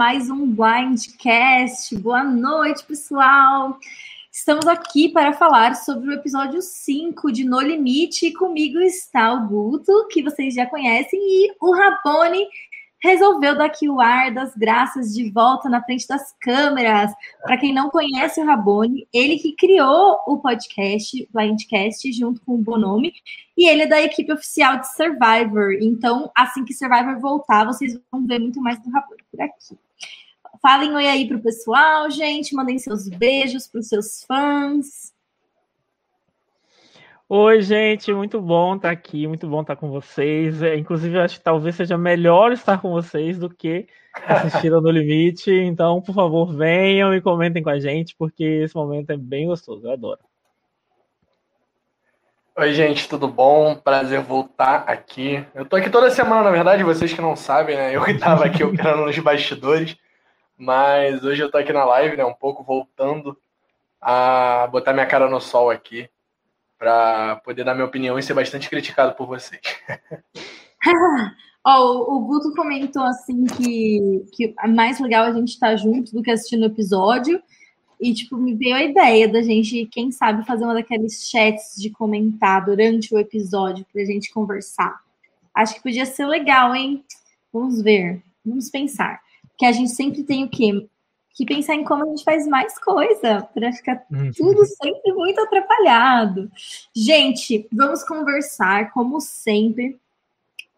mais 0.00 0.30
um 0.30 0.46
Blindcast. 0.46 1.94
Boa 1.98 2.24
noite, 2.24 2.82
pessoal. 2.86 3.78
Estamos 4.32 4.66
aqui 4.66 5.10
para 5.10 5.34
falar 5.34 5.74
sobre 5.76 6.08
o 6.08 6.12
episódio 6.14 6.62
5 6.62 7.30
de 7.30 7.44
No 7.44 7.60
Limite 7.60 8.28
e 8.28 8.32
comigo 8.32 8.80
está 8.80 9.30
o 9.34 9.46
Guto, 9.46 10.08
que 10.08 10.22
vocês 10.22 10.54
já 10.54 10.64
conhecem, 10.64 11.20
e 11.20 11.54
o 11.60 11.74
Rabone 11.74 12.46
resolveu 13.02 13.54
dar 13.54 13.66
aqui 13.66 13.90
o 13.90 14.00
ar 14.00 14.32
das 14.32 14.56
graças 14.56 15.12
de 15.12 15.30
volta 15.30 15.68
na 15.68 15.84
frente 15.84 16.08
das 16.08 16.34
câmeras. 16.40 17.12
Para 17.42 17.58
quem 17.58 17.74
não 17.74 17.90
conhece 17.90 18.40
o 18.40 18.46
Rabone, 18.46 19.06
ele 19.12 19.36
que 19.36 19.54
criou 19.54 20.18
o 20.26 20.38
podcast 20.38 21.28
Blindcast 21.30 22.10
junto 22.10 22.40
com 22.40 22.54
o 22.54 22.62
Bonome, 22.62 23.12
e 23.54 23.68
ele 23.68 23.82
é 23.82 23.86
da 23.86 24.00
equipe 24.00 24.32
oficial 24.32 24.78
de 24.80 24.90
Survivor. 24.96 25.74
Então, 25.78 26.30
assim 26.34 26.64
que 26.64 26.72
Survivor 26.72 27.20
voltar, 27.20 27.66
vocês 27.66 28.00
vão 28.10 28.26
ver 28.26 28.38
muito 28.38 28.62
mais 28.62 28.80
do 28.80 28.90
Rabone 28.90 29.22
por 29.30 29.42
aqui. 29.42 29.78
Falem 30.62 30.94
oi 30.94 31.06
aí 31.06 31.26
pro 31.26 31.40
pessoal, 31.40 32.10
gente. 32.10 32.54
Mandem 32.54 32.78
seus 32.78 33.08
beijos 33.08 33.66
para 33.66 33.80
os 33.80 33.88
seus 33.88 34.24
fãs. 34.24 35.14
Oi, 37.26 37.62
gente, 37.62 38.12
muito 38.12 38.40
bom 38.40 38.74
estar 38.74 38.90
aqui, 38.90 39.26
muito 39.26 39.46
bom 39.48 39.60
estar 39.60 39.76
com 39.76 39.88
vocês. 39.88 40.62
É, 40.62 40.76
inclusive, 40.76 41.18
acho 41.18 41.38
que 41.38 41.44
talvez 41.44 41.76
seja 41.76 41.96
melhor 41.96 42.52
estar 42.52 42.80
com 42.80 42.90
vocês 42.90 43.38
do 43.38 43.48
que 43.48 43.86
assistir 44.26 44.70
No 44.70 44.90
Limite. 44.90 45.50
Então, 45.50 46.02
por 46.02 46.14
favor, 46.14 46.52
venham 46.52 47.14
e 47.14 47.20
comentem 47.22 47.62
com 47.62 47.70
a 47.70 47.78
gente, 47.78 48.14
porque 48.18 48.42
esse 48.42 48.74
momento 48.74 49.10
é 49.10 49.16
bem 49.16 49.46
gostoso, 49.46 49.86
eu 49.86 49.92
adoro. 49.92 50.18
Oi, 52.58 52.74
gente, 52.74 53.08
tudo 53.08 53.28
bom? 53.28 53.76
Prazer 53.76 54.20
voltar 54.20 54.84
aqui. 54.86 55.42
Eu 55.54 55.64
tô 55.64 55.76
aqui 55.76 55.88
toda 55.88 56.10
semana, 56.10 56.42
na 56.42 56.50
verdade, 56.50 56.82
vocês 56.82 57.12
que 57.12 57.22
não 57.22 57.36
sabem, 57.36 57.76
né? 57.76 57.96
Eu 57.96 58.04
que 58.04 58.18
tava 58.18 58.44
aqui 58.44 58.62
operando 58.64 59.06
nos 59.06 59.18
bastidores, 59.20 59.96
mas 60.60 61.24
hoje 61.24 61.42
eu 61.42 61.50
tô 61.50 61.56
aqui 61.56 61.72
na 61.72 61.84
live, 61.86 62.18
né? 62.18 62.24
Um 62.24 62.34
pouco 62.34 62.62
voltando 62.62 63.34
a 63.98 64.68
botar 64.70 64.92
minha 64.92 65.06
cara 65.06 65.28
no 65.28 65.40
sol 65.40 65.70
aqui 65.70 66.06
para 66.78 67.36
poder 67.36 67.64
dar 67.64 67.74
minha 67.74 67.86
opinião 67.86 68.18
e 68.18 68.22
ser 68.22 68.34
bastante 68.34 68.68
criticado 68.68 69.14
por 69.14 69.26
vocês. 69.26 69.60
oh, 71.66 72.14
o 72.14 72.20
Guto 72.20 72.54
comentou 72.54 73.02
assim 73.02 73.44
que, 73.44 74.26
que 74.32 74.54
é 74.58 74.68
mais 74.68 75.00
legal 75.00 75.24
a 75.24 75.32
gente 75.32 75.48
estar 75.48 75.70
tá 75.70 75.76
junto 75.76 76.12
do 76.12 76.22
que 76.22 76.30
assistindo 76.30 76.62
o 76.62 76.66
episódio. 76.66 77.42
E, 77.98 78.12
tipo, 78.12 78.36
me 78.36 78.54
veio 78.54 78.76
a 78.76 78.82
ideia 78.82 79.28
da 79.28 79.40
gente, 79.40 79.86
quem 79.86 80.12
sabe, 80.12 80.46
fazer 80.46 80.64
uma 80.64 80.74
daqueles 80.74 81.26
chats 81.30 81.74
de 81.76 81.88
comentar 81.88 82.64
durante 82.64 83.14
o 83.14 83.18
episódio 83.18 83.86
para 83.90 84.02
a 84.02 84.06
gente 84.06 84.32
conversar. 84.32 85.00
Acho 85.54 85.74
que 85.74 85.82
podia 85.82 86.04
ser 86.04 86.26
legal, 86.26 86.74
hein? 86.74 87.02
Vamos 87.50 87.80
ver, 87.80 88.22
vamos 88.44 88.70
pensar. 88.70 89.20
Que 89.60 89.66
a 89.66 89.72
gente 89.72 89.90
sempre 89.90 90.22
tem 90.22 90.42
o 90.42 90.48
quê? 90.48 90.88
que 91.34 91.44
pensar 91.44 91.74
em 91.74 91.84
como 91.84 92.02
a 92.02 92.06
gente 92.06 92.24
faz 92.24 92.46
mais 92.46 92.78
coisa 92.78 93.46
para 93.54 93.70
ficar 93.72 94.02
uhum. 94.10 94.30
tudo 94.32 94.64
sempre 94.64 95.12
muito 95.12 95.38
atrapalhado. 95.40 96.50
Gente, 96.96 97.68
vamos 97.70 98.02
conversar, 98.02 98.90
como 98.90 99.20
sempre, 99.20 99.98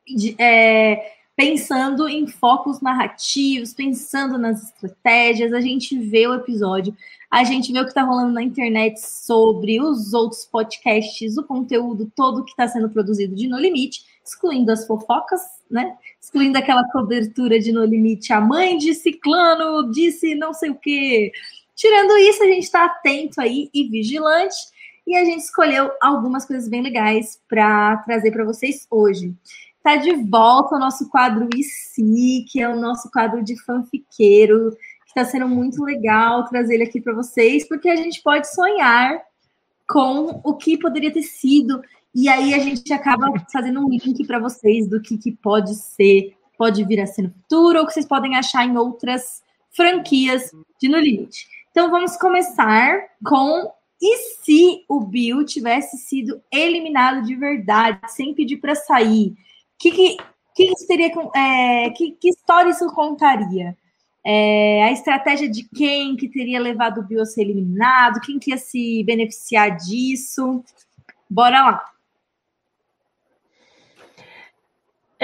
de, 0.06 0.34
é, 0.36 1.14
pensando 1.36 2.08
em 2.08 2.26
focos 2.26 2.80
narrativos, 2.80 3.72
pensando 3.72 4.36
nas 4.36 4.64
estratégias. 4.64 5.52
A 5.52 5.60
gente 5.60 5.96
vê 5.98 6.26
o 6.26 6.34
episódio, 6.34 6.94
a 7.30 7.44
gente 7.44 7.72
vê 7.72 7.78
o 7.78 7.84
que 7.84 7.90
está 7.90 8.02
rolando 8.02 8.32
na 8.32 8.42
internet 8.42 9.00
sobre 9.00 9.80
os 9.80 10.12
outros 10.12 10.44
podcasts, 10.44 11.38
o 11.38 11.44
conteúdo 11.44 12.10
todo 12.14 12.44
que 12.44 12.50
está 12.50 12.66
sendo 12.66 12.90
produzido 12.90 13.34
de 13.34 13.48
No 13.48 13.58
Limite, 13.58 14.04
excluindo 14.24 14.70
as 14.70 14.86
fofocas, 14.86 15.40
né? 15.70 15.96
Excluindo 16.20 16.58
aquela 16.58 16.84
cobertura 16.90 17.58
de 17.58 17.72
No 17.72 17.84
Limite, 17.84 18.32
a 18.32 18.40
mãe 18.40 18.76
de 18.78 18.94
Ciclano 18.94 19.90
disse 19.90 20.34
não 20.34 20.54
sei 20.54 20.70
o 20.70 20.74
quê. 20.74 21.32
Tirando 21.74 22.16
isso, 22.18 22.42
a 22.42 22.46
gente 22.46 22.64
está 22.64 22.84
atento 22.84 23.40
aí 23.40 23.68
e 23.74 23.88
vigilante. 23.88 24.56
E 25.06 25.16
a 25.16 25.24
gente 25.24 25.40
escolheu 25.40 25.90
algumas 26.00 26.44
coisas 26.44 26.68
bem 26.68 26.80
legais 26.80 27.40
para 27.48 27.96
trazer 27.98 28.30
para 28.30 28.44
vocês 28.44 28.86
hoje. 28.88 29.34
Tá 29.82 29.96
de 29.96 30.14
volta 30.14 30.76
o 30.76 30.78
nosso 30.78 31.08
quadro 31.08 31.48
IC, 31.52 32.44
que 32.48 32.60
é 32.60 32.68
o 32.68 32.78
nosso 32.78 33.10
quadro 33.10 33.42
de 33.42 33.60
fanfiqueiro, 33.64 34.70
que 34.70 35.08
está 35.08 35.24
sendo 35.24 35.48
muito 35.48 35.82
legal 35.82 36.44
trazer 36.44 36.74
ele 36.74 36.84
aqui 36.84 37.00
para 37.00 37.12
vocês, 37.12 37.66
porque 37.66 37.88
a 37.88 37.96
gente 37.96 38.22
pode 38.22 38.48
sonhar 38.54 39.20
com 39.88 40.40
o 40.44 40.54
que 40.54 40.78
poderia 40.78 41.12
ter 41.12 41.22
sido 41.22 41.82
e 42.14 42.28
aí 42.28 42.52
a 42.54 42.58
gente 42.58 42.92
acaba 42.92 43.32
fazendo 43.50 43.80
um 43.80 43.88
link 43.88 44.26
para 44.26 44.38
vocês 44.38 44.86
do 44.86 45.00
que, 45.00 45.16
que 45.16 45.32
pode 45.32 45.74
ser, 45.74 46.36
pode 46.58 46.84
vir 46.84 47.00
a 47.00 47.06
ser 47.06 47.22
no 47.22 47.30
futuro, 47.30 47.80
ou 47.80 47.86
que 47.86 47.92
vocês 47.92 48.06
podem 48.06 48.36
achar 48.36 48.66
em 48.66 48.76
outras 48.76 49.42
franquias 49.70 50.50
de 50.78 50.88
No 50.88 50.98
Limite. 50.98 51.46
Então 51.70 51.90
vamos 51.90 52.16
começar 52.16 53.00
com 53.24 53.72
e 54.00 54.16
se 54.16 54.84
o 54.88 55.00
Bill 55.00 55.44
tivesse 55.44 55.96
sido 55.96 56.42
eliminado 56.50 57.24
de 57.24 57.36
verdade, 57.36 58.00
sem 58.08 58.34
pedir 58.34 58.56
para 58.56 58.74
sair? 58.74 59.32
Que, 59.78 59.92
que, 59.92 60.16
que, 60.56 60.86
teria, 60.88 61.12
é, 61.36 61.90
que, 61.90 62.10
que 62.10 62.28
história 62.28 62.70
isso 62.70 62.86
contaria? 62.92 63.76
É, 64.24 64.84
a 64.84 64.92
estratégia 64.92 65.48
de 65.48 65.68
quem 65.68 66.16
que 66.16 66.28
teria 66.28 66.60
levado 66.60 66.98
o 66.98 67.04
Bill 67.04 67.22
a 67.22 67.26
ser 67.26 67.42
eliminado, 67.42 68.20
quem 68.20 68.40
que 68.40 68.50
ia 68.50 68.58
se 68.58 69.04
beneficiar 69.04 69.76
disso? 69.76 70.64
Bora 71.30 71.62
lá. 71.62 71.91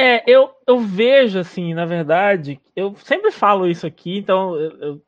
É, 0.00 0.22
eu, 0.30 0.52
eu 0.64 0.78
vejo, 0.78 1.40
assim, 1.40 1.74
na 1.74 1.84
verdade, 1.84 2.60
eu 2.76 2.94
sempre 2.98 3.32
falo 3.32 3.66
isso 3.66 3.84
aqui, 3.84 4.18
então 4.18 4.54
eu, 4.54 4.70
eu 4.80 5.02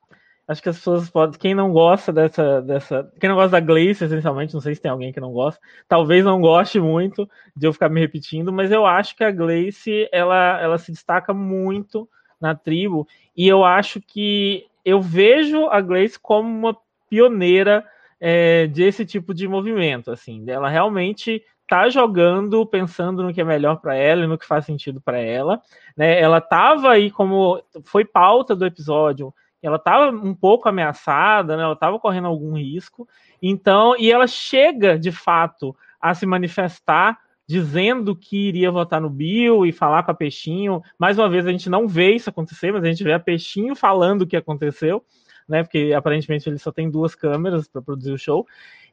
acho 0.49 0.61
que 0.61 0.69
as 0.69 0.79
pessoas 0.79 1.09
podem. 1.09 1.39
Quem 1.39 1.55
não 1.55 1.71
gosta 1.73 2.13
dessa, 2.13 2.61
dessa. 2.61 3.09
Quem 3.21 3.29
não 3.29 3.37
gosta 3.37 3.53
da 3.53 3.61
Gleice, 3.61 4.05
essencialmente, 4.05 4.53
não 4.53 4.61
sei 4.61 4.75
se 4.75 4.81
tem 4.81 4.91
alguém 4.91 5.13
que 5.13 5.21
não 5.21 5.33
gosta, 5.33 5.61
talvez 5.87 6.25
não 6.25 6.41
goste 6.41 6.81
muito 6.81 7.31
de 7.57 7.69
eu 7.69 7.73
ficar 7.73 7.89
me 7.89 8.01
repetindo, 8.01 8.53
mas 8.53 8.73
eu 8.73 8.85
acho 8.85 9.15
que 9.15 9.23
a 9.23 9.31
Gleice 9.31 10.09
ela, 10.11 10.61
ela 10.61 10.77
se 10.77 10.91
destaca 10.91 11.33
muito 11.33 12.09
na 12.41 12.57
tribo, 12.57 13.07
e 13.37 13.47
eu 13.47 13.65
acho 13.65 14.01
que 14.01 14.67
eu 14.85 15.01
vejo 15.01 15.67
a 15.67 15.81
Gleice 15.81 16.19
como 16.19 16.49
uma 16.49 16.77
pioneira 17.09 17.87
é, 18.19 18.67
desse 18.67 19.07
tipo 19.07 19.33
de 19.33 19.47
movimento, 19.47 20.11
assim, 20.11 20.43
ela 20.49 20.69
realmente 20.69 21.45
tá 21.71 21.89
jogando 21.89 22.67
pensando 22.67 23.23
no 23.23 23.33
que 23.33 23.41
é 23.41 23.45
melhor 23.45 23.77
para 23.77 23.95
ela 23.95 24.25
e 24.25 24.27
no 24.27 24.37
que 24.37 24.45
faz 24.45 24.65
sentido 24.65 25.01
para 25.01 25.19
ela, 25.19 25.63
né? 25.97 26.21
Ela 26.21 26.41
tava 26.41 26.91
aí 26.91 27.13
como 27.13 27.63
foi 27.85 28.05
pauta 28.05 28.57
do 28.57 28.67
episódio, 28.67 29.33
ela 29.63 29.79
tava 29.79 30.11
um 30.11 30.35
pouco 30.35 30.69
ameaçada, 30.69 31.57
né? 31.57 31.63
Ela 31.63 31.77
tava 31.77 32.01
correndo 32.01 32.27
algum 32.27 32.57
risco. 32.57 33.07
Então, 33.41 33.95
e 33.97 34.11
ela 34.11 34.27
chega 34.27 34.99
de 34.99 35.13
fato 35.13 35.77
a 36.01 36.13
se 36.13 36.27
manifestar 36.27 37.17
dizendo 37.47 38.17
que 38.17 38.49
iria 38.49 38.73
votar 38.73 39.01
no 39.01 39.09
Bill 39.09 39.65
e 39.65 39.71
falar 39.71 40.03
com 40.03 40.11
a 40.11 40.15
Peixinho. 40.15 40.83
Mais 40.99 41.21
uma 41.21 41.29
vez 41.29 41.47
a 41.47 41.53
gente 41.53 41.71
não 41.71 41.87
vê 41.87 42.17
isso 42.17 42.29
acontecer, 42.29 42.73
mas 42.73 42.83
a 42.83 42.89
gente 42.89 43.05
vê 43.05 43.13
a 43.13 43.21
Peixinho 43.21 43.77
falando 43.77 44.23
o 44.23 44.27
que 44.27 44.37
aconteceu, 44.37 45.05
né? 45.49 45.63
Porque 45.63 45.93
aparentemente 45.97 46.49
ele 46.49 46.59
só 46.59 46.73
tem 46.73 46.91
duas 46.91 47.15
câmeras 47.15 47.69
para 47.69 47.81
produzir 47.81 48.13
o 48.13 48.19
show. 48.19 48.45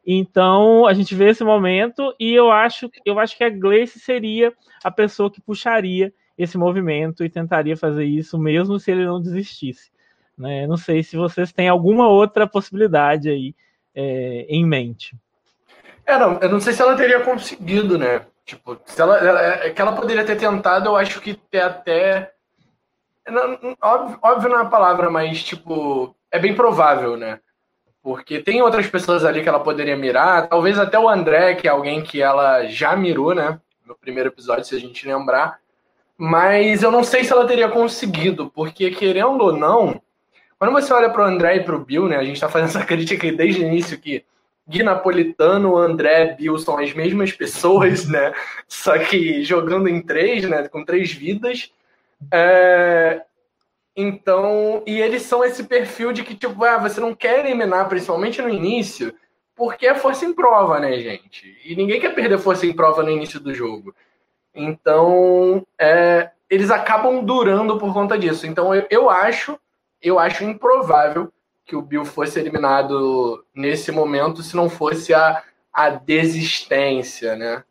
Então 0.09 0.88
a 0.88 0.94
gente 0.94 1.13
vê 1.13 1.31
esse 1.31 1.44
momento 1.44 2.16
e 2.18 2.34
eu 2.34 2.50
acho, 2.50 2.90
eu 3.06 3.19
acho 3.19 3.35
que 3.35 3.44
a 3.44 3.50
Gleice 3.50 4.00
seria 4.00 4.53
a 4.81 4.90
pessoa 4.90 5.29
que 5.29 5.41
puxaria 5.41 6.13
esse 6.38 6.57
movimento 6.57 7.25
e 7.25 7.29
tentaria 7.29 7.75
fazer 7.75 8.06
isso 8.06 8.40
mesmo 8.40 8.79
se 8.79 8.90
ele 8.90 9.06
não 9.06 9.22
desistisse. 9.22 9.91
Né? 10.38 10.66
Não 10.66 10.78
sei 10.78 11.04
se 11.04 11.18
vocês 11.18 11.51
têm 11.51 11.68
alguma 11.68 12.07
outra 12.07 12.48
possibilidade 12.48 13.30
aí 13.30 13.54
é, 13.94 14.45
em 14.48 14.65
mente. 14.65 15.13
É, 16.06 16.18
não, 16.18 16.39
eu 16.39 16.48
não 16.48 16.62
sei 16.62 16.71
se 16.71 16.81
ela 16.81 16.95
teria 16.95 17.19
conseguido, 17.19 17.98
né? 17.98 18.25
Tipo, 18.45 18.80
se 18.86 19.01
ela, 19.01 19.18
ela, 19.18 19.42
é, 19.42 19.68
é 19.68 19.69
que 19.71 19.81
ela 19.81 19.94
poderia 19.94 20.24
ter 20.24 20.38
tentado, 20.38 20.88
eu 20.88 20.95
acho 20.95 21.19
que 21.19 21.33
ter 21.33 21.60
até. 21.60 22.31
Óbvio, 23.81 24.18
óbvio 24.21 24.50
não 24.50 24.62
é 24.62 24.69
palavra, 24.69 25.10
mas, 25.10 25.44
tipo, 25.44 26.15
é 26.31 26.39
bem 26.39 26.56
provável, 26.56 27.18
né? 27.18 27.42
Porque 28.07 28.39
tem 28.39 28.62
outras 28.62 28.88
pessoas 28.88 29.25
ali 29.25 29.44
que 29.44 29.50
ela 29.50 29.59
poderia 29.59 29.98
mirar, 29.98 30.48
talvez 30.48 30.80
até 30.80 30.98
o 30.98 31.09
André, 31.09 31.56
que 31.56 31.68
é 31.68 31.71
alguém 31.71 32.01
que 32.01 32.21
ela 32.21 32.65
já 32.65 32.95
mirou, 32.95 33.36
né? 33.36 33.59
No 33.86 33.95
primeiro 33.95 34.30
episódio, 34.30 34.63
se 34.63 34.74
a 34.74 34.80
gente 34.80 35.06
lembrar. 35.06 35.59
Mas 36.18 36.83
eu 36.83 36.89
não 36.89 37.04
sei 37.04 37.25
se 37.25 37.33
ela 37.33 37.45
teria 37.45 37.68
conseguido, 37.68 38.50
porque 38.56 38.92
querendo 38.92 39.42
ou 39.42 39.51
não, 39.51 40.01
quando 40.57 40.71
você 40.71 40.94
olha 40.94 41.09
para 41.09 41.21
o 41.21 41.25
André 41.25 41.57
e 41.57 41.63
para 41.65 41.75
o 41.75 41.83
Bill, 41.83 42.07
né? 42.07 42.15
A 42.15 42.24
gente 42.24 42.36
está 42.36 42.48
fazendo 42.48 42.69
essa 42.69 42.86
crítica 42.88 43.30
desde 43.30 43.62
o 43.62 43.68
início 43.68 44.00
que 44.00 44.24
Gui 44.65 44.83
Napolitano, 44.83 45.75
André, 45.75 46.33
Bill 46.39 46.57
são 46.60 46.80
as 46.80 46.94
mesmas 46.94 47.33
pessoas, 47.33 48.07
né? 48.07 48.31
Só 48.69 48.98
que 49.00 49.44
jogando 49.44 49.89
em 49.89 50.01
três, 50.01 50.50
né? 50.50 50.65
Com 50.69 50.86
três 50.86 51.12
vidas. 51.12 51.74
É... 52.31 53.21
Então, 54.00 54.84
e 54.86 55.02
eles 55.02 55.24
são 55.24 55.44
esse 55.44 55.64
perfil 55.64 56.14
de 56.14 56.24
que, 56.24 56.36
tipo, 56.36 56.64
ah, 56.64 56.78
você 56.78 57.02
não 57.02 57.16
quer 57.16 57.40
eliminar, 57.40 57.90
principalmente 57.90 58.40
no 58.42 58.50
início, 58.50 59.12
porque 59.56 59.88
é 59.88 59.96
força 59.96 60.24
em 60.24 60.34
prova, 60.34 60.80
né, 60.80 61.00
gente? 61.00 61.58
E 61.66 61.76
ninguém 61.76 62.00
quer 62.00 62.14
perder 62.14 62.38
força 62.38 62.68
em 62.68 62.74
prova 62.74 63.02
no 63.02 63.10
início 63.10 63.40
do 63.40 63.52
jogo. 63.56 63.96
Então, 64.54 65.66
é, 65.80 66.30
eles 66.48 66.70
acabam 66.70 67.26
durando 67.26 67.80
por 67.80 67.92
conta 67.92 68.18
disso. 68.20 68.46
Então, 68.46 68.74
eu, 68.76 68.86
eu 68.92 69.10
acho 69.10 69.60
eu 70.02 70.20
acho 70.20 70.44
improvável 70.44 71.32
que 71.66 71.76
o 71.76 71.82
Bill 71.82 72.06
fosse 72.06 72.40
eliminado 72.40 73.46
nesse 73.54 73.92
momento 73.92 74.42
se 74.42 74.56
não 74.56 74.70
fosse 74.70 75.14
a, 75.14 75.44
a 75.74 75.90
desistência, 75.90 77.36
né? 77.36 77.64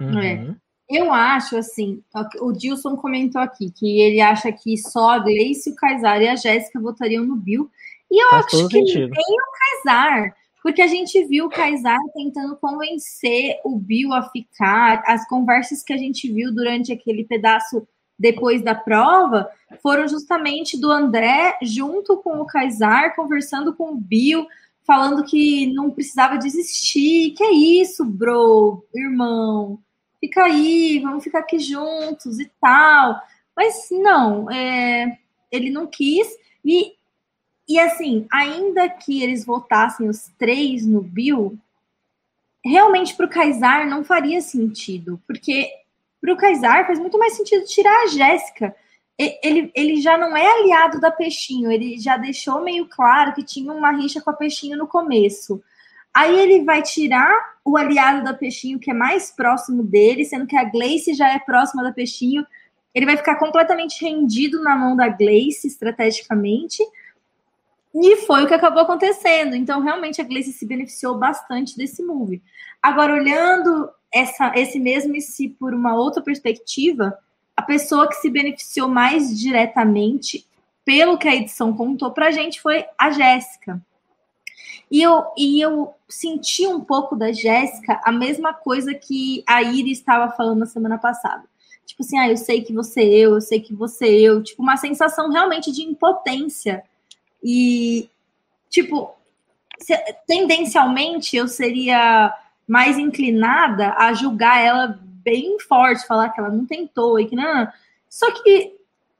Uhum. 0.00 0.20
É. 0.20 0.54
Eu 0.88 1.12
acho 1.12 1.56
assim, 1.56 2.00
o 2.40 2.52
Dilson 2.52 2.96
comentou 2.96 3.40
aqui 3.40 3.70
que 3.72 4.00
ele 4.00 4.20
acha 4.20 4.52
que 4.52 4.76
só 4.76 5.10
a 5.10 5.18
Gleice, 5.18 5.70
o 5.70 5.74
Kaysar 5.74 6.22
e 6.22 6.28
a 6.28 6.36
Jéssica 6.36 6.80
votariam 6.80 7.24
no 7.24 7.34
Bill. 7.34 7.68
E 8.10 8.22
eu 8.22 8.30
Faz 8.30 8.46
acho 8.46 8.68
que 8.68 8.78
sentido. 8.78 9.10
nem 9.10 9.36
o 9.36 9.82
Kaysar, 9.84 10.34
porque 10.62 10.80
a 10.80 10.86
gente 10.86 11.24
viu 11.24 11.46
o 11.46 11.50
Kaysar 11.50 11.98
tentando 12.14 12.56
convencer 12.56 13.56
o 13.64 13.76
Bill 13.76 14.12
a 14.12 14.22
ficar. 14.30 15.02
As 15.06 15.26
conversas 15.28 15.82
que 15.82 15.92
a 15.92 15.96
gente 15.96 16.32
viu 16.32 16.54
durante 16.54 16.92
aquele 16.92 17.24
pedaço 17.24 17.86
depois 18.18 18.62
da 18.62 18.74
prova 18.74 19.48
foram 19.82 20.06
justamente 20.08 20.80
do 20.80 20.90
André 20.90 21.58
junto 21.62 22.16
com 22.18 22.40
o 22.40 22.46
Kaysar, 22.46 23.14
conversando 23.16 23.74
com 23.74 23.92
o 23.92 23.96
Bill, 23.96 24.46
falando 24.86 25.24
que 25.24 25.66
não 25.74 25.90
precisava 25.90 26.38
desistir. 26.38 27.32
Que 27.32 27.42
é 27.42 27.50
isso, 27.52 28.04
bro, 28.04 28.86
irmão? 28.94 29.80
Fica 30.20 30.44
aí, 30.44 31.00
vamos 31.00 31.24
ficar 31.24 31.40
aqui 31.40 31.58
juntos 31.58 32.38
e 32.38 32.50
tal. 32.60 33.20
Mas 33.56 33.88
não, 33.90 34.50
é, 34.50 35.18
ele 35.50 35.70
não 35.70 35.86
quis. 35.86 36.28
E, 36.64 36.92
e 37.68 37.78
assim, 37.78 38.26
ainda 38.32 38.88
que 38.88 39.22
eles 39.22 39.44
votassem 39.44 40.08
os 40.08 40.28
três 40.38 40.86
no 40.86 41.00
Bill, 41.00 41.58
realmente 42.64 43.14
para 43.14 43.26
o 43.26 43.30
Kaysar 43.30 43.88
não 43.88 44.04
faria 44.04 44.40
sentido, 44.40 45.22
porque 45.26 45.70
para 46.20 46.32
o 46.32 46.36
Kaysar 46.36 46.86
faz 46.86 46.98
muito 46.98 47.18
mais 47.18 47.34
sentido 47.34 47.64
tirar 47.64 48.02
a 48.02 48.06
Jéssica. 48.08 48.74
Ele, 49.18 49.70
ele 49.74 50.00
já 50.00 50.18
não 50.18 50.36
é 50.36 50.46
aliado 50.46 51.00
da 51.00 51.10
Peixinho, 51.10 51.70
ele 51.70 51.98
já 51.98 52.18
deixou 52.18 52.62
meio 52.62 52.86
claro 52.86 53.32
que 53.32 53.42
tinha 53.42 53.72
uma 53.72 53.92
rixa 53.92 54.20
com 54.20 54.28
a 54.28 54.34
Peixinho 54.34 54.76
no 54.76 54.86
começo. 54.86 55.62
Aí 56.16 56.34
ele 56.34 56.64
vai 56.64 56.80
tirar 56.80 57.56
o 57.62 57.76
aliado 57.76 58.24
da 58.24 58.32
Peixinho, 58.32 58.78
que 58.78 58.90
é 58.90 58.94
mais 58.94 59.30
próximo 59.30 59.82
dele, 59.82 60.24
sendo 60.24 60.46
que 60.46 60.56
a 60.56 60.64
Gleice 60.64 61.12
já 61.12 61.30
é 61.30 61.38
próxima 61.38 61.82
da 61.82 61.92
Peixinho. 61.92 62.46
Ele 62.94 63.04
vai 63.04 63.18
ficar 63.18 63.36
completamente 63.36 64.02
rendido 64.02 64.62
na 64.62 64.74
mão 64.74 64.96
da 64.96 65.10
Gleice, 65.10 65.66
estrategicamente. 65.66 66.82
E 67.94 68.16
foi 68.24 68.44
o 68.44 68.46
que 68.46 68.54
acabou 68.54 68.80
acontecendo. 68.80 69.54
Então, 69.54 69.82
realmente, 69.82 70.18
a 70.18 70.24
Gleice 70.24 70.54
se 70.54 70.64
beneficiou 70.64 71.18
bastante 71.18 71.76
desse 71.76 72.02
move. 72.02 72.42
Agora, 72.82 73.12
olhando 73.12 73.90
essa, 74.10 74.54
esse 74.56 74.78
mesmo 74.78 75.20
se 75.20 75.50
por 75.50 75.74
uma 75.74 75.94
outra 75.94 76.22
perspectiva, 76.22 77.14
a 77.54 77.60
pessoa 77.60 78.08
que 78.08 78.14
se 78.14 78.30
beneficiou 78.30 78.88
mais 78.88 79.38
diretamente, 79.38 80.46
pelo 80.82 81.18
que 81.18 81.28
a 81.28 81.36
edição 81.36 81.76
contou 81.76 82.10
pra 82.10 82.30
gente, 82.30 82.58
foi 82.58 82.86
a 82.96 83.10
Jéssica. 83.10 83.78
E 84.90 85.02
eu, 85.02 85.24
e 85.36 85.60
eu 85.60 85.94
senti 86.08 86.66
um 86.66 86.80
pouco 86.80 87.16
da 87.16 87.32
Jéssica 87.32 88.00
a 88.04 88.12
mesma 88.12 88.54
coisa 88.54 88.94
que 88.94 89.42
a 89.46 89.62
Iris 89.62 89.98
estava 89.98 90.32
falando 90.32 90.60
na 90.60 90.66
semana 90.66 90.98
passada. 90.98 91.44
Tipo 91.84 92.02
assim, 92.02 92.18
ah, 92.18 92.28
eu 92.28 92.36
sei 92.36 92.62
que 92.62 92.72
você 92.72 93.00
é 93.00 93.18
eu, 93.18 93.34
eu 93.34 93.40
sei 93.40 93.60
que 93.60 93.74
você 93.74 94.06
é 94.06 94.20
eu. 94.20 94.42
Tipo, 94.42 94.62
uma 94.62 94.76
sensação 94.76 95.30
realmente 95.30 95.72
de 95.72 95.82
impotência. 95.82 96.82
E, 97.42 98.08
tipo, 98.68 99.14
tendencialmente 100.26 101.36
eu 101.36 101.46
seria 101.46 102.32
mais 102.66 102.98
inclinada 102.98 103.94
a 103.96 104.12
julgar 104.12 104.60
ela 104.60 104.98
bem 105.02 105.58
forte, 105.60 106.06
falar 106.06 106.30
que 106.30 106.40
ela 106.40 106.50
não 106.50 106.66
tentou 106.66 107.18
e 107.18 107.26
que 107.26 107.36
não. 107.36 107.68
Só 108.08 108.30
que 108.32 108.75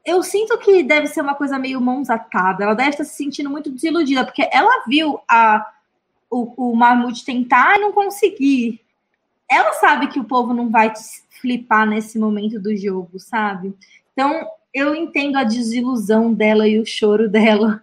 eu 0.06 0.22
sinto 0.22 0.56
que 0.58 0.84
deve 0.84 1.08
ser 1.08 1.20
uma 1.20 1.34
coisa 1.34 1.58
meio 1.58 1.80
mãos 1.80 2.08
atadas. 2.08 2.60
Ela 2.60 2.74
deve 2.74 2.90
estar 2.90 3.04
se 3.04 3.16
sentindo 3.16 3.50
muito 3.50 3.72
desiludida, 3.72 4.24
porque 4.24 4.48
ela 4.52 4.84
viu 4.86 5.18
a, 5.28 5.68
o, 6.30 6.70
o 6.70 6.76
Mahmoud 6.76 7.24
tentar 7.24 7.76
e 7.76 7.80
não 7.80 7.92
conseguir. 7.92 8.80
Ela 9.50 9.72
sabe 9.74 10.06
que 10.06 10.20
o 10.20 10.24
povo 10.24 10.54
não 10.54 10.70
vai 10.70 10.92
flipar 11.40 11.86
nesse 11.86 12.20
momento 12.20 12.60
do 12.60 12.74
jogo, 12.76 13.18
sabe? 13.18 13.74
Então, 14.12 14.48
eu 14.72 14.94
entendo 14.94 15.36
a 15.36 15.44
desilusão 15.44 16.32
dela 16.32 16.68
e 16.68 16.78
o 16.78 16.86
choro 16.86 17.28
dela. 17.28 17.82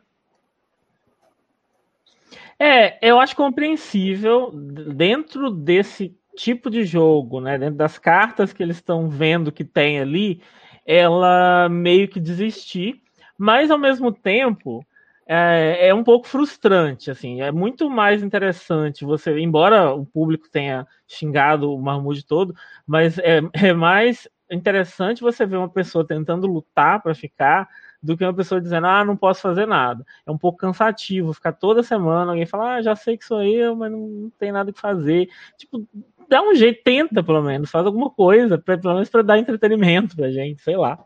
É, 2.58 3.06
eu 3.06 3.20
acho 3.20 3.36
compreensível 3.36 4.50
dentro 4.52 5.52
desse 5.52 6.16
tipo 6.38 6.70
de 6.70 6.86
jogo, 6.86 7.42
né? 7.42 7.58
Dentro 7.58 7.76
das 7.76 7.98
cartas 7.98 8.54
que 8.54 8.64
eles 8.64 8.78
estão 8.78 9.10
vendo 9.10 9.52
que 9.52 9.66
tem 9.66 10.00
ali, 10.00 10.42
ela 10.86 11.70
meio 11.70 12.08
que 12.08 12.20
desistir, 12.20 13.02
mas 13.38 13.72
ao 13.72 13.78
mesmo 13.78 14.12
tempo 14.12 14.86
é, 15.26 15.88
é, 15.88 15.94
um 15.94 16.04
pouco 16.04 16.28
frustrante, 16.28 17.10
assim, 17.10 17.42
é 17.42 17.52
muito 17.52 17.90
mais 17.90 18.22
interessante 18.22 19.06
você, 19.06 19.40
embora 19.40 19.94
o 19.94 20.06
público 20.06 20.50
tenha 20.50 20.86
xingado 21.08 21.74
o 21.74 21.82
Marmude 21.82 22.26
todo, 22.26 22.54
mas 22.86 23.18
é, 23.20 23.40
é 23.54 23.74
mais 23.74 24.28
interessante 24.52 25.22
você 25.22 25.46
ver 25.46 25.58
uma 25.58 25.70
pessoa 25.70 26.06
tentando 26.06 26.46
lutar 26.46 27.02
para 27.02 27.16
ficar 27.16 27.68
do 28.02 28.18
que 28.18 28.24
uma 28.24 28.34
pessoa 28.34 28.60
dizendo, 28.60 28.86
ah, 28.86 29.06
não 29.06 29.16
posso 29.16 29.42
fazer 29.42 29.66
nada. 29.66 30.06
É 30.26 30.32
um 30.32 30.38
pouco 30.38 30.58
cansativo 30.58 31.34
ficar 31.34 31.54
toda 31.54 31.82
semana 31.82 32.32
alguém 32.32 32.46
falar, 32.46 32.76
ah, 32.76 32.82
já 32.82 32.96
sei 32.98 33.18
que 33.18 33.24
sou 33.24 33.42
eu, 33.42 33.76
mas 33.78 33.90
não, 33.90 34.00
não 34.00 34.30
tem 34.32 34.52
nada 34.52 34.74
que 34.74 34.80
fazer. 34.80 35.30
Tipo, 35.58 35.88
dá 36.34 36.42
um 36.42 36.56
jeito, 36.56 36.84
tenta 36.84 37.22
pelo 37.22 37.44
menos, 37.44 37.70
faz 37.70 37.86
alguma 37.86 38.10
coisa, 38.10 38.58
pra, 38.58 38.76
pelo 38.76 38.96
menos 38.96 39.10
para 39.10 39.22
dar 39.22 39.38
entretenimento 39.38 40.16
pra 40.16 40.32
gente, 40.32 40.64
sei 40.64 40.76
lá. 40.76 40.98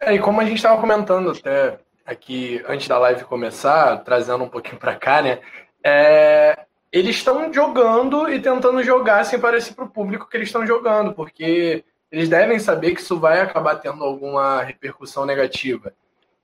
É, 0.00 0.14
e 0.14 0.18
como 0.18 0.40
a 0.40 0.44
gente 0.44 0.56
estava 0.56 0.80
comentando 0.80 1.30
até 1.30 1.78
aqui 2.04 2.60
antes 2.66 2.88
da 2.88 2.98
live 2.98 3.22
começar, 3.24 3.98
trazendo 3.98 4.42
um 4.42 4.48
pouquinho 4.48 4.76
para 4.76 4.96
cá, 4.96 5.22
né? 5.22 5.38
É, 5.84 6.58
eles 6.90 7.14
estão 7.14 7.52
jogando 7.52 8.28
e 8.28 8.40
tentando 8.40 8.82
jogar 8.82 9.24
sem 9.24 9.38
parecer 9.38 9.74
para 9.74 9.84
o 9.84 9.90
público 9.90 10.28
que 10.28 10.36
eles 10.36 10.48
estão 10.48 10.66
jogando, 10.66 11.14
porque 11.14 11.84
eles 12.10 12.28
devem 12.28 12.58
saber 12.58 12.96
que 12.96 13.00
isso 13.00 13.20
vai 13.20 13.40
acabar 13.40 13.76
tendo 13.76 14.02
alguma 14.02 14.62
repercussão 14.62 15.24
negativa. 15.24 15.92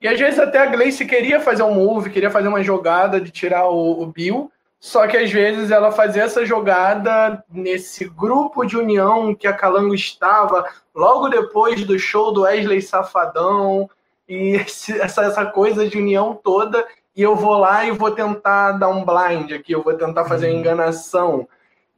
E 0.01 0.07
às 0.07 0.17
vezes 0.17 0.39
até 0.39 0.59
a 0.59 0.65
Gleice 0.65 1.05
queria 1.05 1.41
fazer 1.41 1.63
um 1.63 1.75
move, 1.75 2.09
queria 2.09 2.31
fazer 2.31 2.47
uma 2.47 2.63
jogada 2.63 3.19
de 3.19 3.29
tirar 3.29 3.67
o, 3.67 4.01
o 4.01 4.05
Bill, 4.05 4.49
só 4.79 5.05
que 5.07 5.17
às 5.17 5.29
vezes 5.29 5.71
ela 5.71 5.91
fazia 5.91 6.23
essa 6.23 6.45
jogada 6.45 7.43
nesse 7.51 8.05
grupo 8.05 8.65
de 8.65 8.77
união 8.77 9.35
que 9.35 9.45
a 9.45 9.53
Calango 9.53 9.93
estava, 9.93 10.65
logo 10.95 11.27
depois 11.27 11.83
do 11.83 11.99
show 11.99 12.31
do 12.31 12.43
Wesley 12.43 12.81
Safadão, 12.81 13.89
e 14.27 14.55
esse, 14.55 14.93
essa, 14.99 15.23
essa 15.23 15.45
coisa 15.45 15.87
de 15.87 15.97
união 15.97 16.39
toda, 16.41 16.85
e 17.15 17.21
eu 17.21 17.35
vou 17.35 17.57
lá 17.57 17.83
e 17.83 17.91
vou 17.91 18.11
tentar 18.11 18.73
dar 18.73 18.87
um 18.87 19.03
blind 19.03 19.51
aqui, 19.51 19.73
eu 19.73 19.83
vou 19.83 19.93
tentar 19.95 20.23
fazer 20.25 20.47
uma 20.47 20.53
uhum. 20.53 20.59
enganação. 20.59 21.47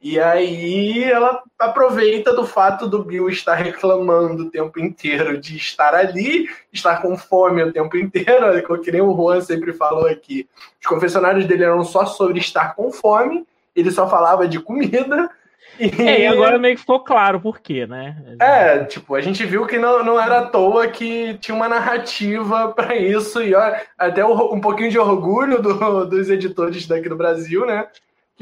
E 0.02 0.18
aí 0.18 1.04
ela 1.04 1.40
aproveita 1.56 2.34
do 2.34 2.44
fato 2.44 2.88
do 2.88 3.04
Bill 3.04 3.28
estar 3.28 3.54
reclamando 3.54 4.42
o 4.42 4.50
tempo 4.50 4.80
inteiro 4.80 5.38
de 5.38 5.56
estar 5.56 5.94
ali, 5.94 6.48
estar 6.72 7.00
com 7.00 7.16
fome 7.16 7.62
o 7.62 7.72
tempo 7.72 7.96
inteiro, 7.96 8.60
que 8.82 8.90
nem 8.90 9.00
o 9.00 9.14
Juan 9.14 9.40
sempre 9.40 9.72
falou 9.72 10.08
aqui. 10.08 10.48
Os 10.80 10.88
confessionários 10.88 11.46
dele 11.46 11.62
eram 11.62 11.84
só 11.84 12.04
sobre 12.04 12.40
estar 12.40 12.74
com 12.74 12.90
fome, 12.90 13.46
ele 13.76 13.92
só 13.92 14.08
falava 14.08 14.48
de 14.48 14.58
comida. 14.58 15.30
E... 15.78 15.84
É, 16.02 16.22
e 16.22 16.26
agora 16.26 16.58
meio 16.58 16.74
que 16.74 16.80
ficou 16.80 16.98
claro 16.98 17.40
por 17.40 17.60
quê, 17.60 17.86
né? 17.86 18.16
É, 18.40 18.80
tipo, 18.84 19.14
a 19.14 19.20
gente 19.20 19.46
viu 19.46 19.66
que 19.66 19.78
não, 19.78 20.04
não 20.04 20.20
era 20.20 20.40
à 20.40 20.46
toa 20.46 20.88
que 20.88 21.34
tinha 21.34 21.54
uma 21.54 21.68
narrativa 21.68 22.72
para 22.72 22.96
isso, 22.96 23.40
e 23.40 23.54
ó, 23.54 23.72
até 23.96 24.24
um 24.24 24.60
pouquinho 24.60 24.90
de 24.90 24.98
orgulho 24.98 25.62
do, 25.62 26.04
dos 26.06 26.28
editores 26.28 26.88
daqui 26.88 27.08
do 27.08 27.16
Brasil, 27.16 27.64
né? 27.64 27.86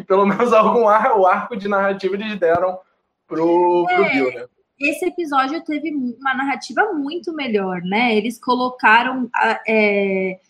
Que 0.00 0.06
pelo 0.06 0.24
menos 0.26 0.52
algum 0.52 0.88
ar, 0.88 1.18
o 1.18 1.26
arco 1.26 1.56
de 1.56 1.68
narrativa 1.68 2.14
eles 2.14 2.38
deram 2.38 2.78
pro, 3.26 3.86
é, 3.88 3.94
pro 3.94 4.10
Bill, 4.10 4.34
né? 4.34 4.46
Esse 4.80 5.04
episódio 5.04 5.62
teve 5.62 5.90
uma 5.90 6.34
narrativa 6.34 6.90
muito 6.94 7.34
melhor, 7.34 7.82
né? 7.82 8.16
Eles 8.16 8.38
colocaram 8.38 9.28
é, 9.68 10.40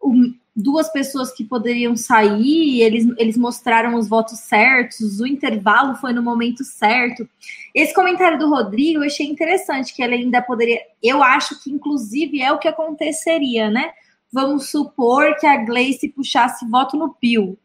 um, 0.00 0.32
duas 0.54 0.88
pessoas 0.92 1.32
que 1.32 1.42
poderiam 1.42 1.96
sair, 1.96 2.80
eles, 2.80 3.12
eles 3.18 3.36
mostraram 3.36 3.96
os 3.96 4.08
votos 4.08 4.38
certos, 4.38 5.18
o 5.18 5.26
intervalo 5.26 5.96
foi 5.96 6.12
no 6.12 6.22
momento 6.22 6.62
certo. 6.62 7.28
Esse 7.74 7.92
comentário 7.92 8.38
do 8.38 8.48
Rodrigo 8.48 9.00
eu 9.00 9.06
achei 9.06 9.26
interessante, 9.26 9.92
que 9.92 10.00
ele 10.00 10.14
ainda 10.14 10.40
poderia. 10.40 10.80
Eu 11.02 11.20
acho 11.20 11.60
que, 11.60 11.68
inclusive, 11.68 12.40
é 12.40 12.52
o 12.52 12.60
que 12.60 12.68
aconteceria, 12.68 13.68
né? 13.68 13.90
Vamos 14.32 14.70
supor 14.70 15.34
que 15.40 15.46
a 15.46 15.56
Gleice 15.56 16.08
puxasse 16.08 16.64
voto 16.70 16.96
no 16.96 17.16
Bill 17.20 17.58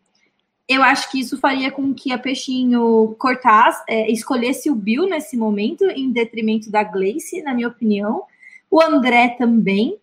eu 0.67 0.83
acho 0.83 1.09
que 1.09 1.19
isso 1.19 1.37
faria 1.37 1.71
com 1.71 1.93
que 1.93 2.11
a 2.11 2.17
Peixinho 2.17 3.15
cortasse, 3.17 3.81
é, 3.87 4.11
escolhesse 4.11 4.69
o 4.69 4.75
Bill 4.75 5.07
nesse 5.07 5.37
momento, 5.37 5.85
em 5.85 6.11
detrimento 6.11 6.69
da 6.69 6.83
Gleice, 6.83 7.41
na 7.41 7.53
minha 7.53 7.69
opinião. 7.69 8.23
O 8.69 8.81
André 8.81 9.29
também. 9.37 9.97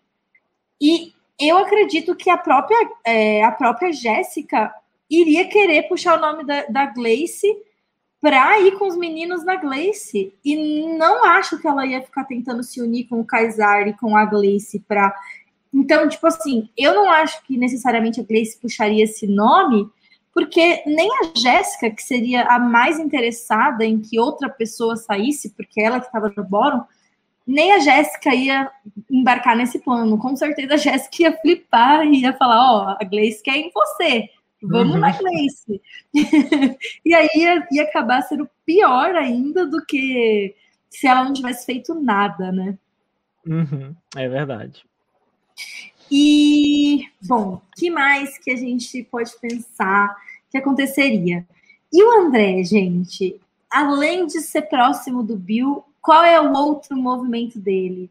E 0.81 1.13
eu 1.39 1.57
acredito 1.59 2.15
que 2.15 2.31
a 2.31 2.37
própria, 2.37 2.77
é, 3.05 3.43
a 3.43 3.51
própria 3.51 3.93
Jéssica 3.93 4.73
iria 5.07 5.47
querer 5.47 5.83
puxar 5.83 6.17
o 6.17 6.21
nome 6.21 6.43
da, 6.43 6.65
da 6.65 6.85
Gleice 6.87 7.47
para 8.19 8.59
ir 8.59 8.71
com 8.79 8.87
os 8.87 8.97
meninos 8.97 9.45
na 9.45 9.57
Gleice. 9.57 10.33
E 10.43 10.87
não 10.97 11.25
acho 11.25 11.59
que 11.59 11.67
ela 11.67 11.85
ia 11.85 12.01
ficar 12.01 12.23
tentando 12.23 12.63
se 12.63 12.81
unir 12.81 13.07
com 13.07 13.19
o 13.19 13.25
Kaysar 13.25 13.87
e 13.87 13.93
com 13.93 14.17
a 14.17 14.25
Gleice 14.25 14.79
para 14.79 15.13
Então, 15.71 16.09
tipo 16.09 16.25
assim, 16.25 16.69
eu 16.75 16.95
não 16.95 17.07
acho 17.11 17.43
que 17.43 17.55
necessariamente 17.55 18.19
a 18.19 18.23
Gleice 18.23 18.59
puxaria 18.59 19.03
esse 19.03 19.27
nome, 19.27 19.87
porque 20.35 20.83
nem 20.85 21.09
a 21.23 21.31
Jéssica, 21.33 21.89
que 21.89 22.03
seria 22.03 22.43
a 22.43 22.59
mais 22.59 22.99
interessada 22.99 23.85
em 23.85 24.01
que 24.01 24.19
outra 24.19 24.49
pessoa 24.49 24.97
saísse, 24.97 25.51
porque 25.51 25.79
ela 25.79 26.01
que 26.01 26.07
estava 26.07 26.29
no 26.35 26.43
bórum, 26.43 26.83
nem 27.47 27.71
a 27.71 27.79
Jéssica 27.79 28.35
ia 28.35 28.69
embarcar 29.09 29.55
nesse 29.55 29.79
plano. 29.79 30.17
Com 30.17 30.35
certeza 30.35 30.73
a 30.73 30.77
Jéssica 30.77 31.23
ia 31.23 31.37
flipar 31.37 32.05
e 32.05 32.19
ia 32.19 32.33
falar: 32.33 32.59
Ó, 32.59 32.83
oh, 32.83 32.97
a 32.99 33.03
Gleice 33.05 33.41
quer 33.41 33.55
em 33.55 33.71
você. 33.73 34.29
Vamos 34.61 34.95
uhum. 34.95 34.99
na 34.99 35.11
Gleice. 35.11 35.81
e 37.05 37.13
aí 37.13 37.29
ia, 37.33 37.67
ia 37.71 37.83
acabar 37.83 38.21
sendo 38.23 38.49
pior 38.65 39.15
ainda 39.15 39.65
do 39.65 39.85
que 39.85 40.53
se 40.89 41.07
ela 41.07 41.23
não 41.23 41.31
tivesse 41.31 41.65
feito 41.65 41.95
nada, 41.95 42.51
né? 42.51 42.77
Uhum, 43.47 43.95
é 44.17 44.27
verdade. 44.27 44.83
E, 46.11 47.07
bom, 47.21 47.61
que 47.75 47.89
mais 47.89 48.37
que 48.37 48.51
a 48.51 48.55
gente 48.55 49.03
pode 49.03 49.31
pensar 49.39 50.15
que 50.49 50.57
aconteceria? 50.57 51.45
E 51.91 52.03
o 52.03 52.21
André, 52.21 52.63
gente, 52.63 53.39
além 53.69 54.25
de 54.25 54.39
ser 54.41 54.63
próximo 54.63 55.23
do 55.23 55.35
Bill, 55.35 55.83
qual 56.01 56.23
é 56.23 56.39
o 56.39 56.53
outro 56.53 56.95
movimento 56.95 57.59
dele? 57.59 58.09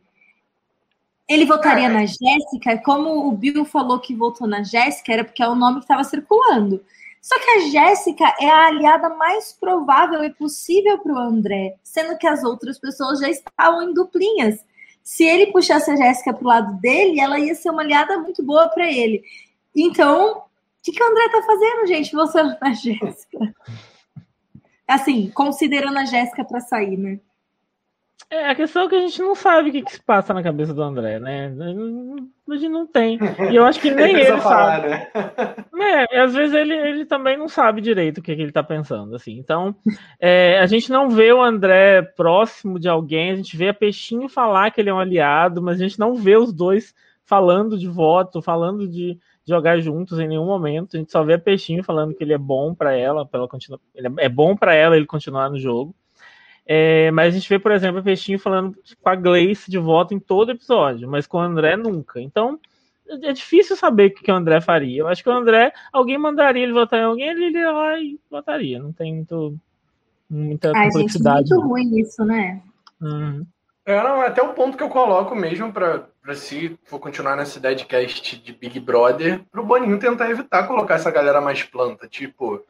Ele 1.28 1.46
votaria 1.46 1.88
na 1.88 2.04
Jéssica, 2.04 2.76
como 2.84 3.28
o 3.28 3.32
Bill 3.32 3.64
falou 3.64 3.98
que 3.98 4.14
votou 4.14 4.46
na 4.46 4.62
Jéssica, 4.62 5.12
era 5.12 5.24
porque 5.24 5.42
é 5.42 5.48
o 5.48 5.54
nome 5.54 5.76
que 5.76 5.84
estava 5.84 6.04
circulando. 6.04 6.84
Só 7.22 7.38
que 7.38 7.50
a 7.50 7.60
Jéssica 7.70 8.34
é 8.38 8.50
a 8.50 8.66
aliada 8.66 9.08
mais 9.08 9.52
provável 9.58 10.22
e 10.22 10.30
possível 10.34 10.98
para 10.98 11.14
o 11.14 11.18
André, 11.18 11.76
sendo 11.82 12.18
que 12.18 12.26
as 12.26 12.44
outras 12.44 12.78
pessoas 12.78 13.20
já 13.20 13.30
estavam 13.30 13.82
em 13.82 13.94
duplinhas. 13.94 14.62
Se 15.04 15.23
ele 15.23 15.52
puxasse 15.52 15.90
a 15.90 15.96
Jéssica 15.96 16.32
para 16.32 16.42
o 16.42 16.49
lado 16.49 16.80
dele, 16.80 17.20
ela 17.20 17.38
ia 17.38 17.54
ser 17.54 17.68
uma 17.68 17.82
aliada 17.82 18.18
muito 18.18 18.42
boa 18.42 18.68
para 18.68 18.90
ele. 18.90 19.23
Então, 19.76 20.38
o 20.38 20.42
que, 20.82 20.92
que 20.92 21.02
o 21.02 21.06
André 21.06 21.26
está 21.26 21.42
fazendo, 21.42 21.87
gente, 21.87 22.16
votando 22.16 22.56
na 22.58 22.73
Jéssica? 22.73 23.54
Assim, 24.88 25.30
considerando 25.30 25.99
a 25.99 26.06
Jéssica 26.06 26.42
para 26.42 26.61
sair, 26.61 26.96
né? 26.96 27.20
É, 28.30 28.49
a 28.49 28.54
questão 28.54 28.85
é 28.85 28.88
que 28.88 28.94
a 28.97 29.00
gente 29.00 29.21
não 29.21 29.35
sabe 29.35 29.68
o 29.68 29.73
que, 29.73 29.83
que, 29.83 29.92
se 29.92 30.02
passa 30.02 30.35
na 30.35 30.42
cabeça 30.42 30.75
do 30.75 30.83
André, 30.83 31.18
né? 31.21 31.52
A 32.49 32.56
gente 32.56 32.68
não 32.68 32.87
tem. 32.87 33.18
E 33.50 33.54
eu 33.54 33.64
acho 33.64 33.80
que 33.80 33.90
nem 33.94 34.14
ele 34.14 34.37
falar, 34.38 34.80
sabe. 34.80 34.88
Né? 35.73 36.06
É, 36.11 36.21
às 36.21 36.35
vezes 36.35 36.54
ele, 36.54 36.75
ele 36.75 37.04
também 37.04 37.37
não 37.37 37.49
sabe 37.49 37.80
direito 37.80 38.18
o 38.18 38.23
que, 38.23 38.35
que 38.35 38.42
ele 38.42 38.52
tá 38.52 38.62
pensando, 38.62 39.14
assim. 39.14 39.38
Então, 39.38 39.75
é, 40.18 40.59
a 40.59 40.66
gente 40.66 40.90
não 40.90 41.11
vê 41.11 41.33
o 41.33 41.42
André 41.42 42.02
próximo 42.02 42.78
de 42.78 42.88
alguém, 42.88 43.30
a 43.30 43.37
gente 43.37 43.56
vê 43.56 43.68
a 43.68 43.75
Peixinho 43.75 44.28
falar 44.28 44.71
que 44.71 44.80
ele 44.80 44.90
é 44.90 44.94
um 44.94 45.00
aliado, 45.00 45.62
mas 45.62 45.80
a 45.80 45.85
gente 45.85 45.99
não 45.99 46.14
vê 46.14 46.37
os 46.37 46.52
dois 46.52 46.94
falando 47.25 47.78
de 47.78 47.88
voto, 47.88 48.42
falando 48.42 48.88
de 48.88 49.18
jogar 49.47 49.78
juntos 49.80 50.18
em 50.18 50.26
nenhum 50.28 50.47
momento. 50.47 50.97
A 50.97 50.99
gente 50.99 51.12
só 51.12 51.23
vê 51.23 51.35
a 51.35 51.38
Peixinho 51.38 51.85
falando 51.85 52.14
que 52.14 52.25
ele 52.25 52.33
é 52.33 52.38
bom 52.38 52.75
para 52.75 52.94
ela, 52.94 53.26
para 53.26 53.40
ela 53.40 53.49
continuar, 53.49 53.80
ele 53.94 54.09
é 54.18 54.28
bom 54.28 54.56
para 54.56 54.75
ela 54.75 54.97
ele 54.97 55.06
continuar 55.06 55.50
no 55.50 55.59
jogo. 55.59 55.94
É, 56.66 57.11
mas 57.11 57.28
a 57.28 57.38
gente 57.38 57.49
vê, 57.49 57.59
por 57.59 57.73
exemplo, 57.73 58.00
o 58.00 58.04
Peixinho 58.04 58.38
falando 58.38 58.76
com 59.02 59.09
a 59.09 59.14
Gleice 59.14 59.71
de 59.71 59.78
voto 59.78 60.14
em 60.14 60.18
todo 60.18 60.52
episódio, 60.52 61.09
mas 61.09 61.26
com 61.26 61.38
o 61.38 61.40
André 61.40 61.76
nunca. 61.76 62.21
Então, 62.21 62.59
é 63.06 63.33
difícil 63.33 63.76
saber 63.76 64.06
o 64.06 64.14
que 64.14 64.30
o 64.33 64.35
André 64.35 64.61
faria. 64.61 65.00
Eu 65.00 65.09
acho 65.09 65.23
que 65.23 65.28
o 65.28 65.33
André, 65.33 65.73
alguém 65.92 66.16
mandaria 66.16 66.62
ele 66.62 66.73
votar 66.73 67.00
em 67.00 67.04
alguém, 67.04 67.28
ele 67.28 67.47
iria 67.47 67.71
lá 67.71 67.99
e 67.99 68.18
votaria. 68.30 68.78
Não 68.78 68.92
tem 68.92 69.14
muito, 69.14 69.56
muita 70.28 70.73
Ai, 70.75 70.88
complexidade. 70.88 71.49
Gente, 71.49 71.59
muito 71.59 71.68
ruim 71.68 71.99
isso, 71.99 72.25
né? 72.25 72.62
Uhum. 73.00 73.47
É, 73.87 74.02
não, 74.02 74.23
é 74.23 74.28
até 74.28 74.42
o 74.42 74.54
ponto 74.54 74.78
que 74.78 74.83
eu 74.83 74.88
coloco 74.88 75.35
mesmo 75.35 75.71
para 75.71 76.09
se 76.35 76.78
for 76.85 76.99
continuar 76.99 77.37
nessa 77.37 77.59
ideia 77.59 77.76
de 77.76 77.85
cast 77.85 78.38
de 78.38 78.52
Big 78.54 78.80
Brother, 78.80 79.42
pro 79.52 79.62
Boninho 79.62 79.99
tentar 79.99 80.30
evitar 80.30 80.66
colocar 80.66 80.94
essa 80.94 81.11
galera 81.11 81.42
mais 81.42 81.62
planta. 81.62 82.09
Tipo, 82.09 82.64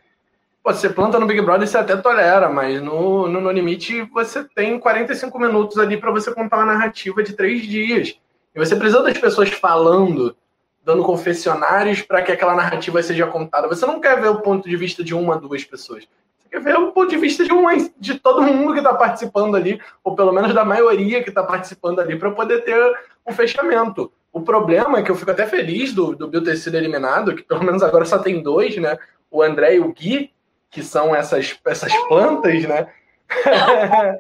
você 0.65 0.89
planta 0.89 1.21
no 1.21 1.27
Big 1.27 1.43
Brother, 1.43 1.69
você 1.69 1.77
até 1.77 1.95
tolera, 1.95 2.49
mas 2.49 2.81
no, 2.81 3.29
no 3.29 3.39
No 3.39 3.51
Limite 3.51 4.01
você 4.05 4.43
tem 4.43 4.79
45 4.79 5.39
minutos 5.39 5.79
ali 5.79 5.99
para 5.99 6.11
você 6.11 6.33
contar 6.33 6.57
uma 6.57 6.73
narrativa 6.73 7.23
de 7.23 7.35
três 7.35 7.63
dias. 7.67 8.19
E 8.55 8.59
você 8.59 8.75
precisa 8.75 9.03
das 9.03 9.19
pessoas 9.19 9.51
falando, 9.51 10.35
dando 10.83 11.03
confessionários 11.03 12.01
para 12.01 12.23
que 12.23 12.33
aquela 12.33 12.55
narrativa 12.55 13.03
seja 13.03 13.27
contada. 13.27 13.69
Você 13.69 13.85
não 13.85 14.01
quer 14.01 14.19
ver 14.19 14.29
o 14.29 14.41
ponto 14.41 14.67
de 14.67 14.75
vista 14.75 15.05
de 15.05 15.15
uma, 15.15 15.37
duas 15.37 15.63
pessoas. 15.65 16.05
Você 16.39 16.49
quer 16.51 16.63
ver 16.63 16.79
o 16.79 16.93
ponto 16.93 17.11
de 17.11 17.19
vista 17.19 17.45
de, 17.45 17.53
uma, 17.53 17.73
de 17.99 18.19
todo 18.19 18.43
mundo 18.43 18.73
que 18.73 18.79
está 18.79 18.95
participando 18.95 19.57
ali, 19.57 19.79
ou 20.03 20.17
pelo 20.17 20.33
menos 20.33 20.55
da 20.55 20.65
maioria 20.65 21.23
que 21.23 21.29
está 21.29 21.43
participando 21.43 22.01
ali, 22.01 22.19
para 22.19 22.31
poder 22.31 22.65
ter 22.65 22.81
um 23.27 23.33
fechamento. 23.35 24.11
O 24.33 24.41
problema 24.41 24.99
é 24.99 25.03
que 25.03 25.11
eu 25.11 25.17
fico 25.17 25.31
até 25.31 25.47
feliz 25.47 25.93
do, 25.93 26.17
do 26.17 26.27
Bill 26.27 26.43
ter 26.43 26.57
sido 26.57 26.77
eliminado, 26.77 27.35
que 27.35 27.43
pelo 27.43 27.63
menos 27.63 27.83
agora 27.83 28.07
só 28.07 28.19
tem 28.19 28.43
dois, 28.43 28.77
né? 28.79 28.97
O 29.31 29.43
André 29.43 29.77
e 29.77 29.81
o 29.81 29.93
Gui, 29.93 30.34
que 30.75 30.83
são 30.83 31.15
essas, 31.15 31.57
essas 31.65 31.95
plantas, 32.09 32.65
né? 32.65 32.89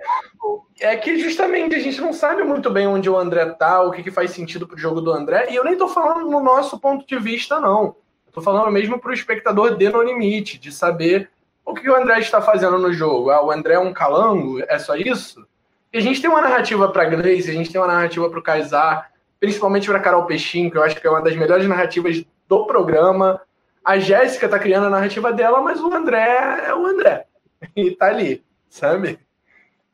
é 0.81 0.97
que 0.97 1.19
justamente 1.19 1.75
a 1.75 1.81
gente 1.81 2.01
não 2.01 2.13
sabe 2.13 2.45
muito 2.45 2.71
bem 2.71 2.87
onde 2.87 3.11
o 3.11 3.19
André 3.19 3.45
tá, 3.47 3.83
o 3.83 3.91
que, 3.91 4.05
que 4.05 4.11
faz 4.13 4.31
sentido 4.31 4.67
pro 4.67 4.79
jogo 4.79 5.01
do 5.01 5.11
André, 5.11 5.49
e 5.51 5.57
eu 5.57 5.65
nem 5.65 5.77
tô 5.77 5.89
falando 5.89 6.31
no 6.31 6.41
nosso 6.41 6.79
ponto 6.79 7.05
de 7.05 7.19
vista, 7.19 7.61
não. 7.61 7.97
Eu 8.27 8.33
tô 8.33 8.41
falando 8.41 8.71
mesmo 8.71 9.01
pro 9.01 9.13
espectador 9.13 9.77
de 9.77 9.89
No 9.89 10.01
Limite, 10.01 10.57
de 10.57 10.71
saber 10.71 11.29
o 11.67 11.75
que 11.75 11.91
o 11.91 11.97
André 11.97 12.21
está 12.21 12.41
fazendo 12.41 12.79
no 12.79 12.93
jogo. 12.93 13.31
Ah, 13.31 13.45
o 13.45 13.51
André 13.51 13.75
é 13.75 13.79
um 13.79 13.93
calango? 13.93 14.63
É 14.69 14.79
só 14.79 14.95
isso? 14.95 15.45
E 15.93 15.99
a 15.99 16.01
gente 16.01 16.21
tem 16.21 16.31
uma 16.31 16.43
narrativa 16.43 16.89
para 16.89 17.05
Grace, 17.05 17.51
a 17.51 17.55
gente 17.55 17.73
tem 17.73 17.81
uma 17.81 17.89
narrativa 17.89 18.31
para 18.31 18.39
o 18.39 18.43
Kaysar, 18.43 19.11
principalmente 19.41 19.89
para 19.89 19.99
Carol 19.99 20.25
Peixinho, 20.25 20.71
que 20.71 20.79
eu 20.79 20.85
acho 20.85 21.01
que 21.01 21.07
é 21.07 21.11
uma 21.11 21.23
das 21.23 21.35
melhores 21.35 21.67
narrativas 21.67 22.25
do 22.49 22.65
programa. 22.65 23.41
A 23.85 23.99
Jéssica 23.99 24.49
tá 24.49 24.59
criando 24.59 24.87
a 24.87 24.91
narrativa 24.91 25.33
dela, 25.33 25.61
mas 25.61 25.81
o 25.81 25.93
André 25.93 26.67
é 26.67 26.75
o 26.75 26.87
André. 26.87 27.27
E 27.75 27.93
tá 27.93 28.09
ali, 28.09 28.45
sabe? 28.69 29.19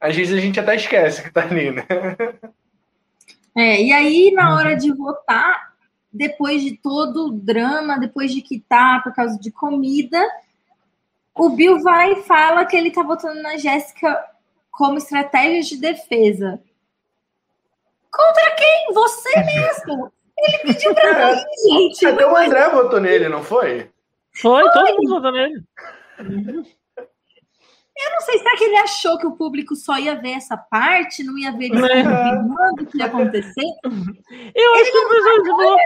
Às 0.00 0.16
vezes 0.16 0.36
a 0.36 0.40
gente 0.40 0.58
até 0.58 0.74
esquece 0.74 1.22
que 1.22 1.30
tá 1.30 1.42
ali, 1.42 1.70
né? 1.70 1.86
É, 3.56 3.80
e 3.80 3.92
aí, 3.92 4.32
na 4.32 4.56
hora 4.56 4.74
de 4.74 4.92
votar, 4.92 5.74
depois 6.12 6.62
de 6.62 6.76
todo 6.76 7.26
o 7.26 7.30
drama, 7.30 7.98
depois 7.98 8.32
de 8.32 8.42
quitar 8.42 9.02
por 9.04 9.14
causa 9.14 9.38
de 9.38 9.52
comida, 9.52 10.20
o 11.34 11.50
Bill 11.50 11.80
vai 11.80 12.12
e 12.12 12.22
fala 12.22 12.64
que 12.64 12.76
ele 12.76 12.90
tá 12.90 13.02
votando 13.02 13.40
na 13.40 13.56
Jéssica 13.56 14.24
como 14.70 14.98
estratégia 14.98 15.76
de 15.76 15.76
defesa. 15.80 16.60
Contra 18.10 18.56
quem? 18.56 18.94
Você 18.94 19.30
mesmo! 19.44 20.12
Ele 20.42 20.58
pediu 20.58 20.94
pra 20.94 21.34
mim, 21.34 21.42
gente. 21.68 22.06
Até 22.06 22.26
o 22.26 22.36
André 22.36 22.68
votou 22.70 23.00
nele, 23.00 23.28
não 23.28 23.42
foi? 23.42 23.90
Foi, 24.40 24.62
foi. 24.62 24.72
todo 24.72 24.96
mundo 24.96 25.08
votou 25.08 25.32
nele. 25.32 25.62
Eu 28.02 28.10
não 28.12 28.20
sei, 28.22 28.38
será 28.38 28.56
que 28.56 28.64
ele 28.64 28.76
achou 28.78 29.18
que 29.18 29.26
o 29.26 29.36
público 29.36 29.76
só 29.76 29.98
ia 29.98 30.14
ver 30.14 30.30
essa 30.30 30.56
parte, 30.56 31.22
não 31.22 31.36
ia 31.36 31.52
ver 31.52 31.66
ele 31.66 31.76
é. 31.76 32.82
o 32.82 32.86
que 32.86 32.98
ia 32.98 33.06
acontecer? 33.06 33.66
Eu 33.84 34.74
acho 34.74 34.82
ele 34.82 34.90
que 34.90 34.96
ele 34.96 35.50
falou, 35.50 35.76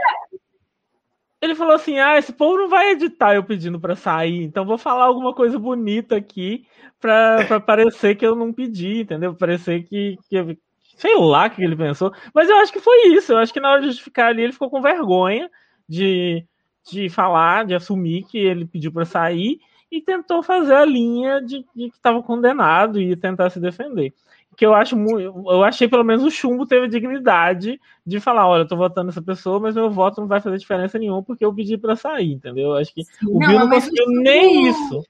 ele 1.44 1.54
falou 1.54 1.74
assim: 1.74 1.98
ah, 1.98 2.18
esse 2.18 2.32
povo 2.32 2.56
não 2.56 2.68
vai 2.68 2.92
editar 2.92 3.34
eu 3.34 3.44
pedindo 3.44 3.80
para 3.80 3.96
sair, 3.96 4.42
então 4.42 4.64
vou 4.64 4.78
falar 4.78 5.04
alguma 5.04 5.34
coisa 5.34 5.58
bonita 5.58 6.16
aqui 6.16 6.66
para 7.00 7.60
parecer 7.60 8.14
que 8.14 8.24
eu 8.24 8.34
não 8.34 8.52
pedi, 8.52 9.00
entendeu? 9.00 9.34
Parecer 9.34 9.82
que, 9.82 10.16
que, 10.28 10.58
Sei 10.96 11.16
lá 11.16 11.46
o 11.46 11.50
que 11.50 11.62
ele 11.62 11.76
pensou. 11.76 12.12
Mas 12.34 12.48
eu 12.48 12.56
acho 12.56 12.72
que 12.72 12.80
foi 12.80 13.08
isso. 13.08 13.32
Eu 13.32 13.38
acho 13.38 13.52
que 13.52 13.60
na 13.60 13.70
hora 13.70 13.80
de 13.80 13.88
justificar 13.88 14.28
ali, 14.28 14.42
ele 14.42 14.52
ficou 14.52 14.70
com 14.70 14.80
vergonha 14.80 15.50
de, 15.88 16.44
de 16.90 17.08
falar, 17.08 17.64
de 17.64 17.74
assumir 17.74 18.24
que 18.24 18.38
ele 18.38 18.66
pediu 18.66 18.92
para 18.92 19.04
sair 19.04 19.58
e 19.90 20.00
tentou 20.00 20.42
fazer 20.42 20.74
a 20.74 20.84
linha 20.84 21.40
de, 21.40 21.64
de 21.74 21.90
que 21.90 21.96
estava 21.96 22.22
condenado 22.22 23.00
e 23.00 23.14
tentar 23.16 23.50
se 23.50 23.60
defender. 23.60 24.12
Que 24.56 24.64
eu 24.64 24.72
acho 24.72 24.96
eu 24.96 25.64
achei 25.64 25.88
pelo 25.88 26.04
menos 26.04 26.22
o 26.22 26.30
chumbo 26.30 26.64
teve 26.64 26.86
a 26.86 26.88
dignidade 26.88 27.80
de 28.06 28.20
falar: 28.20 28.46
olha, 28.46 28.62
eu 28.62 28.68
tô 28.68 28.76
votando 28.76 29.10
essa 29.10 29.20
pessoa, 29.20 29.58
mas 29.58 29.74
meu 29.74 29.90
voto 29.90 30.20
não 30.20 30.28
vai 30.28 30.40
fazer 30.40 30.58
diferença 30.58 30.96
nenhuma 30.96 31.24
porque 31.24 31.44
eu 31.44 31.52
pedi 31.52 31.76
para 31.76 31.96
sair, 31.96 32.32
entendeu? 32.32 32.68
Eu 32.68 32.76
acho 32.76 32.94
que 32.94 33.02
Sim, 33.02 33.26
o 33.26 33.38
Bill 33.40 33.48
não, 33.48 33.58
não 33.60 33.70
conseguiu 33.70 34.06
nem 34.06 34.68
isso 34.68 35.04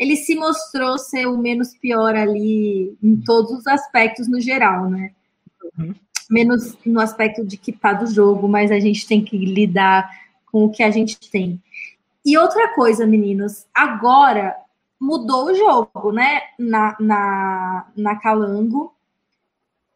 ele 0.00 0.16
se 0.16 0.34
mostrou 0.34 0.96
ser 0.96 1.26
o 1.26 1.36
menos 1.36 1.76
pior 1.76 2.16
ali 2.16 2.96
em 3.02 3.20
todos 3.20 3.50
os 3.52 3.66
aspectos 3.66 4.26
no 4.26 4.40
geral, 4.40 4.88
né? 4.88 5.12
Uhum. 5.78 5.94
Menos 6.30 6.76
no 6.84 7.00
aspecto 7.00 7.44
de 7.44 7.56
tá 7.72 7.92
do 7.92 8.06
jogo, 8.06 8.48
mas 8.48 8.70
a 8.70 8.78
gente 8.78 9.06
tem 9.06 9.24
que 9.24 9.36
lidar 9.36 10.08
com 10.50 10.64
o 10.64 10.70
que 10.70 10.82
a 10.82 10.90
gente 10.90 11.18
tem. 11.30 11.60
E 12.24 12.36
outra 12.36 12.74
coisa, 12.74 13.06
meninos, 13.06 13.66
agora 13.74 14.54
mudou 15.00 15.46
o 15.46 15.54
jogo, 15.54 16.12
né? 16.12 16.42
Na, 16.58 16.96
na, 17.00 17.86
na 17.96 18.16
Calango. 18.16 18.94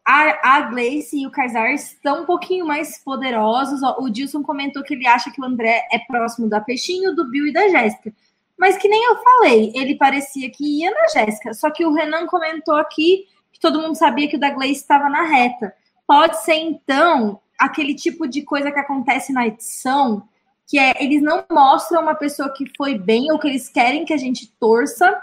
A, 0.07 0.57
a 0.57 0.61
Gleice 0.61 1.19
e 1.19 1.25
o 1.25 1.31
Kaysar 1.31 1.71
estão 1.71 2.23
um 2.23 2.25
pouquinho 2.25 2.65
mais 2.65 2.99
poderosos. 3.03 3.81
O 3.99 4.09
Dilson 4.09 4.43
comentou 4.43 4.83
que 4.83 4.93
ele 4.93 5.07
acha 5.07 5.31
que 5.31 5.41
o 5.41 5.45
André 5.45 5.87
é 5.91 5.99
próximo 5.99 6.47
da 6.47 6.61
Peixinho, 6.61 7.15
do 7.15 7.29
Bill 7.29 7.47
e 7.47 7.53
da 7.53 7.67
Jéssica. 7.69 8.13
Mas 8.57 8.77
que 8.77 8.87
nem 8.87 9.03
eu 9.03 9.17
falei, 9.17 9.71
ele 9.75 9.95
parecia 9.95 10.49
que 10.49 10.79
ia 10.79 10.91
na 10.91 11.07
Jéssica. 11.07 11.53
Só 11.53 11.69
que 11.69 11.85
o 11.85 11.93
Renan 11.93 12.25
comentou 12.27 12.75
aqui 12.75 13.25
que 13.55 13.59
todo 13.61 13.81
mundo 13.81 13.95
sabia 13.95 14.27
que 14.27 14.35
o 14.35 14.39
da 14.39 14.49
Gleice 14.49 14.81
estava 14.81 15.07
na 15.07 15.23
reta. 15.23 15.73
Pode 16.05 16.43
ser, 16.43 16.55
então, 16.55 17.39
aquele 17.57 17.95
tipo 17.95 18.27
de 18.27 18.41
coisa 18.41 18.69
que 18.69 18.77
acontece 18.77 19.31
na 19.31 19.47
edição, 19.47 20.27
que 20.67 20.77
é 20.77 20.93
eles 21.01 21.21
não 21.21 21.45
mostram 21.49 22.01
uma 22.01 22.15
pessoa 22.15 22.49
que 22.49 22.65
foi 22.75 22.99
bem 22.99 23.31
ou 23.31 23.39
que 23.39 23.47
eles 23.47 23.69
querem 23.69 24.03
que 24.03 24.13
a 24.13 24.17
gente 24.17 24.51
torça 24.59 25.17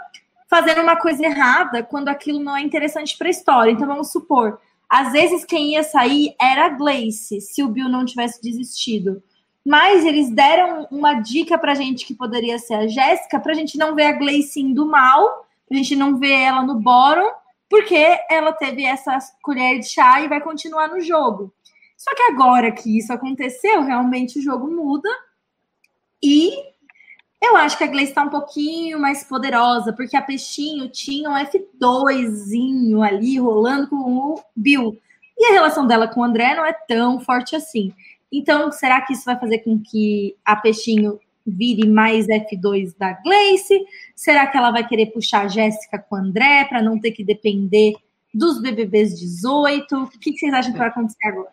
fazendo 0.49 0.81
uma 0.81 0.95
coisa 0.95 1.23
errada 1.23 1.83
quando 1.83 2.09
aquilo 2.09 2.39
não 2.39 2.57
é 2.57 2.61
interessante 2.61 3.15
para 3.19 3.27
a 3.27 3.29
história. 3.29 3.71
Então 3.71 3.85
vamos 3.85 4.11
supor, 4.11 4.59
às 4.89 5.11
vezes 5.11 5.45
quem 5.45 5.73
ia 5.73 5.83
sair 5.83 6.33
era 6.41 6.65
a 6.65 6.69
Glace, 6.69 7.39
se 7.39 7.61
o 7.61 7.67
Bill 7.67 7.87
não 7.87 8.03
tivesse 8.03 8.41
desistido. 8.41 9.21
Mas 9.63 10.03
eles 10.03 10.31
deram 10.31 10.87
uma 10.89 11.13
dica 11.13 11.55
pra 11.55 11.75
gente 11.75 12.03
que 12.03 12.15
poderia 12.15 12.57
ser 12.57 12.73
a 12.73 12.87
Jéssica, 12.87 13.39
pra 13.39 13.53
gente 13.53 13.77
não 13.77 13.93
ver 13.93 14.05
a 14.05 14.11
Glace 14.11 14.59
indo 14.59 14.87
mal, 14.87 15.47
pra 15.67 15.77
gente 15.77 15.95
não 15.95 16.17
ver 16.17 16.33
ela 16.33 16.63
no 16.63 16.79
bottom, 16.79 17.31
porque 17.73 18.19
ela 18.29 18.53
teve 18.53 18.85
essa 18.85 19.17
colher 19.41 19.79
de 19.79 19.89
chá 19.89 20.21
e 20.21 20.27
vai 20.27 20.39
continuar 20.39 20.89
no 20.89 21.01
jogo. 21.01 21.51
Só 21.97 22.13
que 22.13 22.21
agora 22.21 22.71
que 22.71 22.99
isso 22.99 23.11
aconteceu, 23.11 23.81
realmente 23.81 24.37
o 24.37 24.41
jogo 24.43 24.69
muda 24.69 25.09
e 26.21 26.53
eu 27.41 27.55
acho 27.55 27.75
que 27.75 27.83
a 27.83 27.87
Gleice 27.87 28.11
está 28.11 28.21
um 28.21 28.29
pouquinho 28.29 28.99
mais 28.99 29.23
poderosa, 29.23 29.91
porque 29.91 30.15
a 30.15 30.21
Peixinho 30.21 30.87
tinha 30.87 31.27
um 31.27 31.33
F2zinho 31.33 33.01
ali 33.01 33.39
rolando 33.39 33.87
com 33.87 33.95
o 33.95 34.43
Bill. 34.55 34.95
E 35.35 35.47
a 35.47 35.53
relação 35.53 35.87
dela 35.87 36.07
com 36.07 36.21
o 36.21 36.23
André 36.23 36.53
não 36.53 36.63
é 36.63 36.73
tão 36.73 37.21
forte 37.21 37.55
assim. 37.55 37.91
Então, 38.31 38.71
será 38.71 39.01
que 39.01 39.13
isso 39.13 39.25
vai 39.25 39.39
fazer 39.39 39.57
com 39.63 39.79
que 39.79 40.37
a 40.45 40.55
Peixinho 40.55 41.19
vire 41.45 41.87
mais 41.87 42.27
F2 42.27 42.95
da 42.97 43.13
Gleice? 43.13 43.79
Será 44.15 44.47
que 44.47 44.57
ela 44.57 44.71
vai 44.71 44.87
querer 44.87 45.07
puxar 45.07 45.45
a 45.45 45.47
Jéssica 45.47 45.99
com 45.99 46.15
o 46.15 46.19
André 46.19 46.65
para 46.65 46.81
não 46.81 46.99
ter 46.99 47.11
que 47.11 47.23
depender 47.23 47.95
dos 48.33 48.61
BBBs 48.61 49.19
18? 49.19 49.95
O 49.95 50.09
que 50.09 50.37
vocês 50.37 50.53
acham 50.53 50.71
que 50.71 50.79
vai 50.79 50.87
acontecer 50.87 51.27
agora? 51.27 51.51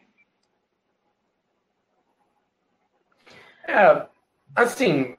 É, 3.66 4.06
assim, 4.54 5.14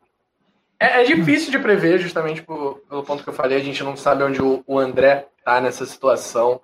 é, 0.79 1.01
é 1.01 1.03
difícil 1.03 1.51
de 1.51 1.59
prever, 1.59 1.99
justamente 1.99 2.41
por, 2.41 2.79
pelo 2.89 3.03
ponto 3.03 3.23
que 3.23 3.29
eu 3.29 3.33
falei, 3.33 3.57
a 3.57 3.63
gente 3.63 3.83
não 3.83 3.95
sabe 3.95 4.23
onde 4.23 4.41
o, 4.41 4.63
o 4.65 4.79
André 4.79 5.27
tá 5.45 5.61
nessa 5.61 5.85
situação, 5.85 6.59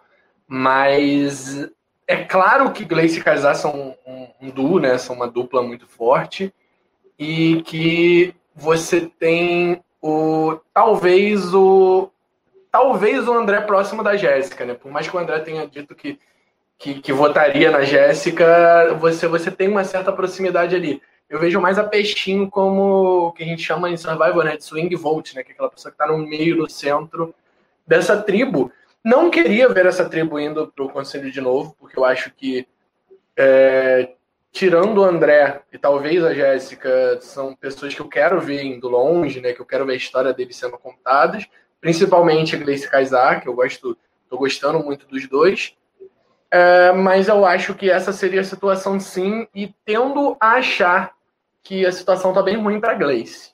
mas 0.47 1.69
é 2.07 2.23
claro 2.23 2.71
que 2.71 2.83
Gleice 2.83 3.19
e 3.19 3.23
Kaysar 3.23 3.55
são 3.55 3.95
um, 4.05 4.27
um, 4.41 4.49
duo, 4.49 4.79
né? 4.79 4.97
São 4.97 5.15
uma 5.15 5.27
dupla 5.27 5.61
muito 5.61 5.85
forte. 5.85 6.53
E 7.17 7.61
que 7.63 8.33
você 8.55 9.01
tem 9.19 9.83
o. 10.01 10.59
Talvez 10.73 11.53
o. 11.53 12.09
Talvez 12.71 13.27
o 13.27 13.33
André 13.33 13.61
próximo 13.61 14.03
da 14.03 14.15
Jéssica, 14.15 14.65
né? 14.65 14.73
Por 14.73 14.91
mais 14.91 15.07
que 15.07 15.15
o 15.15 15.19
André 15.19 15.39
tenha 15.39 15.65
dito 15.65 15.95
que, 15.95 16.19
que, 16.77 16.95
que 16.95 17.13
votaria 17.13 17.71
na 17.71 17.83
Jéssica, 17.83 18.93
você, 18.99 19.27
você 19.27 19.49
tem 19.49 19.67
uma 19.67 19.83
certa 19.83 20.11
proximidade 20.11 20.75
ali. 20.75 21.01
Eu 21.29 21.39
vejo 21.39 21.59
mais 21.59 21.77
a 21.77 21.83
Peixinho 21.83 22.49
como 22.49 23.27
o 23.27 23.31
que 23.31 23.43
a 23.43 23.45
gente 23.45 23.61
chama 23.61 23.89
em 23.89 23.97
Survivor, 23.97 24.43
né? 24.43 24.57
De 24.57 24.63
swing 24.63 24.95
vote, 24.95 25.35
né? 25.35 25.43
Que 25.43 25.51
é 25.51 25.53
aquela 25.53 25.69
pessoa 25.69 25.91
que 25.91 26.01
está 26.01 26.07
no 26.11 26.17
meio, 26.19 26.57
no 26.57 26.69
centro 26.69 27.33
dessa 27.85 28.21
tribo. 28.21 28.71
Não 29.03 29.29
queria 29.29 29.69
ver 29.69 29.85
essa 29.85 30.07
tribo 30.07 30.39
indo 30.39 30.67
para 30.67 30.83
o 30.83 30.89
conselho 30.89 31.31
de 31.31 31.39
novo, 31.39 31.75
porque 31.79 31.97
eu 31.97 32.05
acho 32.05 32.31
que, 32.31 32.67
é, 33.35 34.09
tirando 34.57 34.97
o 34.97 35.03
André 35.03 35.61
e 35.71 35.77
talvez 35.77 36.23
a 36.25 36.33
Jéssica, 36.33 37.19
são 37.21 37.55
pessoas 37.55 37.93
que 37.93 38.01
eu 38.01 38.07
quero 38.07 38.41
ver 38.41 38.63
indo 38.63 38.89
longe, 38.89 39.39
né? 39.39 39.53
Que 39.53 39.61
eu 39.61 39.65
quero 39.65 39.85
ver 39.85 39.93
a 39.93 39.97
história 39.97 40.33
deles 40.33 40.55
sendo 40.55 40.79
contadas. 40.79 41.45
Principalmente 41.79 42.55
a 42.55 42.59
Gleice 42.59 42.89
Kaysar, 42.89 43.39
que 43.39 43.47
eu 43.47 43.53
gosto, 43.53 43.95
tô 44.27 44.35
gostando 44.35 44.83
muito 44.83 45.07
dos 45.07 45.27
dois. 45.27 45.77
É, 46.49 46.91
mas 46.91 47.27
eu 47.27 47.45
acho 47.45 47.75
que 47.75 47.91
essa 47.91 48.11
seria 48.11 48.41
a 48.41 48.43
situação 48.43 48.99
sim, 48.99 49.47
e 49.53 49.71
tendo 49.85 50.35
a 50.39 50.53
achar 50.53 51.13
que 51.61 51.85
a 51.85 51.91
situação 51.91 52.33
tá 52.33 52.41
bem 52.41 52.57
ruim 52.57 52.79
para 52.79 52.95
Gleice. 52.95 53.51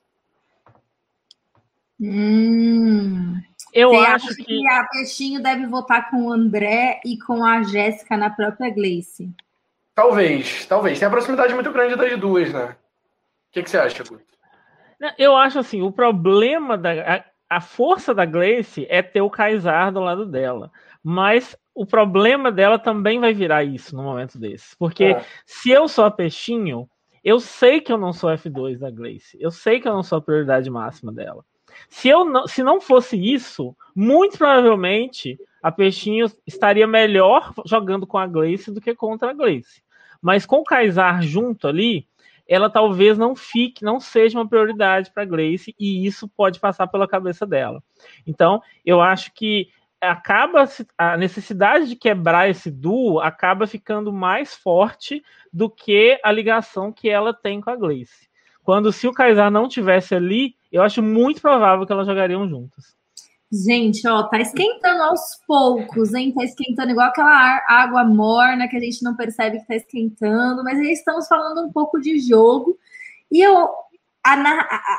Hum. 2.00 3.42
Eu 3.74 3.90
Você 3.90 4.06
acho 4.06 4.36
que... 4.36 4.46
que 4.46 4.68
a 4.70 4.86
Peixinho 4.86 5.44
deve 5.44 5.66
votar 5.66 6.10
com 6.10 6.28
o 6.28 6.32
André 6.32 7.02
e 7.04 7.18
com 7.18 7.44
a 7.44 7.62
Jéssica 7.62 8.16
na 8.16 8.30
própria 8.30 8.70
Gleice. 8.70 9.30
Talvez, 9.96 10.66
talvez. 10.66 11.00
Tem 11.00 11.08
a 11.08 11.12
proximidade 11.12 11.54
muito 11.54 11.72
grande 11.72 11.96
das 11.96 12.20
duas, 12.20 12.52
né? 12.52 12.76
O 13.50 13.54
que, 13.54 13.64
que 13.64 13.70
você 13.70 13.78
acha, 13.78 14.04
Guto? 14.04 14.24
Eu 15.18 15.36
acho 15.36 15.60
assim, 15.60 15.82
o 15.82 15.92
problema 15.92 16.78
da. 16.78 16.92
A, 17.16 17.26
a 17.58 17.62
força 17.62 18.14
da 18.14 18.26
Gleice 18.26 18.88
é 18.90 19.02
ter 19.02 19.22
o 19.22 19.30
Kaysar 19.30 19.92
do 19.92 20.00
lado 20.00 20.26
dela. 20.26 20.72
Mas 21.04 21.56
o 21.76 21.86
problema 21.86 22.52
dela 22.52 22.80
também 22.80 23.20
vai 23.20 23.34
virar 23.34 23.64
isso 23.64 23.96
no 23.96 24.04
momento 24.04 24.40
desse. 24.40 24.76
Porque 24.78 25.06
é. 25.06 25.26
se 25.46 25.70
eu 25.70 25.88
sou 25.88 26.06
a 26.06 26.12
Peixinho, 26.12 26.90
eu 27.24 27.40
sei 27.40 27.82
que 27.82 27.92
eu 27.92 27.98
não 27.98 28.14
sou 28.14 28.30
F2 28.32 28.80
da 28.80 28.90
Gleice. 28.90 29.38
Eu 29.40 29.52
sei 29.52 29.80
que 29.80 29.88
eu 29.88 29.94
não 29.94 30.02
sou 30.02 30.18
a 30.18 30.22
prioridade 30.22 30.70
máxima 30.70 31.12
dela. 31.12 31.46
Se, 31.90 32.08
eu 32.08 32.26
não, 32.26 32.48
se 32.48 32.64
não 32.64 32.80
fosse 32.80 33.18
isso, 33.18 33.76
muito 33.96 34.38
provavelmente 34.38 35.38
a 35.62 35.72
Peixinho 35.72 36.26
estaria 36.46 36.88
melhor 36.88 37.54
jogando 37.66 38.08
com 38.08 38.18
a 38.18 38.28
Gleice 38.28 38.72
do 38.72 38.82
que 38.82 38.96
contra 38.96 39.32
a 39.32 39.34
Gleice. 39.34 39.83
Mas 40.24 40.46
com 40.46 40.60
o 40.60 40.64
Kaysar 40.64 41.22
junto 41.22 41.68
ali, 41.68 42.08
ela 42.48 42.70
talvez 42.70 43.18
não 43.18 43.36
fique, 43.36 43.84
não 43.84 44.00
seja 44.00 44.38
uma 44.40 44.48
prioridade 44.48 45.12
para 45.12 45.26
Gleice 45.26 45.76
e 45.78 46.06
isso 46.06 46.30
pode 46.30 46.62
passar 46.62 46.88
pela 46.88 47.08
cabeça 47.08 47.46
dela. 47.46 47.84
Então, 48.26 48.62
eu 48.86 49.02
acho 49.02 49.34
que 49.34 49.68
acaba 50.00 50.66
a 50.98 51.18
necessidade 51.18 51.88
de 51.88 51.96
quebrar 51.96 52.50
esse 52.50 52.72
duo 52.72 53.20
acaba 53.20 53.68
ficando 53.68 54.12
mais 54.12 54.56
forte 54.56 55.22
do 55.52 55.70
que 55.70 56.20
a 56.24 56.32
ligação 56.32 56.92
que 56.92 57.10
ela 57.10 57.34
tem 57.34 57.60
com 57.60 57.70
a 57.70 57.76
Gleice. 57.76 58.30
Quando 58.64 58.94
se 58.94 59.08
o 59.08 59.14
Kaysar 59.14 59.52
não 59.52 59.68
tivesse 59.68 60.16
ali, 60.16 60.56
eu 60.72 60.82
acho 60.82 61.04
muito 61.04 61.42
provável 61.42 61.86
que 61.86 61.92
elas 61.92 62.08
jogariam 62.08 62.48
juntas. 62.48 62.96
Gente, 63.56 64.08
ó, 64.08 64.24
tá 64.24 64.40
esquentando 64.40 65.04
aos 65.04 65.40
poucos, 65.46 66.12
hein? 66.16 66.34
Tá 66.34 66.44
esquentando 66.44 66.90
igual 66.90 67.10
aquela 67.10 67.64
água 67.68 68.04
morna 68.04 68.68
que 68.68 68.76
a 68.76 68.80
gente 68.80 69.04
não 69.04 69.16
percebe 69.16 69.60
que 69.60 69.68
tá 69.68 69.76
esquentando, 69.76 70.64
mas 70.64 70.80
aí 70.80 70.92
estamos 70.92 71.28
falando 71.28 71.64
um 71.64 71.72
pouco 71.72 72.02
de 72.02 72.18
jogo. 72.18 72.76
E 73.32 73.40
eu, 73.40 73.70
a, 74.26 74.34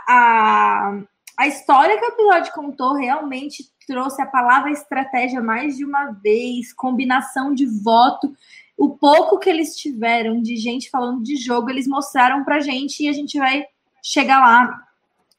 a, 0.06 1.00
a, 1.36 1.48
história 1.48 1.98
que 1.98 2.04
o 2.04 2.08
episódio 2.10 2.52
contou 2.52 2.94
realmente 2.94 3.64
trouxe 3.88 4.22
a 4.22 4.26
palavra 4.26 4.70
estratégia 4.70 5.40
mais 5.40 5.76
de 5.76 5.84
uma 5.84 6.12
vez, 6.12 6.72
combinação 6.72 7.52
de 7.52 7.66
voto. 7.66 8.32
O 8.78 8.90
pouco 8.90 9.40
que 9.40 9.50
eles 9.50 9.74
tiveram 9.74 10.40
de 10.40 10.56
gente 10.56 10.90
falando 10.90 11.24
de 11.24 11.34
jogo, 11.34 11.70
eles 11.70 11.88
mostraram 11.88 12.44
pra 12.44 12.60
gente 12.60 13.02
e 13.02 13.08
a 13.08 13.12
gente 13.12 13.36
vai 13.36 13.66
chegar 14.00 14.38
lá 14.38 14.80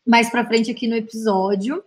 mais 0.05 0.29
para 0.29 0.45
frente 0.45 0.69
aqui 0.69 0.85
no 0.85 0.97
episódio. 0.97 1.81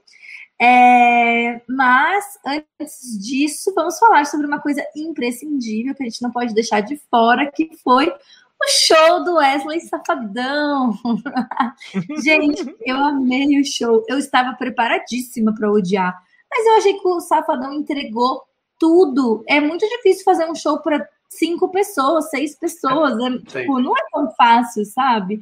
É, 0.61 1.61
mas 1.69 2.39
antes 2.45 3.19
disso, 3.19 3.73
vamos 3.75 3.99
falar 3.99 4.27
sobre 4.27 4.47
uma 4.47 4.61
coisa 4.61 4.85
imprescindível 4.97 5.95
que 5.95 6.03
a 6.03 6.07
gente 6.07 6.21
não 6.21 6.33
pode 6.33 6.53
deixar 6.53 6.81
de 6.81 6.97
fora, 7.11 7.51
que 7.51 7.71
foi 7.83 8.09
o 8.09 8.69
show 8.69 9.23
do 9.23 9.37
Wesley 9.37 9.81
Safadão. 9.81 10.99
gente, 12.23 12.77
eu 12.85 12.97
amei 12.97 13.61
o 13.61 13.65
show. 13.65 14.05
Eu 14.09 14.19
estava 14.19 14.55
preparadíssima 14.55 15.55
para 15.55 15.71
odiar, 15.71 16.21
mas 16.51 16.67
eu 16.67 16.77
achei 16.77 16.95
que 16.95 17.07
o 17.07 17.21
Safadão 17.21 17.73
entregou 17.73 18.43
tudo. 18.79 19.45
É 19.47 19.61
muito 19.61 19.89
difícil 19.89 20.25
fazer 20.25 20.51
um 20.51 20.55
show 20.57 20.79
para 20.81 21.09
cinco 21.29 21.69
pessoas, 21.69 22.31
seis 22.31 22.57
pessoas. 22.57 23.17
É, 23.19 23.39
tipo, 23.61 23.79
não 23.81 23.97
é 23.97 24.01
tão 24.13 24.31
fácil, 24.33 24.85
sabe? 24.85 25.41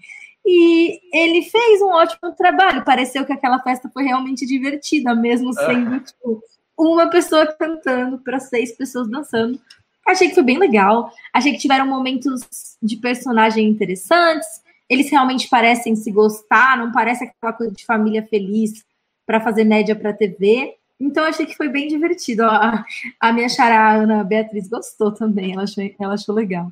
E 0.48 1.00
ele 1.12 1.42
fez 1.42 1.82
um 1.82 1.88
ótimo 1.88 2.32
trabalho. 2.36 2.84
Pareceu 2.84 3.24
que 3.26 3.32
aquela 3.32 3.58
festa 3.58 3.90
foi 3.92 4.04
realmente 4.04 4.46
divertida, 4.46 5.12
mesmo 5.12 5.50
é. 5.50 5.66
sendo 5.66 6.00
tipo, 6.00 6.40
uma 6.78 7.10
pessoa 7.10 7.46
cantando 7.46 8.18
para 8.18 8.38
seis 8.38 8.70
pessoas 8.76 9.08
dançando. 9.08 9.60
Achei 10.06 10.28
que 10.28 10.34
foi 10.34 10.44
bem 10.44 10.56
legal. 10.56 11.12
Achei 11.32 11.52
que 11.52 11.58
tiveram 11.58 11.86
momentos 11.86 12.76
de 12.80 12.96
personagem 12.96 13.68
interessantes. 13.68 14.46
Eles 14.88 15.10
realmente 15.10 15.48
parecem 15.48 15.96
se 15.96 16.12
gostar, 16.12 16.78
não 16.78 16.92
parece 16.92 17.24
aquela 17.24 17.52
coisa 17.52 17.74
de 17.74 17.84
família 17.84 18.22
feliz 18.22 18.84
para 19.26 19.40
fazer 19.40 19.64
média 19.64 19.96
para 19.96 20.12
TV. 20.12 20.76
Então 20.98 21.24
achei 21.24 21.44
que 21.44 21.56
foi 21.56 21.68
bem 21.68 21.88
divertido. 21.88 22.44
A, 22.44 22.84
a 23.18 23.32
minha 23.32 23.48
chará, 23.48 23.94
Ana 23.94 24.22
Beatriz, 24.22 24.68
gostou 24.68 25.10
também. 25.10 25.54
Ela 25.54 25.64
achou, 25.64 25.82
ela 25.98 26.14
achou 26.14 26.32
legal. 26.32 26.70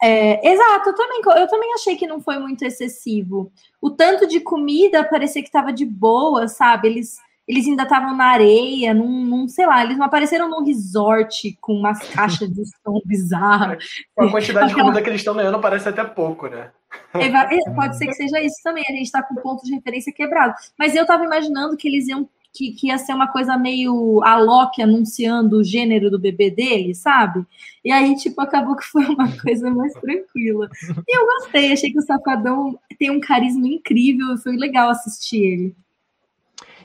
É, 0.00 0.48
exato, 0.48 0.90
eu 0.90 0.94
também, 0.94 1.20
eu 1.36 1.48
também 1.48 1.74
achei 1.74 1.96
que 1.96 2.06
não 2.06 2.20
foi 2.20 2.38
muito 2.38 2.64
excessivo. 2.64 3.50
O 3.80 3.90
tanto 3.90 4.26
de 4.26 4.40
comida 4.40 5.02
parecia 5.04 5.42
que 5.42 5.48
estava 5.48 5.72
de 5.72 5.84
boa, 5.84 6.46
sabe? 6.46 6.88
Eles, 6.88 7.16
eles 7.48 7.66
ainda 7.66 7.82
estavam 7.82 8.16
na 8.16 8.26
areia, 8.26 8.94
num, 8.94 9.24
num, 9.24 9.48
sei 9.48 9.66
lá, 9.66 9.82
eles 9.82 9.98
não 9.98 10.06
apareceram 10.06 10.48
num 10.48 10.64
resort 10.64 11.56
com 11.60 11.72
umas 11.72 11.98
caixas 12.10 12.48
de 12.48 12.64
som 12.64 13.00
bizarras. 13.06 13.84
Com 14.14 14.24
a 14.24 14.30
quantidade 14.30 14.68
de 14.68 14.74
comida 14.74 15.02
que 15.02 15.08
eles 15.08 15.20
estão 15.20 15.34
ganhando 15.34 15.58
parece 15.60 15.88
até 15.88 16.04
pouco, 16.04 16.46
né? 16.46 16.70
É, 17.14 17.70
pode 17.74 17.98
ser 17.98 18.06
que 18.06 18.14
seja 18.14 18.40
isso 18.40 18.56
também, 18.62 18.84
a 18.88 18.92
gente 18.92 19.04
está 19.04 19.22
com 19.22 19.34
ponto 19.36 19.64
de 19.64 19.74
referência 19.74 20.12
quebrado. 20.12 20.54
Mas 20.78 20.94
eu 20.94 21.02
estava 21.02 21.24
imaginando 21.24 21.76
que 21.76 21.88
eles 21.88 22.06
iam 22.06 22.28
que, 22.52 22.72
que, 22.72 22.88
ia 22.88 22.98
ser 22.98 23.14
uma 23.14 23.28
coisa 23.28 23.56
meio 23.56 24.22
a 24.24 24.38
Loki 24.38 24.82
anunciando 24.82 25.58
o 25.58 25.64
gênero 25.64 26.10
do 26.10 26.18
bebê 26.18 26.50
dele, 26.50 26.94
sabe? 26.94 27.44
E 27.84 27.90
aí, 27.92 28.14
tipo, 28.16 28.40
acabou 28.40 28.76
que 28.76 28.84
foi 28.84 29.04
uma 29.04 29.30
coisa 29.40 29.70
mais 29.70 29.92
tranquila. 29.94 30.68
E 31.06 31.18
eu 31.18 31.26
gostei, 31.26 31.72
achei 31.72 31.92
que 31.92 31.98
o 31.98 32.02
Safadão 32.02 32.78
tem 32.98 33.10
um 33.10 33.20
carisma 33.20 33.66
incrível 33.68 34.36
foi 34.38 34.56
legal 34.56 34.90
assistir 34.90 35.42
ele. 35.42 35.76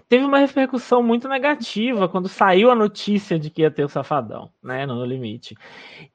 Teve 0.07 0.25
uma 0.25 0.37
repercussão 0.37 1.01
muito 1.01 1.27
negativa 1.27 2.07
quando 2.07 2.27
saiu 2.27 2.69
a 2.69 2.75
notícia 2.75 3.39
de 3.39 3.49
que 3.49 3.61
ia 3.63 3.71
ter 3.71 3.83
o 3.83 3.89
Safadão, 3.89 4.51
né, 4.61 4.85
no 4.85 5.03
Limite. 5.03 5.55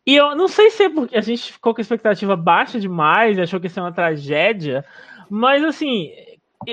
E 0.07 0.15
eu 0.15 0.37
não 0.37 0.47
sei 0.47 0.71
se 0.71 0.85
é 0.85 0.89
porque 0.89 1.17
a 1.17 1.21
gente 1.21 1.53
ficou 1.53 1.75
com 1.75 1.81
a 1.81 1.83
expectativa 1.83 2.37
baixa 2.37 2.79
demais 2.79 3.39
achou 3.39 3.59
que 3.59 3.67
ia 3.67 3.71
ser 3.71 3.81
uma 3.81 3.93
tragédia, 3.93 4.85
mas 5.29 5.65
assim, 5.65 6.13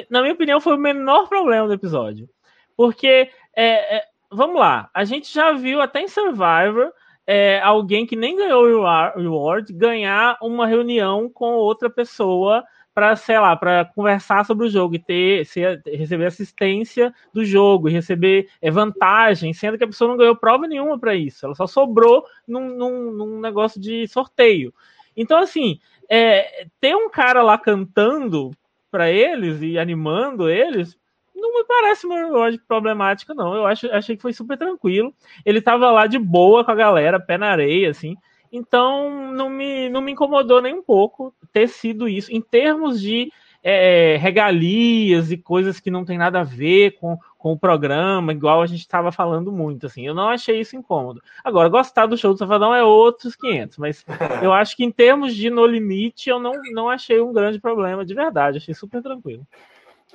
na 0.10 0.22
minha 0.22 0.34
opinião, 0.34 0.60
foi 0.60 0.76
o 0.76 0.80
menor 0.80 1.28
problema 1.28 1.68
do 1.68 1.74
episódio. 1.74 2.30
Porque, 2.76 3.30
é, 3.56 3.98
é, 3.98 4.06
vamos 4.30 4.60
lá, 4.60 4.90
a 4.94 5.04
gente 5.04 5.34
já 5.34 5.52
viu 5.54 5.82
até 5.82 6.02
em 6.02 6.08
Survivor 6.08 6.92
é, 7.28 7.60
alguém 7.62 8.06
que 8.06 8.16
nem 8.16 8.36
ganhou 8.36 8.64
o 8.64 9.20
reward 9.20 9.74
ganhar 9.74 10.38
uma 10.42 10.68
reunião 10.68 11.30
com 11.30 11.54
outra 11.54 11.90
pessoa 11.90 12.64
para, 12.96 13.14
sei 13.18 13.38
lá, 13.38 13.58
para 13.58 13.84
conversar 13.84 14.46
sobre 14.46 14.68
o 14.68 14.70
jogo 14.70 14.96
e 14.96 15.00
ter, 15.00 15.46
ser, 15.46 15.82
receber 15.86 16.28
assistência 16.28 17.14
do 17.34 17.44
jogo 17.44 17.90
receber 17.90 18.48
é, 18.62 18.72
vantagem, 18.72 19.54
sendo 19.54 19.78
que 19.78 19.84
a 19.84 19.88
pessoa 19.88 20.10
não 20.10 20.18
ganhou 20.18 20.36
prova 20.36 20.66
nenhuma 20.66 20.98
para 20.98 21.14
isso, 21.14 21.46
ela 21.46 21.56
só 21.56 21.68
sobrou 21.68 22.26
num, 22.48 22.70
num, 22.78 23.12
num, 23.12 23.40
negócio 23.42 23.82
de 23.82 24.08
sorteio. 24.08 24.74
Então, 25.18 25.40
assim, 25.40 25.80
é, 26.10 26.68
ter 26.80 26.96
um 26.96 27.10
cara 27.10 27.42
lá 27.42 27.58
cantando 27.58 28.52
para 28.90 29.12
eles 29.12 29.62
e 29.62 29.78
animando 29.78 30.50
eles, 30.50 30.98
não 31.46 31.60
me 31.60 31.64
parece 31.66 32.06
uma 32.06 32.28
lógica 32.28 32.64
problemática, 32.68 33.34
não. 33.34 33.54
Eu 33.54 33.66
acho, 33.66 33.88
achei 33.92 34.16
que 34.16 34.22
foi 34.22 34.34
super 34.34 34.58
tranquilo. 34.58 35.14
Ele 35.46 35.62
tava 35.62 35.92
lá 35.92 36.08
de 36.08 36.18
boa 36.18 36.64
com 36.64 36.72
a 36.72 36.76
galera, 36.76 37.20
pé 37.20 37.38
na 37.38 37.50
areia, 37.52 37.90
assim. 37.90 38.16
Então, 38.52 39.32
não 39.34 39.50
me, 39.50 39.90
não 39.90 40.02
me 40.02 40.12
incomodou 40.12 40.62
nem 40.62 40.74
um 40.74 40.84
pouco 40.84 41.34
ter 41.52 41.68
sido 41.68 42.08
isso. 42.08 42.32
Em 42.32 42.42
termos 42.42 43.02
de 43.02 43.32
é, 43.62 44.16
regalias 44.18 45.32
e 45.32 45.38
coisas 45.38 45.80
que 45.80 45.92
não 45.92 46.06
tem 46.06 46.18
nada 46.18 46.40
a 46.40 46.44
ver 46.44 46.92
com, 47.00 47.18
com 47.38 47.52
o 47.52 47.60
programa, 47.60 48.32
igual 48.32 48.62
a 48.62 48.68
gente 48.68 48.80
estava 48.82 49.12
falando 49.12 49.52
muito, 49.52 49.88
assim. 49.88 50.06
Eu 50.06 50.14
não 50.14 50.30
achei 50.30 50.60
isso 50.60 50.76
incômodo. 50.76 51.22
Agora, 51.44 51.68
gostar 51.68 52.06
do 52.06 52.18
show 52.18 52.34
do 52.34 52.38
Safadão 52.40 52.74
é 52.74 52.84
outros 52.84 53.36
500, 53.36 53.78
mas 53.78 54.06
eu 54.42 54.54
acho 54.54 54.76
que 54.78 54.84
em 54.84 54.92
termos 54.92 55.36
de 55.36 55.50
No 55.50 55.66
Limite, 55.66 56.30
eu 56.30 56.40
não, 56.40 56.54
não 56.72 56.90
achei 56.90 57.20
um 57.20 57.34
grande 57.34 57.60
problema, 57.60 58.06
de 58.06 58.14
verdade. 58.14 58.58
Achei 58.58 58.74
super 58.74 59.02
tranquilo. 59.02 59.46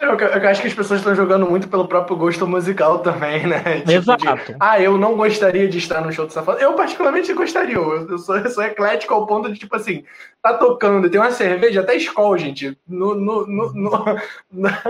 Eu, 0.00 0.18
eu, 0.18 0.48
acho 0.48 0.62
que 0.62 0.68
as 0.68 0.72
pessoas 0.72 1.00
estão 1.00 1.14
jogando 1.14 1.48
muito 1.48 1.68
pelo 1.68 1.86
próprio 1.86 2.16
gosto 2.16 2.46
musical 2.46 3.00
também, 3.00 3.46
né? 3.46 3.80
Tipo 3.86 3.92
Exato. 3.92 4.24
De, 4.24 4.56
ah, 4.58 4.80
eu 4.80 4.96
não 4.96 5.14
gostaria 5.14 5.68
de 5.68 5.76
estar 5.76 6.00
no 6.00 6.10
show 6.10 6.26
do 6.26 6.32
Safado. 6.32 6.58
Eu, 6.58 6.72
particularmente, 6.72 7.34
gostaria. 7.34 7.76
Eu, 7.76 8.08
eu, 8.08 8.18
sou, 8.18 8.38
eu 8.38 8.48
sou 8.48 8.64
eclético 8.64 9.12
ao 9.12 9.26
ponto 9.26 9.52
de, 9.52 9.58
tipo 9.58 9.76
assim, 9.76 10.02
tá 10.42 10.54
tocando, 10.54 11.10
tem 11.10 11.20
uma 11.20 11.30
cerveja, 11.30 11.80
até 11.80 11.96
escola, 11.96 12.38
gente. 12.38 12.78
No, 12.88 13.14
no, 13.14 13.46
no, 13.46 13.72
no 13.74 13.90
na, 14.50 14.82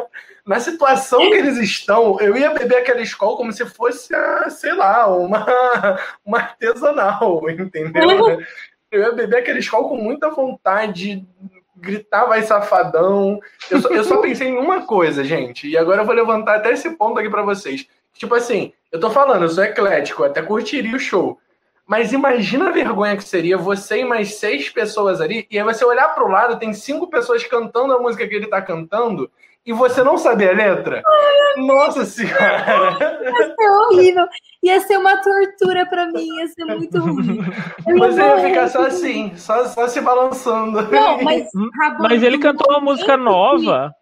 na, 0.47 0.61
situação 0.61 1.19
que 1.19 1.35
eles 1.35 1.59
estão, 1.59 2.21
eu 2.21 2.37
ia 2.37 2.51
beber 2.51 2.77
aquela 2.77 3.01
escola 3.01 3.37
como 3.37 3.53
se 3.53 3.67
fosse, 3.67 4.15
a, 4.15 4.49
sei 4.49 4.75
lá, 4.75 5.09
uma, 5.09 5.45
uma 6.25 6.39
artesanal, 6.39 7.51
entendeu? 7.51 8.27
Uhum. 8.27 8.39
Eu 8.93 9.01
ia 9.03 9.13
beber 9.13 9.39
aquela 9.39 9.59
escola 9.59 9.89
com 9.89 9.97
muita 9.97 10.31
vontade 10.31 11.27
gritar 11.81 12.27
vai 12.27 12.43
safadão. 12.43 13.41
Eu 13.71 13.81
só, 13.81 13.89
eu 13.89 14.05
só 14.05 14.17
pensei 14.23 14.49
em 14.49 14.59
uma 14.59 14.87
coisa, 14.87 15.25
gente, 15.25 15.69
e 15.69 15.77
agora 15.77 16.03
eu 16.03 16.07
vou 16.07 16.15
levantar 16.15 16.57
até 16.57 16.73
esse 16.73 16.91
ponto 16.91 17.19
aqui 17.19 17.31
para 17.31 17.43
vocês. 17.43 17.87
Tipo 18.15 18.35
assim, 18.35 18.73
eu 18.93 19.01
tô 19.01 19.11
falando, 19.11 19.43
eu 19.43 19.49
sou 19.49 19.65
eclético, 19.65 20.25
até 20.25 20.43
curtiria 20.43 20.95
o 20.95 21.01
show. 21.01 21.39
Mas 21.87 22.13
imagina 22.13 22.69
a 22.69 22.73
vergonha 22.73 23.17
que 23.17 23.25
seria 23.25 23.59
você 23.59 24.01
e 24.01 24.05
mais 24.05 24.37
seis 24.37 24.69
pessoas 24.69 25.21
ali, 25.21 25.47
e 25.51 25.59
aí 25.59 25.65
você 25.65 25.85
olhar 25.85 26.15
pro 26.15 26.29
lado, 26.29 26.59
tem 26.59 26.73
cinco 26.73 27.09
pessoas 27.09 27.43
cantando 27.45 27.93
a 27.93 27.99
música 27.99 28.29
que 28.29 28.35
ele 28.35 28.47
tá 28.47 28.63
cantando, 28.63 29.29
e 29.71 29.73
você 29.73 30.03
não 30.03 30.19
saber 30.19 30.51
a 30.51 30.53
letra? 30.53 31.01
Nossa 31.57 32.05
senhora! 32.05 32.99
Ia 33.23 33.55
ser 33.55 33.71
horrível. 33.71 34.27
Ia 34.65 34.81
ser 34.81 34.97
uma 34.99 35.17
tortura 35.19 35.87
para 35.87 36.09
mim, 36.09 36.27
ia 36.39 36.49
ser 36.49 36.65
muito 36.65 36.99
ruim. 36.99 37.41
Você 37.99 38.21
ia 38.21 38.39
ficar 38.39 38.69
só 38.69 38.87
assim, 38.87 39.33
só, 39.37 39.65
só 39.67 39.87
se 39.87 40.01
balançando. 40.01 40.83
Não, 40.91 41.23
mas, 41.23 41.49
mas 42.01 42.21
ele 42.21 42.39
cantou 42.39 42.67
uma 42.69 42.81
música 42.81 43.17
nova. 43.17 43.95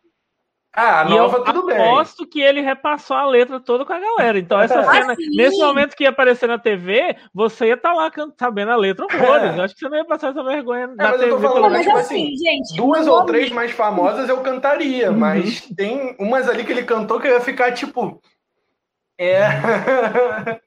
Ah, 0.81 1.01
a 1.01 1.05
nova, 1.07 1.43
tudo 1.43 1.67
bem. 1.67 1.77
aposto 1.77 2.25
que 2.25 2.41
ele 2.41 2.61
repassou 2.61 3.17
a 3.17 3.27
letra 3.27 3.59
toda 3.59 3.85
com 3.85 3.93
a 3.93 3.99
galera. 3.99 4.39
Então, 4.39 4.61
essa 4.61 4.79
ah, 4.89 4.93
cena, 4.93 5.17
sim. 5.17 5.35
nesse 5.35 5.59
momento 5.59 5.97
que 5.97 6.05
ia 6.05 6.11
aparecer 6.11 6.47
na 6.47 6.57
TV, 6.57 7.17
você 7.35 7.67
ia 7.67 7.75
estar 7.75 7.91
tá 7.91 7.97
lá 7.97 8.09
sabendo 8.39 8.71
a 8.71 8.77
letra 8.77 9.05
horrores. 9.13 9.57
É. 9.57 9.59
Eu 9.59 9.63
acho 9.65 9.75
que 9.75 9.81
você 9.81 9.89
não 9.89 9.97
ia 9.97 10.05
passar 10.05 10.31
essa 10.31 10.45
vergonha 10.45 10.85
é, 10.85 10.87
na 10.87 10.95
mas 10.97 11.21
TV. 11.21 11.33
Eu 11.33 11.41
tô 11.41 11.43
falando, 11.43 11.73
mas, 11.73 11.85
tipo 11.85 11.99
assim, 11.99 12.27
assim, 12.27 12.37
gente, 12.37 12.77
duas 12.77 13.09
ou 13.09 13.25
três 13.25 13.51
mais 13.51 13.73
famosas 13.73 14.29
eu 14.29 14.41
cantaria, 14.41 15.11
uhum. 15.11 15.19
mas 15.19 15.63
tem 15.77 16.15
umas 16.17 16.49
ali 16.49 16.63
que 16.65 16.71
ele 16.71 16.85
cantou 16.85 17.19
que 17.19 17.27
eu 17.27 17.33
ia 17.33 17.41
ficar 17.41 17.73
tipo. 17.73 18.23
É. 19.19 19.49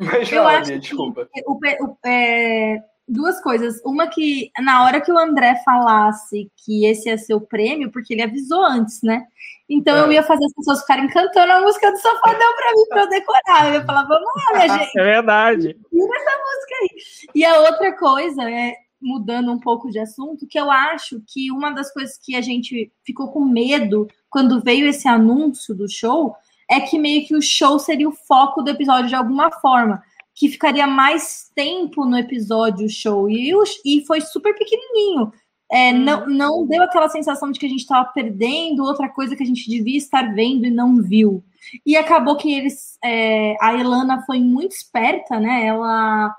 mas, 0.00 0.32
eu 0.32 0.42
fala, 0.42 0.60
acho 0.60 0.78
desculpa. 0.78 1.28
O, 1.46 1.58
o, 1.58 1.96
é 2.06 2.78
duas 3.06 3.40
coisas. 3.42 3.80
Uma 3.84 4.06
que 4.06 4.50
na 4.60 4.84
hora 4.84 5.00
que 5.00 5.12
o 5.12 5.18
André 5.18 5.60
falasse 5.64 6.50
que 6.64 6.86
esse 6.86 7.16
ser 7.18 7.34
o 7.34 7.40
prêmio, 7.40 7.90
porque 7.90 8.14
ele 8.14 8.22
avisou 8.22 8.64
antes, 8.64 9.02
né? 9.02 9.26
Então 9.68 9.96
é. 9.96 10.00
eu 10.00 10.12
ia 10.12 10.22
fazer 10.22 10.44
as 10.44 10.52
pessoas 10.52 10.80
ficarem 10.80 11.08
cantando 11.08 11.52
a 11.52 11.60
música 11.60 11.90
do 11.90 11.98
Safadão 11.98 12.54
pra 12.56 12.72
mim, 12.74 12.84
pra 12.88 13.00
eu 13.02 13.08
decorar. 13.08 13.68
Eu 13.68 13.74
ia 13.74 13.84
falar, 13.84 14.04
vamos 14.04 14.28
lá, 14.36 14.58
minha 14.58 14.68
gente. 14.78 14.98
É 14.98 15.04
verdade. 15.04 15.76
Tira 15.90 16.16
essa 16.16 16.38
música 16.38 16.74
aí. 16.80 16.88
E 17.34 17.44
a 17.44 17.60
outra 17.60 17.96
coisa 17.96 18.50
é, 18.50 18.76
mudando 19.00 19.50
um 19.50 19.58
pouco 19.58 19.90
de 19.90 19.98
assunto, 19.98 20.46
que 20.46 20.58
eu 20.58 20.70
acho 20.70 21.22
que 21.26 21.50
uma 21.50 21.70
das 21.70 21.92
coisas 21.92 22.18
que 22.18 22.36
a 22.36 22.40
gente 22.40 22.92
ficou 23.04 23.32
com 23.32 23.44
medo 23.44 24.08
quando 24.30 24.62
veio 24.62 24.86
esse 24.86 25.08
anúncio 25.08 25.74
do 25.74 25.88
show 25.88 26.34
é 26.70 26.80
que 26.80 26.98
meio 26.98 27.26
que 27.26 27.34
o 27.34 27.42
show 27.42 27.78
seria 27.78 28.08
o 28.08 28.12
foco 28.12 28.62
do 28.62 28.70
episódio 28.70 29.08
de 29.08 29.14
alguma 29.14 29.50
forma 29.50 30.02
que 30.34 30.48
ficaria 30.48 30.86
mais 30.86 31.50
tempo 31.54 32.04
no 32.04 32.16
episódio 32.16 32.88
show. 32.88 33.28
E, 33.28 33.52
e 33.84 34.04
foi 34.06 34.20
super 34.20 34.54
pequenininho. 34.54 35.32
É, 35.70 35.90
hum. 35.90 35.98
não, 35.98 36.26
não 36.26 36.66
deu 36.66 36.82
aquela 36.82 37.08
sensação 37.08 37.50
de 37.50 37.58
que 37.58 37.66
a 37.66 37.68
gente 37.68 37.80
estava 37.80 38.06
perdendo 38.12 38.84
outra 38.84 39.08
coisa 39.08 39.34
que 39.34 39.42
a 39.42 39.46
gente 39.46 39.68
devia 39.68 39.96
estar 39.96 40.34
vendo 40.34 40.66
e 40.66 40.70
não 40.70 41.02
viu. 41.02 41.42
E 41.86 41.96
acabou 41.96 42.36
que 42.36 42.52
eles. 42.52 42.98
É, 43.02 43.56
a 43.60 43.74
Elana 43.74 44.22
foi 44.26 44.40
muito 44.40 44.72
esperta, 44.72 45.38
né? 45.40 45.66
Ela 45.66 46.34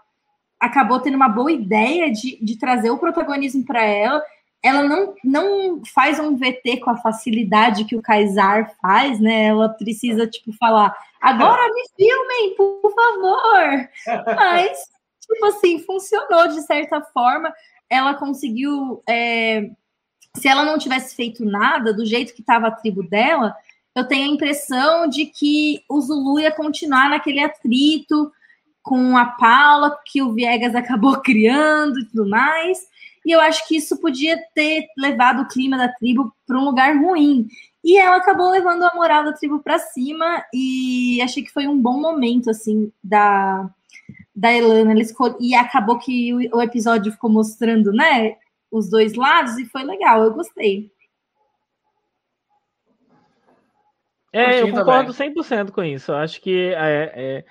acabou 0.60 0.99
tendo 0.99 1.15
uma 1.15 1.29
boa 1.29 1.51
ideia 1.51 2.12
de, 2.12 2.38
de 2.43 2.58
trazer 2.58 2.89
o 2.89 2.97
protagonismo 2.97 3.65
para 3.65 3.84
ela. 3.84 4.23
Ela 4.63 4.84
não, 4.84 5.13
não 5.23 5.82
faz 5.93 6.19
um 6.19 6.38
VT 6.38 6.78
com 6.78 6.89
a 6.89 6.97
facilidade 6.97 7.84
que 7.84 7.97
o 7.97 8.02
Kaysar 8.02 8.73
faz, 8.82 9.19
né? 9.19 9.47
Ela 9.47 9.67
precisa, 9.69 10.26
tipo, 10.26 10.54
falar 10.54 10.95
Agora 11.23 11.62
me 11.73 11.84
filmem, 11.95 12.54
por 12.58 12.93
favor. 12.93 13.89
Mas, 14.36 14.78
tipo 15.21 15.45
assim, 15.45 15.80
funcionou 15.80 16.49
de 16.49 16.62
certa 16.63 16.99
forma. 16.99 17.52
Ela 17.89 18.13
conseguiu. 18.15 19.02
É... 19.08 19.69
Se 20.36 20.49
ela 20.49 20.65
não 20.65 20.78
tivesse 20.78 21.15
feito 21.15 21.45
nada, 21.45 21.93
do 21.93 22.06
jeito 22.06 22.34
que 22.34 22.41
estava 22.41 22.67
a 22.67 22.71
tribo 22.71 23.04
dela, 23.04 23.56
eu 23.95 24.06
tenho 24.06 24.30
a 24.30 24.34
impressão 24.34 25.08
de 25.08 25.28
que 25.28 25.82
o 25.88 26.02
Zulu 26.02 26.39
ia 26.39 26.52
continuar 26.52 27.10
naquele 27.10 27.39
atrito 27.39 28.30
com 28.82 29.15
a 29.15 29.26
Paula, 29.26 29.97
que 30.06 30.21
o 30.21 30.34
Viegas 30.34 30.76
acabou 30.76 31.21
criando 31.21 31.99
e 32.02 32.06
tudo 32.06 32.28
mais. 32.28 32.80
E 33.25 33.31
eu 33.31 33.39
acho 33.39 33.67
que 33.67 33.77
isso 33.77 33.99
podia 33.99 34.38
ter 34.53 34.88
levado 34.97 35.41
o 35.41 35.47
clima 35.47 35.77
da 35.77 35.88
tribo 35.88 36.33
para 36.45 36.57
um 36.57 36.65
lugar 36.65 36.97
ruim. 36.97 37.47
E 37.83 37.97
ela 37.97 38.17
acabou 38.17 38.49
levando 38.49 38.83
a 38.83 38.95
moral 38.95 39.23
da 39.23 39.33
tribo 39.33 39.59
para 39.59 39.79
cima 39.79 40.43
e 40.53 41.21
achei 41.21 41.43
que 41.43 41.51
foi 41.51 41.67
um 41.67 41.79
bom 41.79 41.99
momento 41.99 42.49
assim 42.49 42.91
da 43.03 43.69
da 44.36 44.51
Elana, 44.51 44.95
e 45.39 45.53
acabou 45.53 45.99
que 45.99 46.33
o, 46.33 46.57
o 46.57 46.62
episódio 46.62 47.12
ficou 47.12 47.29
mostrando, 47.29 47.91
né, 47.93 48.36
os 48.71 48.89
dois 48.89 49.13
lados 49.13 49.57
e 49.59 49.65
foi 49.65 49.83
legal, 49.83 50.23
eu 50.23 50.33
gostei. 50.33 50.91
É, 54.31 54.62
eu 54.62 54.71
concordo 54.71 55.13
100% 55.13 55.69
com 55.69 55.83
isso. 55.83 56.12
Eu 56.12 56.15
acho 56.15 56.41
que 56.41 56.73
é, 56.75 57.12
é, 57.15 57.45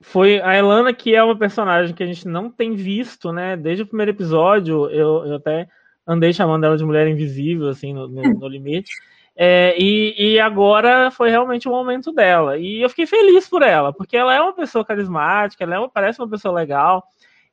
foi 0.00 0.40
a 0.40 0.56
Elana 0.56 0.92
que 0.92 1.14
é 1.14 1.22
uma 1.22 1.36
personagem 1.36 1.94
que 1.94 2.02
a 2.02 2.06
gente 2.06 2.26
não 2.26 2.50
tem 2.50 2.74
visto, 2.74 3.32
né? 3.32 3.56
Desde 3.56 3.82
o 3.82 3.86
primeiro 3.86 4.12
episódio, 4.12 4.88
eu, 4.90 5.26
eu 5.26 5.34
até 5.36 5.68
andei 6.06 6.32
chamando 6.32 6.64
ela 6.64 6.76
de 6.76 6.84
mulher 6.84 7.06
invisível, 7.06 7.68
assim, 7.68 7.92
no, 7.92 8.08
no, 8.08 8.22
no 8.22 8.48
limite. 8.48 8.92
É, 9.36 9.74
e, 9.78 10.34
e, 10.34 10.40
agora 10.40 11.10
foi 11.10 11.30
realmente 11.30 11.68
o 11.68 11.70
momento 11.70 12.12
dela. 12.12 12.58
E 12.58 12.82
eu 12.82 12.88
fiquei 12.90 13.06
feliz 13.06 13.48
por 13.48 13.62
ela, 13.62 13.92
porque 13.92 14.16
ela 14.16 14.34
é 14.34 14.40
uma 14.40 14.52
pessoa 14.52 14.84
carismática, 14.84 15.64
ela 15.64 15.76
é 15.76 15.78
uma, 15.78 15.88
parece 15.88 16.20
uma 16.20 16.28
pessoa 16.28 16.52
legal. 16.52 17.04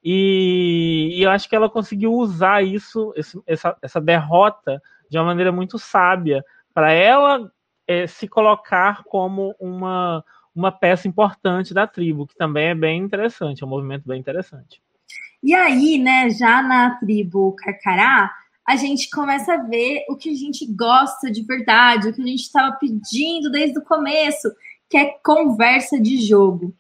E, 0.04 1.14
e, 1.16 1.24
eu 1.24 1.30
acho 1.30 1.48
que 1.48 1.56
ela 1.56 1.70
conseguiu 1.70 2.14
usar 2.14 2.64
isso, 2.64 3.14
esse, 3.16 3.40
essa, 3.46 3.78
essa 3.82 4.02
derrota, 4.02 4.82
de 5.10 5.18
uma 5.18 5.26
maneira 5.26 5.52
muito 5.52 5.78
sábia, 5.78 6.44
para 6.74 6.92
ela 6.92 7.52
é, 7.88 8.08
se 8.08 8.28
colocar 8.28 9.04
como 9.04 9.56
uma, 9.60 10.24
uma 10.58 10.72
peça 10.72 11.08
importante 11.08 11.74
da 11.74 11.86
tribo, 11.86 12.26
que 12.26 12.36
também 12.36 12.70
é 12.70 12.76
bem 12.76 13.02
interessante, 13.02 13.64
é 13.64 13.66
um 13.66 13.70
movimento 13.70 14.08
bem 14.08 14.20
interessante. 14.20 14.82
E 15.44 15.54
aí, 15.54 16.00
né, 16.00 16.30
já 16.32 16.64
na 16.64 16.96
tribo 16.96 17.54
Carcará, 17.54 18.32
a 18.68 18.76
gente 18.76 19.10
começa 19.10 19.54
a 19.54 19.64
ver 19.64 20.04
o 20.10 20.16
que 20.16 20.30
a 20.30 20.36
gente 20.36 20.66
gosta 20.74 21.32
de 21.32 21.44
verdade, 21.44 22.10
o 22.10 22.14
que 22.14 22.22
a 22.22 22.26
gente 22.26 22.42
estava 22.42 22.76
pedindo 22.76 23.52
desde 23.52 23.78
o 23.78 23.84
começo, 23.84 24.52
que 24.90 24.98
é 24.98 25.16
conversa 25.24 26.00
de 26.02 26.18
jogo. 26.18 26.74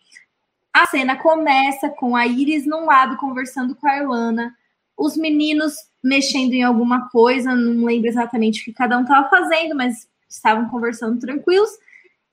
A 0.74 0.86
cena 0.88 1.16
começa 1.16 1.90
com 1.90 2.16
a 2.16 2.26
Iris 2.26 2.66
num 2.66 2.86
lado 2.86 3.16
conversando 3.18 3.76
com 3.76 3.88
a 3.88 3.98
Irlana, 3.98 4.54
os 4.98 5.16
meninos 5.16 5.76
mexendo 6.04 6.54
em 6.54 6.64
alguma 6.64 7.10
coisa, 7.10 7.56
não 7.56 7.86
lembro 7.86 8.08
exatamente 8.08 8.62
o 8.62 8.66
que 8.66 8.74
cada 8.74 8.98
um 8.98 9.04
estava 9.04 9.30
fazendo, 9.30 9.76
mas 9.76 10.08
estavam 10.28 10.68
conversando 10.70 11.20
tranquilos. 11.20 11.70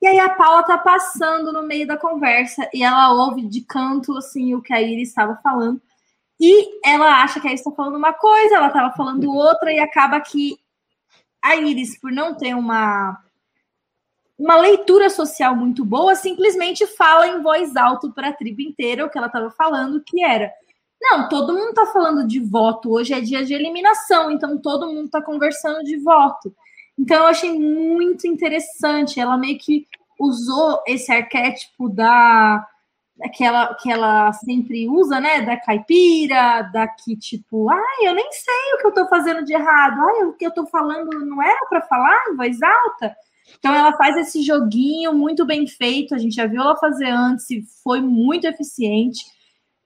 E 0.05 0.07
aí 0.07 0.19
a 0.19 0.29
Paula 0.29 0.61
tá 0.61 0.77
passando 0.77 1.51
no 1.51 1.63
meio 1.63 1.87
da 1.87 1.97
conversa 1.97 2.69
e 2.71 2.83
ela 2.83 3.11
ouve 3.11 3.41
de 3.41 3.61
canto 3.61 4.15
assim 4.15 4.53
o 4.53 4.61
que 4.61 4.71
a 4.71 4.79
Iris 4.79 5.09
estava 5.09 5.35
falando. 5.41 5.81
E 6.39 6.79
ela 6.87 7.23
acha 7.23 7.39
que 7.39 7.47
a 7.47 7.49
Iris 7.49 7.61
está 7.61 7.71
falando 7.71 7.95
uma 7.95 8.13
coisa, 8.13 8.53
ela 8.53 8.67
estava 8.67 8.95
falando 8.95 9.33
outra, 9.33 9.73
e 9.73 9.79
acaba 9.79 10.21
que 10.21 10.59
a 11.41 11.55
Iris, 11.55 11.99
por 11.99 12.11
não 12.11 12.35
ter 12.35 12.53
uma, 12.53 13.19
uma 14.37 14.57
leitura 14.57 15.09
social 15.09 15.55
muito 15.55 15.83
boa, 15.83 16.13
simplesmente 16.13 16.85
fala 16.85 17.27
em 17.27 17.41
voz 17.41 17.75
alta 17.75 18.07
para 18.11 18.27
a 18.27 18.33
tribo 18.33 18.61
inteira 18.61 19.07
o 19.07 19.09
que 19.09 19.17
ela 19.17 19.25
estava 19.25 19.49
falando, 19.49 20.03
que 20.05 20.23
era. 20.23 20.53
Não, 21.01 21.27
todo 21.27 21.51
mundo 21.51 21.69
está 21.69 21.87
falando 21.87 22.27
de 22.27 22.39
voto. 22.39 22.91
Hoje 22.91 23.11
é 23.11 23.19
dia 23.19 23.43
de 23.43 23.55
eliminação, 23.55 24.29
então 24.29 24.55
todo 24.55 24.85
mundo 24.85 25.05
está 25.05 25.19
conversando 25.19 25.83
de 25.83 25.97
voto. 25.97 26.55
Então 26.97 27.17
eu 27.17 27.27
achei 27.27 27.51
muito 27.57 28.27
interessante. 28.27 29.19
Ela 29.19 29.37
meio 29.37 29.57
que 29.57 29.87
usou 30.19 30.81
esse 30.87 31.11
arquétipo 31.11 31.89
da 31.89 32.65
que 33.33 33.43
ela, 33.43 33.73
que 33.75 33.89
ela 33.89 34.33
sempre 34.33 34.89
usa, 34.89 35.19
né? 35.19 35.41
Da 35.41 35.57
caipira, 35.57 36.63
da 36.73 36.87
que 36.87 37.15
tipo, 37.15 37.69
ai, 37.69 38.07
eu 38.07 38.13
nem 38.13 38.29
sei 38.31 38.73
o 38.73 38.77
que 38.79 38.87
eu 38.87 38.93
tô 38.93 39.07
fazendo 39.07 39.43
de 39.45 39.53
errado, 39.53 40.01
ai, 40.01 40.25
o 40.25 40.33
que 40.33 40.45
eu 40.45 40.51
tô 40.51 40.65
falando 40.65 41.09
não 41.25 41.41
era 41.41 41.65
para 41.69 41.81
falar 41.83 42.17
em 42.29 42.35
voz 42.35 42.61
alta. 42.61 43.15
Então 43.57 43.73
ela 43.73 43.93
faz 43.93 44.17
esse 44.17 44.41
joguinho 44.41 45.13
muito 45.13 45.45
bem 45.45 45.65
feito, 45.67 46.13
a 46.13 46.17
gente 46.17 46.35
já 46.35 46.45
viu 46.45 46.61
ela 46.61 46.75
fazer 46.75 47.09
antes 47.09 47.49
e 47.51 47.63
foi 47.83 48.01
muito 48.01 48.45
eficiente. 48.47 49.23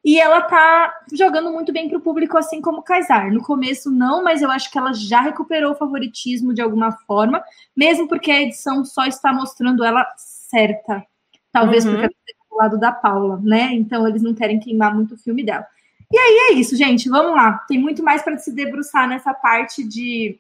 E 0.04 0.20
ela 0.20 0.42
tá 0.42 0.94
jogando 1.14 1.52
muito 1.52 1.74
bem 1.74 1.90
para 1.90 1.98
o 1.98 2.02
público, 2.02 2.38
assim 2.38 2.62
como 2.62 2.80
o 2.80 2.84
Kaysar. 2.84 3.32
No 3.34 3.44
começo, 3.44 3.92
não, 3.92 4.24
mas 4.24 4.42
eu 4.42 4.50
acho 4.50 4.72
que 4.72 4.78
ela 4.78 4.94
já 4.94 5.20
recuperou 5.20 5.74
o 5.74 5.76
favoritismo 5.76 6.54
de 6.54 6.62
alguma 6.62 6.92
forma, 7.06 7.44
mesmo 7.76 8.08
porque 8.08 8.32
a 8.32 8.42
edição 8.42 8.86
só 8.86 9.06
está 9.06 9.34
mostrando 9.34 9.84
ela 9.84 10.06
certa. 10.16 11.06
Talvez 11.52 11.86
uhum. 11.86 12.00
porque 12.00 12.16
lado 12.60 12.78
da 12.78 12.92
Paula, 12.92 13.40
né? 13.42 13.74
Então 13.74 14.06
eles 14.06 14.22
não 14.22 14.34
querem 14.34 14.60
queimar 14.60 14.94
muito 14.94 15.16
o 15.16 15.18
filme 15.18 15.44
dela. 15.44 15.66
E 16.12 16.18
aí 16.18 16.50
é 16.50 16.54
isso, 16.54 16.76
gente. 16.76 17.08
Vamos 17.08 17.32
lá. 17.32 17.60
Tem 17.68 17.80
muito 17.80 18.04
mais 18.04 18.22
para 18.22 18.38
se 18.38 18.52
debruçar 18.52 19.08
nessa 19.08 19.34
parte 19.34 19.88
de 19.88 20.38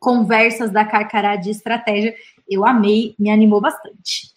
conversas 0.00 0.70
da 0.72 0.84
Carcará 0.84 1.36
de 1.36 1.50
estratégia. 1.50 2.14
Eu 2.48 2.66
amei, 2.66 3.14
me 3.18 3.30
animou 3.30 3.60
bastante. 3.60 4.32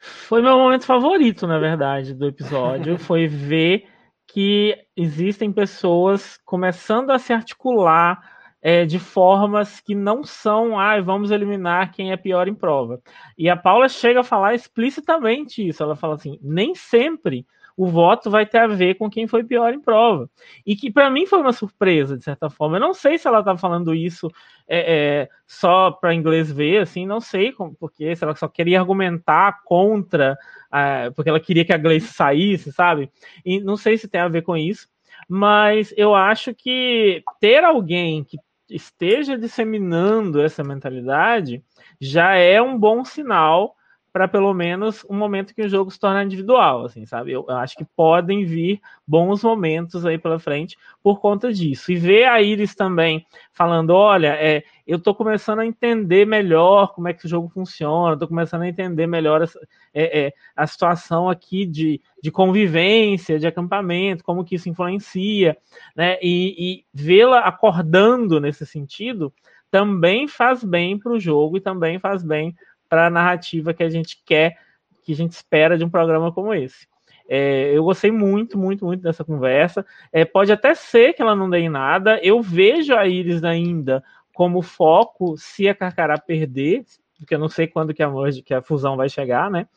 Foi 0.00 0.40
meu 0.40 0.56
momento 0.56 0.86
favorito, 0.86 1.46
na 1.46 1.58
verdade, 1.58 2.14
do 2.14 2.26
episódio. 2.26 2.96
foi 2.98 3.26
ver 3.26 3.86
que 4.26 4.74
existem 4.96 5.52
pessoas 5.52 6.38
começando 6.44 7.10
a 7.10 7.18
se 7.18 7.32
articular 7.32 8.18
é, 8.62 8.84
de 8.84 8.98
formas 8.98 9.80
que 9.80 9.94
não 9.94 10.22
são, 10.24 10.78
ah, 10.78 11.00
vamos 11.00 11.30
eliminar 11.30 11.92
quem 11.92 12.12
é 12.12 12.16
pior 12.16 12.48
em 12.48 12.54
prova. 12.54 13.00
E 13.36 13.48
a 13.48 13.56
Paula 13.56 13.88
chega 13.88 14.20
a 14.20 14.24
falar 14.24 14.54
explicitamente 14.54 15.66
isso. 15.66 15.82
Ela 15.82 15.96
fala 15.96 16.14
assim: 16.14 16.38
nem 16.42 16.74
sempre 16.74 17.46
o 17.80 17.86
voto 17.86 18.30
vai 18.30 18.44
ter 18.44 18.58
a 18.58 18.66
ver 18.66 18.96
com 18.96 19.08
quem 19.08 19.26
foi 19.26 19.42
pior 19.42 19.72
em 19.72 19.80
prova. 19.80 20.28
E 20.66 20.76
que 20.76 20.92
para 20.92 21.08
mim 21.08 21.24
foi 21.24 21.38
uma 21.38 21.50
surpresa, 21.50 22.14
de 22.14 22.22
certa 22.22 22.50
forma. 22.50 22.76
Eu 22.76 22.80
não 22.80 22.92
sei 22.92 23.16
se 23.16 23.26
ela 23.26 23.42
tá 23.42 23.56
falando 23.56 23.94
isso 23.94 24.30
é, 24.68 25.22
é, 25.22 25.28
só 25.46 25.90
para 25.90 26.14
inglês 26.14 26.52
ver, 26.52 26.82
assim, 26.82 27.06
não 27.06 27.22
sei 27.22 27.52
como, 27.52 27.74
porque 27.74 28.14
se 28.14 28.22
ela 28.22 28.36
só 28.36 28.46
queria 28.48 28.80
argumentar 28.80 29.62
contra, 29.64 30.36
é, 30.70 31.08
porque 31.08 31.30
ela 31.30 31.40
queria 31.40 31.64
que 31.64 31.72
a 31.72 31.78
Gleice 31.78 32.12
saísse, 32.12 32.70
sabe? 32.70 33.10
E 33.46 33.60
não 33.60 33.78
sei 33.78 33.96
se 33.96 34.08
tem 34.08 34.20
a 34.20 34.28
ver 34.28 34.42
com 34.42 34.58
isso. 34.58 34.86
Mas 35.26 35.94
eu 35.96 36.14
acho 36.14 36.54
que 36.54 37.22
ter 37.40 37.64
alguém 37.64 38.22
que 38.24 38.36
esteja 38.68 39.38
disseminando 39.38 40.42
essa 40.42 40.62
mentalidade 40.62 41.64
já 41.98 42.34
é 42.34 42.60
um 42.60 42.78
bom 42.78 43.06
sinal 43.06 43.74
para 44.12 44.26
pelo 44.26 44.52
menos 44.52 45.04
um 45.08 45.16
momento 45.16 45.54
que 45.54 45.62
o 45.62 45.68
jogo 45.68 45.90
se 45.90 45.98
torna 45.98 46.24
individual, 46.24 46.84
assim, 46.84 47.06
sabe? 47.06 47.32
Eu, 47.32 47.44
eu, 47.48 47.56
acho 47.56 47.76
que 47.76 47.84
podem 47.84 48.44
vir 48.44 48.80
bons 49.06 49.42
momentos 49.44 50.04
aí 50.04 50.18
pela 50.18 50.38
frente 50.38 50.76
por 51.02 51.20
conta 51.20 51.52
disso. 51.52 51.92
E 51.92 51.96
ver 51.96 52.24
a 52.24 52.42
Iris 52.42 52.74
também 52.74 53.24
falando, 53.52 53.90
olha, 53.90 54.34
é, 54.34 54.64
eu 54.86 54.98
estou 54.98 55.14
começando 55.14 55.60
a 55.60 55.66
entender 55.66 56.26
melhor 56.26 56.92
como 56.92 57.08
é 57.08 57.14
que 57.14 57.24
o 57.24 57.28
jogo 57.28 57.48
funciona, 57.48 58.14
estou 58.14 58.28
começando 58.28 58.62
a 58.62 58.68
entender 58.68 59.06
melhor 59.06 59.42
essa, 59.42 59.60
é, 59.94 60.26
é, 60.26 60.32
a 60.56 60.66
situação 60.66 61.28
aqui 61.28 61.64
de, 61.64 62.00
de 62.20 62.30
convivência, 62.30 63.38
de 63.38 63.46
acampamento, 63.46 64.24
como 64.24 64.44
que 64.44 64.56
isso 64.56 64.68
influencia, 64.68 65.56
né? 65.94 66.18
E, 66.20 66.56
e 66.58 66.84
vê-la 66.92 67.40
acordando 67.40 68.40
nesse 68.40 68.66
sentido 68.66 69.32
também 69.70 70.26
faz 70.26 70.64
bem 70.64 70.98
para 70.98 71.12
o 71.12 71.20
jogo 71.20 71.56
e 71.56 71.60
também 71.60 71.98
faz 71.98 72.22
bem 72.22 72.56
para 72.90 73.06
a 73.06 73.10
narrativa 73.10 73.72
que 73.72 73.84
a 73.84 73.88
gente 73.88 74.20
quer, 74.26 74.58
que 75.02 75.12
a 75.12 75.16
gente 75.16 75.32
espera 75.32 75.78
de 75.78 75.84
um 75.84 75.88
programa 75.88 76.32
como 76.32 76.52
esse. 76.52 76.86
É, 77.28 77.70
eu 77.72 77.84
gostei 77.84 78.10
muito, 78.10 78.58
muito, 78.58 78.84
muito 78.84 79.02
dessa 79.02 79.24
conversa. 79.24 79.86
É, 80.12 80.24
pode 80.24 80.50
até 80.50 80.74
ser 80.74 81.12
que 81.12 81.22
ela 81.22 81.36
não 81.36 81.48
dê 81.48 81.58
em 81.58 81.68
nada. 81.68 82.18
Eu 82.24 82.42
vejo 82.42 82.92
a 82.92 83.06
Iris 83.06 83.44
ainda 83.44 84.02
como 84.34 84.60
foco 84.60 85.36
se 85.38 85.68
a 85.68 85.74
Carcará 85.74 86.18
perder, 86.18 86.84
porque 87.16 87.34
eu 87.34 87.38
não 87.38 87.48
sei 87.48 87.68
quando 87.68 87.94
que 87.94 88.02
a, 88.02 88.10
que 88.44 88.52
a 88.52 88.60
fusão 88.60 88.96
vai 88.96 89.08
chegar, 89.08 89.48
né? 89.48 89.68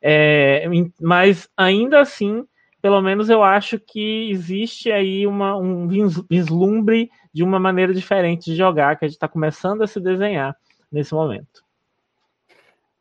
É, 0.00 0.64
mas 1.00 1.48
ainda 1.56 2.00
assim, 2.00 2.46
pelo 2.80 3.00
menos 3.02 3.28
eu 3.28 3.42
acho 3.42 3.80
que 3.80 4.30
existe 4.30 4.92
aí 4.92 5.26
uma, 5.26 5.56
um 5.56 5.88
vislumbre 6.28 7.10
de 7.32 7.42
uma 7.42 7.58
maneira 7.58 7.92
diferente 7.92 8.44
de 8.44 8.56
jogar 8.56 8.96
que 8.96 9.04
a 9.04 9.08
gente 9.08 9.16
está 9.16 9.26
começando 9.26 9.82
a 9.82 9.86
se 9.88 9.98
desenhar 9.98 10.56
nesse 10.90 11.14
momento. 11.14 11.64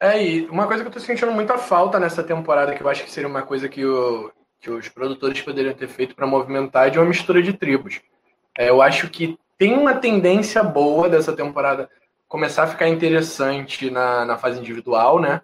É, 0.01 0.19
e 0.19 0.47
uma 0.47 0.65
coisa 0.65 0.81
que 0.81 0.87
eu 0.87 0.91
tô 0.91 0.99
sentindo 0.99 1.31
muita 1.31 1.59
falta 1.59 1.99
nessa 1.99 2.23
temporada, 2.23 2.73
que 2.73 2.81
eu 2.81 2.89
acho 2.89 3.03
que 3.03 3.11
seria 3.11 3.29
uma 3.29 3.43
coisa 3.43 3.69
que, 3.69 3.85
o, 3.85 4.31
que 4.59 4.71
os 4.71 4.89
produtores 4.89 5.39
poderiam 5.39 5.75
ter 5.75 5.87
feito 5.87 6.15
para 6.15 6.25
movimentar, 6.25 6.87
é 6.87 6.89
de 6.89 6.97
uma 6.97 7.05
mistura 7.05 7.39
de 7.39 7.53
tribos. 7.53 8.01
É, 8.57 8.71
eu 8.71 8.81
acho 8.81 9.07
que 9.11 9.37
tem 9.59 9.73
uma 9.77 9.93
tendência 9.93 10.63
boa 10.63 11.07
dessa 11.07 11.33
temporada 11.33 11.87
começar 12.27 12.63
a 12.63 12.67
ficar 12.67 12.87
interessante 12.87 13.91
na, 13.91 14.25
na 14.25 14.39
fase 14.39 14.59
individual, 14.59 15.19
né? 15.19 15.39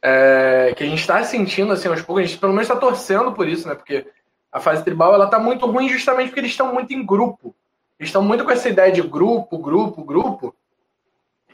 É, 0.00 0.72
que 0.74 0.82
a 0.82 0.86
gente 0.86 1.00
está 1.00 1.22
sentindo, 1.22 1.70
assim, 1.70 1.88
aos 1.88 2.00
poucos, 2.00 2.24
a 2.24 2.26
gente 2.26 2.38
pelo 2.38 2.54
menos 2.54 2.66
está 2.66 2.80
torcendo 2.80 3.32
por 3.32 3.46
isso, 3.46 3.68
né? 3.68 3.74
Porque 3.74 4.06
a 4.50 4.60
fase 4.60 4.82
tribal, 4.82 5.12
ela 5.12 5.26
tá 5.26 5.38
muito 5.38 5.66
ruim 5.66 5.90
justamente 5.90 6.28
porque 6.28 6.40
eles 6.40 6.52
estão 6.52 6.72
muito 6.72 6.94
em 6.94 7.04
grupo. 7.04 7.54
Eles 7.98 8.08
estão 8.08 8.22
muito 8.22 8.44
com 8.44 8.50
essa 8.50 8.68
ideia 8.68 8.90
de 8.90 9.02
grupo, 9.02 9.58
grupo, 9.58 10.02
grupo, 10.02 10.54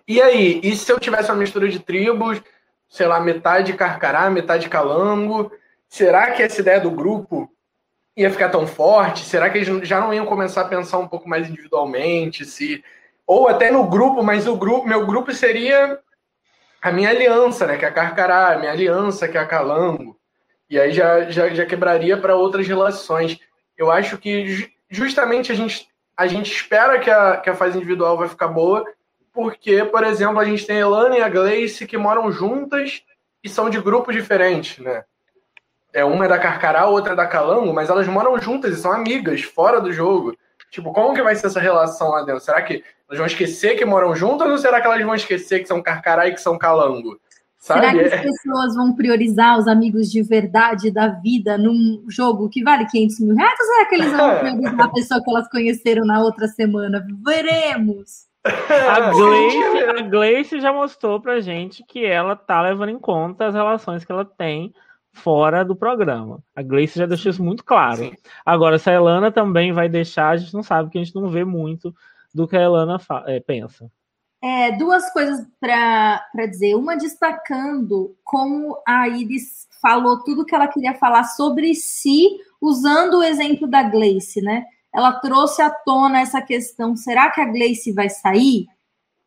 e 0.07 0.21
aí, 0.21 0.61
e 0.63 0.77
se 0.77 0.91
eu 0.91 0.99
tivesse 0.99 1.31
uma 1.31 1.39
mistura 1.39 1.69
de 1.69 1.79
tribos, 1.79 2.43
sei 2.89 3.07
lá, 3.07 3.21
metade 3.21 3.73
carcará, 3.73 4.29
metade 4.31 4.69
calango, 4.69 5.53
será 5.89 6.33
que 6.33 6.43
essa 6.43 6.61
ideia 6.61 6.81
do 6.81 6.91
grupo 6.91 7.51
ia 8.17 8.31
ficar 8.31 8.49
tão 8.49 8.67
forte? 8.67 9.25
Será 9.25 9.49
que 9.49 9.59
eles 9.59 9.89
já 9.89 10.01
não 10.01 10.13
iam 10.13 10.27
começar 10.27 10.63
a 10.63 10.69
pensar 10.69 10.99
um 10.99 11.09
pouco 11.09 11.29
mais 11.29 11.49
individualmente, 11.49 12.45
se 12.45 12.83
ou 13.27 13.47
até 13.47 13.71
no 13.71 13.87
grupo, 13.87 14.25
mas 14.25 14.49
o 14.49 14.57
grupo, 14.57 14.89
meu 14.89 15.07
grupo 15.07 15.33
seria 15.33 16.01
a 16.83 16.91
minha 16.91 17.11
aliança, 17.11 17.65
né, 17.65 17.77
que 17.77 17.85
é 17.85 17.89
a 17.89 17.93
Carcará, 17.93 18.53
a 18.53 18.59
minha 18.59 18.73
aliança 18.73 19.29
que 19.29 19.39
é 19.39 19.41
a 19.41 19.47
Calango. 19.47 20.19
E 20.69 20.81
aí 20.81 20.93
já, 20.93 21.31
já, 21.31 21.49
já 21.51 21.65
quebraria 21.65 22.17
para 22.17 22.35
outras 22.35 22.67
relações. 22.67 23.39
Eu 23.79 23.89
acho 23.89 24.19
que 24.19 24.69
justamente 24.89 25.53
a 25.53 25.55
gente, 25.55 25.89
a 26.17 26.27
gente 26.27 26.51
espera 26.51 26.99
que 26.99 27.09
a, 27.09 27.37
que 27.37 27.49
a 27.49 27.55
fase 27.55 27.77
individual 27.77 28.19
vai 28.19 28.29
ficar 28.29 28.49
boa, 28.49 28.85
porque, 29.33 29.85
por 29.85 30.05
exemplo, 30.05 30.39
a 30.39 30.45
gente 30.45 30.67
tem 30.67 30.77
a 30.77 30.81
Elana 30.81 31.19
e 31.19 31.23
a 31.23 31.29
Gleice 31.29 31.87
que 31.87 31.97
moram 31.97 32.31
juntas 32.33 33.03
e 33.43 33.49
são 33.49 33.71
de 33.71 33.81
grupos 33.81 34.15
diferentes, 34.15 34.79
né? 34.79 35.05
É, 35.93 36.05
uma 36.05 36.25
é 36.25 36.29
da 36.29 36.39
Carcará, 36.39 36.87
outra 36.87 37.15
é 37.15 37.17
da 37.17 37.27
Calango, 37.27 37.73
mas 37.73 37.89
elas 37.89 38.07
moram 38.07 38.41
juntas 38.41 38.79
e 38.79 38.81
são 38.81 38.93
amigas, 38.93 39.43
fora 39.43 39.81
do 39.81 39.93
jogo. 39.93 40.37
Tipo, 40.71 40.93
como 40.93 41.15
que 41.15 41.23
vai 41.23 41.35
ser 41.35 41.49
essa 41.49 41.59
relação 41.59 42.11
lá 42.11 42.23
dentro? 42.23 42.41
Será 42.41 42.63
que 42.63 42.85
elas 43.09 43.19
vão 43.19 43.27
esquecer 43.27 43.77
que 43.77 43.85
moram 43.85 44.15
juntas 44.15 44.49
ou 44.49 44.59
será 44.59 44.81
que 44.81 44.87
elas 44.87 45.05
vão 45.05 45.15
esquecer 45.15 45.61
que 45.61 45.67
são 45.67 45.83
Carcará 45.83 46.29
e 46.29 46.33
que 46.33 46.41
são 46.41 46.57
Calango? 46.57 47.19
Sabe? 47.59 47.81
Será 47.81 47.93
que 47.93 48.15
as 48.15 48.21
pessoas 48.23 48.75
vão 48.77 48.95
priorizar 48.95 49.59
os 49.59 49.67
amigos 49.67 50.11
de 50.11 50.23
verdade 50.23 50.91
da 50.91 51.09
vida 51.09 51.59
num 51.59 52.05
jogo 52.09 52.49
que 52.49 52.63
vale 52.63 52.87
500 52.87 53.21
mil 53.21 53.35
reais? 53.35 53.59
Ou 53.59 53.67
será 53.67 53.87
que 53.87 53.95
eles 53.97 54.13
vão 54.13 54.39
priorizar 54.39 54.81
a 54.81 54.89
pessoa 54.89 55.23
que 55.23 55.31
elas 55.31 55.49
conheceram 55.49 56.07
na 56.07 56.23
outra 56.23 56.47
semana? 56.47 57.05
Veremos! 57.25 58.30
A 58.45 59.11
Gleice, 59.13 59.85
a 59.85 60.03
Gleice 60.03 60.61
já 60.61 60.73
mostrou 60.73 61.21
pra 61.21 61.41
gente 61.41 61.85
que 61.85 62.05
ela 62.05 62.35
tá 62.35 62.63
levando 62.63 62.91
em 62.91 62.99
conta 62.99 63.47
as 63.47 63.55
relações 63.55 64.05
que 64.05 64.13
ela 64.13 64.25
tem 64.25 64.73
fora 65.13 65.65
do 65.65 65.77
programa. 65.77 66.43
A 66.55 66.63
Gleice 66.63 66.99
já 66.99 67.07
deixou 67.07 67.31
isso 67.31 67.43
muito 67.43 67.65
claro. 67.65 67.99
Sim. 67.99 68.13
Agora, 68.45 68.79
se 68.79 68.89
a 68.89 68.95
Elana 68.95 69.31
também 69.31 69.73
vai 69.73 69.89
deixar, 69.89 70.31
a 70.31 70.37
gente 70.37 70.55
não 70.55 70.63
sabe, 70.63 70.85
porque 70.85 70.99
a 70.99 71.05
gente 71.05 71.15
não 71.15 71.29
vê 71.29 71.45
muito 71.45 71.95
do 72.35 72.47
que 72.47 72.57
a 72.57 72.63
Elana 72.63 72.99
é, 73.27 73.41
pensa. 73.41 73.91
É, 74.43 74.73
duas 74.73 75.13
coisas 75.13 75.47
para 75.61 76.47
dizer. 76.49 76.75
Uma 76.75 76.97
destacando 76.97 78.17
como 78.25 78.81
a 78.87 79.07
Iris 79.09 79.69
falou 79.83 80.23
tudo 80.23 80.45
que 80.45 80.55
ela 80.55 80.69
queria 80.69 80.95
falar 80.95 81.25
sobre 81.25 81.75
si, 81.75 82.39
usando 82.61 83.19
o 83.19 83.23
exemplo 83.23 83.67
da 83.67 83.83
Gleice, 83.83 84.41
né? 84.41 84.65
Ela 84.93 85.13
trouxe 85.13 85.63
à 85.63 85.71
tona 85.71 86.21
essa 86.21 86.41
questão: 86.43 86.97
será 86.97 87.31
que 87.31 87.41
a 87.41 87.47
Gleice 87.47 87.93
vai 87.93 88.09
sair? 88.09 88.67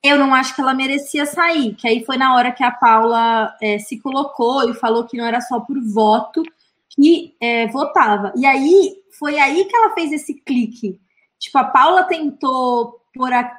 Eu 0.03 0.17
não 0.17 0.33
acho 0.33 0.53
que 0.53 0.61
ela 0.61 0.73
merecia 0.73 1.25
sair, 1.25 1.75
que 1.75 1.87
aí 1.87 2.03
foi 2.03 2.17
na 2.17 2.35
hora 2.35 2.51
que 2.51 2.63
a 2.63 2.71
Paula 2.71 3.55
é, 3.61 3.79
se 3.79 3.99
colocou 3.99 4.69
e 4.69 4.73
falou 4.73 5.05
que 5.05 5.15
não 5.15 5.25
era 5.25 5.39
só 5.39 5.61
por 5.61 5.81
voto 5.81 6.43
que 6.89 7.35
é, 7.41 7.67
votava. 7.67 8.33
E 8.35 8.45
aí 8.45 8.95
foi 9.17 9.39
aí 9.39 9.65
que 9.65 9.75
ela 9.75 9.93
fez 9.93 10.11
esse 10.11 10.33
clique. 10.33 10.99
Tipo, 11.39 11.57
a 11.57 11.63
Paula 11.63 12.03
tentou 12.03 12.99
pôr 13.13 13.31
a 13.31 13.57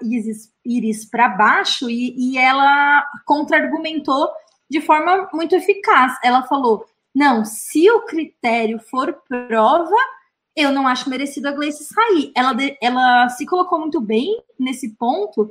Iris, 0.65 1.05
para 1.05 1.29
baixo 1.29 1.89
e, 1.89 2.15
e 2.17 2.39
ela 2.39 3.07
contra-argumentou 3.25 4.29
de 4.69 4.81
forma 4.81 5.29
muito 5.33 5.55
eficaz. 5.55 6.19
Ela 6.23 6.43
falou: 6.43 6.85
não, 7.15 7.45
se 7.45 7.91
o 7.91 8.03
critério 8.03 8.79
for 8.79 9.17
prova, 9.29 9.97
eu 10.57 10.73
não 10.73 10.87
acho 10.87 11.11
merecido 11.11 11.49
a 11.49 11.53
Gleice 11.53 11.85
sair. 11.85 12.33
Ela, 12.35 12.55
ela 12.81 13.29
se 13.31 13.45
colocou 13.47 13.79
muito 13.81 14.01
bem 14.01 14.43
nesse 14.59 14.91
ponto 14.97 15.51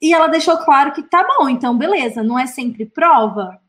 e 0.00 0.12
ela 0.12 0.26
deixou 0.26 0.58
claro 0.58 0.92
que 0.92 1.02
tá 1.02 1.24
bom, 1.24 1.48
então 1.48 1.76
beleza, 1.76 2.22
não 2.22 2.38
é 2.38 2.46
sempre 2.46 2.84
prova. 2.84 3.60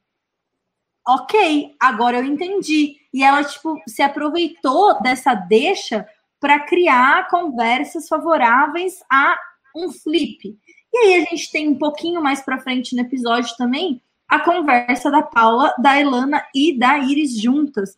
Ok, 1.07 1.75
agora 1.79 2.17
eu 2.17 2.23
entendi. 2.23 2.97
E 3.13 3.23
ela, 3.23 3.43
tipo, 3.43 3.79
se 3.87 4.01
aproveitou 4.01 5.01
dessa 5.01 5.35
deixa 5.35 6.07
para 6.39 6.59
criar 6.59 7.27
conversas 7.29 8.07
favoráveis 8.07 9.03
a 9.11 9.37
um 9.75 9.91
flip. 9.91 10.57
E 10.93 10.97
aí 10.97 11.15
a 11.15 11.29
gente 11.29 11.51
tem 11.51 11.67
um 11.69 11.77
pouquinho 11.77 12.21
mais 12.21 12.41
para 12.41 12.59
frente 12.59 12.95
no 12.95 13.01
episódio 13.01 13.55
também 13.57 14.01
a 14.27 14.39
conversa 14.39 15.11
da 15.11 15.21
Paula, 15.21 15.75
da 15.77 15.99
Elana 15.99 16.43
e 16.55 16.77
da 16.77 16.97
Iris 16.97 17.39
juntas, 17.39 17.97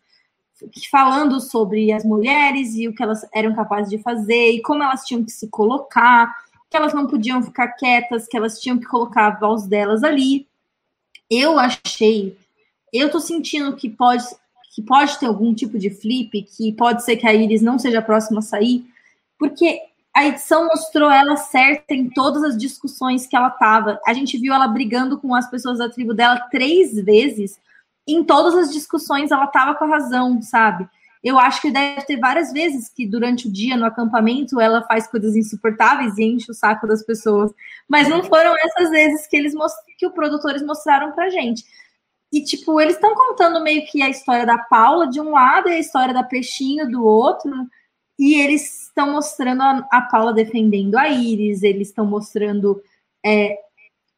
falando 0.89 1.39
sobre 1.41 1.91
as 1.91 2.03
mulheres 2.03 2.75
e 2.75 2.87
o 2.87 2.93
que 2.93 3.03
elas 3.03 3.25
eram 3.33 3.55
capazes 3.55 3.89
de 3.89 3.97
fazer 3.97 4.51
e 4.51 4.61
como 4.61 4.83
elas 4.83 5.03
tinham 5.03 5.23
que 5.23 5.31
se 5.31 5.47
colocar, 5.49 6.33
que 6.69 6.77
elas 6.77 6.93
não 6.93 7.07
podiam 7.07 7.43
ficar 7.43 7.69
quietas, 7.69 8.27
que 8.27 8.37
elas 8.37 8.59
tinham 8.59 8.77
que 8.77 8.85
colocar 8.85 9.27
a 9.27 9.39
voz 9.39 9.67
delas 9.67 10.03
ali. 10.03 10.47
Eu 11.29 11.57
achei, 11.59 12.37
eu 12.93 13.09
tô 13.09 13.19
sentindo 13.19 13.75
que 13.75 13.89
pode 13.89 14.25
que 14.75 14.81
pode 14.81 15.17
ter 15.17 15.25
algum 15.25 15.53
tipo 15.53 15.79
de 15.79 15.89
flip, 15.89 16.41
que 16.41 16.73
pode 16.73 17.01
ser 17.05 17.15
que 17.15 17.25
a 17.25 17.33
Iris 17.33 17.61
não 17.61 17.79
seja 17.79 17.99
a 17.99 18.01
próxima 18.01 18.39
a 18.39 18.41
sair, 18.41 18.85
porque 19.39 19.79
a 20.13 20.27
edição 20.27 20.67
mostrou 20.67 21.09
ela 21.09 21.37
certa 21.37 21.93
em 21.93 22.09
todas 22.09 22.43
as 22.43 22.57
discussões 22.57 23.25
que 23.25 23.37
ela 23.37 23.49
tava. 23.49 23.97
A 24.05 24.13
gente 24.13 24.37
viu 24.37 24.53
ela 24.53 24.67
brigando 24.67 25.17
com 25.17 25.33
as 25.33 25.49
pessoas 25.49 25.77
da 25.77 25.89
tribo 25.89 26.13
dela 26.13 26.39
três 26.51 26.93
vezes. 26.93 27.57
Em 28.07 28.23
todas 28.23 28.55
as 28.55 28.71
discussões 28.71 29.31
ela 29.31 29.47
tava 29.47 29.75
com 29.75 29.85
a 29.85 29.87
razão, 29.87 30.41
sabe? 30.41 30.87
Eu 31.23 31.39
acho 31.39 31.59
que 31.59 31.71
deve 31.71 32.03
ter 32.03 32.19
várias 32.19 32.53
vezes 32.53 32.87
que 32.87 33.07
durante 33.07 33.47
o 33.47 33.51
dia 33.51 33.75
no 33.75 33.85
acampamento 33.85 34.61
ela 34.61 34.83
faz 34.83 35.07
coisas 35.07 35.35
insuportáveis 35.35 36.15
e 36.17 36.23
enche 36.23 36.51
o 36.51 36.53
saco 36.53 36.85
das 36.85 37.03
pessoas. 37.03 37.51
Mas 37.89 38.07
não 38.07 38.23
foram 38.23 38.53
essas 38.55 38.91
vezes 38.91 39.25
que 39.25 39.35
eles 39.35 39.53
que 39.97 40.05
os 40.05 40.13
produtores 40.13 40.61
mostraram 40.61 41.13
pra 41.13 41.29
gente. 41.29 41.63
E, 42.31 42.43
tipo, 42.43 42.79
eles 42.81 42.95
estão 42.95 43.15
contando 43.15 43.63
meio 43.63 43.85
que 43.87 44.01
a 44.01 44.09
história 44.09 44.45
da 44.45 44.57
Paula 44.57 45.07
de 45.07 45.19
um 45.21 45.31
lado 45.31 45.69
e 45.69 45.73
a 45.73 45.79
história 45.79 46.13
da 46.13 46.21
Peixinho 46.21 46.89
do 46.91 47.03
outro. 47.03 47.51
E 48.19 48.35
eles 48.35 48.87
estão 48.87 49.11
mostrando 49.13 49.61
a, 49.61 49.87
a 49.91 50.01
Paula 50.01 50.33
defendendo 50.33 50.95
a 50.95 51.09
Iris, 51.09 51.63
eles 51.63 51.87
estão 51.87 52.05
mostrando. 52.05 52.83
É, 53.25 53.57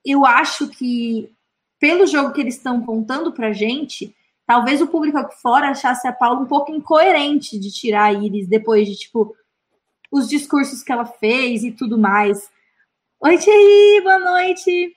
eu 0.04 0.26
acho 0.26 0.68
que, 0.68 1.32
pelo 1.80 2.08
jogo 2.08 2.34
que 2.34 2.42
eles 2.42 2.56
estão 2.56 2.82
contando 2.82 3.32
pra 3.32 3.54
gente, 3.54 4.16
talvez 4.46 4.82
o 4.82 4.88
público 4.88 5.18
aqui 5.18 5.36
fora 5.42 5.70
achasse 5.70 6.08
a 6.08 6.14
Paula 6.14 6.42
um 6.42 6.46
pouco 6.46 6.72
incoerente 6.72 7.60
de 7.60 7.72
tirar 7.72 8.06
a 8.06 8.14
Iris 8.14 8.48
depois 8.48 8.88
de, 8.88 8.96
tipo, 8.96 9.36
os 10.12 10.28
discursos 10.28 10.84
que 10.84 10.92
ela 10.92 11.06
fez 11.06 11.64
e 11.64 11.72
tudo 11.72 11.98
mais. 11.98 12.50
Oi, 13.20 13.38
Thierry, 13.38 14.02
boa 14.02 14.20
noite. 14.20 14.94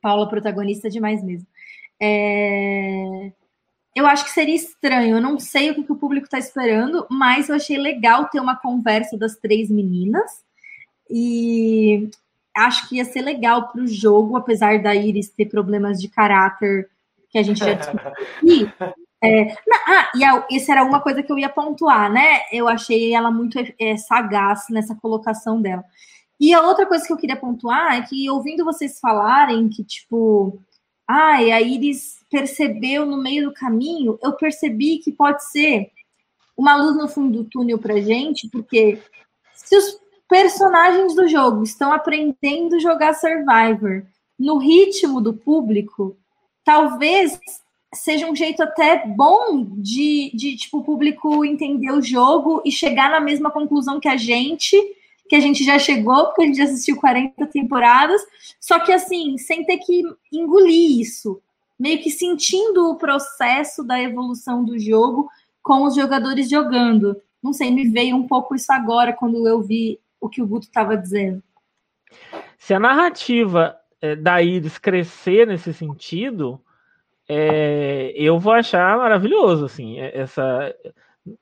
Paula, 0.00 0.28
protagonista 0.28 0.88
demais 0.88 1.22
mesmo. 1.22 1.46
É 2.00 3.32
eu 3.94 4.06
acho 4.06 4.24
que 4.24 4.30
seria 4.30 4.54
estranho. 4.54 5.16
Eu 5.16 5.20
não 5.20 5.38
sei 5.38 5.70
o 5.70 5.74
que, 5.74 5.84
que 5.84 5.92
o 5.92 5.96
público 5.96 6.26
está 6.26 6.38
esperando, 6.38 7.06
mas 7.10 7.48
eu 7.48 7.56
achei 7.56 7.76
legal 7.76 8.28
ter 8.28 8.40
uma 8.40 8.56
conversa 8.56 9.16
das 9.16 9.36
três 9.36 9.70
meninas. 9.70 10.44
E 11.08 12.08
acho 12.66 12.88
que 12.88 12.96
ia 12.96 13.04
ser 13.04 13.22
legal 13.22 13.68
para 13.68 13.82
o 13.82 13.86
jogo, 13.86 14.36
apesar 14.36 14.82
da 14.82 14.94
Iris 14.94 15.28
ter 15.28 15.46
problemas 15.46 16.00
de 16.00 16.08
caráter 16.08 16.88
que 17.30 17.38
a 17.38 17.42
gente 17.42 17.58
já 17.58 17.72
discutiu. 17.74 18.72
É, 19.22 19.54
ah, 19.86 20.10
e 20.14 20.24
a, 20.24 20.46
essa 20.50 20.72
era 20.72 20.84
uma 20.84 21.00
coisa 21.00 21.22
que 21.22 21.30
eu 21.30 21.38
ia 21.38 21.48
pontuar, 21.48 22.10
né? 22.10 22.40
Eu 22.50 22.66
achei 22.66 23.14
ela 23.14 23.30
muito 23.30 23.58
é, 23.78 23.96
sagaz 23.96 24.64
nessa 24.70 24.94
colocação 24.94 25.60
dela. 25.60 25.84
E 26.38 26.54
a 26.54 26.62
outra 26.62 26.86
coisa 26.86 27.06
que 27.06 27.12
eu 27.12 27.18
queria 27.18 27.36
pontuar 27.36 27.98
é 27.98 28.02
que, 28.02 28.30
ouvindo 28.30 28.64
vocês 28.64 28.98
falarem 28.98 29.68
que, 29.68 29.84
tipo, 29.84 30.58
ai, 31.06 31.52
a 31.52 31.60
Iris 31.60 32.20
percebeu 32.30 33.04
no 33.04 33.18
meio 33.18 33.48
do 33.48 33.54
caminho, 33.54 34.18
eu 34.22 34.32
percebi 34.32 34.98
que 34.98 35.12
pode 35.12 35.44
ser 35.50 35.90
uma 36.56 36.76
luz 36.76 36.96
no 36.96 37.08
fundo 37.08 37.42
do 37.42 37.50
túnel 37.50 37.78
pra 37.78 38.00
gente, 38.00 38.48
porque 38.48 38.98
se 39.54 39.76
os 39.76 40.00
personagens 40.30 41.14
do 41.16 41.26
jogo 41.26 41.64
estão 41.64 41.92
aprendendo 41.92 42.76
a 42.76 42.78
jogar 42.78 43.14
Survivor 43.14 44.04
no 44.38 44.58
ritmo 44.58 45.20
do 45.20 45.34
público, 45.34 46.16
talvez 46.64 47.38
seja 47.92 48.30
um 48.30 48.36
jeito 48.36 48.62
até 48.62 49.04
bom 49.04 49.66
de, 49.76 50.30
de 50.32 50.56
tipo, 50.56 50.78
o 50.78 50.84
público 50.84 51.44
entender 51.44 51.90
o 51.90 52.00
jogo 52.00 52.62
e 52.64 52.70
chegar 52.70 53.10
na 53.10 53.20
mesma 53.20 53.50
conclusão 53.50 53.98
que 53.98 54.08
a 54.08 54.16
gente 54.16 54.76
que 55.28 55.36
a 55.36 55.40
gente 55.40 55.62
já 55.62 55.78
chegou, 55.78 56.26
porque 56.26 56.42
a 56.42 56.46
gente 56.46 56.56
já 56.56 56.64
assistiu 56.64 56.96
40 56.96 57.46
temporadas, 57.46 58.20
só 58.58 58.80
que 58.80 58.90
assim, 58.90 59.38
sem 59.38 59.64
ter 59.64 59.78
que 59.78 60.02
engolir 60.32 61.00
isso, 61.00 61.40
meio 61.78 62.02
que 62.02 62.10
sentindo 62.10 62.90
o 62.90 62.96
processo 62.96 63.84
da 63.84 64.00
evolução 64.02 64.64
do 64.64 64.76
jogo 64.76 65.30
com 65.62 65.84
os 65.84 65.94
jogadores 65.94 66.50
jogando. 66.50 67.16
Não 67.40 67.52
sei, 67.52 67.70
me 67.70 67.86
veio 67.88 68.16
um 68.16 68.26
pouco 68.26 68.56
isso 68.56 68.72
agora 68.72 69.12
quando 69.12 69.46
eu 69.46 69.62
vi 69.62 70.00
o 70.20 70.28
que 70.28 70.42
o 70.42 70.46
Guto 70.46 70.66
estava 70.66 70.96
dizendo. 70.96 71.42
Se 72.58 72.74
a 72.74 72.78
narrativa 72.78 73.76
é, 74.00 74.14
da 74.14 74.42
Iris 74.42 74.78
crescer 74.78 75.46
nesse 75.46 75.72
sentido, 75.72 76.60
é, 77.28 78.12
eu 78.14 78.38
vou 78.38 78.52
achar 78.52 78.98
maravilhoso, 78.98 79.64
assim, 79.64 79.98
é, 79.98 80.18
essa 80.18 80.74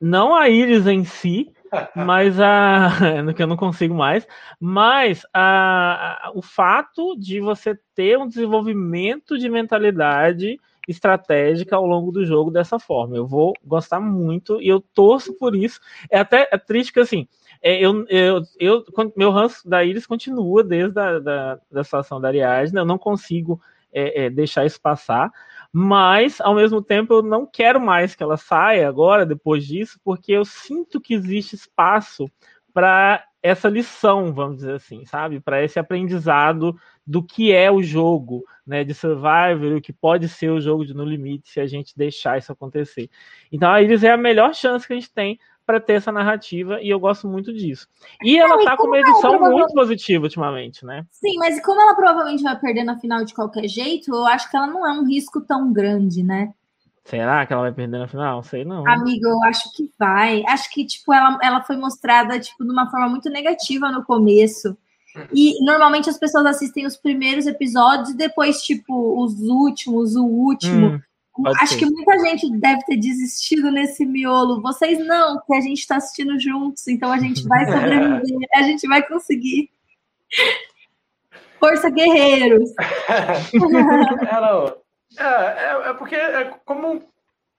não 0.01 0.35
a 0.35 0.49
Iris 0.49 0.87
em 0.87 1.05
si, 1.05 1.53
mas 1.97 2.39
a 2.41 2.91
que 3.35 3.43
eu 3.43 3.47
não 3.47 3.57
consigo 3.57 3.95
mais, 3.95 4.27
mas 4.61 5.25
a, 5.33 6.29
a, 6.29 6.33
o 6.35 6.43
fato 6.43 7.17
de 7.17 7.41
você 7.41 7.79
ter 7.95 8.19
um 8.19 8.29
desenvolvimento 8.29 9.39
de 9.39 9.49
mentalidade 9.49 10.59
estratégica 10.87 11.77
ao 11.77 11.87
longo 11.87 12.11
do 12.11 12.25
jogo 12.25 12.51
dessa 12.51 12.79
forma. 12.79 13.15
Eu 13.15 13.27
vou 13.27 13.53
gostar 13.63 14.01
muito 14.01 14.61
e 14.61 14.69
eu 14.69 14.81
torço 14.81 15.35
por 15.35 15.55
isso. 15.55 15.79
É 16.11 16.19
até 16.19 16.49
é 16.51 16.57
triste 16.57 16.93
que 16.93 17.01
assim, 17.01 17.29
é, 17.61 17.79
eu, 17.81 18.07
eu, 18.09 18.43
eu, 18.59 18.85
meu 19.17 19.31
ranço 19.31 19.69
da 19.69 19.85
Iris 19.85 20.07
continua 20.07 20.63
desde 20.63 20.99
a 20.99 21.19
da, 21.19 21.61
da 21.71 21.85
situação 21.85 22.21
da 22.21 22.29
Ariadne, 22.29 22.79
eu 22.79 22.85
não 22.85 22.99
consigo 22.99 23.61
é, 23.93 24.25
é, 24.25 24.31
deixar 24.31 24.65
isso 24.65 24.81
passar, 24.81 25.31
mas 25.73 26.41
ao 26.41 26.55
mesmo 26.55 26.83
tempo 26.83 27.15
eu 27.15 27.23
não 27.23 27.47
quero 27.47 27.81
mais 27.81 28.15
que 28.15 28.23
ela 28.23 28.37
saia 28.37 28.89
agora, 28.89 29.27
depois 29.27 29.67
disso, 29.67 29.99
porque 30.05 30.33
eu 30.33 30.45
sinto 30.45 31.01
que 31.01 31.15
existe 31.15 31.55
espaço 31.55 32.27
para 32.73 33.25
essa 33.43 33.69
lição, 33.69 34.33
vamos 34.33 34.59
dizer 34.59 34.75
assim, 34.75 35.05
sabe? 35.05 35.41
Para 35.41 35.63
esse 35.63 35.79
aprendizado 35.79 36.77
do 37.07 37.23
que 37.23 37.53
é 37.53 37.71
o 37.71 37.83
jogo, 37.83 38.45
né, 38.67 38.85
de 38.85 38.93
Survivor, 38.93 39.77
o 39.77 39.81
que 39.81 39.93
pode 39.93 40.29
ser 40.29 40.51
o 40.51 40.61
jogo 40.61 40.85
de 40.85 40.93
No 40.93 41.05
Limite 41.05 41.49
se 41.49 41.61
a 41.61 41.67
gente 41.67 41.97
deixar 41.97 42.39
isso 42.39 42.53
acontecer. 42.53 43.09
Então 43.51 43.71
a 43.71 43.81
Iris 43.81 44.05
é 44.05 44.11
a 44.11 44.17
melhor 44.17 44.55
chance 44.55 44.87
que 44.87 44.93
a 44.93 44.97
gente 44.97 45.13
tem 45.13 45.39
para 45.69 45.79
ter 45.79 45.93
essa 45.93 46.11
narrativa 46.11 46.81
e 46.81 46.89
eu 46.89 46.99
gosto 46.99 47.29
muito 47.29 47.53
disso. 47.53 47.87
E 48.25 48.39
ela 48.39 48.57
está 48.57 48.75
com 48.75 48.87
uma 48.87 48.99
edição 48.99 49.35
ela, 49.35 49.51
muito 49.51 49.75
positiva 49.75 50.25
ultimamente, 50.25 50.83
né? 50.83 51.05
Sim, 51.11 51.37
mas 51.37 51.63
como 51.63 51.79
ela 51.79 51.95
provavelmente 51.95 52.43
vai 52.43 52.59
perder 52.59 52.85
na 52.85 52.99
final 52.99 53.23
de 53.23 53.35
qualquer 53.35 53.69
jeito, 53.69 54.11
eu 54.11 54.25
acho 54.25 54.51
que 54.51 54.57
ela 54.57 54.67
não 54.67 54.87
é 54.87 54.93
um 54.93 55.07
risco 55.07 55.43
tão 55.43 55.71
grande, 55.71 56.23
né? 56.23 56.55
Será 57.05 57.45
que 57.45 57.53
ela 57.53 57.61
vai 57.61 57.73
perder 57.73 57.99
na 57.99 58.09
final? 58.09 58.43
Sei 58.43 58.65
não. 58.65 58.89
Amigo, 58.89 59.27
eu 59.29 59.45
acho 59.45 59.71
que 59.77 59.93
vai. 59.99 60.43
Acho 60.49 60.71
que, 60.73 60.87
tipo, 60.87 61.13
ela, 61.13 61.39
ela 61.43 61.63
foi 61.63 61.77
mostrada, 61.77 62.41
tipo, 62.41 62.65
de 62.65 62.71
uma 62.71 62.91
forma 62.91 63.11
muito 63.11 63.29
negativa 63.29 63.91
no 63.91 64.03
começo. 64.03 64.75
E 65.35 65.63
normalmente 65.65 66.09
as 66.09 66.19
pessoas 66.19 66.47
assistem 66.47 66.87
os 66.87 66.97
primeiros 66.97 67.47
episódios 67.47 68.11
e 68.11 68.17
depois, 68.17 68.63
tipo, 68.63 69.23
os 69.23 69.39
últimos, 69.43 70.17
o 70.17 70.25
último. 70.25 70.87
Hum. 70.87 71.01
Acho 71.47 71.75
ser. 71.75 71.79
que 71.79 71.87
muita 71.87 72.19
gente 72.19 72.51
deve 72.59 72.85
ter 72.85 72.97
desistido 72.97 73.71
nesse 73.71 74.05
miolo. 74.05 74.61
Vocês 74.61 74.99
não, 75.07 75.41
que 75.47 75.55
a 75.55 75.61
gente 75.61 75.79
está 75.79 75.97
assistindo 75.97 76.39
juntos, 76.39 76.87
então 76.89 77.13
a 77.13 77.19
gente 77.19 77.47
vai 77.47 77.65
sobreviver, 77.71 78.49
a 78.55 78.63
gente 78.63 78.87
vai 78.89 79.07
conseguir. 79.07 79.71
Força, 81.59 81.91
guerreiros! 81.91 82.71
é, 85.19 85.25
é, 85.25 85.91
é, 85.91 85.93
porque, 85.95 86.15
é 86.15 86.55
como, 86.65 87.03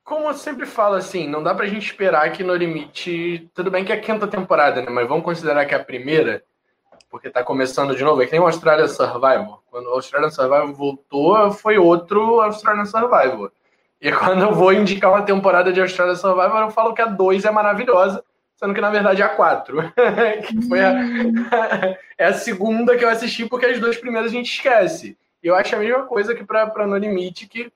como 0.03 0.29
eu 0.29 0.33
sempre 0.33 0.65
falo, 0.65 0.95
assim, 0.95 1.27
não 1.27 1.43
dá 1.43 1.53
pra 1.53 1.67
gente 1.67 1.85
esperar 1.85 2.31
que 2.31 2.43
no 2.43 2.55
limite. 2.55 3.49
Tudo 3.53 3.69
bem 3.71 3.83
que 3.83 3.91
é 3.91 3.95
a 3.95 4.01
quinta 4.01 4.27
temporada, 4.27 4.81
né? 4.81 4.89
Mas 4.89 5.07
vamos 5.07 5.25
considerar 5.25 5.65
que 5.65 5.73
é 5.73 5.77
a 5.77 5.83
primeira, 5.83 6.43
porque 7.09 7.29
tá 7.29 7.43
começando 7.43 7.95
de 7.95 8.03
novo. 8.03 8.21
É 8.21 8.25
que 8.25 8.31
nem 8.31 8.41
o 8.41 8.45
Australia 8.45 8.87
Survival. 8.87 9.63
Quando 9.69 9.87
o 9.87 9.93
Australian 9.93 10.29
Survival 10.29 10.73
voltou, 10.73 11.51
foi 11.51 11.77
outro 11.77 12.41
Australian 12.41 12.85
Survival. 12.85 13.51
E 14.01 14.11
quando 14.11 14.43
eu 14.43 14.53
vou 14.53 14.71
indicar 14.71 15.11
uma 15.11 15.23
temporada 15.23 15.73
de 15.73 15.81
Australia 15.81 16.15
Survival, 16.15 16.61
eu 16.61 16.71
falo 16.71 16.93
que 16.93 17.01
a 17.01 17.05
2 17.05 17.43
é 17.43 17.51
maravilhosa, 17.51 18.23
sendo 18.55 18.73
que 18.73 18.81
na 18.81 18.89
verdade 18.89 19.21
é 19.21 19.25
a 19.25 19.29
4. 19.29 19.77
que 20.47 20.61
foi 20.67 20.79
a, 20.81 20.93
é 22.17 22.25
a 22.25 22.33
segunda 22.33 22.97
que 22.97 23.03
eu 23.03 23.09
assisti, 23.09 23.45
porque 23.45 23.65
as 23.65 23.79
duas 23.79 23.97
primeiras 23.97 24.31
a 24.31 24.33
gente 24.33 24.51
esquece. 24.51 25.17
E 25.43 25.47
eu 25.47 25.55
acho 25.55 25.75
a 25.75 25.79
mesma 25.79 26.03
coisa 26.03 26.33
que 26.33 26.43
para 26.43 26.87
No 26.87 26.97
Limite, 26.97 27.47
que 27.47 27.71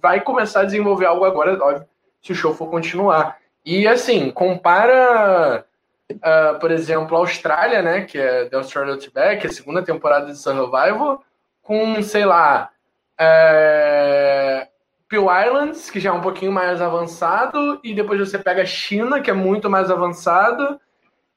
vai 0.00 0.20
começar 0.20 0.60
a 0.60 0.64
desenvolver 0.64 1.06
algo 1.06 1.24
agora, 1.24 1.52
óbvio, 1.62 1.86
se 2.22 2.32
o 2.32 2.34
show 2.34 2.54
for 2.54 2.68
continuar. 2.68 3.38
E 3.64 3.86
assim, 3.86 4.30
compara, 4.30 5.64
uh, 6.10 6.58
por 6.60 6.70
exemplo, 6.70 7.16
a 7.16 7.20
Austrália, 7.20 7.82
né, 7.82 8.02
que 8.02 8.18
é 8.18 8.44
The 8.46 8.56
Australia 8.56 8.94
Outback, 8.94 9.46
a 9.46 9.52
segunda 9.52 9.82
temporada 9.82 10.26
de 10.26 10.38
Survival, 10.38 11.24
com, 11.62 12.02
sei 12.02 12.24
lá, 12.24 12.70
é, 13.18 14.68
Peel 15.14 15.28
Islands, 15.46 15.90
que 15.90 16.00
já 16.00 16.10
é 16.10 16.12
um 16.12 16.20
pouquinho 16.20 16.50
mais 16.50 16.82
avançado, 16.82 17.78
e 17.84 17.94
depois 17.94 18.18
você 18.18 18.36
pega 18.36 18.62
a 18.62 18.66
China, 18.66 19.20
que 19.20 19.30
é 19.30 19.34
muito 19.34 19.70
mais 19.70 19.88
avançado, 19.88 20.80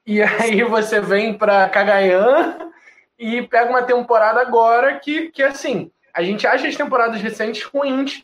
e 0.03 0.19
aí 0.23 0.63
você 0.63 0.99
vem 0.99 1.37
para 1.37 1.69
Cagayan 1.69 2.71
e 3.19 3.43
pega 3.43 3.69
uma 3.69 3.83
temporada 3.83 4.41
agora 4.41 4.99
que, 4.99 5.29
que 5.29 5.43
assim, 5.43 5.91
a 6.11 6.23
gente 6.23 6.47
acha 6.47 6.67
as 6.67 6.75
temporadas 6.75 7.21
recentes 7.21 7.63
ruins, 7.63 8.23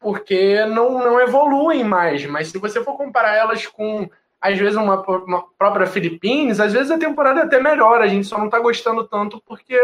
porque 0.00 0.64
não, 0.64 0.98
não 0.98 1.20
evoluem 1.20 1.84
mais, 1.84 2.26
mas 2.26 2.48
se 2.48 2.58
você 2.58 2.82
for 2.82 2.96
comparar 2.96 3.36
elas 3.36 3.64
com, 3.68 4.10
às 4.40 4.58
vezes, 4.58 4.76
uma, 4.76 5.00
uma 5.00 5.44
própria 5.56 5.86
Philippines, 5.86 6.58
às 6.58 6.72
vezes 6.72 6.90
a 6.90 6.98
temporada 6.98 7.40
é 7.40 7.44
até 7.44 7.60
melhor, 7.60 8.02
a 8.02 8.08
gente 8.08 8.26
só 8.26 8.36
não 8.36 8.46
está 8.46 8.58
gostando 8.58 9.06
tanto 9.06 9.40
porque 9.46 9.78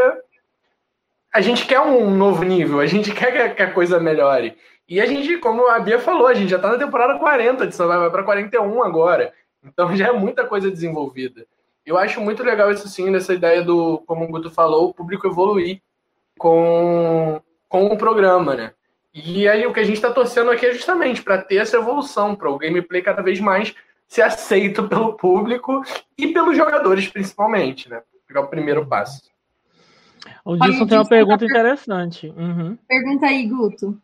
a 1.32 1.40
gente 1.40 1.66
quer 1.66 1.80
um 1.80 2.10
novo 2.10 2.42
nível, 2.42 2.80
a 2.80 2.86
gente 2.86 3.12
quer 3.14 3.54
que 3.54 3.62
a 3.62 3.72
coisa 3.72 4.00
melhore. 4.00 4.56
E 4.88 5.00
a 5.00 5.06
gente, 5.06 5.36
como 5.38 5.68
a 5.68 5.78
Bia 5.78 5.98
falou, 5.98 6.26
a 6.26 6.34
gente 6.34 6.48
já 6.48 6.56
está 6.56 6.70
na 6.70 6.78
temporada 6.78 7.18
40 7.18 7.66
de 7.66 7.74
Survivor, 7.74 8.02
vai 8.02 8.10
para 8.10 8.22
41 8.22 8.82
agora. 8.82 9.34
Então 9.62 9.94
já 9.96 10.08
é 10.08 10.12
muita 10.12 10.46
coisa 10.46 10.70
desenvolvida. 10.70 11.46
Eu 11.84 11.98
acho 11.98 12.20
muito 12.20 12.42
legal 12.42 12.70
isso 12.70 12.88
sim, 12.88 13.10
nessa 13.10 13.34
ideia 13.34 13.62
do, 13.62 14.02
como 14.06 14.24
o 14.24 14.28
Guto 14.28 14.50
falou, 14.50 14.88
o 14.88 14.94
público 14.94 15.26
evoluir 15.26 15.80
com, 16.38 17.40
com 17.68 17.86
o 17.86 17.96
programa, 17.96 18.54
né? 18.54 18.72
E 19.12 19.48
aí 19.48 19.66
o 19.66 19.72
que 19.72 19.80
a 19.80 19.84
gente 19.84 19.96
está 19.96 20.10
torcendo 20.12 20.50
aqui 20.50 20.66
é 20.66 20.72
justamente 20.72 21.22
para 21.22 21.38
ter 21.38 21.56
essa 21.56 21.76
evolução, 21.76 22.34
para 22.34 22.50
o 22.50 22.58
gameplay 22.58 23.02
cada 23.02 23.22
vez 23.22 23.40
mais 23.40 23.74
ser 24.06 24.22
aceito 24.22 24.84
pelo 24.88 25.14
público 25.14 25.82
e 26.16 26.28
pelos 26.28 26.56
jogadores, 26.56 27.08
principalmente, 27.08 27.88
né? 27.88 28.02
Pegar 28.26 28.42
o 28.42 28.48
primeiro 28.48 28.86
passo. 28.86 29.22
O 30.44 30.56
Dilson 30.56 30.86
tem 30.86 30.98
uma 30.98 31.08
pergunta 31.08 31.44
interessante. 31.44 32.32
Uhum. 32.36 32.76
Pergunta 32.86 33.26
aí, 33.26 33.46
Guto. 33.46 33.98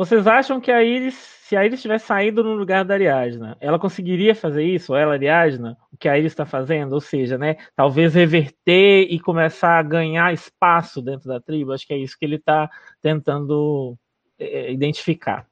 Vocês 0.00 0.26
acham 0.26 0.58
que 0.62 0.72
a 0.72 0.82
Iris, 0.82 1.14
se 1.14 1.54
a 1.54 1.62
Iris 1.62 1.82
tivesse 1.82 2.06
saído 2.06 2.42
no 2.42 2.54
lugar 2.54 2.86
da 2.86 2.94
Ariadna, 2.94 3.54
ela 3.60 3.78
conseguiria 3.78 4.34
fazer 4.34 4.64
isso, 4.64 4.92
ou 4.92 4.98
ela, 4.98 5.12
Ariadna, 5.12 5.76
o 5.92 5.96
que 5.98 6.08
a 6.08 6.18
Iris 6.18 6.32
está 6.32 6.46
fazendo? 6.46 6.94
Ou 6.94 7.02
seja, 7.02 7.36
né, 7.36 7.58
talvez 7.76 8.14
reverter 8.14 9.08
e 9.10 9.20
começar 9.20 9.78
a 9.78 9.82
ganhar 9.82 10.32
espaço 10.32 11.02
dentro 11.02 11.28
da 11.28 11.38
tribo? 11.38 11.74
Acho 11.74 11.86
que 11.86 11.92
é 11.92 11.98
isso 11.98 12.18
que 12.18 12.24
ele 12.24 12.36
está 12.36 12.70
tentando 13.02 13.94
é, 14.38 14.72
identificar. 14.72 15.46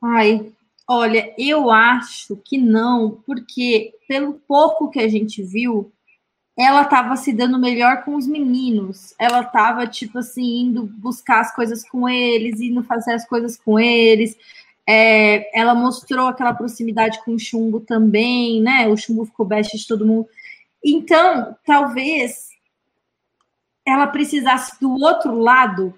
Ai, 0.00 0.52
olha, 0.88 1.34
eu 1.36 1.68
acho 1.68 2.40
que 2.44 2.58
não, 2.58 3.20
porque 3.26 3.94
pelo 4.06 4.34
pouco 4.46 4.90
que 4.90 5.00
a 5.00 5.08
gente 5.08 5.42
viu, 5.42 5.92
ela 6.56 6.82
estava 6.82 7.16
se 7.16 7.32
dando 7.32 7.58
melhor 7.58 8.04
com 8.04 8.14
os 8.14 8.26
meninos. 8.26 9.14
Ela 9.18 9.40
estava, 9.40 9.86
tipo 9.86 10.18
assim, 10.18 10.62
indo 10.62 10.84
buscar 10.84 11.40
as 11.40 11.54
coisas 11.54 11.88
com 11.88 12.08
eles, 12.08 12.60
indo 12.60 12.82
fazer 12.82 13.14
as 13.14 13.26
coisas 13.26 13.56
com 13.56 13.78
eles. 13.78 14.36
É, 14.86 15.58
ela 15.58 15.74
mostrou 15.74 16.26
aquela 16.28 16.52
proximidade 16.52 17.24
com 17.24 17.34
o 17.34 17.38
Chumbo 17.38 17.80
também, 17.80 18.60
né? 18.60 18.86
O 18.88 18.96
Chumbo 18.96 19.24
ficou 19.24 19.46
best 19.46 19.76
de 19.76 19.86
todo 19.86 20.06
mundo. 20.06 20.28
Então, 20.84 21.56
talvez 21.64 22.50
ela 23.86 24.06
precisasse 24.06 24.78
do 24.80 24.92
outro 24.92 25.34
lado 25.38 25.94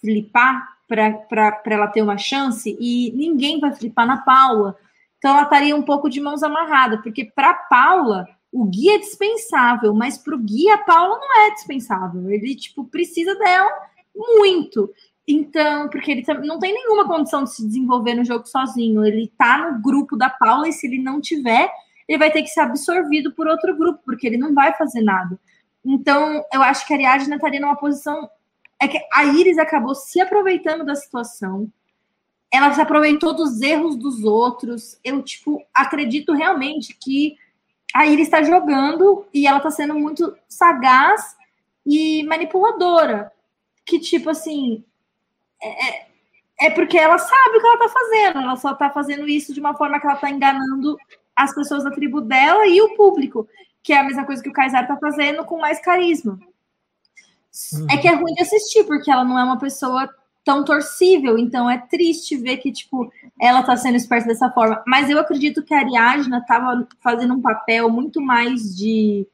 flipar 0.00 0.74
para 0.88 1.62
ela 1.66 1.86
ter 1.86 2.02
uma 2.02 2.18
chance 2.18 2.76
e 2.80 3.12
ninguém 3.14 3.60
vai 3.60 3.72
flipar 3.74 4.06
na 4.06 4.18
Paula. 4.18 4.76
Então, 5.18 5.32
ela 5.32 5.44
estaria 5.44 5.76
um 5.76 5.82
pouco 5.82 6.10
de 6.10 6.20
mãos 6.20 6.42
amarradas, 6.42 7.00
porque 7.00 7.24
para 7.24 7.54
Paula 7.54 8.28
o 8.54 8.66
Gui 8.66 8.88
é 8.88 8.98
dispensável, 8.98 9.92
mas 9.92 10.16
para 10.16 10.36
o 10.36 10.38
Gui 10.38 10.70
a 10.70 10.78
Paula 10.78 11.18
não 11.18 11.40
é 11.42 11.50
dispensável. 11.54 12.30
Ele, 12.30 12.54
tipo, 12.54 12.84
precisa 12.84 13.34
dela 13.34 13.68
muito. 14.14 14.94
Então, 15.26 15.88
porque 15.88 16.12
ele 16.12 16.24
não 16.46 16.60
tem 16.60 16.72
nenhuma 16.72 17.04
condição 17.04 17.42
de 17.42 17.52
se 17.52 17.66
desenvolver 17.66 18.14
no 18.14 18.24
jogo 18.24 18.46
sozinho. 18.46 19.04
Ele 19.04 19.32
tá 19.36 19.58
no 19.58 19.82
grupo 19.82 20.16
da 20.16 20.30
Paula 20.30 20.68
e 20.68 20.72
se 20.72 20.86
ele 20.86 21.02
não 21.02 21.20
tiver, 21.20 21.68
ele 22.06 22.16
vai 22.16 22.30
ter 22.30 22.42
que 22.42 22.48
ser 22.48 22.60
absorvido 22.60 23.32
por 23.32 23.48
outro 23.48 23.76
grupo, 23.76 24.00
porque 24.04 24.24
ele 24.24 24.36
não 24.36 24.54
vai 24.54 24.72
fazer 24.74 25.02
nada. 25.02 25.36
Então, 25.84 26.44
eu 26.52 26.62
acho 26.62 26.86
que 26.86 26.92
a 26.92 26.96
Ariadna 26.96 27.34
estaria 27.34 27.58
numa 27.58 27.76
posição. 27.76 28.30
É 28.80 28.86
que 28.86 29.00
a 29.12 29.24
Iris 29.24 29.58
acabou 29.58 29.96
se 29.96 30.20
aproveitando 30.20 30.84
da 30.84 30.94
situação. 30.94 31.68
Ela 32.52 32.72
se 32.72 32.80
aproveitou 32.80 33.34
dos 33.34 33.60
erros 33.60 33.96
dos 33.96 34.22
outros. 34.22 34.96
Eu, 35.02 35.22
tipo, 35.22 35.60
acredito 35.74 36.32
realmente 36.32 36.96
que 36.96 37.36
a 37.94 38.06
Iris 38.06 38.26
está 38.26 38.42
jogando 38.42 39.24
e 39.32 39.46
ela 39.46 39.58
está 39.58 39.70
sendo 39.70 39.94
muito 39.94 40.36
sagaz 40.48 41.36
e 41.86 42.24
manipuladora. 42.24 43.32
Que, 43.86 44.00
tipo 44.00 44.30
assim, 44.30 44.84
é, 45.62 45.86
é, 45.86 46.06
é 46.62 46.70
porque 46.70 46.98
ela 46.98 47.16
sabe 47.16 47.56
o 47.56 47.60
que 47.60 47.66
ela 47.66 47.74
está 47.74 47.88
fazendo, 47.88 48.38
ela 48.40 48.56
só 48.56 48.72
está 48.72 48.90
fazendo 48.90 49.28
isso 49.28 49.54
de 49.54 49.60
uma 49.60 49.76
forma 49.76 50.00
que 50.00 50.06
ela 50.06 50.16
está 50.16 50.28
enganando 50.28 50.96
as 51.36 51.54
pessoas 51.54 51.84
da 51.84 51.90
tribo 51.92 52.20
dela 52.20 52.66
e 52.66 52.82
o 52.82 52.96
público, 52.96 53.48
que 53.80 53.92
é 53.92 53.98
a 54.00 54.04
mesma 54.04 54.24
coisa 54.24 54.42
que 54.42 54.48
o 54.48 54.52
Kaysar 54.52 54.82
está 54.82 54.96
fazendo 54.96 55.44
com 55.44 55.58
mais 55.58 55.80
carisma. 55.80 56.38
Uhum. 57.72 57.86
É 57.88 57.96
que 57.96 58.08
é 58.08 58.14
ruim 58.14 58.34
de 58.34 58.42
assistir, 58.42 58.82
porque 58.84 59.08
ela 59.08 59.24
não 59.24 59.38
é 59.38 59.44
uma 59.44 59.58
pessoa 59.58 60.12
tão 60.44 60.64
torcível. 60.64 61.38
Então 61.38 61.68
é 61.68 61.78
triste 61.78 62.36
ver 62.36 62.58
que, 62.58 62.70
tipo, 62.70 63.10
ela 63.40 63.62
tá 63.62 63.76
sendo 63.76 63.96
esperta 63.96 64.28
dessa 64.28 64.50
forma. 64.50 64.82
Mas 64.86 65.08
eu 65.08 65.18
acredito 65.18 65.62
que 65.62 65.74
a 65.74 65.78
Ariadna 65.78 66.44
tava 66.46 66.86
fazendo 67.00 67.34
um 67.34 67.40
papel 67.40 67.88
muito 67.88 68.20
mais 68.20 68.76
de. 68.76 69.26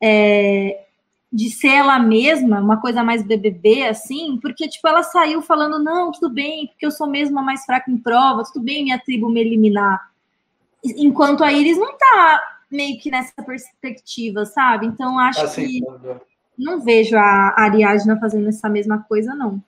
É, 0.00 0.84
de 1.30 1.50
ser 1.50 1.68
ela 1.68 1.98
mesma, 1.98 2.58
uma 2.58 2.80
coisa 2.80 3.02
mais 3.02 3.22
BBB, 3.22 3.86
assim, 3.86 4.38
porque, 4.40 4.66
tipo, 4.66 4.88
ela 4.88 5.02
saiu 5.02 5.42
falando, 5.42 5.78
não, 5.78 6.10
tudo 6.10 6.30
bem, 6.30 6.68
porque 6.68 6.86
eu 6.86 6.90
sou 6.90 7.06
mesmo 7.06 7.38
a 7.38 7.42
mais 7.42 7.66
fraca 7.66 7.90
em 7.90 7.98
prova, 7.98 8.44
tudo 8.44 8.64
bem 8.64 8.84
minha 8.84 8.98
tribo 8.98 9.28
me 9.28 9.40
eliminar. 9.40 10.10
Enquanto 10.82 11.44
a 11.44 11.52
Iris 11.52 11.76
não 11.76 11.98
tá 11.98 12.42
meio 12.70 12.98
que 12.98 13.10
nessa 13.10 13.42
perspectiva, 13.42 14.46
sabe? 14.46 14.86
Então, 14.86 15.18
acho 15.18 15.42
assim, 15.42 15.66
que 15.66 15.82
não 16.56 16.80
vejo 16.80 17.16
a 17.16 17.54
Ariadna 17.58 18.18
fazendo 18.18 18.48
essa 18.48 18.68
mesma 18.68 19.04
coisa, 19.06 19.34
não. 19.34 19.62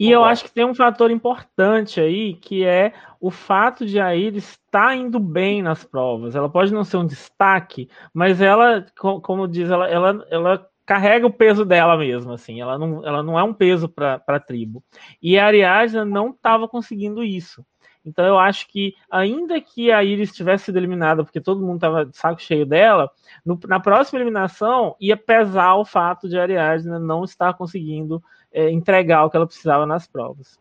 E 0.00 0.10
eu 0.10 0.24
acho 0.24 0.44
que 0.44 0.50
tem 0.50 0.64
um 0.64 0.74
fator 0.74 1.10
importante 1.10 2.00
aí, 2.00 2.32
que 2.32 2.64
é 2.64 2.94
o 3.20 3.30
fato 3.30 3.84
de 3.84 4.00
a 4.00 4.16
Iris 4.16 4.52
estar 4.52 4.96
indo 4.96 5.20
bem 5.20 5.60
nas 5.60 5.84
provas. 5.84 6.34
Ela 6.34 6.48
pode 6.48 6.72
não 6.72 6.84
ser 6.84 6.96
um 6.96 7.06
destaque, 7.06 7.86
mas 8.14 8.40
ela, 8.40 8.86
como 8.96 9.46
diz, 9.46 9.68
ela, 9.68 9.86
ela, 9.86 10.26
ela 10.30 10.66
carrega 10.86 11.26
o 11.26 11.32
peso 11.32 11.66
dela 11.66 11.98
mesma, 11.98 12.32
assim. 12.32 12.62
Ela 12.62 12.78
não, 12.78 13.06
ela 13.06 13.22
não 13.22 13.38
é 13.38 13.42
um 13.42 13.52
peso 13.52 13.90
para 13.90 14.22
a 14.26 14.40
tribo. 14.40 14.82
E 15.20 15.38
a 15.38 15.44
Ariadna 15.44 16.02
não 16.02 16.30
estava 16.30 16.66
conseguindo 16.66 17.22
isso. 17.22 17.62
Então 18.02 18.24
eu 18.24 18.38
acho 18.38 18.66
que, 18.68 18.94
ainda 19.10 19.60
que 19.60 19.92
a 19.92 20.02
Iris 20.02 20.32
tivesse 20.32 20.64
sido 20.64 20.78
eliminada, 20.78 21.22
porque 21.22 21.42
todo 21.42 21.60
mundo 21.60 21.74
estava 21.74 22.06
de 22.06 22.16
saco 22.16 22.40
cheio 22.40 22.64
dela, 22.64 23.10
no, 23.44 23.60
na 23.66 23.78
próxima 23.78 24.18
eliminação 24.18 24.96
ia 24.98 25.16
pesar 25.16 25.74
o 25.74 25.84
fato 25.84 26.26
de 26.26 26.38
a 26.38 26.42
Ariadna 26.42 26.98
não 26.98 27.22
estar 27.22 27.52
conseguindo 27.52 28.22
é, 28.52 28.70
entregar 28.70 29.24
o 29.24 29.30
que 29.30 29.36
ela 29.36 29.46
precisava 29.46 29.86
nas 29.86 30.06
provas. 30.06 30.58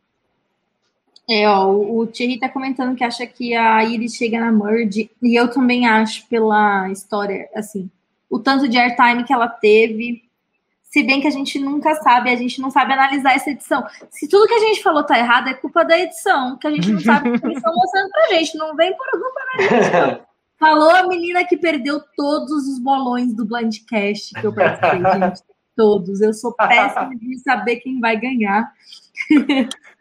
É, 1.29 1.47
ó, 1.47 1.69
o 1.69 2.07
Thierry 2.07 2.39
tá 2.39 2.49
comentando 2.49 2.95
que 2.95 3.03
acha 3.03 3.25
que 3.27 3.53
a 3.53 3.83
Iris 3.83 4.15
chega 4.15 4.39
na 4.39 4.51
Merge, 4.51 5.11
e 5.21 5.39
eu 5.39 5.47
também 5.47 5.87
acho 5.87 6.25
pela 6.27 6.89
história, 6.89 7.47
assim, 7.53 7.89
o 8.27 8.39
tanto 8.39 8.67
de 8.67 8.77
airtime 8.77 9.23
que 9.23 9.31
ela 9.31 9.47
teve. 9.47 10.23
Se 10.81 11.03
bem 11.03 11.21
que 11.21 11.27
a 11.27 11.31
gente 11.31 11.59
nunca 11.59 11.93
sabe, 11.95 12.31
a 12.31 12.35
gente 12.35 12.59
não 12.59 12.71
sabe 12.71 12.93
analisar 12.93 13.35
essa 13.35 13.51
edição. 13.51 13.85
Se 14.09 14.27
tudo 14.27 14.47
que 14.47 14.55
a 14.55 14.59
gente 14.59 14.81
falou 14.81 15.03
tá 15.03 15.19
errado, 15.19 15.49
é 15.49 15.53
culpa 15.53 15.85
da 15.85 15.99
edição, 15.99 16.57
que 16.57 16.65
a 16.65 16.71
gente 16.71 16.91
não 16.91 16.99
sabe 16.99 17.29
o 17.29 17.39
que 17.39 17.45
eles 17.45 17.57
estão 17.57 17.75
mostrando 17.75 18.09
pra 18.09 18.27
gente. 18.29 18.57
Não 18.57 18.75
vem 18.75 18.91
por 18.97 19.11
culpa 19.11 19.39
da 19.45 19.61
gente. 19.61 20.21
Falou 20.57 20.89
a 20.89 21.07
menina 21.07 21.45
que 21.45 21.55
perdeu 21.55 22.01
todos 22.17 22.67
os 22.67 22.79
bolões 22.79 23.33
do 23.35 23.45
Blindcast 23.45 24.33
que 24.33 24.47
eu 24.47 24.53
participei, 24.53 24.99
gente. 24.99 25.43
Todos. 25.79 26.19
Eu 26.19 26.33
sou 26.33 26.51
péssima 26.51 27.15
de 27.15 27.39
saber 27.39 27.77
quem 27.77 28.01
vai 28.01 28.19
ganhar. 28.19 28.69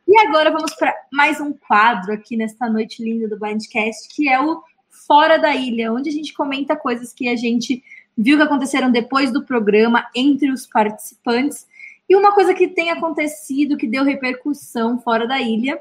e 0.09 0.19
agora 0.27 0.51
vamos 0.51 0.75
para 0.75 0.93
mais 1.13 1.41
um 1.41 1.53
quadro 1.53 2.13
aqui 2.13 2.37
nesta 2.37 2.69
noite 2.69 3.01
linda 3.01 3.29
do 3.29 3.39
Blindcast, 3.39 4.09
que 4.13 4.29
é 4.29 4.41
o 4.41 4.61
Fora 5.07 5.39
da 5.39 5.55
Ilha, 5.55 5.93
onde 5.93 6.11
a 6.11 6.13
gente 6.13 6.35
comenta 6.35 6.75
coisas 6.75 7.13
que 7.13 7.29
a 7.29 7.37
gente 7.37 7.81
viu 8.17 8.37
que 8.37 8.43
aconteceram 8.43 8.91
depois 8.91 9.31
do 9.31 9.45
programa 9.45 10.05
entre 10.17 10.51
os 10.51 10.67
participantes. 10.67 11.65
E 12.09 12.17
uma 12.17 12.33
coisa 12.33 12.53
que 12.55 12.67
tem 12.67 12.91
acontecido, 12.91 13.77
que 13.77 13.87
deu 13.87 14.03
repercussão 14.03 14.99
fora 14.99 15.29
da 15.29 15.39
ilha, 15.41 15.81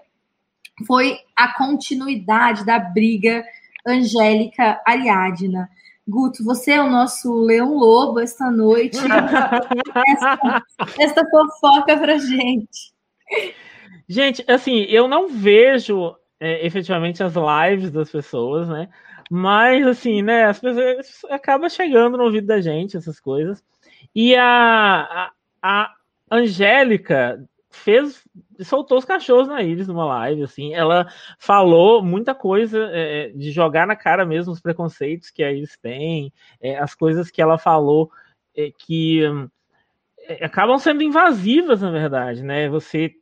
foi 0.85 1.17
a 1.35 1.57
continuidade 1.57 2.63
da 2.63 2.77
briga 2.77 3.43
Angélica 3.83 4.79
Ariadna. 4.85 5.67
Guto, 6.08 6.43
você 6.43 6.72
é 6.72 6.82
o 6.82 6.89
nosso 6.89 7.34
leão 7.41 7.76
lobo 7.76 8.20
esta 8.20 8.49
noite. 8.49 8.97
esta, 10.08 10.64
esta 10.99 11.30
fofoca 11.30 11.97
pra 11.97 12.18
gente. 12.18 12.93
Gente, 14.08 14.43
assim, 14.47 14.84
eu 14.84 15.08
não 15.08 15.28
vejo 15.28 16.16
é, 16.39 16.66
efetivamente 16.66 17.22
as 17.22 17.34
lives 17.36 17.91
das 17.91 18.10
pessoas, 18.10 18.70
né? 18.70 18.88
Mas, 19.30 19.86
assim, 19.86 20.22
né, 20.22 20.45
as 20.45 20.60
pessoas 20.60 21.22
acabam 21.30 21.70
chegando 21.70 22.18
no 22.18 22.24
ouvido 22.24 22.47
da 22.47 22.62
gente, 22.62 22.95
essas 22.95 23.20
coisas. 23.20 23.62
E 24.16 24.34
a, 24.36 25.01
a, 25.01 25.32
a 25.62 25.93
Angélica 26.32 27.43
fez 27.78 28.23
soltou 28.61 28.97
os 28.97 29.05
cachorros 29.05 29.47
na 29.47 29.61
Iris 29.61 29.88
numa 29.88 30.05
live, 30.05 30.43
assim, 30.43 30.73
ela 30.73 31.07
falou 31.39 32.03
muita 32.03 32.34
coisa 32.34 32.89
é, 32.91 33.30
de 33.30 33.51
jogar 33.51 33.86
na 33.88 33.95
cara 33.95 34.25
mesmo 34.25 34.51
os 34.51 34.59
preconceitos 34.59 35.30
que 35.30 35.43
a 35.43 35.51
Iris 35.51 35.78
tem, 35.78 36.34
é, 36.59 36.78
as 36.78 36.93
coisas 36.95 37.30
que 37.30 37.41
ela 37.41 37.57
falou 37.57 38.11
é, 38.55 38.71
que 38.78 39.21
é, 40.28 40.43
acabam 40.43 40.78
sendo 40.78 41.03
invasivas, 41.03 41.82
na 41.82 41.91
verdade, 41.91 42.43
né? 42.43 42.67
Você 42.69 43.13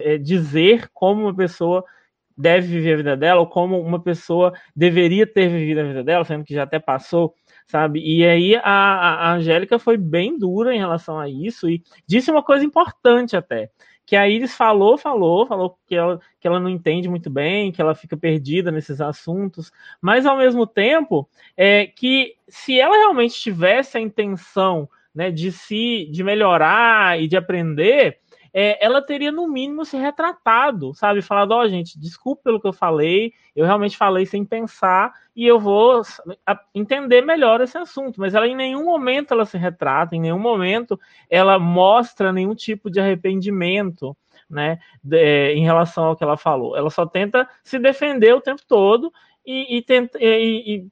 é, 0.00 0.16
dizer 0.16 0.88
como 0.92 1.22
uma 1.22 1.34
pessoa 1.34 1.84
deve 2.36 2.66
viver 2.66 2.94
a 2.94 2.96
vida 2.96 3.16
dela, 3.16 3.40
ou 3.40 3.46
como 3.46 3.80
uma 3.80 4.00
pessoa 4.02 4.52
deveria 4.74 5.26
ter 5.26 5.48
vivido 5.48 5.80
a 5.80 5.84
vida 5.84 6.02
dela, 6.02 6.24
sendo 6.24 6.44
que 6.44 6.54
já 6.54 6.64
até 6.64 6.78
passou, 6.78 7.34
sabe? 7.66 8.00
E 8.00 8.26
aí 8.26 8.56
a, 8.56 8.62
a 8.62 9.34
Angélica 9.34 9.78
foi 9.78 9.96
bem 9.96 10.36
dura 10.38 10.74
em 10.74 10.78
relação 10.78 11.18
a 11.18 11.28
isso 11.28 11.68
e 11.68 11.82
disse 12.06 12.30
uma 12.30 12.42
coisa 12.42 12.64
importante 12.64 13.36
até, 13.36 13.70
que 14.06 14.16
a 14.16 14.28
Iris 14.28 14.54
falou, 14.54 14.98
falou, 14.98 15.46
falou 15.46 15.78
que 15.86 15.94
ela, 15.94 16.20
que 16.38 16.46
ela 16.46 16.60
não 16.60 16.68
entende 16.68 17.08
muito 17.08 17.30
bem, 17.30 17.72
que 17.72 17.80
ela 17.80 17.94
fica 17.94 18.16
perdida 18.16 18.70
nesses 18.70 19.00
assuntos, 19.00 19.72
mas 20.00 20.26
ao 20.26 20.36
mesmo 20.36 20.66
tempo 20.66 21.28
é 21.56 21.86
que 21.86 22.36
se 22.48 22.78
ela 22.78 22.96
realmente 22.96 23.34
tivesse 23.34 23.96
a 23.96 24.00
intenção 24.00 24.88
né, 25.14 25.30
de 25.30 25.52
se 25.52 26.08
de 26.10 26.24
melhorar 26.24 27.20
e 27.20 27.28
de 27.28 27.36
aprender, 27.36 28.18
é, 28.56 28.82
ela 28.82 29.02
teria 29.02 29.32
no 29.32 29.48
mínimo 29.48 29.84
se 29.84 29.96
retratado, 29.96 30.94
sabe? 30.94 31.20
Falado, 31.20 31.50
ó, 31.50 31.64
oh, 31.64 31.68
gente, 31.68 31.98
desculpe 31.98 32.44
pelo 32.44 32.60
que 32.60 32.68
eu 32.68 32.72
falei, 32.72 33.32
eu 33.54 33.66
realmente 33.66 33.96
falei 33.96 34.24
sem 34.24 34.44
pensar 34.44 35.12
e 35.34 35.44
eu 35.44 35.58
vou 35.58 36.02
entender 36.72 37.20
melhor 37.22 37.60
esse 37.60 37.76
assunto. 37.76 38.20
Mas 38.20 38.32
ela 38.32 38.46
em 38.46 38.54
nenhum 38.54 38.84
momento 38.84 39.34
ela 39.34 39.44
se 39.44 39.58
retrata, 39.58 40.14
em 40.14 40.20
nenhum 40.20 40.38
momento 40.38 40.98
ela 41.28 41.58
mostra 41.58 42.32
nenhum 42.32 42.54
tipo 42.54 42.88
de 42.88 43.00
arrependimento. 43.00 44.16
Né, 44.48 44.78
de, 45.02 45.16
é, 45.16 45.54
em 45.54 45.64
relação 45.64 46.04
ao 46.04 46.16
que 46.16 46.22
ela 46.22 46.36
falou. 46.36 46.76
Ela 46.76 46.90
só 46.90 47.06
tenta 47.06 47.48
se 47.64 47.78
defender 47.78 48.34
o 48.34 48.42
tempo 48.42 48.60
todo 48.68 49.10
e, 49.44 49.78
e, 49.78 49.82
tenta, 49.82 50.18
e, 50.20 50.76
e 50.76 50.88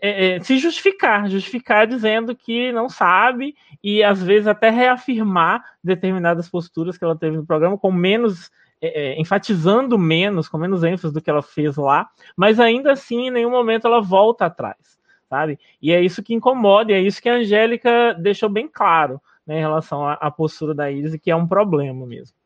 é, 0.00 0.36
é, 0.36 0.40
se 0.40 0.58
justificar, 0.58 1.28
justificar 1.28 1.86
dizendo 1.86 2.34
que 2.34 2.72
não 2.72 2.88
sabe 2.88 3.54
e 3.82 4.02
às 4.02 4.22
vezes 4.22 4.46
até 4.46 4.70
reafirmar 4.70 5.64
determinadas 5.82 6.48
posturas 6.48 6.96
que 6.96 7.04
ela 7.04 7.16
teve 7.16 7.36
no 7.36 7.46
programa 7.46 7.78
com 7.78 7.90
menos 7.92 8.50
é, 8.80 9.12
é, 9.12 9.20
enfatizando 9.20 9.98
menos, 9.98 10.48
com 10.48 10.56
menos 10.56 10.84
ênfase 10.84 11.12
do 11.12 11.20
que 11.20 11.28
ela 11.28 11.42
fez 11.42 11.76
lá, 11.76 12.08
mas 12.36 12.60
ainda 12.60 12.92
assim 12.92 13.26
em 13.26 13.30
nenhum 13.30 13.50
momento 13.50 13.86
ela 13.86 14.00
volta 14.00 14.46
atrás, 14.46 14.98
sabe? 15.28 15.58
E 15.82 15.92
é 15.92 16.00
isso 16.00 16.22
que 16.22 16.34
incomoda, 16.34 16.92
e 16.92 16.94
é 16.94 17.00
isso 17.00 17.20
que 17.20 17.28
a 17.28 17.34
Angélica 17.34 18.14
deixou 18.14 18.48
bem 18.48 18.68
claro 18.68 19.20
né, 19.44 19.58
em 19.58 19.60
relação 19.60 20.06
à, 20.06 20.12
à 20.14 20.30
postura 20.30 20.74
da 20.74 20.90
Iris, 20.90 21.16
que 21.16 21.30
é 21.30 21.34
um 21.34 21.46
problema 21.46 22.06
mesmo. 22.06 22.36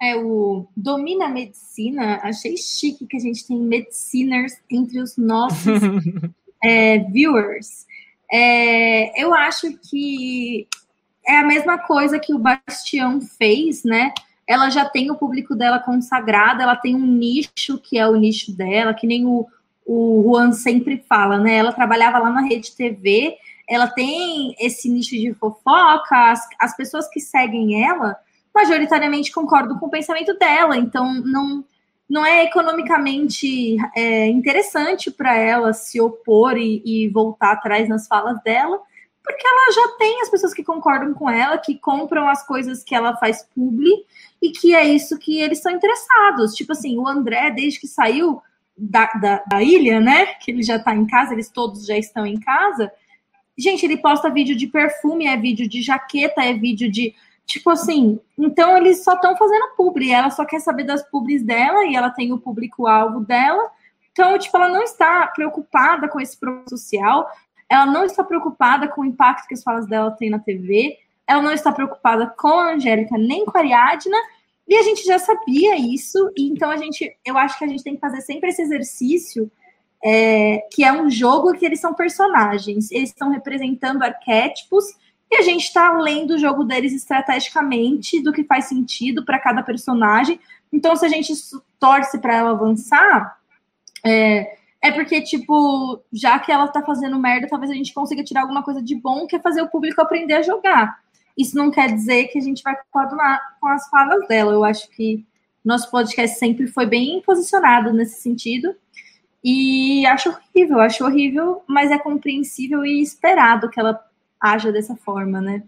É 0.00 0.16
o 0.16 0.68
Domina 0.76 1.26
a 1.26 1.28
Medicina. 1.28 2.20
Achei 2.22 2.56
chique 2.56 3.04
que 3.04 3.16
a 3.16 3.20
gente 3.20 3.46
tem 3.46 3.58
mediciners 3.58 4.52
entre 4.70 5.00
os 5.00 5.16
nossos 5.16 5.80
é, 6.62 6.98
viewers. 6.98 7.86
É, 8.30 9.22
eu 9.22 9.34
acho 9.34 9.72
que 9.88 10.66
é 11.26 11.38
a 11.38 11.46
mesma 11.46 11.78
coisa 11.78 12.18
que 12.18 12.34
o 12.34 12.38
Bastião 12.38 13.20
fez, 13.20 13.84
né? 13.84 14.12
Ela 14.46 14.70
já 14.70 14.84
tem 14.84 15.10
o 15.10 15.16
público 15.16 15.54
dela 15.54 15.78
consagrado, 15.78 16.62
ela 16.62 16.76
tem 16.76 16.94
um 16.94 17.06
nicho 17.06 17.78
que 17.78 17.98
é 17.98 18.08
o 18.08 18.16
nicho 18.16 18.56
dela, 18.56 18.94
que 18.94 19.06
nem 19.06 19.26
o, 19.26 19.46
o 19.86 20.22
Juan 20.24 20.52
sempre 20.52 21.04
fala, 21.08 21.38
né? 21.38 21.56
Ela 21.56 21.72
trabalhava 21.72 22.18
lá 22.18 22.30
na 22.30 22.42
Rede 22.42 22.74
TV, 22.74 23.36
ela 23.68 23.86
tem 23.86 24.54
esse 24.58 24.88
nicho 24.88 25.10
de 25.10 25.34
fofoca, 25.34 26.30
as, 26.30 26.46
as 26.58 26.76
pessoas 26.76 27.08
que 27.08 27.20
seguem 27.20 27.84
ela 27.84 28.16
majoritariamente 28.54 29.30
concordam 29.30 29.78
com 29.78 29.86
o 29.86 29.90
pensamento 29.90 30.36
dela, 30.38 30.76
então 30.76 31.14
não 31.22 31.64
não 32.08 32.24
é 32.24 32.44
economicamente 32.44 33.76
é, 33.94 34.26
interessante 34.26 35.10
para 35.10 35.36
ela 35.36 35.72
se 35.74 36.00
opor 36.00 36.56
e, 36.56 36.82
e, 36.84 37.08
voltar 37.08 37.52
atrás 37.52 37.88
nas 37.88 38.06
falas 38.06 38.42
dela, 38.42 38.80
porque 39.22 39.46
ela 39.46 39.72
já 39.72 39.96
tem 39.98 40.22
as 40.22 40.30
pessoas 40.30 40.54
que 40.54 40.64
concordam 40.64 41.12
com 41.12 41.28
ela, 41.28 41.58
que 41.58 41.78
compram 41.78 42.26
as 42.28 42.46
coisas 42.46 42.82
que 42.82 42.94
ela 42.94 43.14
faz 43.18 43.46
publi 43.54 43.92
e 44.40 44.50
que 44.50 44.74
é 44.74 44.86
isso 44.86 45.18
que 45.18 45.38
eles 45.38 45.60
são 45.60 45.70
interessados. 45.70 46.54
Tipo 46.54 46.72
assim, 46.72 46.96
o 46.96 47.06
André, 47.06 47.50
desde 47.50 47.78
que 47.78 47.86
saiu 47.86 48.40
da, 48.74 49.06
da, 49.20 49.44
da 49.46 49.62
ilha, 49.62 50.00
né? 50.00 50.26
Que 50.34 50.50
ele 50.50 50.62
já 50.62 50.76
está 50.76 50.94
em 50.94 51.06
casa, 51.06 51.34
eles 51.34 51.50
todos 51.50 51.84
já 51.84 51.98
estão 51.98 52.26
em 52.26 52.40
casa. 52.40 52.90
Gente, 53.58 53.84
ele 53.84 53.98
posta 53.98 54.30
vídeo 54.30 54.56
de 54.56 54.68
perfume, 54.68 55.26
é 55.26 55.36
vídeo 55.36 55.68
de 55.68 55.82
jaqueta, 55.82 56.42
é 56.42 56.54
vídeo 56.54 56.90
de 56.90 57.14
Tipo 57.48 57.70
assim, 57.70 58.20
então 58.36 58.76
eles 58.76 59.02
só 59.02 59.14
estão 59.14 59.34
fazendo 59.34 59.74
publi, 59.74 60.12
ela 60.12 60.28
só 60.28 60.44
quer 60.44 60.60
saber 60.60 60.84
das 60.84 61.02
publis 61.08 61.42
dela 61.42 61.82
e 61.86 61.96
ela 61.96 62.10
tem 62.10 62.30
o 62.30 62.38
público-alvo 62.38 63.20
dela. 63.20 63.70
Então, 64.12 64.38
tipo, 64.38 64.54
ela 64.58 64.68
não 64.68 64.82
está 64.82 65.26
preocupada 65.28 66.08
com 66.08 66.20
esse 66.20 66.36
problema 66.38 66.68
social, 66.68 67.26
ela 67.66 67.86
não 67.86 68.04
está 68.04 68.22
preocupada 68.22 68.86
com 68.86 69.00
o 69.00 69.04
impacto 69.06 69.48
que 69.48 69.54
as 69.54 69.62
falas 69.62 69.86
dela 69.86 70.10
têm 70.10 70.28
na 70.28 70.38
TV, 70.38 70.98
ela 71.26 71.40
não 71.40 71.52
está 71.52 71.72
preocupada 71.72 72.26
com 72.26 72.48
a 72.48 72.74
Angélica 72.74 73.16
nem 73.16 73.46
com 73.46 73.56
a 73.56 73.60
Ariadna, 73.62 74.18
e 74.66 74.76
a 74.76 74.82
gente 74.82 75.02
já 75.02 75.18
sabia 75.18 75.74
isso, 75.74 76.30
e 76.36 76.50
então 76.50 76.70
a 76.70 76.76
gente, 76.76 77.16
eu 77.24 77.38
acho 77.38 77.58
que 77.58 77.64
a 77.64 77.68
gente 77.68 77.82
tem 77.82 77.94
que 77.94 78.00
fazer 78.00 78.20
sempre 78.20 78.50
esse 78.50 78.60
exercício, 78.60 79.50
é, 80.04 80.58
que 80.70 80.84
é 80.84 80.92
um 80.92 81.08
jogo 81.08 81.54
que 81.54 81.64
eles 81.64 81.80
são 81.80 81.94
personagens, 81.94 82.90
eles 82.90 83.08
estão 83.08 83.30
representando 83.30 84.02
arquétipos, 84.02 84.84
e 85.30 85.36
a 85.36 85.42
gente 85.42 85.64
está 85.64 85.92
lendo 85.92 86.32
o 86.32 86.38
jogo 86.38 86.64
deles 86.64 86.92
estrategicamente, 86.92 88.22
do 88.22 88.32
que 88.32 88.44
faz 88.44 88.64
sentido 88.64 89.24
para 89.24 89.38
cada 89.38 89.62
personagem. 89.62 90.40
Então, 90.72 90.96
se 90.96 91.04
a 91.04 91.08
gente 91.08 91.32
torce 91.78 92.18
para 92.18 92.34
ela 92.34 92.50
avançar, 92.50 93.38
é, 94.04 94.56
é 94.80 94.90
porque, 94.90 95.20
tipo, 95.20 96.02
já 96.12 96.38
que 96.38 96.50
ela 96.50 96.64
está 96.64 96.82
fazendo 96.82 97.18
merda, 97.18 97.48
talvez 97.48 97.70
a 97.70 97.74
gente 97.74 97.92
consiga 97.92 98.24
tirar 98.24 98.42
alguma 98.42 98.62
coisa 98.62 98.82
de 98.82 98.94
bom, 98.94 99.26
que 99.26 99.36
é 99.36 99.40
fazer 99.40 99.60
o 99.60 99.68
público 99.68 100.00
aprender 100.00 100.34
a 100.34 100.42
jogar. 100.42 100.98
Isso 101.36 101.56
não 101.56 101.70
quer 101.70 101.92
dizer 101.92 102.28
que 102.28 102.38
a 102.38 102.42
gente 102.42 102.62
vai 102.62 102.76
coadunar 102.90 103.56
com 103.60 103.68
as 103.68 103.88
falas 103.88 104.26
dela. 104.26 104.52
Eu 104.52 104.64
acho 104.64 104.88
que 104.90 105.24
nosso 105.64 105.90
podcast 105.90 106.38
sempre 106.38 106.66
foi 106.66 106.86
bem 106.86 107.20
posicionado 107.20 107.92
nesse 107.92 108.20
sentido. 108.20 108.74
E 109.44 110.04
acho 110.06 110.30
horrível, 110.30 110.80
acho 110.80 111.04
horrível, 111.04 111.62
mas 111.66 111.90
é 111.90 111.98
compreensível 111.98 112.84
e 112.84 113.00
esperado 113.00 113.70
que 113.70 113.78
ela 113.78 114.00
haja 114.40 114.72
dessa 114.72 114.96
forma, 114.96 115.40
né? 115.40 115.62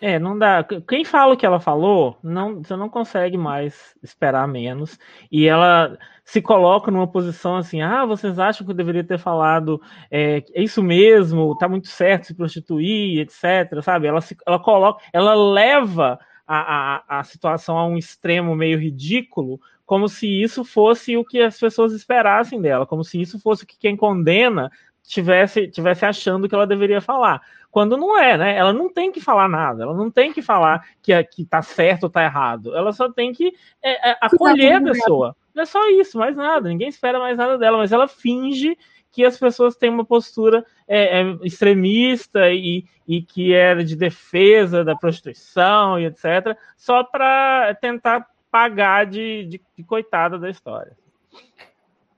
É, 0.00 0.18
não 0.18 0.38
dá. 0.38 0.64
Quem 0.88 1.04
fala 1.04 1.34
o 1.34 1.36
que 1.36 1.44
ela 1.44 1.58
falou, 1.58 2.16
não, 2.22 2.62
você 2.62 2.76
não 2.76 2.88
consegue 2.88 3.36
mais 3.36 3.96
esperar 4.02 4.46
menos. 4.46 4.98
E 5.30 5.46
ela 5.48 5.98
se 6.24 6.40
coloca 6.40 6.90
numa 6.90 7.06
posição 7.06 7.56
assim: 7.56 7.82
ah, 7.82 8.06
vocês 8.06 8.38
acham 8.38 8.64
que 8.64 8.70
eu 8.70 8.76
deveria 8.76 9.02
ter 9.02 9.18
falado 9.18 9.80
é, 10.10 10.44
é 10.54 10.62
isso 10.62 10.82
mesmo, 10.82 11.56
tá 11.58 11.68
muito 11.68 11.88
certo 11.88 12.26
se 12.26 12.34
prostituir, 12.34 13.20
etc. 13.20 13.82
Sabe? 13.82 14.06
Ela, 14.06 14.20
se, 14.20 14.36
ela 14.46 14.58
coloca, 14.60 15.02
ela 15.12 15.34
leva 15.34 16.18
a, 16.46 17.16
a, 17.16 17.20
a 17.20 17.24
situação 17.24 17.76
a 17.76 17.86
um 17.86 17.98
extremo 17.98 18.54
meio 18.54 18.78
ridículo, 18.78 19.60
como 19.84 20.08
se 20.08 20.26
isso 20.28 20.64
fosse 20.64 21.16
o 21.16 21.24
que 21.24 21.40
as 21.40 21.58
pessoas 21.58 21.92
esperassem 21.92 22.60
dela, 22.60 22.86
como 22.86 23.02
se 23.02 23.20
isso 23.20 23.40
fosse 23.40 23.64
o 23.64 23.66
que 23.66 23.78
quem 23.78 23.96
condena 23.96 24.70
tivesse, 25.08 25.66
tivesse 25.68 26.04
achando 26.04 26.48
que 26.48 26.54
ela 26.54 26.66
deveria 26.66 27.00
falar. 27.00 27.40
Quando 27.70 27.96
não 27.96 28.18
é, 28.18 28.36
né? 28.36 28.56
Ela 28.56 28.72
não 28.72 28.92
tem 28.92 29.10
que 29.10 29.20
falar 29.20 29.48
nada, 29.48 29.82
ela 29.82 29.94
não 29.94 30.10
tem 30.10 30.32
que 30.32 30.42
falar 30.42 30.86
que, 31.02 31.22
que 31.24 31.44
tá 31.44 31.62
certo 31.62 32.04
ou 32.04 32.10
tá 32.10 32.22
errado. 32.22 32.76
Ela 32.76 32.92
só 32.92 33.10
tem 33.10 33.32
que 33.32 33.52
é, 33.82 34.10
é, 34.10 34.16
acolher 34.20 34.74
a 34.74 34.82
pessoa. 34.82 35.36
Não 35.54 35.62
é 35.62 35.66
só 35.66 35.88
isso, 35.88 36.18
mais 36.18 36.36
nada. 36.36 36.68
Ninguém 36.68 36.88
espera 36.88 37.18
mais 37.18 37.36
nada 37.36 37.58
dela, 37.58 37.78
mas 37.78 37.90
ela 37.90 38.06
finge 38.06 38.76
que 39.10 39.24
as 39.24 39.38
pessoas 39.38 39.76
têm 39.76 39.90
uma 39.90 40.04
postura 40.04 40.64
é, 40.86 41.20
é, 41.20 41.38
extremista 41.42 42.50
e, 42.52 42.84
e 43.06 43.22
que 43.22 43.54
era 43.54 43.82
de 43.82 43.96
defesa 43.96 44.84
da 44.84 44.94
prostituição 44.94 45.98
e 45.98 46.06
etc., 46.06 46.56
só 46.76 47.02
para 47.02 47.74
tentar 47.80 48.26
pagar 48.50 49.06
de, 49.06 49.44
de, 49.44 49.60
de 49.76 49.84
coitada 49.84 50.38
da 50.38 50.50
história. 50.50 50.96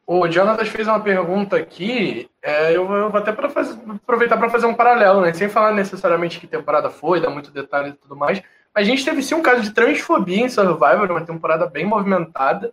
O 0.07 0.27
Jonathan 0.27 0.65
fez 0.65 0.89
uma 0.89 1.01
pergunta 1.01 1.57
aqui, 1.57 2.29
é, 2.43 2.77
eu, 2.77 2.87
vou 2.87 3.17
até 3.17 3.31
pra 3.31 3.49
fazer, 3.49 3.79
aproveitar 3.89 4.37
para 4.37 4.51
fazer 4.51 4.67
um 4.67 4.75
paralelo, 4.75 5.21
né? 5.21 5.33
Sem 5.33 5.49
falar 5.49 5.73
necessariamente 5.73 6.41
que 6.41 6.47
temporada 6.47 6.91
foi, 6.91 7.21
dar 7.21 7.31
muito 7.31 7.51
detalhe 7.51 7.91
e 7.91 7.93
tudo 7.93 8.17
mais. 8.17 8.43
Mas 8.75 8.87
a 8.87 8.91
gente 8.91 9.05
teve 9.05 9.23
sim 9.23 9.35
um 9.35 9.43
caso 9.43 9.63
de 9.63 9.73
transfobia 9.73 10.45
em 10.45 10.49
Survivor, 10.49 11.11
uma 11.11 11.25
temporada 11.25 11.67
bem 11.67 11.85
movimentada. 11.85 12.73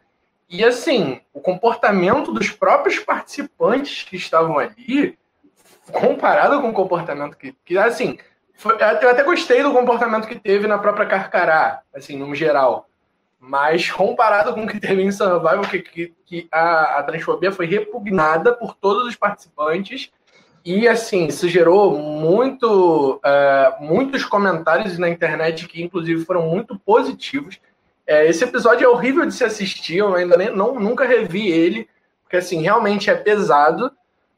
E 0.49 0.63
assim, 0.63 1.19
o 1.34 1.39
comportamento 1.39 2.32
dos 2.32 2.49
próprios 2.49 2.99
participantes 2.99 4.03
que 4.03 4.15
estavam 4.15 4.57
ali, 4.57 5.17
comparado 5.91 6.61
com 6.61 6.69
o 6.69 6.73
comportamento 6.73 7.38
que. 7.38 7.53
que 7.65 7.78
assim, 7.78 8.17
foi, 8.55 8.73
eu 8.73 9.09
até 9.09 9.23
gostei 9.23 9.61
do 9.61 9.73
comportamento 9.73 10.28
que 10.28 10.39
teve 10.39 10.67
na 10.67 10.78
própria 10.78 11.05
Carcará, 11.05 11.82
assim, 11.93 12.17
no 12.17 12.34
geral. 12.34 12.87
Mas 13.40 13.90
comparado 13.92 14.54
com 14.54 14.64
o 14.64 14.68
que 14.68 14.80
teve 14.80 15.02
em 15.02 15.12
Survival, 15.12 15.62
que, 15.62 15.80
que, 15.80 16.14
que 16.26 16.48
a, 16.52 17.00
a 17.00 17.04
transfobia 17.04 17.52
foi 17.52 17.66
repugnada 17.66 18.54
por 18.54 18.76
todos 18.76 19.08
os 19.08 19.16
participantes. 19.16 20.12
E 20.66 20.88
assim, 20.88 21.28
isso 21.28 21.48
gerou 21.48 21.98
muito, 21.98 23.22
uh, 23.24 23.84
muitos 23.84 24.26
comentários 24.26 24.98
na 24.98 25.10
internet 25.10 25.68
que, 25.68 25.82
inclusive, 25.82 26.26
foram 26.26 26.48
muito 26.48 26.78
positivos. 26.80 27.60
É, 28.06 28.28
esse 28.28 28.44
episódio 28.44 28.86
é 28.86 28.90
horrível 28.90 29.26
de 29.26 29.34
se 29.34 29.44
assistir, 29.44 29.98
eu 29.98 30.16
ainda 30.16 30.38
nem, 30.38 30.50
não, 30.50 30.80
nunca 30.80 31.06
revi 31.06 31.50
ele, 31.50 31.90
porque 32.24 32.38
assim, 32.38 32.62
realmente 32.62 33.10
é 33.10 33.16
pesado, 33.16 33.92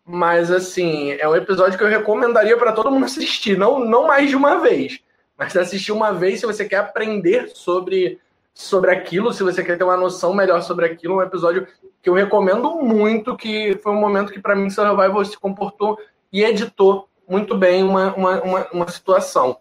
mas 0.03 0.51
assim, 0.51 1.11
é 1.13 1.27
um 1.27 1.35
episódio 1.35 1.77
que 1.77 1.83
eu 1.83 1.87
recomendaria 1.87 2.57
para 2.57 2.71
todo 2.71 2.89
mundo 2.89 3.05
assistir, 3.05 3.57
não, 3.57 3.79
não 3.79 4.07
mais 4.07 4.29
de 4.29 4.35
uma 4.35 4.59
vez, 4.59 4.99
mas 5.37 5.55
assistir 5.55 5.91
uma 5.91 6.11
vez 6.11 6.39
se 6.39 6.47
você 6.47 6.65
quer 6.65 6.77
aprender 6.77 7.49
sobre 7.49 8.19
sobre 8.59 8.91
aquilo, 8.91 9.31
se 9.31 9.41
você 9.41 9.63
quer 9.63 9.77
ter 9.77 9.85
uma 9.85 9.95
noção 9.95 10.33
melhor 10.33 10.61
sobre 10.61 10.85
aquilo, 10.85 11.15
um 11.15 11.21
episódio 11.21 11.65
que 12.01 12.09
eu 12.09 12.13
recomendo 12.13 12.75
muito, 12.75 13.37
que 13.37 13.79
foi 13.81 13.93
um 13.93 13.99
momento 13.99 14.33
que 14.33 14.41
para 14.41 14.53
mim 14.53 14.69
Survival 14.69 15.23
se 15.23 15.37
comportou 15.37 15.97
e 16.31 16.43
editou 16.43 17.07
muito 17.25 17.57
bem 17.57 17.83
uma, 17.83 18.13
uma, 18.15 18.41
uma, 18.41 18.67
uma 18.73 18.87
situação. 18.89 19.59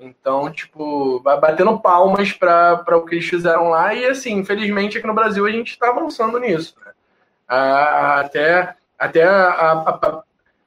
Então, 0.00 0.50
tipo, 0.50 1.20
vai 1.20 1.38
batendo 1.38 1.78
palmas 1.78 2.32
para 2.32 2.84
o 2.96 3.04
que 3.04 3.14
eles 3.14 3.28
fizeram 3.28 3.68
lá. 3.68 3.94
E, 3.94 4.06
assim, 4.06 4.32
infelizmente, 4.32 4.98
aqui 4.98 5.06
no 5.06 5.14
Brasil 5.14 5.46
a 5.46 5.50
gente 5.50 5.70
está 5.70 5.90
avançando 5.90 6.40
nisso. 6.40 6.74
Né? 6.84 6.92
até 7.46 8.74
até, 8.98 9.22
a, 9.22 9.72
a, 9.72 10.22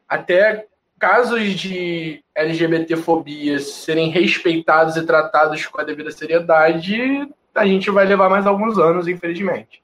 até 0.07 0.65
casos 0.97 1.43
de 1.55 2.23
LGBTfobia 2.33 3.59
serem 3.59 4.09
respeitados 4.09 4.95
e 4.95 5.05
tratados 5.05 5.65
com 5.65 5.81
a 5.81 5.83
devida 5.83 6.11
seriedade 6.11 7.27
a 7.55 7.65
gente 7.65 7.89
vai 7.89 8.05
levar 8.05 8.29
mais 8.29 8.45
alguns 8.45 8.77
anos, 8.77 9.07
infelizmente. 9.07 9.83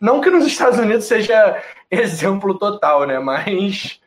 Não 0.00 0.20
que 0.20 0.30
nos 0.30 0.46
Estados 0.46 0.78
Unidos 0.78 1.04
seja 1.04 1.62
exemplo 1.90 2.58
total, 2.58 3.06
né? 3.06 3.18
Mas 3.18 4.00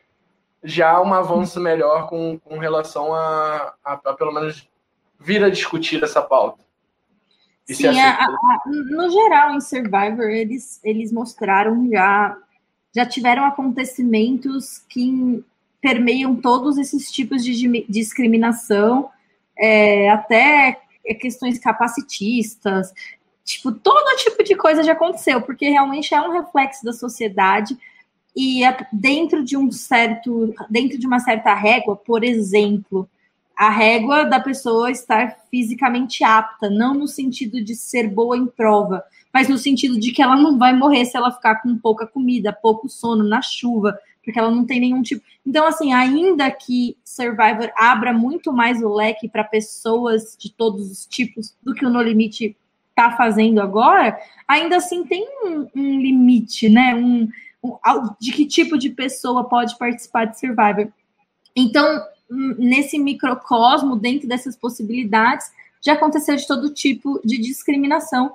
já 0.64 1.02
um 1.02 1.14
avanço 1.14 1.60
melhor 1.60 2.08
com, 2.08 2.38
com 2.40 2.58
relação 2.58 3.14
a, 3.14 3.74
a, 3.84 3.94
a, 3.94 4.14
pelo 4.14 4.34
menos 4.34 4.68
vir 5.20 5.44
a 5.44 5.50
discutir 5.50 6.04
essa 6.04 6.22
pauta. 6.22 6.64
Sim, 7.66 8.00
a, 8.00 8.12
a, 8.14 8.62
no 8.66 9.10
geral, 9.10 9.56
em 9.56 9.62
Survivor, 9.62 10.30
eles, 10.30 10.80
eles 10.84 11.12
mostraram 11.12 11.90
já, 11.90 12.38
já 12.94 13.06
tiveram 13.06 13.46
acontecimentos 13.46 14.80
que 14.90 15.44
permeiam 15.82 16.36
todos 16.36 16.78
esses 16.78 17.12
tipos 17.12 17.44
de 17.44 17.86
discriminação, 17.88 19.10
é, 19.58 20.10
até 20.10 20.82
questões 21.14 21.60
capacitistas, 21.60 22.92
tipo, 23.44 23.72
todo 23.72 24.18
tipo 24.18 24.44
de 24.44 24.56
coisa 24.56 24.84
já 24.84 24.94
aconteceu, 24.94 25.42
porque 25.42 25.70
realmente 25.70 26.14
é 26.14 26.22
um 26.22 26.32
reflexo 26.32 26.84
da 26.84 26.92
sociedade 26.92 27.78
e 28.36 28.64
é 28.64 28.76
dentro 28.92 29.44
de 29.44 29.56
um 29.56 29.72
certo, 29.72 30.54
dentro 30.70 30.98
de 30.98 31.08
uma 31.08 31.20
certa 31.20 31.54
régua, 31.54 31.96
por 31.96 32.24
exemplo, 32.24 33.08
a 33.56 33.70
régua 33.70 34.26
da 34.26 34.40
pessoa 34.40 34.92
estar 34.92 35.38
fisicamente 35.50 36.24
apta, 36.24 36.70
não 36.70 36.94
no 36.94 37.08
sentido 37.08 37.64
de 37.64 37.74
ser 37.76 38.10
boa 38.10 38.36
em 38.36 38.46
prova, 38.46 39.04
mas 39.34 39.48
no 39.48 39.58
sentido 39.58 39.98
de 39.98 40.12
que 40.12 40.22
ela 40.22 40.36
não 40.36 40.58
vai 40.58 40.74
morrer 40.74 41.06
se 41.06 41.16
ela 41.16 41.32
ficar 41.32 41.62
com 41.62 41.78
pouca 41.78 42.06
comida, 42.06 42.52
pouco 42.52 42.90
sono, 42.90 43.24
na 43.24 43.42
chuva, 43.42 43.98
porque 44.26 44.40
ela 44.40 44.52
não 44.52 44.66
tem 44.66 44.80
nenhum 44.80 45.02
tipo. 45.04 45.24
Então, 45.46 45.66
assim, 45.68 45.94
ainda 45.94 46.50
que 46.50 46.98
Survivor 47.06 47.72
abra 47.78 48.12
muito 48.12 48.52
mais 48.52 48.82
o 48.82 48.94
leque 48.94 49.30
para 49.30 49.44
pessoas 49.44 50.36
de 50.38 50.52
todos 50.52 50.92
os 50.92 51.06
tipos 51.06 51.56
do 51.64 51.74
que 51.74 51.86
o 51.86 51.90
No 51.90 52.02
Limite 52.02 52.58
está 52.90 53.12
fazendo 53.12 53.62
agora, 53.62 54.18
ainda 54.48 54.78
assim 54.78 55.06
tem 55.06 55.28
um, 55.44 55.68
um 55.76 56.02
limite, 56.02 56.68
né? 56.68 56.96
Um, 56.96 57.30
um, 57.64 57.78
de 58.20 58.32
que 58.32 58.46
tipo 58.46 58.78
de 58.78 58.90
pessoa 58.90 59.44
pode 59.44 59.78
participar 59.78 60.26
de 60.26 60.40
Survivor. 60.40 60.88
Então, 61.56 62.04
nesse 62.30 62.98
microcosmo, 62.98 63.96
dentro 63.96 64.28
dessas 64.28 64.56
possibilidades, 64.56 65.52
já 65.82 65.94
aconteceu 65.94 66.36
de 66.36 66.48
todo 66.48 66.74
tipo 66.74 67.22
de 67.24 67.38
discriminação 67.38 68.32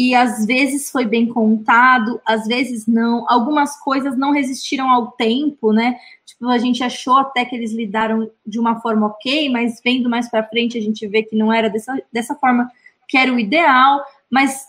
e 0.00 0.14
às 0.14 0.46
vezes 0.46 0.92
foi 0.92 1.04
bem 1.04 1.26
contado, 1.26 2.20
às 2.24 2.46
vezes 2.46 2.86
não. 2.86 3.28
Algumas 3.28 3.76
coisas 3.80 4.16
não 4.16 4.30
resistiram 4.30 4.88
ao 4.88 5.10
tempo, 5.10 5.72
né? 5.72 5.98
Tipo, 6.24 6.46
a 6.46 6.56
gente 6.56 6.84
achou 6.84 7.16
até 7.16 7.44
que 7.44 7.56
eles 7.56 7.72
lidaram 7.72 8.30
de 8.46 8.60
uma 8.60 8.80
forma 8.80 9.08
ok, 9.08 9.48
mas 9.48 9.80
vendo 9.84 10.08
mais 10.08 10.30
para 10.30 10.46
frente 10.46 10.78
a 10.78 10.80
gente 10.80 11.04
vê 11.08 11.24
que 11.24 11.34
não 11.34 11.52
era 11.52 11.68
dessa, 11.68 12.00
dessa 12.12 12.36
forma 12.36 12.70
que 13.08 13.18
era 13.18 13.32
o 13.32 13.40
ideal. 13.40 14.00
Mas 14.30 14.68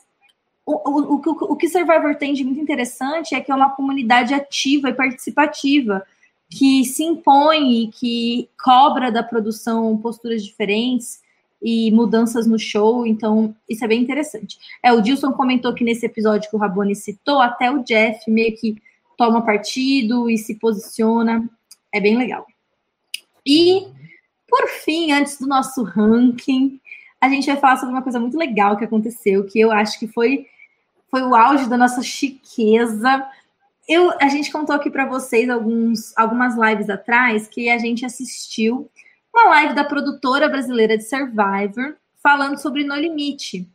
o, 0.66 0.74
o, 0.90 1.16
o, 1.18 1.54
o 1.54 1.56
que 1.56 1.70
Survivor 1.70 2.16
tem 2.16 2.34
de 2.34 2.44
muito 2.44 2.60
interessante 2.60 3.36
é 3.36 3.40
que 3.40 3.52
é 3.52 3.56
uma 3.56 3.70
comunidade 3.70 4.34
ativa 4.34 4.90
e 4.90 4.96
participativa 4.96 6.04
que 6.50 6.84
se 6.86 7.04
impõe 7.04 7.84
e 7.84 7.88
que 7.90 8.50
cobra 8.60 9.12
da 9.12 9.22
produção 9.22 9.96
posturas 9.96 10.44
diferentes 10.44 11.22
e 11.62 11.91
mudanças 11.91 12.47
no 12.47 12.57
show, 12.57 13.05
então 13.05 13.53
isso 13.68 13.84
é 13.84 13.88
bem 13.88 14.01
interessante. 14.01 14.57
É, 14.82 14.93
o 14.93 15.01
Dilson 15.01 15.34
comentou 15.34 15.74
que 15.74 15.84
nesse 15.84 16.05
episódio 16.05 16.49
que 16.49 16.55
o 16.55 16.60
Rabone 16.60 16.95
citou, 16.95 17.41
até 17.41 17.70
o 17.70 17.84
Jeff 17.84 18.30
meio 18.32 18.55
que 18.55 18.82
toma 19.18 19.45
partido 19.45 20.30
e 20.30 20.38
se 20.38 20.55
posiciona, 20.55 21.49
é 21.91 21.99
bem 21.99 22.18
legal. 22.18 22.47
E, 23.45 23.88
por 24.47 24.68
fim, 24.70 25.12
antes 25.12 25.38
do 25.38 25.47
nosso 25.47 25.84
ranking, 25.84 26.80
a 27.20 27.28
gente 27.28 27.47
vai 27.47 27.57
falar 27.57 27.78
sobre 27.78 27.93
uma 27.93 28.01
coisa 28.01 28.20
muito 28.20 28.38
legal 28.38 28.78
que 28.78 28.86
aconteceu, 28.86 29.45
que 29.45 29.60
eu 29.60 29.72
acho 29.72 29.99
que 29.99 30.07
foi, 30.07 30.45
foi 31.12 31.22
o 31.24 31.36
auge 31.36 31.68
da 31.68 31.78
nossa 31.78 32.01
chiqueza. 32.01 33.28
Eu, 33.88 34.14
a 34.22 34.30
gente 34.30 34.51
contou 34.51 34.76
aqui 34.76 34.89
para 34.89 35.05
vocês 35.05 35.49
alguns, 35.49 36.18
algumas 36.18 36.55
lives 36.55 36.89
atrás 36.89 37.47
que 37.47 37.70
a 37.70 37.78
gente 37.78 38.05
assistiu 38.05 38.89
uma 39.34 39.50
live 39.50 39.74
da 39.74 39.84
produtora 39.84 40.50
brasileira 40.50 40.98
de 40.98 41.04
Survivor 41.04 41.96
falando 42.22 42.58
sobre 42.58 42.84
No 42.84 42.96
Limite. 42.96 43.68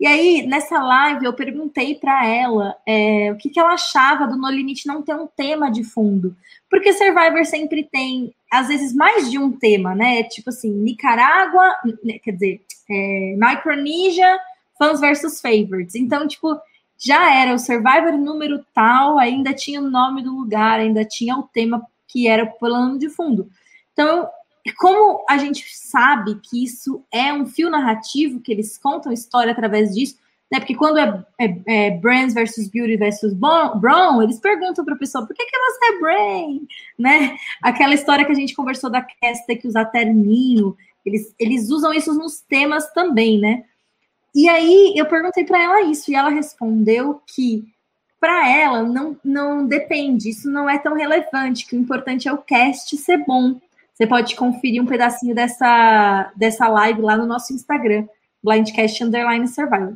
E 0.00 0.06
aí, 0.06 0.46
nessa 0.46 0.80
live, 0.80 1.24
eu 1.24 1.32
perguntei 1.32 1.96
para 1.96 2.24
ela 2.24 2.76
é, 2.86 3.32
o 3.32 3.36
que, 3.36 3.50
que 3.50 3.58
ela 3.58 3.72
achava 3.72 4.28
do 4.28 4.36
No 4.36 4.48
Limite 4.48 4.86
não 4.86 5.02
ter 5.02 5.14
um 5.14 5.26
tema 5.26 5.70
de 5.72 5.82
fundo. 5.82 6.36
Porque 6.70 6.92
Survivor 6.92 7.44
sempre 7.44 7.82
tem, 7.82 8.32
às 8.50 8.68
vezes, 8.68 8.94
mais 8.94 9.28
de 9.28 9.38
um 9.38 9.50
tema, 9.50 9.96
né? 9.96 10.22
Tipo 10.22 10.50
assim, 10.50 10.70
Nicarágua, 10.70 11.74
quer 12.22 12.30
dizer, 12.30 12.62
é, 12.88 13.34
Micronesia, 13.36 14.38
fãs 14.78 15.00
versus 15.00 15.40
favorites. 15.40 15.96
Então, 15.96 16.28
tipo, 16.28 16.56
já 16.96 17.34
era 17.34 17.52
o 17.52 17.58
Survivor 17.58 18.12
número 18.12 18.64
tal, 18.72 19.18
ainda 19.18 19.52
tinha 19.52 19.80
o 19.80 19.90
nome 19.90 20.22
do 20.22 20.32
lugar, 20.32 20.78
ainda 20.78 21.04
tinha 21.04 21.36
o 21.36 21.42
tema 21.42 21.84
que 22.06 22.28
era 22.28 22.44
o 22.44 22.52
plano 22.52 22.98
de 22.98 23.10
fundo. 23.10 23.50
Então, 23.92 24.28
como 24.72 25.24
a 25.28 25.38
gente 25.38 25.64
sabe 25.76 26.40
que 26.42 26.64
isso 26.64 27.04
é 27.12 27.32
um 27.32 27.46
fio 27.46 27.70
narrativo, 27.70 28.40
que 28.40 28.52
eles 28.52 28.76
contam 28.78 29.12
história 29.12 29.52
através 29.52 29.94
disso, 29.94 30.16
né? 30.50 30.58
Porque 30.58 30.74
quando 30.74 30.98
é, 30.98 31.24
é, 31.38 31.62
é 31.66 31.90
Brands 31.90 32.34
versus 32.34 32.68
Beauty 32.68 32.96
versus 32.96 33.34
Brown, 33.34 34.22
eles 34.22 34.38
perguntam 34.38 34.84
para 34.84 34.94
a 34.94 34.98
pessoa 34.98 35.26
por 35.26 35.34
que, 35.34 35.44
que 35.44 35.58
você 35.58 35.84
é 35.84 35.98
Brain, 35.98 36.66
né? 36.98 37.36
Aquela 37.62 37.94
história 37.94 38.24
que 38.24 38.32
a 38.32 38.34
gente 38.34 38.54
conversou 38.54 38.90
da 38.90 39.06
ter 39.46 39.56
que 39.56 39.68
usar 39.68 39.86
terninho, 39.86 40.76
eles, 41.04 41.34
eles 41.38 41.70
usam 41.70 41.92
isso 41.92 42.14
nos 42.14 42.40
temas 42.40 42.90
também, 42.92 43.38
né? 43.38 43.64
E 44.34 44.48
aí 44.48 44.94
eu 44.96 45.06
perguntei 45.06 45.44
para 45.44 45.62
ela 45.62 45.82
isso 45.82 46.10
e 46.10 46.14
ela 46.14 46.30
respondeu 46.30 47.22
que 47.26 47.64
para 48.20 48.50
ela 48.50 48.82
não, 48.82 49.16
não 49.24 49.66
depende, 49.66 50.30
isso 50.30 50.50
não 50.50 50.68
é 50.68 50.78
tão 50.78 50.94
relevante, 50.94 51.66
que 51.66 51.76
o 51.76 51.80
importante 51.80 52.26
é 52.26 52.32
o 52.32 52.38
cast 52.38 52.96
ser 52.96 53.18
bom. 53.24 53.60
Você 53.98 54.06
pode 54.06 54.36
conferir 54.36 54.80
um 54.80 54.86
pedacinho 54.86 55.34
dessa, 55.34 56.30
dessa 56.36 56.68
live 56.68 57.02
lá 57.02 57.16
no 57.16 57.26
nosso 57.26 57.52
Instagram, 57.52 58.06
Blindcast 58.40 59.02
Underline 59.02 59.48
Survival. 59.48 59.94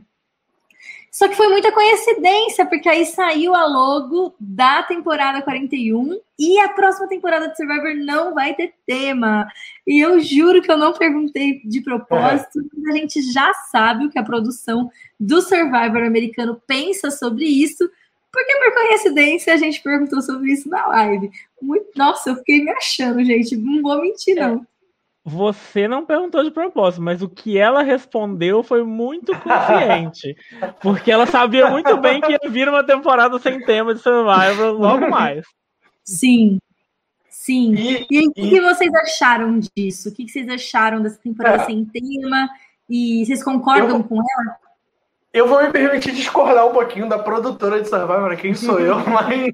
Só 1.08 1.28
que 1.28 1.36
foi 1.36 1.46
muita 1.46 1.70
coincidência, 1.70 2.66
porque 2.66 2.88
aí 2.88 3.06
saiu 3.06 3.54
a 3.54 3.64
logo 3.64 4.34
da 4.40 4.82
temporada 4.82 5.40
41 5.40 6.18
e 6.36 6.58
a 6.58 6.70
próxima 6.70 7.06
temporada 7.06 7.46
de 7.46 7.56
Survivor 7.56 7.94
não 7.94 8.34
vai 8.34 8.54
ter 8.54 8.74
tema. 8.84 9.46
E 9.86 10.00
eu 10.04 10.18
juro 10.18 10.60
que 10.60 10.72
eu 10.72 10.76
não 10.76 10.92
perguntei 10.92 11.60
de 11.64 11.80
propósito, 11.80 12.58
é. 12.58 12.62
mas 12.74 12.96
a 12.96 12.98
gente 12.98 13.22
já 13.30 13.54
sabe 13.70 14.06
o 14.06 14.10
que 14.10 14.18
a 14.18 14.24
produção 14.24 14.90
do 15.20 15.40
Survivor 15.40 16.02
americano 16.02 16.60
pensa 16.66 17.08
sobre 17.08 17.44
isso, 17.44 17.88
porque 18.32 18.56
por 18.56 18.74
coincidência 18.74 19.54
a 19.54 19.58
gente 19.58 19.80
perguntou 19.80 20.20
sobre 20.22 20.50
isso 20.50 20.68
na 20.68 20.88
live. 20.88 21.30
Muito, 21.62 21.86
nossa, 21.96 22.30
eu 22.30 22.36
fiquei 22.36 22.64
me 22.64 22.70
achando, 22.72 23.24
gente. 23.24 23.56
Não 23.56 23.80
vou 23.80 24.02
mentir, 24.02 24.34
não. 24.34 24.66
Você 25.24 25.86
não 25.86 26.04
perguntou 26.04 26.42
de 26.42 26.50
propósito, 26.50 27.00
mas 27.00 27.22
o 27.22 27.28
que 27.28 27.56
ela 27.56 27.82
respondeu 27.82 28.62
foi 28.64 28.82
muito 28.82 29.32
consciente. 29.38 30.36
porque 30.82 31.12
ela 31.12 31.26
sabia 31.26 31.70
muito 31.70 31.96
bem 31.98 32.20
que 32.20 32.32
ia 32.32 32.50
vir 32.50 32.68
uma 32.68 32.84
temporada 32.84 33.38
sem 33.38 33.60
tema 33.64 33.94
de 33.94 34.00
Survivor 34.00 34.72
logo 34.72 35.08
mais. 35.08 35.46
Sim. 36.02 36.58
Sim. 37.28 37.74
E, 37.74 38.06
e, 38.10 38.28
o 38.28 38.32
que 38.32 38.60
vocês 38.60 38.92
acharam 38.94 39.60
disso? 39.60 40.08
O 40.08 40.12
que 40.12 40.28
vocês 40.28 40.48
acharam 40.48 41.00
dessa 41.00 41.18
temporada 41.18 41.62
é. 41.62 41.66
sem 41.66 41.84
tema? 41.84 42.48
E 42.90 43.24
vocês 43.24 43.44
concordam 43.44 43.98
eu, 43.98 44.04
com 44.04 44.16
ela? 44.16 44.56
Eu 45.32 45.46
vou 45.46 45.62
me 45.62 45.70
permitir 45.70 46.12
discordar 46.12 46.66
um 46.66 46.72
pouquinho 46.72 47.08
da 47.08 47.18
produtora 47.18 47.80
de 47.80 47.88
Survivor, 47.88 48.36
quem 48.36 48.52
sou 48.54 48.78
eu, 48.78 48.98
mas, 49.08 49.52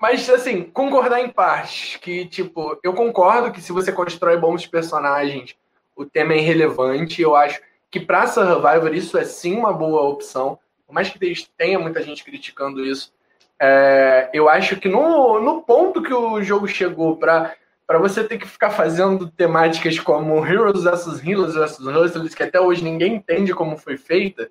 mas 0.00 0.30
assim, 0.30 0.62
concordar 0.62 1.20
em 1.20 1.28
parte. 1.28 1.98
Que, 1.98 2.24
tipo, 2.24 2.78
eu 2.82 2.94
concordo 2.94 3.52
que 3.52 3.60
se 3.60 3.70
você 3.70 3.92
constrói 3.92 4.38
bons 4.38 4.66
personagens, 4.66 5.54
o 5.94 6.06
tema 6.06 6.32
é 6.32 6.38
irrelevante. 6.38 7.20
Eu 7.20 7.36
acho 7.36 7.60
que 7.90 8.00
para 8.00 8.26
Survivor 8.26 8.94
isso 8.94 9.18
é 9.18 9.24
sim 9.24 9.54
uma 9.54 9.74
boa 9.74 10.02
opção. 10.02 10.58
Por 10.86 10.94
mais 10.94 11.10
que 11.10 11.18
tenha 11.56 11.78
muita 11.78 12.02
gente 12.02 12.24
criticando 12.24 12.82
isso, 12.82 13.12
é, 13.60 14.30
eu 14.32 14.48
acho 14.48 14.76
que 14.76 14.88
no, 14.88 15.38
no 15.38 15.60
ponto 15.62 16.02
que 16.02 16.14
o 16.14 16.42
jogo 16.42 16.66
chegou 16.66 17.16
para 17.16 17.54
para 17.86 17.98
você 17.98 18.24
ter 18.24 18.38
que 18.38 18.48
ficar 18.48 18.70
fazendo 18.70 19.28
temáticas 19.28 19.98
como 20.00 20.42
Heroes 20.46 20.84
vs 20.84 21.22
Heroes 21.22 21.54
vs 21.54 21.78
Hustlers, 21.80 22.34
que 22.34 22.42
até 22.42 22.58
hoje 22.58 22.82
ninguém 22.82 23.16
entende 23.16 23.52
como 23.52 23.76
foi 23.76 23.98
feita, 23.98 24.50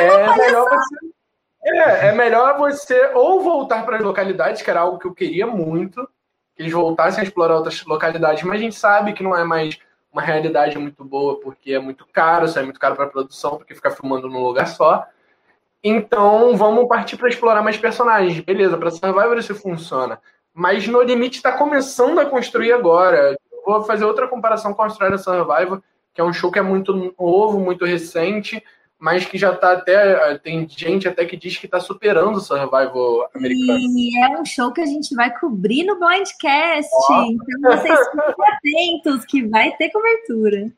é 0.00 0.36
melhor, 0.36 0.68
você, 0.68 0.96
é, 1.64 2.08
é 2.08 2.12
melhor 2.12 2.58
você 2.58 3.10
ou 3.14 3.42
voltar 3.42 3.84
para 3.84 3.96
as 3.96 4.02
localidades, 4.02 4.62
que 4.62 4.70
era 4.70 4.80
algo 4.80 4.98
que 4.98 5.06
eu 5.06 5.14
queria 5.14 5.46
muito, 5.46 6.08
que 6.54 6.62
eles 6.62 6.72
voltassem 6.72 7.20
a 7.20 7.24
explorar 7.24 7.56
outras 7.56 7.84
localidades, 7.84 8.42
mas 8.42 8.60
a 8.60 8.62
gente 8.62 8.76
sabe 8.76 9.12
que 9.12 9.22
não 9.22 9.36
é 9.36 9.44
mais 9.44 9.78
uma 10.12 10.22
realidade 10.22 10.78
muito 10.78 11.04
boa, 11.04 11.40
porque 11.40 11.72
é 11.72 11.78
muito 11.78 12.06
caro, 12.12 12.46
isso 12.46 12.58
é 12.58 12.62
muito 12.62 12.78
caro 12.78 12.94
para 12.94 13.06
a 13.06 13.10
produção, 13.10 13.56
porque 13.56 13.74
ficar 13.74 13.90
filmando 13.90 14.28
num 14.28 14.42
lugar 14.42 14.68
só. 14.68 15.04
Então, 15.82 16.56
vamos 16.56 16.86
partir 16.86 17.16
para 17.16 17.28
explorar 17.28 17.62
mais 17.62 17.76
personagens. 17.76 18.38
Beleza, 18.40 18.78
para 18.78 18.92
Survivor 18.92 19.36
isso 19.36 19.54
funciona. 19.54 20.20
Mas 20.54 20.86
No 20.86 21.02
Limite 21.02 21.38
está 21.38 21.52
começando 21.52 22.20
a 22.20 22.26
construir 22.26 22.72
agora. 22.72 23.36
vou 23.66 23.82
fazer 23.82 24.04
outra 24.04 24.28
comparação 24.28 24.72
com 24.72 24.82
a 24.82 24.86
Australia 24.86 25.18
Survivor, 25.18 25.82
que 26.14 26.20
é 26.20 26.24
um 26.24 26.32
show 26.32 26.50
que 26.50 26.60
é 26.60 26.62
muito 26.62 27.12
novo, 27.18 27.58
muito 27.58 27.84
recente, 27.84 28.64
mas 29.04 29.26
que 29.26 29.36
já 29.36 29.52
está 29.52 29.72
até. 29.72 30.38
Tem 30.38 30.66
gente 30.66 31.06
até 31.06 31.26
que 31.26 31.36
diz 31.36 31.58
que 31.58 31.66
está 31.66 31.78
superando 31.78 32.36
o 32.36 32.40
Survival 32.40 33.28
americano. 33.34 33.78
E 33.78 34.18
é 34.18 34.40
um 34.40 34.46
show 34.46 34.72
que 34.72 34.80
a 34.80 34.86
gente 34.86 35.14
vai 35.14 35.30
cobrir 35.38 35.84
no 35.84 35.98
Blindcast. 35.98 36.90
Oh. 37.10 37.24
Então 37.24 37.76
vocês 37.76 37.98
fiquem 38.08 38.96
atentos 38.96 39.26
que 39.26 39.46
vai 39.46 39.72
ter 39.72 39.90
cobertura. 39.90 40.72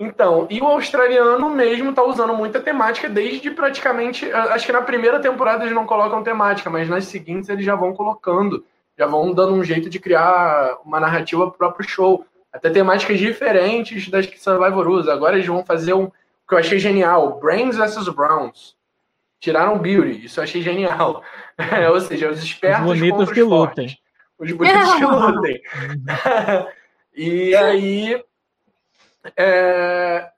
Então, 0.00 0.46
e 0.48 0.62
o 0.62 0.64
australiano 0.64 1.50
mesmo 1.50 1.90
está 1.90 2.02
usando 2.02 2.34
muita 2.34 2.58
temática 2.58 3.06
desde 3.06 3.50
praticamente. 3.50 4.32
Acho 4.32 4.64
que 4.64 4.72
na 4.72 4.80
primeira 4.80 5.20
temporada 5.20 5.64
eles 5.64 5.74
não 5.74 5.84
colocam 5.84 6.22
temática, 6.22 6.70
mas 6.70 6.88
nas 6.88 7.04
seguintes 7.04 7.50
eles 7.50 7.66
já 7.66 7.74
vão 7.74 7.92
colocando, 7.92 8.64
já 8.98 9.04
vão 9.04 9.30
dando 9.30 9.52
um 9.52 9.62
jeito 9.62 9.90
de 9.90 10.00
criar 10.00 10.78
uma 10.86 10.98
narrativa 10.98 11.42
para 11.42 11.54
o 11.54 11.58
próprio 11.58 11.86
show. 11.86 12.24
Até 12.50 12.70
temáticas 12.70 13.18
diferentes 13.18 14.08
das 14.08 14.24
que 14.24 14.40
Survivor 14.40 14.88
usa. 14.88 15.12
Agora 15.12 15.36
eles 15.36 15.46
vão 15.46 15.62
fazer 15.62 15.92
um 15.92 16.10
que 16.48 16.54
eu 16.54 16.58
achei 16.58 16.78
genial, 16.78 17.38
Brains 17.40 17.76
vs 17.76 18.08
Browns. 18.08 18.76
Tiraram 19.40 19.78
Beauty, 19.78 20.26
isso 20.26 20.38
eu 20.38 20.44
achei 20.44 20.62
genial. 20.62 21.22
Ou 21.92 22.00
seja, 22.00 22.30
os 22.30 22.42
espertos 22.42 22.90
os 22.90 22.98
bonitos 22.98 23.28
os 23.28 23.32
que 23.32 23.44
fortes. 23.44 23.48
lutem. 23.48 23.98
Os 24.38 24.52
bonitos 24.52 24.94
que 24.94 25.04
lutem. 25.04 25.62
e 27.14 27.56
aí, 27.56 28.22
é, 29.36 30.30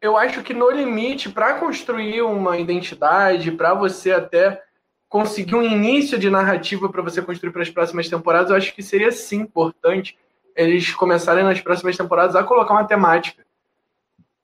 eu 0.00 0.16
acho 0.16 0.42
que 0.42 0.54
no 0.54 0.70
limite, 0.70 1.28
para 1.28 1.54
construir 1.54 2.22
uma 2.22 2.56
identidade, 2.56 3.52
para 3.52 3.74
você 3.74 4.12
até 4.12 4.62
conseguir 5.08 5.54
um 5.54 5.62
início 5.62 6.18
de 6.18 6.30
narrativa 6.30 6.88
para 6.88 7.02
você 7.02 7.20
construir 7.20 7.50
para 7.50 7.62
as 7.62 7.70
próximas 7.70 8.08
temporadas, 8.08 8.50
eu 8.50 8.56
acho 8.56 8.74
que 8.74 8.82
seria 8.82 9.10
sim 9.10 9.40
importante 9.40 10.18
eles 10.54 10.92
começarem 10.94 11.44
nas 11.44 11.60
próximas 11.60 11.96
temporadas 11.96 12.36
a 12.36 12.44
colocar 12.44 12.74
uma 12.74 12.86
temática 12.86 13.44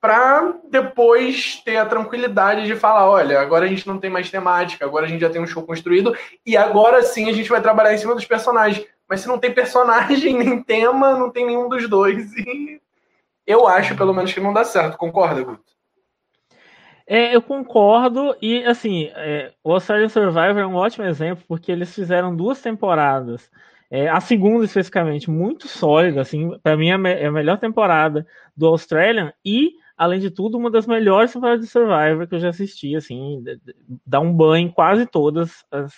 para 0.05 0.53
depois 0.69 1.63
ter 1.65 1.77
a 1.77 1.85
tranquilidade 1.85 2.67
de 2.67 2.75
falar, 2.75 3.09
olha, 3.09 3.39
agora 3.39 3.65
a 3.65 3.67
gente 3.67 3.87
não 3.87 3.97
tem 3.97 4.07
mais 4.07 4.29
temática, 4.29 4.85
agora 4.85 5.07
a 5.07 5.09
gente 5.09 5.21
já 5.21 5.31
tem 5.31 5.41
um 5.41 5.47
show 5.47 5.63
construído 5.63 6.15
e 6.45 6.55
agora 6.55 7.01
sim 7.01 7.27
a 7.27 7.33
gente 7.33 7.49
vai 7.49 7.59
trabalhar 7.59 7.91
em 7.91 7.97
cima 7.97 8.13
dos 8.13 8.23
personagens. 8.23 8.85
Mas 9.09 9.21
se 9.21 9.27
não 9.27 9.39
tem 9.39 9.51
personagem 9.51 10.37
nem 10.37 10.61
tema, 10.61 11.17
não 11.17 11.31
tem 11.31 11.47
nenhum 11.47 11.67
dos 11.67 11.89
dois. 11.89 12.31
E 12.37 12.79
eu 13.47 13.67
acho, 13.67 13.95
pelo 13.95 14.13
menos, 14.13 14.31
que 14.31 14.39
não 14.39 14.53
dá 14.53 14.63
certo. 14.63 14.95
Concorda, 14.95 15.41
Guto? 15.41 15.63
É, 17.07 17.35
eu 17.35 17.41
concordo, 17.41 18.35
e 18.39 18.63
assim, 18.63 19.09
é, 19.15 19.53
o 19.63 19.73
Australian 19.73 20.09
Survivor 20.09 20.57
é 20.59 20.67
um 20.67 20.75
ótimo 20.75 21.05
exemplo, 21.05 21.43
porque 21.47 21.71
eles 21.71 21.93
fizeram 21.93 22.35
duas 22.35 22.61
temporadas, 22.61 23.49
é, 23.89 24.07
a 24.07 24.19
segunda 24.19 24.65
especificamente, 24.65 25.31
muito 25.31 25.67
sólida, 25.67 26.21
assim, 26.21 26.57
para 26.63 26.77
mim 26.77 26.89
é, 26.89 27.23
é 27.23 27.25
a 27.25 27.31
melhor 27.31 27.59
temporada 27.59 28.25
do 28.55 28.67
Australian, 28.67 29.31
e 29.43 29.73
além 29.97 30.19
de 30.19 30.29
tudo, 30.29 30.57
uma 30.57 30.69
das 30.69 30.85
melhores 30.85 31.31
temporadas 31.31 31.65
de 31.65 31.71
Survivor 31.71 32.27
que 32.27 32.35
eu 32.35 32.39
já 32.39 32.49
assisti, 32.49 32.95
assim, 32.95 33.43
dá 34.05 34.19
um 34.19 34.33
banho 34.33 34.67
em 34.67 34.71
quase 34.71 35.05
todas 35.05 35.65
as 35.71 35.93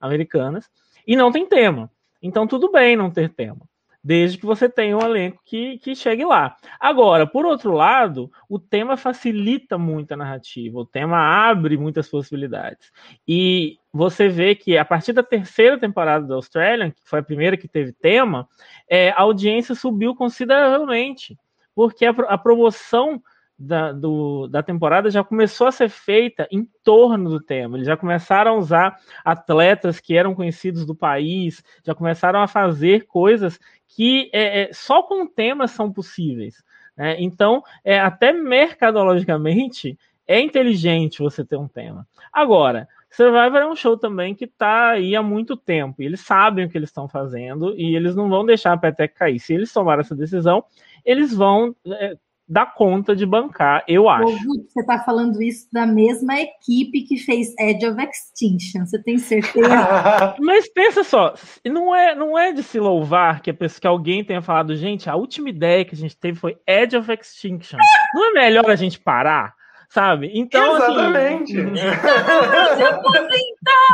americanas. 0.00 0.70
E 1.06 1.16
não 1.16 1.32
tem 1.32 1.46
tema. 1.46 1.90
Então, 2.22 2.46
tudo 2.46 2.70
bem 2.70 2.96
não 2.96 3.10
ter 3.10 3.28
tema. 3.28 3.60
Desde 4.04 4.36
que 4.36 4.46
você 4.46 4.68
tenha 4.68 4.96
um 4.96 5.00
elenco 5.00 5.40
que, 5.44 5.78
que 5.78 5.94
chegue 5.94 6.24
lá. 6.24 6.56
Agora, 6.78 7.24
por 7.24 7.46
outro 7.46 7.72
lado, 7.72 8.32
o 8.48 8.58
tema 8.58 8.96
facilita 8.96 9.78
muito 9.78 10.12
a 10.12 10.16
narrativa, 10.16 10.80
o 10.80 10.84
tema 10.84 11.18
abre 11.18 11.76
muitas 11.76 12.08
possibilidades. 12.08 12.90
E 13.26 13.78
você 13.92 14.28
vê 14.28 14.56
que 14.56 14.76
a 14.76 14.84
partir 14.84 15.12
da 15.12 15.22
terceira 15.22 15.78
temporada 15.78 16.26
do 16.26 16.34
Australian, 16.34 16.90
que 16.90 17.00
foi 17.04 17.20
a 17.20 17.24
primeira 17.24 17.56
que 17.56 17.68
teve 17.68 17.92
tema, 17.92 18.48
é, 18.88 19.10
a 19.10 19.20
audiência 19.20 19.72
subiu 19.72 20.16
consideravelmente, 20.16 21.38
porque 21.72 22.04
a, 22.04 22.10
a 22.10 22.36
promoção 22.36 23.22
da, 23.62 23.92
do, 23.92 24.48
da 24.48 24.62
temporada 24.62 25.08
já 25.10 25.22
começou 25.22 25.68
a 25.68 25.72
ser 25.72 25.88
feita 25.88 26.48
em 26.50 26.68
torno 26.82 27.30
do 27.30 27.40
tema. 27.40 27.76
Eles 27.76 27.86
já 27.86 27.96
começaram 27.96 28.52
a 28.52 28.56
usar 28.56 28.96
atletas 29.24 30.00
que 30.00 30.16
eram 30.16 30.34
conhecidos 30.34 30.84
do 30.84 30.94
país, 30.94 31.62
já 31.84 31.94
começaram 31.94 32.42
a 32.42 32.48
fazer 32.48 33.06
coisas 33.06 33.58
que 33.86 34.28
é, 34.32 34.62
é, 34.62 34.72
só 34.72 35.02
com 35.02 35.26
temas 35.26 35.70
são 35.70 35.92
possíveis. 35.92 36.62
Né? 36.96 37.16
Então, 37.20 37.62
é, 37.84 38.00
até 38.00 38.32
mercadologicamente, 38.32 39.96
é 40.26 40.40
inteligente 40.40 41.20
você 41.20 41.44
ter 41.44 41.56
um 41.56 41.68
tema. 41.68 42.06
Agora, 42.32 42.88
Survivor 43.10 43.58
é 43.58 43.66
um 43.66 43.76
show 43.76 43.96
também 43.96 44.34
que 44.34 44.46
está 44.46 44.90
aí 44.90 45.14
há 45.14 45.22
muito 45.22 45.56
tempo. 45.56 46.02
E 46.02 46.06
eles 46.06 46.20
sabem 46.20 46.64
o 46.64 46.68
que 46.68 46.76
eles 46.76 46.88
estão 46.88 47.06
fazendo 47.06 47.78
e 47.78 47.94
eles 47.94 48.16
não 48.16 48.28
vão 48.28 48.44
deixar 48.44 48.72
a 48.72 48.78
peteca 48.78 49.14
cair. 49.14 49.38
Se 49.38 49.54
eles 49.54 49.72
tomarem 49.72 50.00
essa 50.00 50.16
decisão, 50.16 50.64
eles 51.04 51.34
vão 51.34 51.76
é, 51.86 52.16
dá 52.48 52.66
conta 52.66 53.14
de 53.14 53.24
bancar, 53.24 53.84
eu 53.88 54.08
acho. 54.08 54.36
você 54.44 54.80
está 54.80 54.98
falando 54.98 55.40
isso 55.42 55.66
da 55.72 55.86
mesma 55.86 56.38
equipe 56.40 57.02
que 57.02 57.16
fez 57.16 57.54
Edge 57.58 57.86
of 57.86 58.00
Extinction, 58.02 58.84
você 58.84 59.02
tem 59.02 59.18
certeza? 59.18 59.68
Mas 60.40 60.68
pensa 60.72 61.04
só, 61.04 61.34
não 61.64 61.94
é, 61.94 62.14
não 62.14 62.38
é 62.38 62.52
de 62.52 62.62
se 62.62 62.78
louvar 62.78 63.40
que, 63.40 63.50
a 63.50 63.54
pessoa, 63.54 63.80
que 63.80 63.86
alguém 63.86 64.24
tenha 64.24 64.42
falado, 64.42 64.76
gente, 64.76 65.08
a 65.08 65.16
última 65.16 65.48
ideia 65.48 65.84
que 65.84 65.94
a 65.94 65.98
gente 65.98 66.16
teve 66.16 66.38
foi 66.38 66.56
Edge 66.66 66.96
of 66.96 67.10
Extinction. 67.10 67.78
Não 68.14 68.30
é 68.30 68.32
melhor 68.32 68.70
a 68.70 68.76
gente 68.76 69.00
parar? 69.00 69.54
Sabe? 69.92 70.30
Então, 70.34 70.74
assim, 70.76 70.92
Exatamente. 70.92 71.60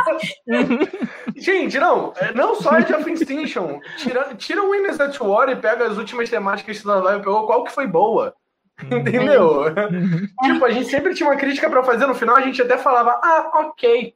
Assim... 0.07 0.79
Gente, 1.35 1.77
não, 1.77 2.13
é, 2.15 2.33
não 2.33 2.55
só 2.55 2.79
Edge 2.79 2.93
of 2.93 3.11
Extinction. 3.11 3.79
Tira, 3.97 4.33
tira 4.35 4.63
o 4.63 4.69
Winners 4.69 4.99
at 4.99 5.19
War 5.19 5.49
e 5.49 5.57
pega 5.57 5.85
as 5.87 5.97
últimas 5.97 6.29
temáticas 6.29 6.77
que 6.77 6.83
você 6.87 7.19
pegou, 7.19 7.45
qual 7.45 7.65
que 7.65 7.71
foi 7.71 7.85
boa. 7.85 8.33
Entendeu? 8.81 9.65
tipo, 10.43 10.63
a 10.63 10.71
gente 10.71 10.89
sempre 10.89 11.13
tinha 11.13 11.27
uma 11.27 11.35
crítica 11.35 11.69
para 11.69 11.83
fazer, 11.83 12.07
no 12.07 12.15
final 12.15 12.37
a 12.37 12.41
gente 12.41 12.61
até 12.61 12.77
falava, 12.77 13.19
ah, 13.21 13.51
ok. 13.55 14.13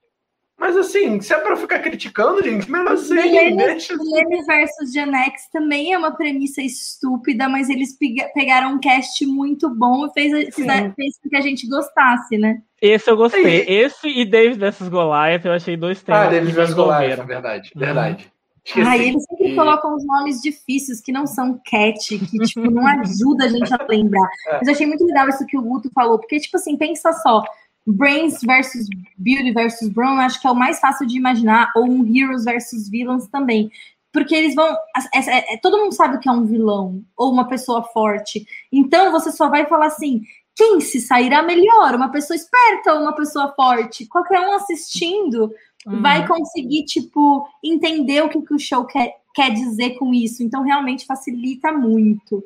Mas 0.64 0.78
assim, 0.78 1.20
se 1.20 1.34
é 1.34 1.39
pra 1.39 1.57
ficar 1.57 1.80
criticando, 1.80 2.41
gente, 2.41 2.72
melhor 2.72 2.93
assim. 2.93 3.16
Deixa... 3.16 3.97
Milene 3.97 4.45
versus 4.45 4.93
Gen 4.93 5.14
X 5.14 5.49
também 5.51 5.91
é 5.91 5.97
uma 5.97 6.16
premissa 6.16 6.61
estúpida, 6.61 7.49
mas 7.49 7.70
eles 7.70 7.97
pegaram 8.34 8.76
um 8.76 8.80
cast 8.80 9.26
muito 9.26 9.70
bom 9.70 10.05
e 10.05 10.14
fez, 10.14 10.55
fez 10.55 11.20
com 11.22 11.30
que 11.30 11.36
a 11.36 11.41
gente 11.41 11.68
gostasse, 11.68 12.38
né? 12.38 12.61
Esse 12.82 13.11
eu 13.11 13.18
gostei. 13.18 13.66
Esse 13.68 14.07
e 14.07 14.24
David 14.24 14.57
vs 14.57 14.88
Goliath, 14.88 15.43
eu 15.43 15.51
achei 15.51 15.76
dois 15.76 16.01
temas. 16.01 16.28
Ah, 16.28 16.30
David 16.30 16.53
vs 16.53 16.74
Goliath, 16.74 17.20
é 17.20 17.26
verdade, 17.26 17.72
uhum. 17.76 17.82
verdade. 17.82 18.34
Esqueci. 18.66 18.88
Ah, 18.88 18.97
eles 18.97 19.24
sempre 19.26 19.51
e... 19.51 19.55
colocam 19.55 19.93
os 19.93 20.05
nomes 20.05 20.41
difíceis 20.41 21.01
que 21.01 21.11
não 21.11 21.28
são 21.28 21.59
cat, 21.66 22.18
que 22.18 22.38
tipo, 22.39 22.72
não 22.72 22.88
ajuda 22.88 23.43
a 23.43 23.49
gente 23.49 23.74
a 23.74 23.86
lembrar. 23.89 24.30
É. 24.47 24.59
Mas 24.59 24.68
eu 24.68 24.74
achei 24.74 24.88
muito 24.88 25.05
legal 25.05 25.28
isso 25.28 25.45
que 25.45 25.57
o 25.57 25.61
Guto 25.61 25.91
falou, 25.93 26.20
porque, 26.20 26.39
tipo 26.39 26.55
assim, 26.55 26.78
pensa 26.78 27.11
só, 27.11 27.43
Brains 27.86 28.41
versus 28.41 28.88
Beauty 29.17 29.51
versus 29.51 29.89
Brown, 29.89 30.19
acho 30.19 30.39
que 30.39 30.47
é 30.47 30.51
o 30.51 30.55
mais 30.55 30.79
fácil 30.79 31.05
de 31.05 31.17
imaginar, 31.17 31.71
ou 31.75 31.86
um 31.86 32.05
Heroes 32.05 32.45
versus 32.45 32.89
Villains 32.89 33.27
também. 33.27 33.69
Porque 34.11 34.36
eles 34.36 34.53
vão. 34.53 34.67
É, 35.13 35.53
é, 35.53 35.57
todo 35.57 35.77
mundo 35.77 35.93
sabe 35.93 36.17
o 36.17 36.19
que 36.19 36.29
é 36.29 36.31
um 36.31 36.45
vilão 36.45 37.03
ou 37.17 37.31
uma 37.31 37.47
pessoa 37.47 37.84
forte. 37.84 38.45
Então 38.71 39.11
você 39.11 39.31
só 39.31 39.49
vai 39.49 39.65
falar 39.65 39.88
assim: 39.88 40.21
quem 40.55 40.79
se 40.79 41.01
sairá 41.01 41.41
melhor? 41.41 41.95
Uma 41.95 42.09
pessoa 42.09 42.36
esperta 42.36 42.93
ou 42.93 43.01
uma 43.01 43.15
pessoa 43.15 43.53
forte? 43.55 44.05
Qualquer 44.05 44.39
um 44.39 44.53
assistindo 44.53 45.51
uhum. 45.86 46.01
vai 46.01 46.27
conseguir, 46.27 46.86
tipo, 46.86 47.47
entender 47.63 48.21
o 48.21 48.29
que, 48.29 48.39
que 48.41 48.53
o 48.53 48.59
show 48.59 48.86
quer, 48.86 49.15
quer 49.34 49.51
dizer 49.51 49.91
com 49.91 50.13
isso. 50.13 50.43
Então, 50.43 50.63
realmente 50.63 51.05
facilita 51.05 51.71
muito. 51.71 52.43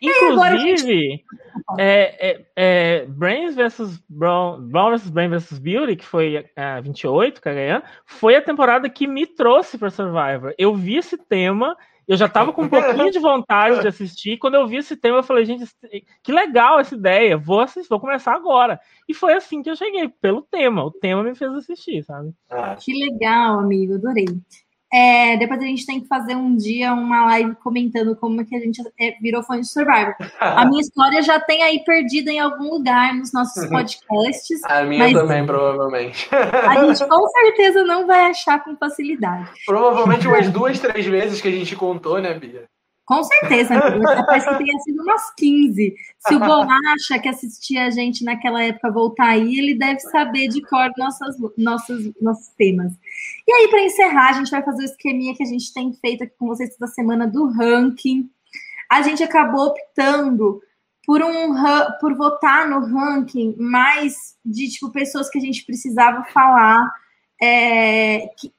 Inclusive, 0.00 0.76
gente... 0.76 1.24
é, 1.78 2.30
é, 2.30 2.46
é, 2.54 3.06
Brains 3.06 3.54
versus 3.54 3.98
Brown, 4.08 4.60
Brown 4.68 4.90
versus 4.90 5.10
Brain 5.10 5.28
versus 5.28 5.58
Beauty, 5.58 5.96
que 5.96 6.04
foi 6.04 6.44
a 6.54 6.80
28, 6.80 7.40
Kagayan, 7.40 7.82
foi 8.04 8.36
a 8.36 8.42
temporada 8.42 8.88
que 8.90 9.06
me 9.06 9.26
trouxe 9.26 9.78
para 9.78 9.90
Survivor. 9.90 10.54
Eu 10.58 10.74
vi 10.74 10.96
esse 10.96 11.16
tema. 11.16 11.76
Eu 12.06 12.16
já 12.16 12.26
estava 12.26 12.52
com 12.52 12.62
um 12.62 12.68
pouquinho 12.70 13.10
de 13.10 13.18
vontade 13.18 13.80
de 13.80 13.88
assistir. 13.88 14.38
Quando 14.38 14.54
eu 14.54 14.66
vi 14.68 14.76
esse 14.76 14.96
tema, 14.96 15.18
eu 15.18 15.22
falei, 15.24 15.44
gente, 15.44 15.64
que 16.22 16.30
legal 16.30 16.78
essa 16.78 16.94
ideia. 16.94 17.36
Vou 17.36 17.60
assistir, 17.60 17.88
vou 17.88 17.98
começar 17.98 18.32
agora. 18.32 18.78
E 19.08 19.14
foi 19.14 19.32
assim 19.32 19.60
que 19.60 19.70
eu 19.70 19.74
cheguei, 19.74 20.08
pelo 20.08 20.42
tema. 20.42 20.84
O 20.84 20.90
tema 20.92 21.24
me 21.24 21.34
fez 21.34 21.52
assistir, 21.52 22.04
sabe? 22.04 22.32
Ah. 22.48 22.76
Que 22.76 22.92
legal, 22.92 23.58
amigo. 23.58 23.94
Adorei. 23.94 24.26
É, 24.92 25.36
depois 25.36 25.60
a 25.60 25.64
gente 25.64 25.84
tem 25.84 26.00
que 26.00 26.06
fazer 26.06 26.36
um 26.36 26.56
dia 26.56 26.92
uma 26.92 27.26
live 27.26 27.56
comentando 27.56 28.14
como 28.16 28.40
é 28.40 28.44
que 28.44 28.54
a 28.54 28.60
gente 28.60 28.80
é, 29.00 29.16
virou 29.20 29.42
fã 29.42 29.60
de 29.60 29.66
Survivor. 29.66 30.14
A 30.40 30.64
minha 30.64 30.80
história 30.82 31.22
já 31.22 31.40
tem 31.40 31.62
aí 31.62 31.82
perdida 31.84 32.30
em 32.30 32.38
algum 32.38 32.70
lugar 32.70 33.14
nos 33.14 33.32
nossos 33.32 33.64
uhum. 33.64 33.70
podcasts. 33.70 34.62
A 34.64 34.84
minha 34.84 35.12
também, 35.12 35.44
provavelmente. 35.44 36.28
A 36.32 36.86
gente 36.86 37.04
com 37.08 37.28
certeza 37.28 37.84
não 37.84 38.06
vai 38.06 38.30
achar 38.30 38.62
com 38.62 38.76
facilidade. 38.76 39.50
Provavelmente 39.66 40.28
umas 40.28 40.48
duas, 40.50 40.78
três 40.78 41.04
vezes 41.04 41.40
que 41.40 41.48
a 41.48 41.52
gente 41.52 41.74
contou, 41.74 42.20
né, 42.20 42.34
Bia? 42.34 42.64
Com 43.06 43.22
certeza, 43.22 43.74
parece 44.26 44.48
que 44.48 44.64
tenha 44.64 44.78
sido 44.80 45.00
umas 45.00 45.32
15. 45.36 45.94
Se 46.26 46.34
o 46.34 46.40
Bolacha 46.40 47.20
que 47.22 47.28
assistia 47.28 47.84
a 47.84 47.90
gente 47.90 48.24
naquela 48.24 48.60
época 48.64 48.90
voltar 48.90 49.28
aí, 49.28 49.56
ele 49.56 49.78
deve 49.78 50.00
saber 50.00 50.48
de 50.48 50.60
cor 50.62 50.90
nossas, 50.98 51.36
nossos, 51.56 52.12
nossos 52.20 52.48
temas. 52.58 52.92
E 53.46 53.52
aí, 53.52 53.68
para 53.68 53.82
encerrar, 53.82 54.30
a 54.30 54.32
gente 54.32 54.50
vai 54.50 54.60
fazer 54.60 54.82
o 54.82 54.84
esqueminha 54.84 55.36
que 55.36 55.42
a 55.44 55.46
gente 55.46 55.72
tem 55.72 55.92
feito 55.92 56.24
aqui 56.24 56.34
com 56.36 56.48
vocês 56.48 56.76
toda 56.76 56.90
semana 56.90 57.28
do 57.28 57.48
ranking. 57.48 58.28
A 58.90 59.02
gente 59.02 59.22
acabou 59.22 59.68
optando 59.68 60.60
por 61.06 61.22
um 61.22 61.54
por 62.00 62.16
votar 62.16 62.68
no 62.68 62.80
ranking 62.80 63.54
mais 63.56 64.34
de 64.44 64.68
tipo 64.68 64.90
pessoas 64.90 65.30
que 65.30 65.38
a 65.38 65.40
gente 65.40 65.64
precisava 65.64 66.24
falar 66.24 66.90
é, 67.40 68.26
que, 68.36 68.52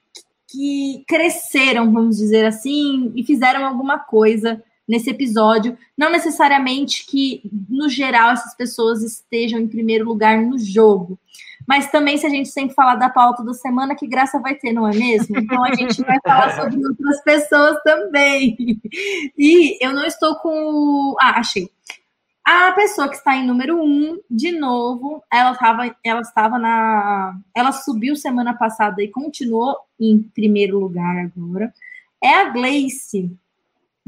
que 0.48 1.04
cresceram, 1.08 1.92
vamos 1.92 2.18
dizer 2.18 2.46
assim, 2.46 3.12
e 3.16 3.24
fizeram 3.24 3.66
alguma 3.66 4.00
coisa 4.00 4.64
nesse 4.88 5.10
episódio. 5.10 5.78
Não 5.98 6.10
necessariamente 6.10 7.06
que, 7.06 7.42
no 7.70 7.90
geral, 7.90 8.32
essas 8.32 8.56
pessoas 8.56 9.04
estejam 9.04 9.60
em 9.60 9.68
primeiro 9.68 10.06
lugar 10.06 10.42
no 10.42 10.58
jogo. 10.58 11.20
Mas 11.68 11.92
também, 11.92 12.18
se 12.18 12.26
a 12.26 12.30
gente 12.30 12.48
sempre 12.48 12.74
falar 12.74 12.96
da 12.96 13.10
pauta 13.10 13.44
da 13.44 13.54
semana, 13.54 13.94
que 13.94 14.08
graça 14.08 14.40
vai 14.40 14.56
ter, 14.56 14.72
não 14.72 14.88
é 14.88 14.96
mesmo? 14.96 15.38
Então 15.38 15.62
a 15.66 15.76
gente 15.76 16.02
vai 16.02 16.18
falar 16.24 16.56
sobre 16.56 16.78
outras 16.86 17.22
pessoas 17.24 17.78
também. 17.84 18.56
E 19.38 19.78
eu 19.86 19.94
não 19.94 20.06
estou 20.06 20.36
com. 20.38 21.16
Ah, 21.20 21.40
achei. 21.40 21.70
A 22.50 22.72
pessoa 22.72 23.10
que 23.10 23.18
está 23.18 23.36
em 23.36 23.46
número 23.46 23.78
um, 23.78 24.22
de 24.32 24.54
novo, 24.54 25.22
ela 25.30 25.52
estava 25.52 25.98
ela 26.02 26.22
estava 26.22 26.58
na. 26.58 27.38
Ela 27.54 27.74
subiu 27.74 28.16
semana 28.16 28.54
passada 28.54 29.04
e 29.04 29.10
continuou 29.10 29.76
em 30.00 30.24
primeiro 30.34 30.80
lugar 30.80 31.18
agora. 31.18 31.74
É 32.24 32.36
a 32.36 32.46
Gleice, 32.46 33.38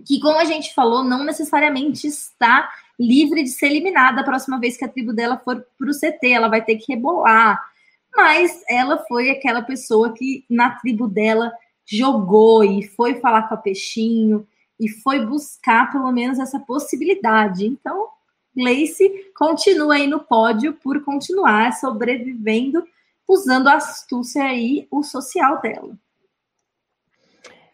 que, 0.05 0.21
como 0.21 0.39
a 0.39 0.45
gente 0.45 0.73
falou, 0.73 1.03
não 1.03 1.25
necessariamente 1.25 2.07
está 2.07 2.69
livre 2.97 3.43
de 3.43 3.49
ser 3.49 3.65
eliminada 3.65 4.21
a 4.21 4.23
próxima 4.23 4.57
vez 4.57 4.77
que 4.77 4.85
a 4.85 4.89
tribo 4.89 5.11
dela 5.11 5.37
for 5.37 5.61
para 5.77 5.91
o 5.91 5.93
CT. 5.93 6.31
Ela 6.31 6.47
vai 6.47 6.63
ter 6.63 6.77
que 6.77 6.93
rebolar. 6.93 7.61
Mas 8.15 8.63
ela 8.69 8.99
foi 8.99 9.31
aquela 9.31 9.63
pessoa 9.63 10.13
que, 10.13 10.45
na 10.49 10.77
tribo 10.77 11.09
dela, 11.09 11.51
jogou 11.85 12.63
e 12.63 12.87
foi 12.87 13.15
falar 13.15 13.49
com 13.49 13.55
a 13.55 13.57
Peixinho 13.57 14.47
e 14.79 14.87
foi 14.87 15.25
buscar 15.25 15.91
pelo 15.91 16.09
menos 16.13 16.39
essa 16.39 16.57
possibilidade. 16.57 17.67
Então, 17.67 18.07
Gleice 18.59 19.31
continua 19.33 19.95
aí 19.95 20.07
no 20.07 20.19
pódio 20.19 20.73
por 20.73 21.01
continuar 21.03 21.71
sobrevivendo 21.73 22.83
usando 23.27 23.67
a 23.67 23.75
astúcia 23.75 24.53
e 24.53 24.87
o 24.91 25.01
social 25.03 25.61
dela. 25.61 25.95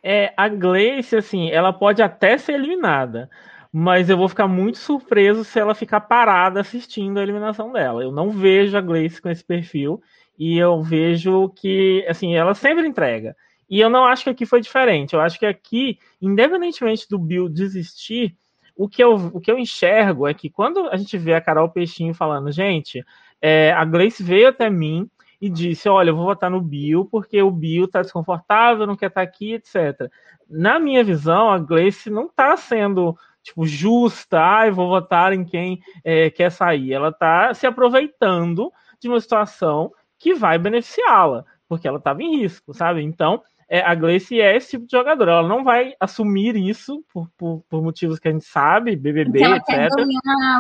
É, 0.04 0.34
a 0.38 0.48
Gleice, 0.48 1.16
assim, 1.16 1.50
ela 1.50 1.74
pode 1.74 2.04
até 2.04 2.38
ser 2.38 2.54
eliminada, 2.54 3.28
mas 3.74 4.10
eu 4.10 4.18
vou 4.18 4.30
ficar 4.30 4.48
muito 4.48 4.78
surpreso 4.78 5.44
se 5.44 5.60
ela 5.60 5.74
ficar 5.74 6.02
parada 6.02 6.60
assistindo 6.60 7.18
a 7.18 7.24
eliminação 7.24 7.72
dela. 7.72 8.04
Eu 8.04 8.12
não 8.12 8.30
vejo 8.30 8.78
a 8.78 8.82
Gleice 8.82 9.20
com 9.20 9.30
esse 9.30 9.44
perfil 9.44 10.00
e 10.38 10.58
eu 10.58 10.84
vejo 10.84 11.50
que, 11.50 12.06
assim, 12.08 12.36
ela 12.36 12.54
sempre 12.54 12.88
entrega. 12.88 13.36
E 13.68 13.80
eu 13.80 13.90
não 13.90 14.06
acho 14.06 14.26
que 14.26 14.30
aqui 14.30 14.46
foi 14.46 14.62
diferente. 14.62 15.14
Eu 15.14 15.22
acho 15.22 15.40
que 15.40 15.46
aqui, 15.46 15.98
independentemente 16.22 17.10
do 17.10 17.18
Bill 17.18 17.50
desistir, 17.50 18.36
o 18.76 18.90
que 18.90 19.04
eu, 19.04 19.16
o 19.34 19.40
que 19.40 19.52
eu 19.52 19.58
enxergo 19.58 20.28
é 20.28 20.34
que 20.34 20.50
quando 20.50 20.88
a 20.90 20.98
gente 20.98 21.18
vê 21.18 21.34
a 21.34 21.42
Carol 21.42 21.70
Peixinho 21.70 22.14
falando, 22.14 22.52
gente, 22.52 23.06
é, 23.42 23.72
a 23.72 23.86
Gleice 23.86 24.24
veio 24.24 24.50
até 24.50 24.70
mim 24.70 25.10
e 25.40 25.50
disse: 25.50 25.88
Olha, 25.88 26.10
eu 26.10 26.16
vou 26.16 26.26
votar 26.26 26.50
no 26.50 26.62
Bill 26.62 27.06
porque 27.06 27.42
o 27.42 27.52
Bill 27.52 27.88
tá 27.88 28.02
desconfortável, 28.02 28.86
não 28.86 28.96
quer 28.96 29.08
estar 29.08 29.22
tá 29.22 29.28
aqui, 29.28 29.54
etc. 29.54 30.12
Na 30.50 30.80
minha 30.80 31.04
visão, 31.04 31.50
a 31.50 31.58
Gleice 31.58 32.10
não 32.10 32.26
está 32.26 32.58
sendo 32.58 33.18
tipo 33.42 33.66
justa, 33.66 34.40
ah, 34.40 34.70
vou 34.72 34.90
votar 34.90 35.32
em 35.32 35.46
quem 35.46 35.80
é, 36.04 36.30
quer 36.30 36.52
sair. 36.52 36.94
Ela 36.94 37.10
está 37.10 37.54
se 37.54 37.68
aproveitando 37.68 38.72
de 39.00 39.08
uma 39.08 39.20
situação 39.20 39.92
que 40.18 40.34
vai 40.34 40.58
beneficiá-la, 40.58 41.46
porque 41.68 41.88
ela 41.88 42.00
estava 42.00 42.24
em 42.24 42.38
risco, 42.38 42.74
sabe? 42.74 43.04
Então, 43.04 43.44
é, 43.68 43.82
a 43.82 43.96
Gleice 43.96 44.40
é 44.40 44.56
esse 44.56 44.72
tipo 44.72 44.86
de 44.86 44.92
jogadora. 44.92 45.32
Ela 45.32 45.48
não 45.48 45.64
vai 45.64 45.94
assumir 46.00 46.56
isso 46.56 47.04
por, 47.12 47.30
por, 47.38 47.64
por 47.70 47.82
motivos 47.82 48.20
que 48.20 48.28
a 48.28 48.32
gente 48.32 48.46
sabe, 48.46 48.96
BBB, 48.96 49.44
ela 49.44 49.58
etc. 49.58 49.68
Quer 49.68 49.90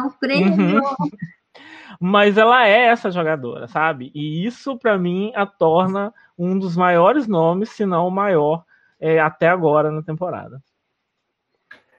o 0.06 0.12
prêmio. 0.20 0.76
Uhum. 0.76 0.82
Mas 2.00 2.38
ela 2.38 2.68
é 2.68 2.88
essa 2.88 3.10
jogadora, 3.10 3.68
sabe? 3.68 4.12
E 4.14 4.46
isso, 4.46 4.78
para 4.78 4.98
mim, 4.98 5.32
a 5.36 5.46
torna 5.46 6.14
um 6.38 6.58
dos 6.58 6.76
maiores 6.76 7.28
nomes, 7.28 7.70
se 7.70 7.86
não 7.86 8.08
o 8.08 8.12
maior, 8.12 8.66
é, 9.00 9.20
até 9.20 9.48
agora 9.48 9.92
na 9.92 10.02
temporada. 10.02 10.62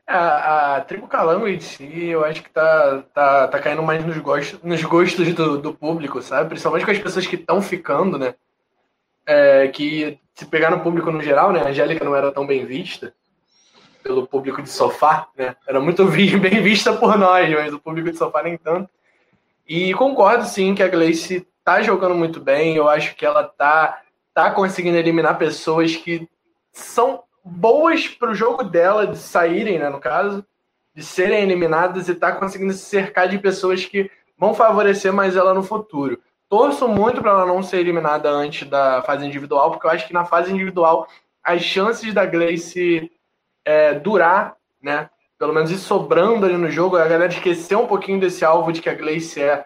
A, 0.07 0.77
a 0.77 0.81
Tribo 0.83 1.09
Calango 1.09 1.49
em 1.49 1.59
si, 1.59 2.07
eu 2.07 2.25
acho 2.25 2.43
que 2.43 2.51
tá, 2.51 3.03
tá, 3.15 3.49
tá 3.49 3.59
caindo 3.59 3.83
mais 3.83 4.05
nos 4.05 4.19
gostos, 4.19 4.63
nos 4.63 4.83
gostos 4.85 5.33
do, 5.35 5.59
do 5.59 5.75
público, 5.75 6.21
sabe? 6.21 6.51
Principalmente 6.51 6.85
com 6.85 6.93
as 6.93 6.99
pessoas 6.99 7.27
que 7.27 7.37
estão 7.37 7.63
ficando, 7.63 8.19
né? 8.19 8.35
É, 9.27 9.67
que 9.69 10.21
se 10.37 10.45
pegar 10.45 10.70
no 10.70 10.80
público 10.80 11.11
no 11.11 11.22
geral, 11.22 11.51
né? 11.51 11.62
A 11.62 11.68
Angélica 11.68 12.05
não 12.05 12.14
era 12.14 12.30
tão 12.30 12.47
bem 12.47 12.66
vista 12.66 13.14
pelo 14.03 14.26
público 14.26 14.62
de 14.62 14.68
sofá, 14.68 15.28
né? 15.34 15.57
Era 15.66 15.80
muito 15.80 16.05
bem 16.07 16.62
vista 16.62 16.93
por 16.93 17.16
nós, 17.16 17.51
mas 17.51 17.72
o 17.72 17.78
público 17.78 18.11
de 18.11 18.18
sofá 18.18 18.43
nem 18.43 18.59
tanto. 18.59 18.91
E 19.66 19.95
concordo 19.95 20.45
sim 20.45 20.74
que 20.74 20.82
a 20.82 20.89
Gleice 20.89 21.49
tá 21.64 21.80
jogando 21.80 22.14
muito 22.14 22.39
bem. 22.39 22.76
Eu 22.76 22.87
acho 22.87 23.16
que 23.16 23.24
ela 23.24 23.45
tá, 23.45 24.03
tá 24.34 24.51
conseguindo 24.51 24.99
eliminar 24.99 25.39
pessoas 25.39 25.97
que 25.97 26.28
são 26.70 27.22
boas 27.43 28.07
para 28.07 28.30
o 28.30 28.34
jogo 28.34 28.62
dela 28.62 29.07
de 29.07 29.16
saírem, 29.16 29.78
né, 29.78 29.89
no 29.89 29.99
caso, 29.99 30.45
de 30.95 31.03
serem 31.03 31.43
eliminadas 31.43 32.11
e 32.11 32.14
tá 32.14 32.32
conseguindo 32.32 32.74
se 32.74 32.84
cercar 32.84 33.26
de 33.26 33.39
pessoas 33.39 33.87
que 33.87 34.11
vão 34.37 34.53
favorecer 34.53 35.14
mais 35.14 35.34
ela 35.34 35.55
no 35.55 35.62
futuro 35.62 36.20
torço 36.49 36.87
muito 36.89 37.21
para 37.21 37.31
ela 37.33 37.47
não 37.47 37.63
ser 37.63 37.79
eliminada 37.79 38.31
antes 38.31 38.69
da 38.69 39.03
fase 39.03 39.27
individual, 39.27 39.71
porque 39.71 39.87
eu 39.87 39.91
acho 39.91 40.07
que 40.07 40.13
na 40.13 40.25
fase 40.25 40.53
individual 40.53 41.09
as 41.43 41.63
chances 41.63 42.13
da 42.13 42.27
Gleice 42.27 43.11
é, 43.65 43.95
durar, 43.95 44.57
né? 44.83 45.09
Pelo 45.39 45.53
menos 45.53 45.71
ir 45.71 45.79
sobrando 45.79 46.47
ali 46.47 46.57
no 46.57 46.71
jogo, 46.71 46.97
a 46.97 47.07
galera 47.07 47.33
esquecer 47.33 47.77
um 47.77 47.87
pouquinho 47.87 48.19
desse 48.19 48.45
alvo 48.45 48.73
de 48.73 48.81
que 48.81 48.89
a 48.89 48.95
Gleice 48.95 49.43
é 49.43 49.65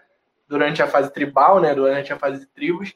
durante 0.49 0.83
a 0.83 0.87
fase 0.87 1.13
tribal, 1.13 1.61
né? 1.61 1.75
Durante 1.75 2.13
a 2.13 2.19
fase 2.19 2.41
de 2.41 2.47
tribos. 2.47 2.95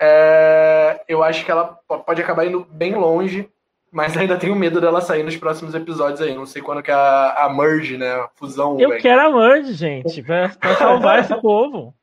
é, 0.00 1.02
eu 1.08 1.22
acho 1.24 1.44
que 1.44 1.50
ela 1.50 1.78
pode 2.06 2.22
acabar 2.22 2.46
indo 2.46 2.66
bem 2.70 2.94
longe, 2.94 3.50
mas 3.90 4.16
ainda 4.16 4.36
tenho 4.36 4.54
medo 4.54 4.80
dela 4.80 5.00
sair 5.00 5.22
nos 5.22 5.36
próximos 5.36 5.74
episódios 5.74 6.20
aí. 6.20 6.34
Não 6.34 6.46
sei 6.46 6.60
quando 6.62 6.82
que 6.82 6.90
a, 6.90 7.32
a 7.32 7.52
merge, 7.52 7.96
né? 7.96 8.12
A 8.12 8.28
fusão. 8.34 8.78
Eu 8.78 8.98
quero 8.98 9.20
a 9.20 9.30
merge, 9.30 9.72
gente, 9.72 10.22
pra, 10.22 10.50
pra 10.50 10.76
salvar 10.76 11.20
esse 11.20 11.34
povo. 11.40 11.94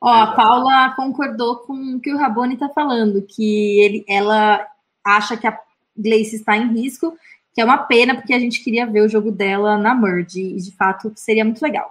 Ó, 0.00 0.08
a 0.08 0.32
Paula 0.32 0.94
concordou 0.94 1.56
com 1.58 1.96
o 1.96 2.00
que 2.00 2.12
o 2.12 2.18
Rabone 2.18 2.54
está 2.54 2.68
falando, 2.68 3.22
que 3.22 3.80
ele, 3.80 4.04
ela 4.08 4.66
acha 5.04 5.36
que 5.36 5.46
a 5.46 5.58
Gleice 5.96 6.36
está 6.36 6.56
em 6.56 6.72
risco, 6.72 7.16
que 7.54 7.60
é 7.60 7.64
uma 7.64 7.78
pena, 7.78 8.14
porque 8.14 8.34
a 8.34 8.38
gente 8.38 8.62
queria 8.62 8.86
ver 8.86 9.00
o 9.00 9.08
jogo 9.08 9.32
dela 9.32 9.78
na 9.78 9.94
Merge, 9.94 10.42
e 10.42 10.56
de 10.56 10.76
fato 10.76 11.12
seria 11.16 11.44
muito 11.44 11.62
legal. 11.62 11.90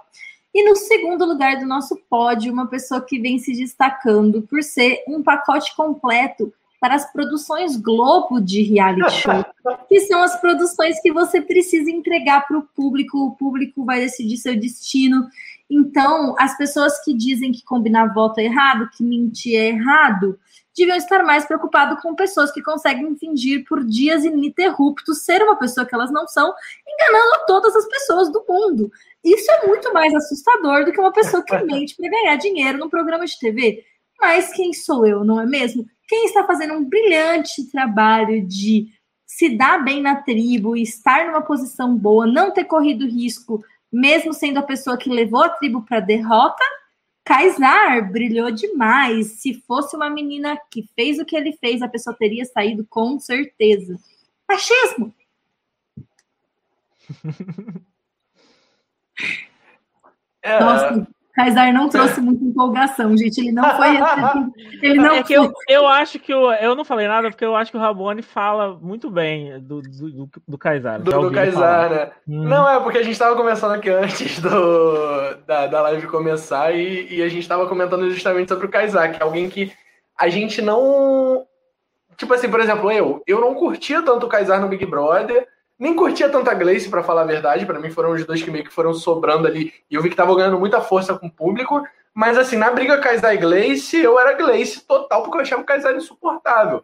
E 0.54 0.64
no 0.66 0.76
segundo 0.76 1.26
lugar 1.26 1.58
do 1.58 1.66
nosso 1.66 1.96
pódio, 2.08 2.52
uma 2.52 2.66
pessoa 2.66 3.04
que 3.04 3.18
vem 3.18 3.38
se 3.38 3.52
destacando 3.52 4.42
por 4.42 4.62
ser 4.62 5.02
um 5.08 5.22
pacote 5.22 5.74
completo 5.76 6.52
para 6.86 6.94
as 6.94 7.12
produções 7.12 7.76
Globo 7.76 8.40
de 8.40 8.62
reality 8.62 9.10
show, 9.10 9.44
que 9.88 9.98
são 10.02 10.22
as 10.22 10.40
produções 10.40 11.00
que 11.00 11.12
você 11.12 11.40
precisa 11.40 11.90
entregar 11.90 12.46
para 12.46 12.56
o 12.56 12.62
público, 12.62 13.18
o 13.18 13.32
público 13.32 13.84
vai 13.84 13.98
decidir 13.98 14.36
seu 14.36 14.54
destino. 14.54 15.26
Então, 15.68 16.36
as 16.38 16.56
pessoas 16.56 17.02
que 17.02 17.12
dizem 17.12 17.50
que 17.50 17.64
combinar 17.64 18.14
voto 18.14 18.38
é 18.38 18.44
errado, 18.44 18.88
que 18.96 19.02
mentir 19.02 19.58
é 19.58 19.70
errado, 19.70 20.38
deviam 20.76 20.96
estar 20.96 21.24
mais 21.24 21.44
preocupados 21.44 22.00
com 22.00 22.14
pessoas 22.14 22.52
que 22.52 22.62
conseguem 22.62 23.16
fingir 23.16 23.64
por 23.68 23.84
dias 23.84 24.24
ininterruptos 24.24 25.24
ser 25.24 25.42
uma 25.42 25.56
pessoa 25.56 25.84
que 25.84 25.94
elas 25.94 26.12
não 26.12 26.28
são, 26.28 26.54
enganando 26.86 27.46
todas 27.48 27.74
as 27.74 27.88
pessoas 27.88 28.30
do 28.30 28.44
mundo. 28.48 28.92
Isso 29.24 29.50
é 29.50 29.66
muito 29.66 29.92
mais 29.92 30.14
assustador 30.14 30.84
do 30.84 30.92
que 30.92 31.00
uma 31.00 31.12
pessoa 31.12 31.42
que 31.42 31.56
mente 31.66 31.96
para 31.96 32.08
ganhar 32.08 32.36
dinheiro 32.36 32.78
num 32.78 32.88
programa 32.88 33.26
de 33.26 33.36
TV. 33.36 33.84
Mas 34.20 34.52
quem 34.52 34.72
sou 34.72 35.06
eu, 35.06 35.24
não 35.24 35.40
é 35.40 35.46
mesmo? 35.46 35.86
Quem 36.08 36.26
está 36.26 36.44
fazendo 36.46 36.74
um 36.74 36.84
brilhante 36.84 37.70
trabalho 37.70 38.46
de 38.46 38.88
se 39.26 39.56
dar 39.56 39.82
bem 39.84 40.00
na 40.00 40.16
tribo, 40.22 40.76
estar 40.76 41.26
numa 41.26 41.42
posição 41.42 41.96
boa, 41.96 42.26
não 42.26 42.52
ter 42.52 42.64
corrido 42.64 43.06
risco 43.06 43.62
mesmo 43.92 44.32
sendo 44.32 44.58
a 44.58 44.62
pessoa 44.62 44.96
que 44.96 45.10
levou 45.10 45.42
a 45.42 45.48
tribo 45.48 45.82
para 45.82 45.98
a 45.98 46.00
derrota, 46.00 46.62
Kaysar 47.24 48.10
brilhou 48.10 48.50
demais. 48.50 49.40
Se 49.40 49.54
fosse 49.66 49.96
uma 49.96 50.08
menina 50.08 50.56
que 50.70 50.88
fez 50.94 51.18
o 51.18 51.24
que 51.24 51.36
ele 51.36 51.52
fez, 51.52 51.82
a 51.82 51.88
pessoa 51.88 52.16
teria 52.16 52.44
saído 52.44 52.86
com 52.88 53.18
certeza. 53.18 53.98
Machismo! 54.48 55.14
É, 60.42 60.60
Nossa, 60.60 61.08
Kaysar 61.36 61.70
não 61.70 61.90
trouxe 61.90 62.18
muita 62.18 62.42
empolgação, 62.42 63.14
gente. 63.14 63.42
Ele 63.42 63.52
não 63.52 63.62
foi. 63.76 63.88
ele 64.82 64.94
não 64.94 65.12
é 65.12 65.22
que 65.22 65.34
eu, 65.34 65.52
eu 65.68 65.86
acho 65.86 66.18
que 66.18 66.32
eu, 66.32 66.50
eu 66.52 66.74
não 66.74 66.82
falei 66.82 67.06
nada 67.06 67.28
porque 67.28 67.44
eu 67.44 67.54
acho 67.54 67.70
que 67.70 67.76
o 67.76 67.80
Rabone 67.80 68.22
fala 68.22 68.78
muito 68.80 69.10
bem 69.10 69.60
do, 69.60 69.82
do, 69.82 70.10
do, 70.10 70.30
do 70.48 70.58
Kaysar. 70.58 71.02
Do, 71.02 71.10
do 71.10 71.30
Kaysar, 71.30 71.90
né? 71.90 72.10
Hum. 72.26 72.44
Não, 72.44 72.66
é 72.66 72.80
porque 72.80 72.96
a 72.96 73.02
gente 73.02 73.12
estava 73.12 73.36
conversando 73.36 73.74
aqui 73.74 73.90
antes 73.90 74.40
do, 74.40 75.34
da, 75.46 75.66
da 75.66 75.82
live 75.82 76.06
começar 76.06 76.74
e, 76.74 77.16
e 77.16 77.22
a 77.22 77.28
gente 77.28 77.42
estava 77.42 77.68
comentando 77.68 78.08
justamente 78.10 78.48
sobre 78.48 78.66
o 78.66 78.70
Kaysar, 78.70 79.12
que 79.12 79.22
é 79.22 79.22
alguém 79.22 79.50
que 79.50 79.70
a 80.18 80.30
gente 80.30 80.62
não. 80.62 81.44
Tipo 82.16 82.32
assim, 82.32 82.48
por 82.48 82.60
exemplo, 82.60 82.90
eu, 82.90 83.22
eu 83.26 83.42
não 83.42 83.52
curtia 83.52 84.00
tanto 84.00 84.24
o 84.24 84.28
Kaysar 84.28 84.58
no 84.58 84.68
Big 84.68 84.86
Brother 84.86 85.46
nem 85.78 85.94
curtia 85.94 86.28
tanto 86.28 86.50
a 86.50 86.54
Gleice, 86.54 86.88
para 86.88 87.02
falar 87.02 87.22
a 87.22 87.26
verdade. 87.26 87.66
Para 87.66 87.78
mim 87.78 87.90
foram 87.90 88.12
os 88.12 88.24
dois 88.24 88.42
que 88.42 88.50
meio 88.50 88.64
que 88.64 88.72
foram 88.72 88.94
sobrando 88.94 89.46
ali. 89.46 89.72
E 89.90 89.94
eu 89.94 90.02
vi 90.02 90.10
que 90.10 90.16
tava 90.16 90.34
ganhando 90.34 90.58
muita 90.58 90.80
força 90.80 91.16
com 91.18 91.26
o 91.26 91.32
público. 91.32 91.82
Mas 92.14 92.38
assim, 92.38 92.56
na 92.56 92.70
briga 92.70 92.98
Kaysar 92.98 93.34
e 93.34 93.38
Gleice, 93.38 93.98
eu 93.98 94.18
era 94.18 94.32
Gleice 94.32 94.80
total, 94.86 95.22
porque 95.22 95.36
eu 95.36 95.42
achava 95.42 95.62
o 95.62 95.66
Kaysar 95.66 95.94
insuportável. 95.94 96.82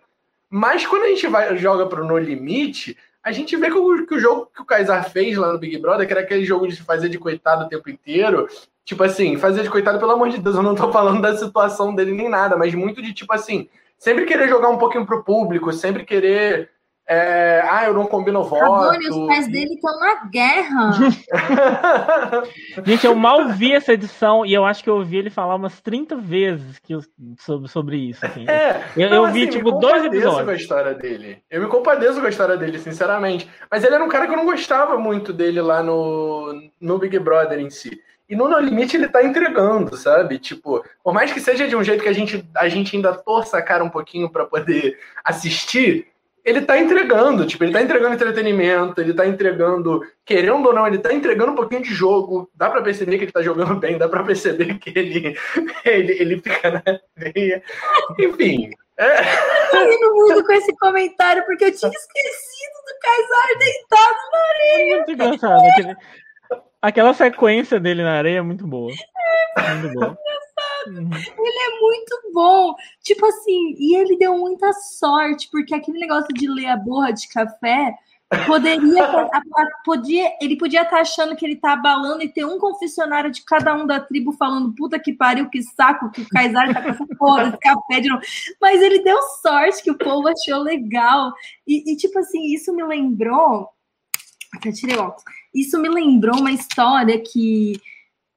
Mas 0.51 0.87
quando 0.87 1.05
a 1.05 1.09
gente 1.09 1.27
vai, 1.27 1.57
joga 1.57 1.87
pro 1.87 2.07
No 2.07 2.19
Limite, 2.19 2.99
a 3.23 3.33
gente 3.33 3.57
vê 3.57 3.71
que 3.71 3.79
o, 3.79 4.07
que 4.07 4.15
o 4.15 4.21
jogo 4.21 4.51
que 4.55 4.61
o 4.61 4.67
Kaysar 4.67 5.09
fez 5.09 5.37
lá 5.39 5.51
no 5.51 5.59
Big 5.59 5.79
Brother, 5.79 6.07
que 6.07 6.13
era 6.13 6.21
aquele 6.21 6.45
jogo 6.45 6.69
de 6.69 6.77
fazer 6.83 7.09
de 7.09 7.19
coitado 7.19 7.65
o 7.65 7.69
tempo 7.69 7.89
inteiro. 7.89 8.47
Tipo 8.85 9.05
assim, 9.05 9.39
fazer 9.39 9.63
de 9.63 9.71
coitado, 9.71 9.99
pelo 9.99 10.11
amor 10.11 10.29
de 10.29 10.39
Deus, 10.39 10.57
eu 10.57 10.63
não 10.63 10.75
tô 10.75 10.93
falando 10.93 11.23
da 11.23 11.37
situação 11.37 11.95
dele 11.95 12.13
nem 12.13 12.29
nada, 12.29 12.57
mas 12.57 12.75
muito 12.75 13.01
de 13.01 13.15
tipo 13.15 13.33
assim, 13.33 13.71
sempre 13.97 14.27
querer 14.27 14.49
jogar 14.49 14.69
um 14.69 14.77
pouquinho 14.77 15.07
pro 15.07 15.23
público, 15.23 15.73
sempre 15.73 16.05
querer 16.05 16.69
é, 17.09 17.63
ah, 17.69 17.85
eu 17.87 17.95
não 17.95 18.07
combino 18.07 18.45
voto. 18.45 18.63
Rabone, 18.63 19.09
os 19.09 19.27
pais 19.27 19.49
dele 19.49 19.75
estão 19.75 19.99
na 19.99 20.25
guerra. 20.27 20.93
Gente, 22.87 23.07
eu 23.07 23.15
mal 23.15 23.49
vi 23.49 23.73
essa 23.73 23.93
edição 23.93 24.47
e 24.47 24.55
eu 24.55 24.65
acho 24.65 24.85
que 24.85 24.89
eu 24.89 24.97
ouvi 24.97 25.17
ele 25.17 25.31
falar 25.31 25.57
umas 25.57 25.81
30 25.81 26.17
vezes 26.17 26.79
que 26.79 26.95
eu, 26.95 27.01
sobre, 27.39 27.69
sobre 27.69 27.97
isso. 27.97 28.25
Assim. 28.25 28.49
É, 28.49 28.85
eu, 28.97 29.11
não, 29.11 29.27
eu 29.27 29.33
vi, 29.33 29.43
assim, 29.43 29.59
tipo, 29.59 29.73
dois 29.73 30.05
episódios. 30.05 30.45
com 30.45 30.51
a 30.51 30.55
história 30.55 30.95
dele. 30.95 31.43
Eu 31.51 31.61
me 31.61 31.69
compadeço 31.69 32.21
com 32.21 32.27
a 32.27 32.31
história 32.31 32.57
dele, 32.57 32.79
sinceramente. 32.79 33.51
Mas 33.71 33.83
ele 33.83 33.95
era 33.95 34.05
um 34.05 34.09
cara 34.09 34.27
que 34.27 34.33
eu 34.33 34.39
não 34.39 34.47
gostava 34.47 34.97
muito 34.97 35.33
dele 35.33 35.61
lá 35.61 35.83
no, 35.83 36.71
no 36.81 36.99
Big 36.99 37.19
Brother 37.19 37.59
em 37.59 37.71
si. 37.71 38.01
E 38.33 38.37
no 38.37 38.49
No 38.49 38.59
Limite 38.59 38.97
ele 38.97 39.09
tá 39.09 39.23
entregando, 39.23 39.95
sabe? 39.95 40.39
Tipo, 40.39 40.83
por 41.05 41.13
mais 41.13 41.31
que 41.33 41.41
seja 41.41 41.69
de 41.69 41.77
um 41.77 41.85
jeito 41.85 42.03
que 42.03 42.09
a 42.09 42.15
gente, 42.15 42.43
a 42.57 42.67
gente 42.67 42.97
ainda 42.97 43.13
torça 43.13 43.59
a 43.59 43.63
cara 43.63 43.85
um 43.85 43.91
pouquinho 43.91 44.31
para 44.31 44.47
poder 44.47 44.99
assistir, 45.23 46.07
ele 46.45 46.63
tá 46.63 46.79
entregando, 46.79 47.47
tipo, 47.47 47.63
ele 47.63 47.73
tá 47.73 47.81
entregando 47.81 48.15
entretenimento, 48.15 49.01
ele 49.01 49.15
tá 49.15 49.27
entregando, 49.27 50.01
querendo 50.25 50.67
ou 50.67 50.75
não, 50.75 50.87
ele 50.87 50.99
tá 50.99 51.13
entregando 51.13 51.53
um 51.53 51.57
pouquinho 51.57 51.83
de 51.83 51.95
jogo, 51.95 52.51
dá 52.55 52.69
para 52.69 52.83
perceber 52.83 53.17
que 53.19 53.25
ele 53.25 53.33
tá 53.33 53.43
jogando 53.43 53.77
bem, 53.77 53.97
dá 53.97 54.09
para 54.09 54.25
perceber 54.25 54.79
que 54.79 54.93
ele, 54.97 55.37
ele, 55.85 56.13
ele 56.13 56.41
fica 56.41 56.71
na 56.71 56.83
veia, 57.17 57.63
enfim. 58.19 58.71
É. 58.99 59.21
Eu 59.77 59.91
rindo 59.91 60.15
muito 60.15 60.45
com 60.45 60.53
esse 60.53 60.77
comentário, 60.77 61.45
porque 61.47 61.65
eu 61.65 61.75
tinha 61.75 61.91
esquecido 61.91 62.77
do 62.87 62.99
Kaysar 63.01 63.59
deitado 63.59 64.19
na 64.33 64.39
areia. 64.51 64.97
Muito 64.97 65.13
engraçado. 65.13 65.63
Aquele, 65.67 65.97
aquela 66.83 67.15
sequência 67.15 67.81
dele 67.81 68.03
na 68.03 68.19
areia 68.19 68.39
é 68.39 68.43
muito 68.43 68.67
boa. 68.67 68.93
É, 69.59 69.75
muito 69.75 69.95
boa. 69.95 70.19
Uhum. 70.87 71.11
Ele 71.13 71.59
é 71.59 71.81
muito 71.81 72.33
bom. 72.33 72.75
Tipo 73.03 73.27
assim, 73.27 73.75
e 73.79 73.97
ele 73.97 74.17
deu 74.17 74.37
muita 74.37 74.73
sorte, 74.73 75.49
porque 75.51 75.75
aquele 75.75 75.99
negócio 75.99 76.33
de 76.35 76.49
ler 76.49 76.67
a 76.67 76.77
borra 76.77 77.13
de 77.13 77.29
café 77.29 77.95
poderia, 78.47 79.05
a, 79.05 79.39
a, 79.39 79.67
podia, 79.85 80.33
ele 80.41 80.57
podia 80.57 80.83
estar 80.83 80.97
tá 80.97 81.03
achando 81.03 81.37
que 81.37 81.45
ele 81.45 81.57
tá 81.57 81.73
abalando 81.73 82.23
e 82.23 82.29
ter 82.29 82.45
um 82.45 82.59
confessionário 82.59 83.31
de 83.31 83.45
cada 83.45 83.75
um 83.75 83.87
da 83.87 84.01
tribo 84.01 84.33
falando 84.33 84.75
puta 84.75 84.99
que 84.99 85.13
pariu, 85.13 85.49
que 85.49 85.63
saco, 85.63 86.11
que 86.11 86.23
o 86.23 86.29
Kaysar 86.29 86.73
tá 86.73 86.83
com 86.83 86.89
essa 86.89 87.07
porra 87.19 87.45
desse 87.45 87.59
café 87.59 88.01
de 88.01 88.09
novo. 88.09 88.23
Mas 88.61 88.81
ele 88.81 89.03
deu 89.03 89.21
sorte 89.43 89.83
que 89.83 89.91
o 89.91 89.99
povo 89.99 90.29
achou 90.29 90.63
legal. 90.63 91.33
E, 91.67 91.93
e 91.93 91.97
tipo 91.97 92.19
assim, 92.19 92.53
isso 92.55 92.75
me 92.75 92.83
lembrou. 92.83 93.69
Até 94.55 94.71
tirei 94.71 94.97
o 94.97 95.01
óculos. 95.01 95.25
Isso 95.55 95.81
me 95.81 95.89
lembrou 95.89 96.39
uma 96.39 96.53
história 96.53 97.21
que 97.21 97.81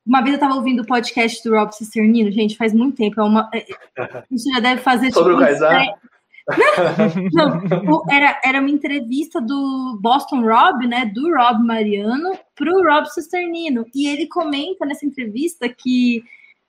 uma 0.05 0.21
vez 0.21 0.33
eu 0.33 0.35
estava 0.35 0.55
ouvindo 0.55 0.81
o 0.81 0.85
podcast 0.85 1.43
do 1.43 1.55
Rob 1.55 1.71
Cisternino, 1.75 2.31
gente, 2.31 2.55
faz 2.55 2.73
muito 2.73 2.95
tempo. 2.97 3.19
É 3.19 3.23
uma, 3.23 3.49
é, 3.53 3.65
isso 4.31 4.49
já 4.53 4.59
deve 4.59 4.81
fazer. 4.81 5.11
Sobre 5.11 5.33
tipo, 5.33 5.43
o 5.43 5.45
Kaysar? 5.45 5.99
Não, 7.33 7.59
não, 7.81 8.03
era, 8.07 8.39
era 8.45 8.59
uma 8.59 8.69
entrevista 8.69 9.41
do 9.41 9.97
Boston 9.99 10.41
Rob, 10.41 10.85
né? 10.85 11.03
Do 11.07 11.33
Rob 11.33 11.65
Mariano, 11.65 12.37
para 12.53 12.71
o 12.71 12.83
Rob 12.83 13.07
Cisternino. 13.07 13.83
E 13.95 14.07
ele 14.07 14.27
comenta 14.27 14.85
nessa 14.85 15.07
entrevista 15.07 15.67
que, 15.67 16.23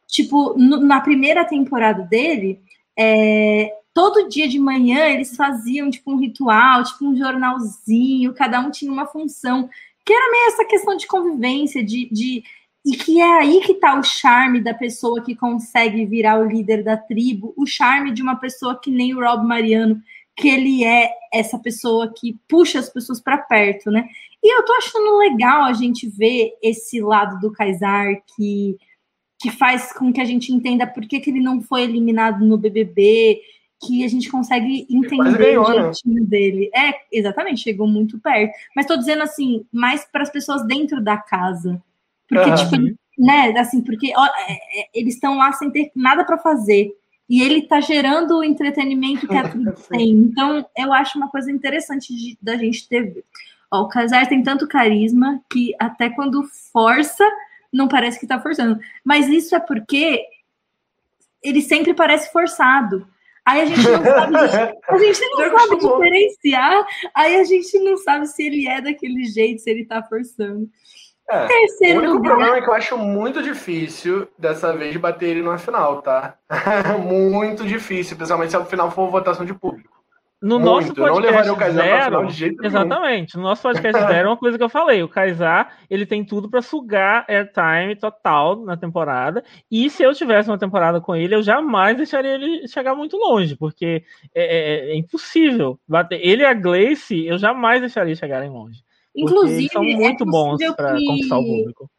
tipo, 0.07 0.55
no, 0.57 0.81
na 0.81 1.03
primeira 1.03 1.45
temporada 1.45 2.05
dele, 2.05 2.59
é, 2.99 3.71
todo 3.93 4.29
dia 4.31 4.49
de 4.49 4.59
manhã 4.59 5.09
eles 5.09 5.37
faziam 5.37 5.91
tipo 5.91 6.11
um 6.11 6.19
ritual, 6.19 6.83
tipo 6.83 7.07
um 7.07 7.17
jornalzinho, 7.17 8.33
cada 8.33 8.61
um 8.61 8.71
tinha 8.71 8.91
uma 8.91 9.07
função, 9.07 9.69
que 10.05 10.13
era 10.13 10.31
meio 10.31 10.49
essa 10.49 10.65
questão 10.65 10.97
de 10.97 11.07
convivência, 11.07 11.85
de, 11.85 12.09
de 12.11 12.43
e 12.87 12.97
que 12.97 13.21
é 13.21 13.39
aí 13.41 13.61
que 13.63 13.73
está 13.73 13.99
o 13.99 14.03
charme 14.05 14.61
da 14.61 14.73
pessoa 14.73 15.21
que 15.21 15.35
consegue 15.35 16.07
virar 16.07 16.39
o 16.39 16.47
líder 16.47 16.85
da 16.85 16.97
tribo, 16.97 17.53
o 17.57 17.67
charme 17.67 18.13
de 18.13 18.23
uma 18.23 18.37
pessoa 18.37 18.81
que 18.81 18.93
nem 18.93 19.13
o 19.13 19.19
Rob 19.19 19.45
Mariano, 19.45 20.01
que 20.37 20.49
ele 20.49 20.85
é 20.85 21.11
essa 21.35 21.59
pessoa 21.59 22.15
que 22.17 22.39
puxa 22.49 22.79
as 22.79 22.89
pessoas 22.89 23.21
para 23.21 23.39
perto, 23.39 23.91
né? 23.91 24.07
E 24.41 24.57
eu 24.57 24.65
tô 24.65 24.73
achando 24.75 25.19
legal 25.19 25.65
a 25.65 25.73
gente 25.73 26.09
ver 26.09 26.53
esse 26.63 27.01
lado 27.01 27.41
do 27.41 27.51
Kaysar 27.51 28.23
que, 28.37 28.77
que 29.41 29.51
faz 29.51 29.93
com 29.93 30.13
que 30.13 30.21
a 30.21 30.25
gente 30.25 30.53
entenda 30.53 30.87
por 30.87 31.09
que, 31.09 31.19
que 31.19 31.31
ele 31.31 31.41
não 31.41 31.61
foi 31.61 31.83
eliminado 31.83 32.45
no 32.45 32.57
BBB, 32.57 33.41
que 33.85 34.05
a 34.05 34.09
gente 34.09 34.31
consegue 34.31 34.87
entender 34.89 35.39
ganhou, 35.39 35.67
o 35.67 35.71
né? 35.71 35.83
jeitinho 35.83 36.23
né? 36.23 36.29
dele. 36.29 36.71
É, 36.73 36.95
exatamente, 37.11 37.63
chegou 37.63 37.89
muito 37.89 38.17
perto. 38.21 38.53
Mas 38.77 38.87
tô 38.87 38.97
dizendo 38.97 39.25
assim, 39.25 39.67
mais 39.73 40.05
para 40.05 40.23
as 40.23 40.31
pessoas 40.31 40.65
dentro 40.69 41.03
da 41.03 41.17
casa 41.17 41.83
porque, 42.29 42.51
uhum. 42.51 42.57
tipo, 42.57 42.99
né, 43.19 43.55
assim, 43.59 43.81
porque 43.81 44.13
ó, 44.17 44.27
é, 44.27 44.53
é, 44.53 44.89
eles 44.95 45.15
estão 45.15 45.37
lá 45.37 45.53
sem 45.53 45.71
ter 45.71 45.91
nada 45.95 46.25
para 46.25 46.39
fazer. 46.39 46.91
E 47.29 47.43
ele 47.43 47.59
está 47.59 47.81
gerando 47.81 48.39
o 48.39 48.45
entretenimento 48.45 49.27
que 49.27 49.37
a 49.37 49.43
tribo 49.49 49.73
tem. 49.89 50.11
Então, 50.11 50.65
eu 50.77 50.93
acho 50.93 51.19
uma 51.19 51.29
coisa 51.29 51.51
interessante 51.51 52.15
de, 52.15 52.39
da 52.41 52.57
gente 52.57 52.89
ter. 52.89 53.25
Ó, 53.71 53.83
o 53.83 53.89
Casar 53.89 54.29
tem 54.29 54.43
tanto 54.43 54.69
carisma 54.69 55.41
que 55.51 55.75
até 55.79 56.09
quando 56.09 56.49
força, 56.73 57.25
não 57.73 57.89
parece 57.89 58.19
que 58.19 58.25
está 58.25 58.41
forçando. 58.41 58.79
Mas 59.05 59.29
isso 59.29 59.57
é 59.57 59.61
porque 59.61 60.25
ele 61.43 61.63
sempre 61.63 61.95
parece 61.95 62.33
forçado. 62.33 63.07
Aí 63.45 63.61
a 63.61 63.65
gente 63.65 63.83
não 63.83 64.03
sabe, 64.05 64.37
a 64.89 64.99
gente 64.99 65.21
não 65.31 65.59
sabe 65.59 65.77
diferenciar, 65.79 66.87
aí 67.15 67.37
a 67.37 67.45
gente 67.45 67.79
não 67.79 67.97
sabe 67.97 68.27
se 68.27 68.43
ele 68.45 68.67
é 68.67 68.81
daquele 68.81 69.25
jeito, 69.25 69.63
se 69.63 69.71
ele 69.71 69.85
tá 69.85 70.03
forçando. 70.03 70.69
É, 71.29 71.47
Terceiro 71.47 71.99
o 71.99 72.03
único 72.03 72.17
lugar. 72.19 72.31
problema 72.31 72.57
é 72.57 72.63
que 72.63 72.69
eu 72.69 72.75
acho 72.75 72.97
muito 72.97 73.43
difícil 73.43 74.29
dessa 74.39 74.73
vez 74.73 74.97
bater 74.97 75.31
ele 75.31 75.43
numa 75.43 75.59
final, 75.59 76.01
tá? 76.01 76.37
muito 77.03 77.65
difícil, 77.65 78.17
principalmente 78.17 78.51
se 78.51 78.57
o 78.57 78.65
final 78.65 78.91
for 78.91 79.11
votação 79.11 79.45
de 79.45 79.53
público. 79.53 79.97
No 80.41 80.61
Muito. 80.61 80.67
nosso 80.67 80.95
podcast 80.95 81.49
não 81.49 81.73
zero, 81.73 82.29
exatamente. 82.63 83.35
Nenhum. 83.35 83.43
No 83.43 83.49
nosso 83.49 83.63
podcast 83.63 83.99
zero, 84.07 84.29
é 84.29 84.31
uma 84.31 84.37
coisa 84.37 84.59
que 84.59 84.63
eu 84.63 84.69
falei, 84.69 85.03
o 85.03 85.09
Kaysar, 85.09 85.79
ele 85.89 86.05
tem 86.05 86.23
tudo 86.23 86.51
para 86.51 86.61
sugar 86.61 87.25
airtime 87.27 87.97
total 87.97 88.63
na 88.63 88.77
temporada. 88.77 89.43
E 89.71 89.89
se 89.89 90.03
eu 90.03 90.15
tivesse 90.15 90.51
uma 90.51 90.59
temporada 90.59 91.01
com 91.01 91.17
ele, 91.17 91.35
eu 91.35 91.43
jamais 91.43 91.97
deixaria 91.97 92.35
ele 92.35 92.69
chegar 92.69 92.95
muito 92.95 93.17
longe, 93.17 93.57
porque 93.57 94.05
é, 94.35 94.91
é, 94.91 94.91
é 94.91 94.97
impossível 94.97 95.81
bater. 95.89 96.21
Ele 96.23 96.43
e 96.43 96.47
a 96.47 96.53
Glace, 96.53 97.27
eu 97.27 97.39
jamais 97.39 97.81
deixaria 97.81 98.15
chegarem 98.15 98.51
longe. 98.51 98.86
Inclusive, 99.17 99.69
são 99.73 99.83
é 99.83 99.95
muito 99.95 100.25
é 100.25 100.27
bons 100.27 100.59
para 100.75 100.97
que... 100.97 101.07
conquistar 101.07 101.39
o 101.39 101.45
público. 101.45 101.91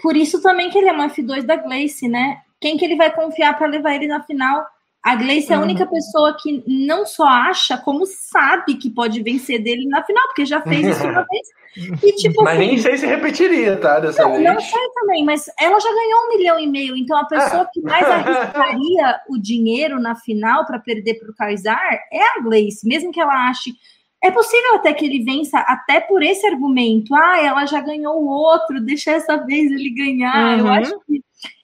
Por 0.00 0.16
isso 0.16 0.40
também 0.40 0.70
que 0.70 0.78
ele 0.78 0.88
é 0.88 0.92
uma 0.92 1.08
F2 1.08 1.44
da 1.44 1.56
Glace, 1.56 2.08
né? 2.08 2.42
Quem 2.60 2.76
que 2.76 2.84
ele 2.84 2.96
vai 2.96 3.14
confiar 3.14 3.56
para 3.56 3.66
levar 3.66 3.94
ele 3.94 4.06
na 4.06 4.22
final? 4.22 4.66
A 5.06 5.14
Gleice 5.14 5.52
é 5.52 5.54
a 5.54 5.60
única 5.60 5.84
uhum. 5.84 5.90
pessoa 5.90 6.36
que 6.36 6.64
não 6.66 7.06
só 7.06 7.28
acha, 7.28 7.78
como 7.78 8.04
sabe 8.06 8.74
que 8.74 8.90
pode 8.90 9.22
vencer 9.22 9.62
dele 9.62 9.86
na 9.86 10.02
final, 10.02 10.26
porque 10.26 10.44
já 10.44 10.60
fez 10.62 10.84
isso 10.84 11.04
uma 11.04 11.24
vez. 11.30 12.02
E, 12.02 12.12
tipo, 12.16 12.42
mas 12.42 12.58
nem 12.58 12.76
sei 12.76 12.96
se 12.96 13.06
repetiria, 13.06 13.76
tá? 13.76 14.00
Dessa 14.00 14.22
não, 14.22 14.32
vez. 14.32 14.42
não 14.42 14.58
sei 14.58 14.88
também, 14.94 15.24
mas 15.24 15.46
ela 15.60 15.78
já 15.78 15.88
ganhou 15.88 16.24
um 16.24 16.36
milhão 16.36 16.58
e 16.58 16.66
meio. 16.66 16.96
Então 16.96 17.16
a 17.16 17.24
pessoa 17.24 17.68
que 17.72 17.80
mais 17.82 18.02
arriscaria 18.10 19.20
o 19.28 19.38
dinheiro 19.38 20.00
na 20.00 20.16
final 20.16 20.66
para 20.66 20.80
perder 20.80 21.20
para 21.20 21.30
o 21.30 21.34
Kaysar 21.36 22.00
é 22.12 22.22
a 22.36 22.42
Gleice, 22.42 22.88
mesmo 22.88 23.12
que 23.12 23.20
ela 23.20 23.48
ache. 23.48 23.74
É 24.26 24.30
possível 24.32 24.74
até 24.74 24.92
que 24.92 25.04
ele 25.04 25.22
vença, 25.22 25.58
até 25.60 26.00
por 26.00 26.20
esse 26.22 26.44
argumento. 26.46 27.14
Ah, 27.14 27.40
ela 27.40 27.64
já 27.64 27.80
ganhou 27.80 28.20
o 28.20 28.26
outro, 28.26 28.80
deixa 28.80 29.12
essa 29.12 29.36
vez 29.36 29.70
ele 29.70 29.90
ganhar. 29.90 30.58
Uhum. 30.58 30.66
Eu 30.66 30.72
acho 30.72 31.00
que 31.06 31.22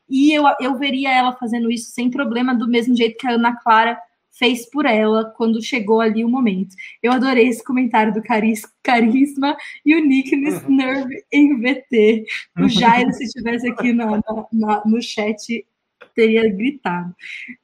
e 0.08 0.30
eu, 0.32 0.44
eu 0.60 0.78
veria 0.78 1.10
ela 1.10 1.32
fazendo 1.32 1.70
isso 1.70 1.90
sem 1.90 2.10
problema, 2.10 2.54
do 2.54 2.68
mesmo 2.68 2.94
jeito 2.94 3.16
que 3.16 3.26
a 3.26 3.32
Ana 3.32 3.56
Clara 3.56 3.98
fez 4.30 4.68
por 4.70 4.84
ela 4.84 5.24
quando 5.36 5.62
chegou 5.62 6.00
ali 6.00 6.22
o 6.22 6.28
momento. 6.28 6.76
Eu 7.02 7.12
adorei 7.12 7.48
esse 7.48 7.64
comentário 7.64 8.12
do 8.12 8.22
caris, 8.22 8.62
Carisma 8.82 9.56
e 9.84 9.96
o 9.96 10.04
Nickness 10.04 10.62
uhum. 10.64 10.76
Nerve 10.76 11.24
em 11.32 11.58
VT. 11.58 12.26
O 12.58 12.68
Jairo, 12.68 13.10
se 13.12 13.24
estivesse 13.24 13.68
aqui 13.70 13.92
no, 13.92 14.22
no, 14.52 14.82
no 14.84 15.02
chat, 15.02 15.66
teria 16.14 16.48
gritado. 16.50 17.14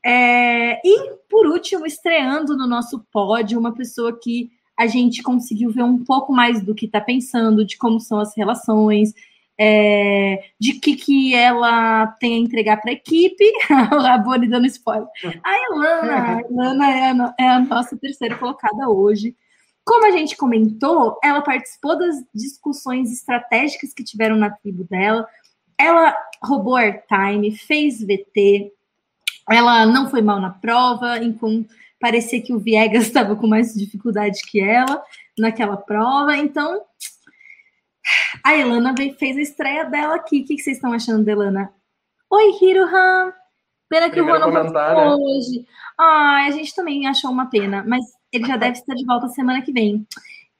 É, 0.04 0.80
e, 0.82 1.16
por 1.28 1.46
último, 1.46 1.86
estreando 1.86 2.56
no 2.56 2.66
nosso 2.66 3.04
pódio, 3.12 3.58
uma 3.58 3.74
pessoa 3.74 4.18
que 4.18 4.50
a 4.78 4.86
gente 4.86 5.22
conseguiu 5.24 5.70
ver 5.70 5.82
um 5.82 6.04
pouco 6.04 6.32
mais 6.32 6.62
do 6.62 6.74
que 6.74 6.86
está 6.86 7.00
pensando, 7.00 7.64
de 7.64 7.76
como 7.76 7.98
são 7.98 8.20
as 8.20 8.36
relações, 8.36 9.12
é, 9.58 10.50
de 10.58 10.74
que, 10.74 10.94
que 10.94 11.34
ela 11.34 12.06
tem 12.20 12.36
a 12.36 12.38
entregar 12.38 12.76
para 12.80 12.92
a 12.92 12.94
equipe. 12.94 13.44
o 13.92 13.98
Rabone 13.98 14.46
dando 14.46 14.66
spoiler. 14.66 15.08
A 15.42 15.66
Ilana, 15.66 16.36
a 16.36 16.40
Ilana 16.42 16.90
é 16.90 17.10
a, 17.10 17.34
é 17.40 17.48
a 17.48 17.58
nossa 17.58 17.96
terceira 17.96 18.38
colocada 18.38 18.88
hoje. 18.88 19.34
Como 19.84 20.06
a 20.06 20.12
gente 20.12 20.36
comentou, 20.36 21.18
ela 21.24 21.40
participou 21.40 21.98
das 21.98 22.16
discussões 22.32 23.10
estratégicas 23.10 23.92
que 23.92 24.04
tiveram 24.04 24.36
na 24.36 24.50
tribo 24.50 24.84
dela. 24.84 25.26
Ela 25.76 26.16
roubou 26.40 26.76
airtime, 26.76 27.56
fez 27.56 28.00
VT. 28.00 28.70
Ela 29.50 29.86
não 29.86 30.08
foi 30.08 30.22
mal 30.22 30.38
na 30.40 30.50
prova, 30.50 31.18
enquanto 31.18 31.68
parecia 32.00 32.42
que 32.42 32.52
o 32.52 32.58
Viegas 32.58 33.04
estava 33.08 33.36
com 33.36 33.46
mais 33.46 33.74
dificuldade 33.74 34.40
que 34.50 34.60
ela 34.60 35.02
naquela 35.38 35.76
prova. 35.76 36.36
Então, 36.36 36.82
a 38.44 38.56
Elana 38.56 38.94
fez 39.18 39.36
a 39.36 39.40
estreia 39.42 39.84
dela 39.84 40.16
aqui. 40.16 40.40
O 40.40 40.44
que 40.44 40.58
vocês 40.58 40.76
estão 40.76 40.92
achando 40.92 41.24
da 41.24 41.32
Elana? 41.32 41.72
Oi, 42.30 42.58
Hirohan! 42.60 43.32
Pena 43.88 44.10
que 44.10 44.20
o 44.20 44.24
Juan 44.24 44.38
não 44.38 44.70
né? 44.70 45.16
hoje. 45.16 45.66
Ah, 45.96 46.44
a 46.46 46.50
gente 46.50 46.74
também 46.74 47.06
achou 47.06 47.30
uma 47.30 47.46
pena, 47.46 47.82
mas 47.86 48.04
ele 48.30 48.46
já 48.46 48.56
deve 48.56 48.72
estar 48.72 48.94
de 48.94 49.04
volta 49.06 49.28
semana 49.28 49.62
que 49.62 49.72
vem. 49.72 50.06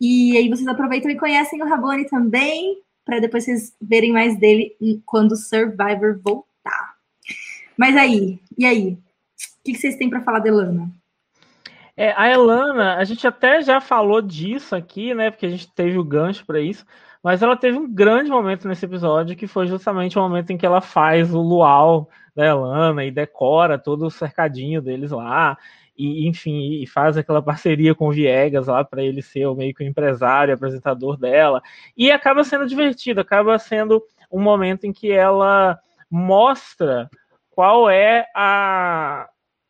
E 0.01 0.37
aí 0.37 0.49
vocês 0.49 0.67
aproveitam 0.67 1.11
e 1.11 1.19
conhecem 1.19 1.63
o 1.63 1.69
Rabone 1.69 2.09
também, 2.09 2.79
para 3.05 3.21
depois 3.21 3.45
vocês 3.45 3.77
verem 3.81 4.13
mais 4.13 4.39
dele 4.39 4.75
quando 5.05 5.33
o 5.33 5.37
Survivor 5.37 6.19
voltar. 6.23 6.95
Mas 7.77 7.97
aí, 7.97 8.41
e 8.57 8.65
aí? 8.65 8.93
O 8.93 8.99
que 9.65 9.75
vocês 9.75 9.97
têm 9.97 10.09
para 10.09 10.23
falar 10.23 10.39
da 10.39 10.49
Elana? 10.49 10.91
É, 12.01 12.15
a 12.17 12.29
Elana, 12.29 12.95
a 12.95 13.03
gente 13.03 13.27
até 13.27 13.61
já 13.61 13.81
falou 13.81 14.23
disso 14.23 14.77
aqui, 14.77 15.13
né? 15.15 15.33
Porque 15.33 15.47
a 15.47 15.49
gente 15.49 15.69
teve 15.73 15.99
o 15.99 16.05
gancho 16.05 16.47
para 16.47 16.61
isso. 16.61 16.87
Mas 17.21 17.43
ela 17.43 17.57
teve 17.57 17.77
um 17.77 17.93
grande 17.93 18.31
momento 18.31 18.69
nesse 18.69 18.85
episódio, 18.85 19.35
que 19.35 19.49
foi 19.49 19.67
justamente 19.67 20.17
o 20.17 20.23
momento 20.23 20.53
em 20.53 20.57
que 20.57 20.65
ela 20.65 20.81
faz 20.81 21.35
o 21.35 21.41
luau 21.41 22.09
da 22.37 22.47
Elana 22.47 23.05
e 23.05 23.11
decora 23.11 23.77
todo 23.77 24.07
o 24.07 24.11
cercadinho 24.13 24.81
deles 24.81 25.11
lá. 25.11 25.59
E, 25.97 26.29
enfim, 26.29 26.81
e 26.81 26.87
faz 26.87 27.17
aquela 27.17 27.43
parceria 27.43 27.97
com 27.97 28.07
o 28.07 28.13
Viegas 28.13 28.69
lá 28.69 28.85
para 28.85 29.03
ele 29.03 29.21
ser 29.21 29.47
o 29.47 29.57
meio 29.57 29.75
que 29.75 29.83
o 29.83 29.87
empresário, 29.87 30.55
apresentador 30.55 31.17
dela. 31.17 31.61
E 31.97 32.13
acaba 32.13 32.45
sendo 32.45 32.65
divertido, 32.69 33.21
acaba 33.21 33.59
sendo 33.59 34.01
um 34.31 34.41
momento 34.41 34.85
em 34.85 34.93
que 34.93 35.11
ela 35.11 35.77
mostra 36.09 37.11
qual 37.51 37.91
é 37.91 38.25
a, 38.37 39.29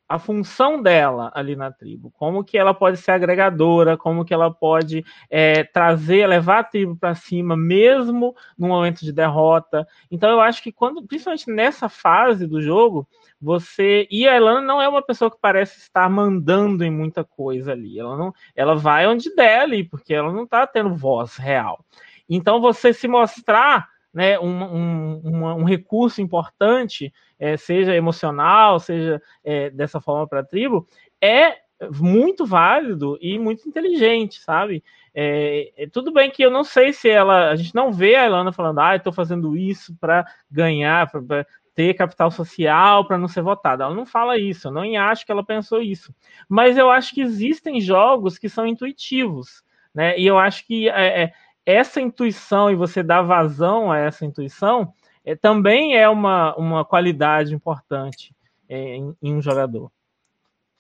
a 0.08 0.18
função 0.18 0.80
dela 0.80 1.30
ali 1.34 1.54
na 1.54 1.70
tribo, 1.70 2.10
como 2.12 2.42
que 2.42 2.56
ela 2.56 2.72
pode 2.72 2.96
ser 2.96 3.10
agregadora, 3.10 3.96
como 3.96 4.24
que 4.24 4.32
ela 4.32 4.50
pode 4.50 5.04
é, 5.28 5.64
trazer, 5.64 6.26
levar 6.26 6.60
a 6.60 6.64
tribo 6.64 6.96
para 6.96 7.14
cima, 7.14 7.54
mesmo 7.56 8.34
no 8.56 8.68
momento 8.68 9.00
de 9.00 9.12
derrota. 9.12 9.86
Então 10.10 10.30
eu 10.30 10.40
acho 10.40 10.62
que 10.62 10.72
quando, 10.72 11.06
principalmente 11.06 11.50
nessa 11.50 11.90
fase 11.90 12.46
do 12.46 12.62
jogo, 12.62 13.06
você 13.40 14.08
e 14.10 14.26
a 14.26 14.34
Elana 14.34 14.62
não 14.62 14.80
é 14.80 14.88
uma 14.88 15.02
pessoa 15.02 15.30
que 15.30 15.36
parece 15.40 15.78
estar 15.78 16.08
mandando 16.08 16.82
em 16.84 16.90
muita 16.90 17.22
coisa 17.22 17.72
ali. 17.72 17.98
Ela 17.98 18.16
não, 18.16 18.32
ela 18.56 18.74
vai 18.74 19.06
onde 19.06 19.34
der 19.34 19.60
ali, 19.60 19.84
porque 19.84 20.14
ela 20.14 20.32
não 20.32 20.44
está 20.44 20.66
tendo 20.66 20.94
voz 20.94 21.36
real. 21.36 21.84
Então 22.28 22.60
você 22.60 22.94
se 22.94 23.06
mostrar 23.06 23.88
né, 24.12 24.38
um, 24.38 24.62
um, 24.64 25.46
um, 25.60 25.64
recurso 25.64 26.20
importante, 26.20 27.12
é, 27.38 27.56
seja 27.56 27.94
emocional, 27.94 28.80
seja 28.80 29.20
é, 29.44 29.70
dessa 29.70 30.00
forma 30.00 30.26
para 30.26 30.40
a 30.40 30.44
tribo, 30.44 30.86
é 31.20 31.56
muito 32.00 32.44
válido 32.44 33.16
e 33.20 33.38
muito 33.38 33.68
inteligente, 33.68 34.40
sabe? 34.40 34.82
É, 35.14 35.72
é, 35.76 35.86
tudo 35.88 36.12
bem 36.12 36.30
que 36.30 36.42
eu 36.42 36.50
não 36.50 36.64
sei 36.64 36.92
se 36.92 37.08
ela. 37.08 37.50
A 37.50 37.56
gente 37.56 37.74
não 37.74 37.92
vê 37.92 38.16
a 38.16 38.26
Ilana 38.26 38.52
falando, 38.52 38.80
ah, 38.80 38.96
estou 38.96 39.12
fazendo 39.12 39.56
isso 39.56 39.96
para 40.00 40.26
ganhar, 40.50 41.10
para 41.10 41.46
ter 41.74 41.94
capital 41.94 42.30
social, 42.30 43.06
para 43.06 43.18
não 43.18 43.28
ser 43.28 43.42
votada. 43.42 43.84
Ela 43.84 43.94
não 43.94 44.04
fala 44.04 44.36
isso, 44.36 44.68
eu 44.68 44.72
não 44.72 44.82
acho 45.00 45.24
que 45.24 45.30
ela 45.30 45.44
pensou 45.44 45.80
isso. 45.80 46.12
Mas 46.48 46.76
eu 46.76 46.90
acho 46.90 47.14
que 47.14 47.20
existem 47.20 47.80
jogos 47.80 48.38
que 48.38 48.48
são 48.48 48.66
intuitivos, 48.66 49.62
né? 49.94 50.18
E 50.18 50.26
eu 50.26 50.38
acho 50.38 50.66
que 50.66 50.88
é, 50.88 51.22
é 51.22 51.32
essa 51.68 52.00
intuição 52.00 52.70
e 52.70 52.74
você 52.74 53.02
dar 53.02 53.20
vazão 53.20 53.92
a 53.92 53.98
essa 53.98 54.24
intuição 54.24 54.90
é, 55.22 55.36
também 55.36 55.94
é 55.94 56.08
uma, 56.08 56.56
uma 56.56 56.82
qualidade 56.82 57.54
importante 57.54 58.34
é, 58.66 58.96
em, 58.96 59.14
em, 59.22 59.34
um 59.34 59.42
jogador. 59.42 59.92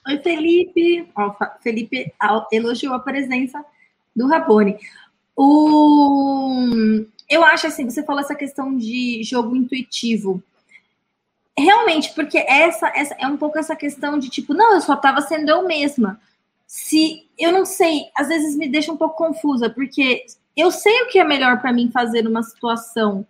Oi, 0.06 0.18
Felipe. 0.20 1.06
Ó, 1.14 1.34
Felipe 1.60 2.10
elogiou 2.50 2.94
a 2.94 3.00
presença 3.00 3.62
do 4.16 4.26
Rabone. 4.26 4.78
O... 5.36 7.04
Eu 7.28 7.44
acho 7.44 7.66
assim, 7.66 7.84
você 7.84 8.02
falou 8.02 8.22
essa 8.22 8.34
questão 8.34 8.74
de 8.74 9.22
jogo 9.22 9.54
intuitivo. 9.54 10.42
Realmente, 11.56 12.14
porque 12.14 12.38
essa, 12.38 12.88
essa 12.96 13.14
é 13.18 13.26
um 13.26 13.36
pouco 13.36 13.58
essa 13.58 13.76
questão 13.76 14.18
de 14.18 14.30
tipo, 14.30 14.54
não, 14.54 14.72
eu 14.72 14.80
só 14.80 14.94
estava 14.94 15.20
sendo 15.20 15.50
eu 15.50 15.66
mesma. 15.66 16.18
Se 16.66 17.28
eu 17.38 17.52
não 17.52 17.66
sei, 17.66 18.06
às 18.16 18.28
vezes 18.28 18.56
me 18.56 18.66
deixa 18.66 18.90
um 18.90 18.96
pouco 18.96 19.16
confusa, 19.16 19.68
porque 19.68 20.24
eu 20.60 20.70
sei 20.70 21.02
o 21.02 21.08
que 21.08 21.18
é 21.18 21.24
melhor 21.24 21.60
para 21.60 21.72
mim 21.72 21.90
fazer 21.90 22.22
numa 22.22 22.42
situação, 22.42 23.26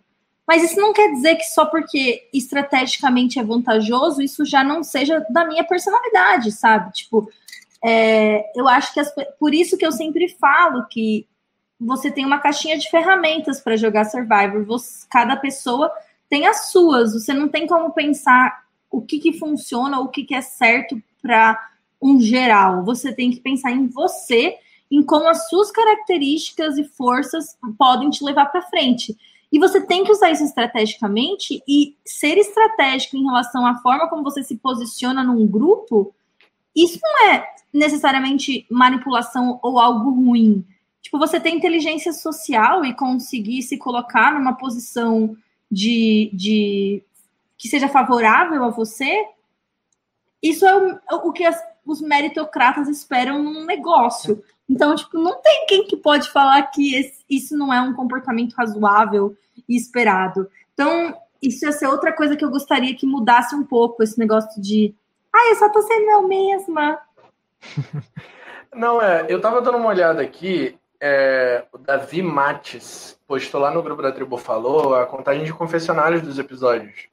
mas 0.47 0.63
isso 0.63 0.81
não 0.81 0.93
quer 0.93 1.11
dizer 1.11 1.35
que 1.35 1.43
só 1.43 1.65
porque 1.65 2.27
estrategicamente 2.33 3.37
é 3.37 3.43
vantajoso, 3.43 4.21
isso 4.21 4.43
já 4.43 4.63
não 4.63 4.83
seja 4.83 5.23
da 5.29 5.45
minha 5.45 5.63
personalidade, 5.63 6.51
sabe? 6.51 6.91
Tipo, 6.91 7.29
é, 7.83 8.51
eu 8.55 8.67
acho 8.67 8.93
que 8.93 8.99
as, 8.99 9.13
por 9.39 9.53
isso 9.53 9.77
que 9.77 9.85
eu 9.85 9.91
sempre 9.91 10.27
falo 10.39 10.87
que 10.87 11.27
você 11.79 12.11
tem 12.11 12.25
uma 12.25 12.39
caixinha 12.39 12.77
de 12.77 12.89
ferramentas 12.89 13.61
para 13.61 13.77
jogar 13.77 14.05
Survivor. 14.05 14.65
Você, 14.65 15.05
cada 15.09 15.37
pessoa 15.37 15.91
tem 16.27 16.45
as 16.45 16.71
suas. 16.71 17.13
Você 17.13 17.33
não 17.33 17.47
tem 17.47 17.65
como 17.65 17.91
pensar 17.91 18.65
o 18.91 19.01
que, 19.01 19.19
que 19.19 19.33
funciona, 19.33 19.99
o 19.99 20.09
que, 20.09 20.23
que 20.23 20.35
é 20.35 20.41
certo 20.41 21.01
para 21.21 21.57
um 22.01 22.19
geral. 22.19 22.83
Você 22.83 23.13
tem 23.13 23.31
que 23.31 23.39
pensar 23.39 23.71
em 23.71 23.87
você 23.87 24.57
em 24.91 25.03
como 25.03 25.27
as 25.27 25.47
suas 25.49 25.71
características 25.71 26.77
e 26.77 26.83
forças 26.83 27.57
podem 27.77 28.09
te 28.09 28.23
levar 28.23 28.47
para 28.47 28.63
frente. 28.63 29.15
E 29.51 29.59
você 29.59 29.81
tem 29.81 30.03
que 30.03 30.11
usar 30.11 30.31
isso 30.31 30.43
estrategicamente 30.43 31.61
e 31.67 31.95
ser 32.05 32.37
estratégico 32.37 33.17
em 33.17 33.25
relação 33.25 33.65
à 33.65 33.77
forma 33.77 34.09
como 34.09 34.23
você 34.23 34.43
se 34.43 34.57
posiciona 34.57 35.23
num 35.23 35.47
grupo 35.47 36.13
isso 36.75 36.99
não 37.01 37.31
é 37.31 37.47
necessariamente 37.73 38.65
manipulação 38.69 39.59
ou 39.61 39.79
algo 39.79 40.09
ruim. 40.11 40.65
Tipo, 41.01 41.17
você 41.17 41.39
ter 41.39 41.49
inteligência 41.49 42.13
social 42.13 42.83
e 42.85 42.93
conseguir 42.93 43.61
se 43.63 43.77
colocar 43.77 44.33
numa 44.33 44.53
posição 44.53 45.35
de, 45.71 46.29
de 46.33 47.03
que 47.57 47.67
seja 47.67 47.87
favorável 47.87 48.63
a 48.63 48.69
você, 48.69 49.25
isso 50.41 50.65
é 50.65 50.75
o, 50.75 50.99
o 51.27 51.31
que 51.31 51.45
as, 51.45 51.61
os 51.91 52.01
meritocratas 52.01 52.87
esperam 52.87 53.41
num 53.41 53.65
negócio. 53.65 54.43
Então, 54.69 54.95
tipo, 54.95 55.17
não 55.17 55.41
tem 55.41 55.65
quem 55.67 55.85
que 55.85 55.97
pode 55.97 56.29
falar 56.29 56.61
que 56.63 56.95
esse, 56.95 57.23
isso 57.29 57.57
não 57.57 57.73
é 57.73 57.81
um 57.81 57.93
comportamento 57.93 58.53
razoável 58.53 59.35
e 59.67 59.75
esperado. 59.75 60.49
Então, 60.73 61.15
isso 61.41 61.65
ia 61.65 61.71
ser 61.71 61.87
outra 61.87 62.13
coisa 62.13 62.35
que 62.35 62.45
eu 62.45 62.51
gostaria 62.51 62.95
que 62.95 63.07
mudasse 63.07 63.55
um 63.55 63.63
pouco, 63.63 64.03
esse 64.03 64.19
negócio 64.19 64.61
de 64.61 64.93
ah, 65.33 65.49
eu 65.49 65.55
só 65.55 65.69
tô 65.69 65.81
sendo 65.81 66.09
eu 66.09 66.27
mesma. 66.27 66.99
Não, 68.73 69.01
é, 69.01 69.25
eu 69.29 69.41
tava 69.41 69.61
dando 69.61 69.77
uma 69.77 69.89
olhada 69.89 70.21
aqui, 70.21 70.77
é, 70.99 71.65
o 71.71 71.77
Davi 71.77 72.21
Mates 72.21 73.17
postou 73.27 73.61
lá 73.61 73.71
no 73.71 73.81
grupo 73.81 74.01
da 74.01 74.11
Tribo 74.11 74.37
Falou 74.37 74.95
a 74.95 75.05
contagem 75.05 75.43
de 75.43 75.53
confessionários 75.53 76.21
dos 76.21 76.37
episódios. 76.37 77.07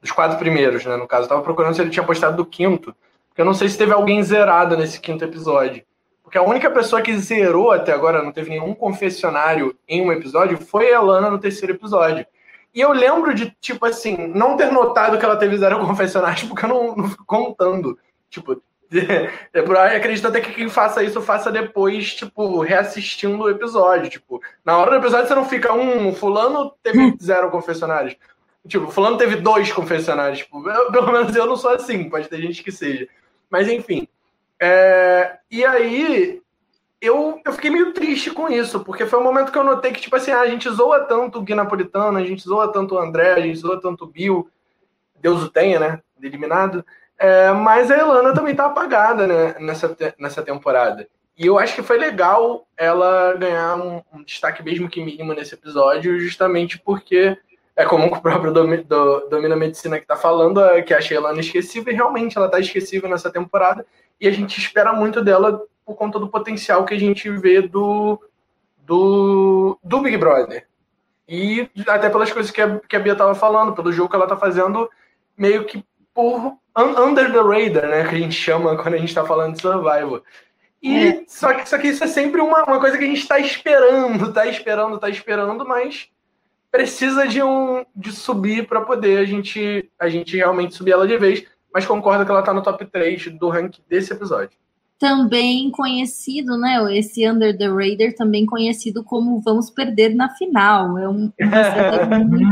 Dos 0.00 0.10
quatro 0.10 0.38
primeiros, 0.38 0.84
né? 0.84 0.96
No 0.96 1.06
caso, 1.06 1.24
eu 1.24 1.28
tava 1.28 1.42
procurando 1.42 1.74
se 1.74 1.80
ele 1.82 1.90
tinha 1.90 2.04
postado 2.04 2.36
do 2.36 2.46
quinto. 2.46 2.94
Porque 3.30 3.40
eu 3.40 3.46
não 3.46 3.54
sei 3.54 3.68
se 3.68 3.78
teve 3.78 3.92
alguém 3.92 4.22
zerado 4.22 4.76
nesse 4.76 5.00
quinto 5.00 5.24
episódio. 5.24 5.82
Porque 6.22 6.36
a 6.36 6.42
única 6.42 6.70
pessoa 6.70 7.00
que 7.00 7.16
zerou 7.16 7.72
até 7.72 7.92
agora, 7.92 8.22
não 8.22 8.30
teve 8.30 8.50
nenhum 8.50 8.74
confessionário 8.74 9.74
em 9.88 10.00
um 10.00 10.12
episódio, 10.12 10.58
foi 10.58 10.92
a 10.92 11.00
Lana 11.00 11.30
no 11.30 11.38
terceiro 11.38 11.74
episódio. 11.74 12.24
E 12.72 12.80
eu 12.80 12.92
lembro 12.92 13.34
de, 13.34 13.50
tipo 13.60 13.84
assim, 13.84 14.28
não 14.28 14.56
ter 14.56 14.70
notado 14.70 15.18
que 15.18 15.24
ela 15.24 15.36
teve 15.36 15.56
zero 15.56 15.80
confessionários, 15.86 16.44
porque 16.44 16.64
eu 16.64 16.68
não, 16.68 16.96
não 16.96 17.08
fico 17.08 17.24
contando. 17.24 17.98
Tipo, 18.28 18.62
é 19.52 19.62
por 19.62 19.76
aí 19.76 19.96
acredito 19.96 20.26
até 20.26 20.40
que 20.40 20.52
quem 20.52 20.68
faça 20.68 21.02
isso 21.02 21.20
faça 21.20 21.50
depois, 21.50 22.14
tipo, 22.14 22.60
reassistindo 22.60 23.42
o 23.42 23.50
episódio. 23.50 24.10
Tipo, 24.10 24.40
na 24.64 24.78
hora 24.78 24.92
do 24.92 24.96
episódio 24.98 25.28
você 25.28 25.34
não 25.34 25.44
fica, 25.44 25.72
um, 25.72 26.14
fulano 26.14 26.72
teve 26.82 27.16
zero 27.22 27.50
confessionários. 27.50 28.16
Tipo, 28.66 28.90
fulano 28.90 29.16
teve 29.16 29.36
dois 29.36 29.72
confessionários. 29.72 30.40
Tipo, 30.40 30.68
eu, 30.68 30.92
pelo 30.92 31.12
menos 31.12 31.34
eu 31.34 31.46
não 31.46 31.56
sou 31.56 31.70
assim, 31.70 32.08
pode 32.08 32.28
ter 32.28 32.40
gente 32.40 32.62
que 32.62 32.70
seja. 32.70 33.08
Mas 33.50 33.68
enfim. 33.68 34.08
É, 34.60 35.38
e 35.50 35.64
aí, 35.64 36.40
eu, 37.00 37.40
eu 37.44 37.52
fiquei 37.52 37.70
meio 37.70 37.92
triste 37.92 38.30
com 38.30 38.48
isso, 38.48 38.80
porque 38.80 39.06
foi 39.06 39.18
um 39.18 39.24
momento 39.24 39.50
que 39.50 39.58
eu 39.58 39.64
notei 39.64 39.90
que, 39.90 40.00
tipo 40.00 40.16
assim, 40.16 40.30
a 40.30 40.46
gente 40.46 40.68
zoa 40.68 41.00
tanto 41.00 41.38
o 41.38 41.42
Gui 41.42 41.54
Napolitano, 41.54 42.18
a 42.18 42.24
gente 42.24 42.42
zoa 42.42 42.70
tanto 42.70 42.94
o 42.94 42.98
André, 42.98 43.32
a 43.32 43.40
gente 43.40 43.58
zoa 43.58 43.80
tanto 43.80 44.04
o 44.04 44.06
Bill, 44.06 44.50
Deus 45.18 45.42
o 45.42 45.50
tenha, 45.50 45.80
né? 45.80 46.02
Eliminado. 46.22 46.84
É, 47.18 47.52
mas 47.52 47.90
a 47.90 47.98
Elana 47.98 48.34
também 48.34 48.54
tá 48.54 48.66
apagada, 48.66 49.26
né, 49.26 49.54
nessa, 49.58 49.96
nessa 50.18 50.42
temporada. 50.42 51.08
E 51.36 51.46
eu 51.46 51.58
acho 51.58 51.74
que 51.74 51.82
foi 51.82 51.98
legal 51.98 52.66
ela 52.76 53.34
ganhar 53.34 53.76
um, 53.76 54.02
um 54.12 54.22
destaque 54.22 54.62
mesmo 54.62 54.88
que 54.88 55.02
mínimo 55.02 55.32
nesse 55.32 55.54
episódio, 55.54 56.20
justamente 56.20 56.78
porque 56.78 57.38
é 57.80 57.86
comum 57.86 58.10
que 58.10 58.18
o 58.18 58.20
próprio 58.20 58.52
Domi, 58.52 58.78
do, 58.78 59.28
Domina 59.28 59.56
Medicina 59.56 59.98
que 59.98 60.06
tá 60.06 60.16
falando, 60.16 60.62
é 60.62 60.82
que 60.82 60.92
acha 60.92 61.14
a 61.14 61.16
Elana 61.16 61.40
esquecível, 61.40 61.92
e 61.92 61.96
realmente 61.96 62.36
ela 62.36 62.48
tá 62.48 62.60
esquecível 62.60 63.08
nessa 63.08 63.30
temporada, 63.30 63.86
e 64.20 64.28
a 64.28 64.30
gente 64.30 64.58
espera 64.58 64.92
muito 64.92 65.24
dela 65.24 65.62
por 65.84 65.94
conta 65.94 66.18
do 66.18 66.28
potencial 66.28 66.84
que 66.84 66.94
a 66.94 66.98
gente 66.98 67.30
vê 67.30 67.62
do, 67.62 68.20
do, 68.84 69.78
do 69.82 70.00
Big 70.00 70.16
Brother. 70.18 70.66
E 71.26 71.70
até 71.86 72.10
pelas 72.10 72.30
coisas 72.32 72.50
que 72.50 72.60
a, 72.60 72.78
que 72.80 72.96
a 72.96 73.00
Bia 73.00 73.12
estava 73.12 73.34
falando, 73.34 73.72
pelo 73.72 73.92
jogo 73.92 74.10
que 74.10 74.16
ela 74.16 74.26
está 74.26 74.36
fazendo, 74.36 74.90
meio 75.36 75.64
que 75.64 75.84
por 76.12 76.58
under 76.76 77.32
the 77.32 77.38
radar, 77.38 77.88
né? 77.88 78.06
Que 78.06 78.16
a 78.16 78.18
gente 78.18 78.34
chama 78.34 78.76
quando 78.76 78.94
a 78.94 78.98
gente 78.98 79.08
está 79.08 79.24
falando 79.24 79.54
de 79.54 79.62
survival. 79.62 80.22
E 80.82 81.08
é. 81.08 81.24
só, 81.26 81.54
que, 81.54 81.68
só 81.68 81.78
que 81.78 81.88
isso 81.88 82.02
é 82.04 82.06
sempre 82.06 82.40
uma, 82.40 82.64
uma 82.64 82.80
coisa 82.80 82.98
que 82.98 83.04
a 83.04 83.06
gente 83.06 83.20
está 83.20 83.38
esperando, 83.38 84.28
está 84.28 84.46
esperando, 84.46 84.96
está 84.96 85.08
esperando, 85.08 85.66
mas 85.66 86.10
precisa 86.70 87.26
de 87.26 87.42
um 87.42 87.84
de 87.94 88.12
subir 88.12 88.66
para 88.66 88.80
poder 88.80 89.18
a 89.18 89.24
gente 89.24 89.90
a 89.98 90.08
gente 90.08 90.36
realmente 90.36 90.74
subir 90.74 90.92
ela 90.92 91.06
de 91.06 91.16
vez. 91.16 91.44
Mas 91.72 91.86
concordo 91.86 92.24
que 92.24 92.30
ela 92.30 92.40
está 92.40 92.52
no 92.52 92.62
top 92.62 92.84
3 92.84 93.38
do 93.38 93.48
ranking 93.48 93.82
desse 93.88 94.12
episódio 94.12 94.58
também 95.00 95.70
conhecido, 95.70 96.58
né? 96.58 96.76
Esse 96.96 97.26
Under 97.26 97.56
the 97.56 97.66
Radar, 97.66 98.14
também 98.14 98.44
conhecido 98.44 99.02
como 99.02 99.40
Vamos 99.40 99.70
Perder 99.70 100.14
na 100.14 100.28
Final. 100.36 100.98
É 100.98 101.08
um, 101.08 101.32
muito 102.28 102.44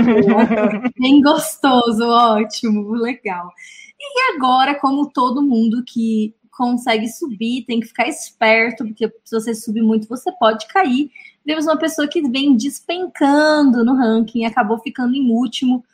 bem 0.98 1.20
gostoso, 1.20 2.02
ótimo, 2.06 2.92
legal. 2.92 3.52
E 4.00 4.34
agora, 4.34 4.74
como 4.80 5.10
todo 5.10 5.42
mundo 5.42 5.84
que 5.86 6.34
consegue 6.50 7.06
subir, 7.06 7.66
tem 7.66 7.80
que 7.80 7.88
ficar 7.88 8.08
esperto, 8.08 8.82
porque 8.86 9.06
se 9.22 9.38
você 9.38 9.54
subir 9.54 9.82
muito, 9.82 10.08
você 10.08 10.32
pode 10.32 10.66
cair. 10.68 11.10
Temos 11.44 11.64
uma 11.64 11.78
pessoa 11.78 12.06
que 12.06 12.20
vem 12.28 12.56
despencando 12.56 13.84
no 13.84 13.94
ranking, 13.94 14.44
acabou 14.44 14.78
ficando 14.78 15.14
em 15.14 15.30
último 15.30 15.84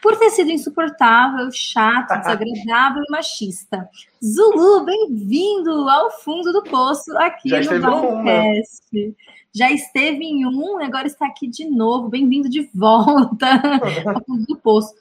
por 0.00 0.16
ter 0.16 0.30
sido 0.30 0.50
insuportável, 0.50 1.50
chato, 1.52 2.14
desagradável 2.20 3.02
e 3.06 3.10
machista. 3.10 3.88
Zulu, 4.24 4.84
bem-vindo 4.84 5.88
ao 5.88 6.10
fundo 6.10 6.52
do 6.52 6.62
poço 6.62 7.16
aqui 7.18 7.48
Já 7.48 7.60
no 7.60 7.80
Balcast. 7.80 9.16
Já 9.54 9.70
esteve 9.70 10.24
em 10.24 10.46
um, 10.46 10.82
agora 10.82 11.06
está 11.06 11.26
aqui 11.26 11.46
de 11.46 11.68
novo. 11.68 12.08
Bem-vindo 12.08 12.48
de 12.48 12.70
volta 12.74 13.46
ao 14.06 14.24
fundo 14.24 14.46
do 14.46 14.56
poço. 14.56 14.94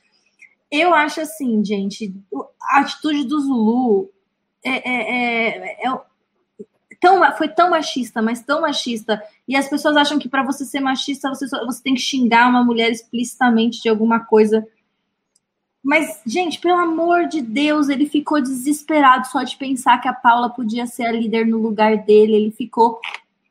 Eu 0.69 0.93
acho 0.93 1.21
assim, 1.21 1.63
gente, 1.63 2.13
a 2.71 2.79
atitude 2.79 3.25
do 3.25 3.39
Zulu 3.39 4.09
é, 4.63 4.89
é, 4.89 5.51
é, 5.51 5.87
é 5.87 6.01
tão, 7.01 7.35
foi 7.35 7.49
tão 7.49 7.71
machista, 7.71 8.21
mas 8.21 8.41
tão 8.41 8.61
machista. 8.61 9.21
E 9.47 9.55
as 9.55 9.67
pessoas 9.67 9.97
acham 9.97 10.19
que 10.19 10.29
para 10.29 10.43
você 10.43 10.63
ser 10.63 10.79
machista, 10.79 11.27
você, 11.27 11.47
só, 11.47 11.65
você 11.65 11.83
tem 11.83 11.95
que 11.95 11.99
xingar 11.99 12.47
uma 12.47 12.63
mulher 12.63 12.91
explicitamente 12.91 13.81
de 13.81 13.89
alguma 13.89 14.19
coisa. 14.21 14.65
Mas, 15.83 16.21
gente, 16.25 16.59
pelo 16.59 16.77
amor 16.77 17.27
de 17.27 17.41
Deus, 17.41 17.89
ele 17.89 18.05
ficou 18.05 18.39
desesperado 18.39 19.27
só 19.27 19.41
de 19.41 19.57
pensar 19.57 19.99
que 19.99 20.07
a 20.07 20.13
Paula 20.13 20.49
podia 20.49 20.85
ser 20.85 21.07
a 21.07 21.11
líder 21.11 21.47
no 21.47 21.57
lugar 21.57 21.97
dele. 21.97 22.35
Ele 22.35 22.51
ficou 22.51 23.01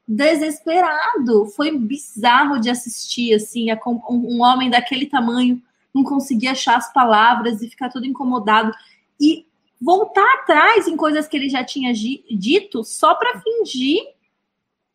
desesperado. 0.06 1.46
Foi 1.56 1.76
bizarro 1.76 2.60
de 2.60 2.70
assistir, 2.70 3.34
assim, 3.34 3.66
um 4.08 4.42
homem 4.42 4.70
daquele 4.70 5.06
tamanho 5.06 5.60
não 5.92 6.04
conseguia 6.04 6.52
achar 6.52 6.76
as 6.76 6.92
palavras 6.92 7.60
e 7.60 7.68
ficar 7.68 7.90
todo 7.90 8.06
incomodado. 8.06 8.72
E 9.20 9.44
voltar 9.80 10.34
atrás 10.34 10.86
em 10.86 10.96
coisas 10.96 11.26
que 11.26 11.36
ele 11.36 11.48
já 11.48 11.64
tinha 11.64 11.92
dito 11.92 12.84
só 12.84 13.14
para 13.14 13.40
fingir 13.40 14.02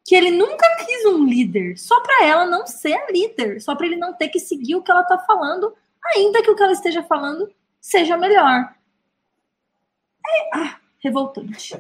que 0.06 0.14
ele 0.14 0.30
nunca 0.30 0.68
quis 0.86 1.06
um 1.06 1.26
líder, 1.26 1.78
só 1.78 2.00
para 2.02 2.26
ela 2.26 2.46
não 2.46 2.68
ser 2.68 2.94
a 2.94 3.12
líder, 3.12 3.60
só 3.60 3.76
para 3.76 3.88
ele 3.88 3.96
não 3.96 4.14
ter 4.14 4.30
que 4.30 4.40
seguir 4.40 4.76
o 4.76 4.84
que 4.84 4.92
ela 4.92 5.04
tá 5.04 5.18
falando, 5.18 5.74
ainda 6.16 6.44
que 6.44 6.52
o 6.52 6.56
que 6.56 6.62
ela 6.62 6.74
esteja 6.74 7.02
falando 7.02 7.52
seja 7.82 8.16
melhor. 8.16 8.72
É, 10.28 10.58
ah, 10.58 10.78
revoltante. 11.00 11.76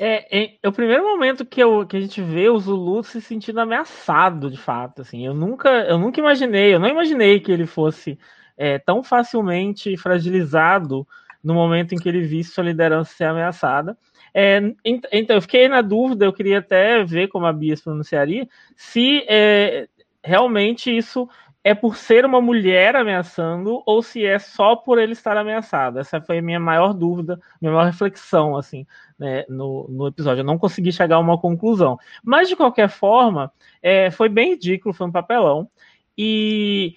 É, 0.00 0.42
é, 0.42 0.58
é, 0.62 0.68
o 0.68 0.72
primeiro 0.72 1.04
momento 1.04 1.44
que, 1.44 1.60
eu, 1.60 1.86
que 1.86 1.96
a 1.96 2.00
gente 2.00 2.20
vê 2.20 2.48
o 2.48 2.58
Zulu 2.58 3.02
se 3.02 3.20
sentindo 3.20 3.60
ameaçado, 3.60 4.50
de 4.50 4.56
fato. 4.56 5.02
Assim, 5.02 5.26
eu 5.26 5.34
nunca, 5.34 5.68
eu 5.68 5.98
nunca 5.98 6.20
imaginei, 6.20 6.74
eu 6.74 6.80
não 6.80 6.88
imaginei 6.88 7.40
que 7.40 7.50
ele 7.50 7.66
fosse 7.66 8.18
é, 8.58 8.78
tão 8.78 9.02
facilmente 9.02 9.96
fragilizado 9.96 11.06
no 11.42 11.54
momento 11.54 11.94
em 11.94 11.98
que 11.98 12.08
ele 12.08 12.22
visse 12.22 12.50
sua 12.50 12.64
liderança 12.64 13.14
ser 13.14 13.24
ameaçada. 13.24 13.96
É, 14.34 14.60
então, 14.84 15.36
eu 15.36 15.42
fiquei 15.42 15.68
na 15.68 15.80
dúvida, 15.80 16.24
eu 16.24 16.32
queria 16.32 16.58
até 16.58 17.02
ver 17.04 17.28
como 17.28 17.46
a 17.46 17.52
Bia 17.52 17.76
se 17.76 17.84
pronunciaria, 17.84 18.46
se 18.76 19.24
é, 19.28 19.88
realmente 20.22 20.94
isso 20.94 21.28
é 21.64 21.74
por 21.74 21.96
ser 21.96 22.24
uma 22.24 22.40
mulher 22.40 22.96
ameaçando 22.96 23.82
ou 23.84 24.02
se 24.02 24.24
é 24.24 24.38
só 24.38 24.74
por 24.74 24.98
ele 24.98 25.12
estar 25.12 25.36
ameaçado. 25.36 25.98
Essa 25.98 26.20
foi 26.20 26.38
a 26.38 26.42
minha 26.42 26.58
maior 26.58 26.94
dúvida, 26.94 27.38
minha 27.60 27.72
maior 27.72 27.86
reflexão, 27.86 28.56
assim, 28.56 28.86
né, 29.18 29.44
no, 29.48 29.86
no 29.88 30.06
episódio. 30.06 30.40
Eu 30.40 30.46
não 30.46 30.58
consegui 30.58 30.92
chegar 30.92 31.16
a 31.16 31.20
uma 31.20 31.38
conclusão. 31.38 31.98
Mas, 32.22 32.48
de 32.48 32.56
qualquer 32.56 32.88
forma, 32.88 33.52
é, 33.82 34.10
foi 34.10 34.28
bem 34.28 34.50
ridículo, 34.52 34.94
foi 34.94 35.06
um 35.06 35.12
papelão. 35.12 35.68
E 36.16 36.96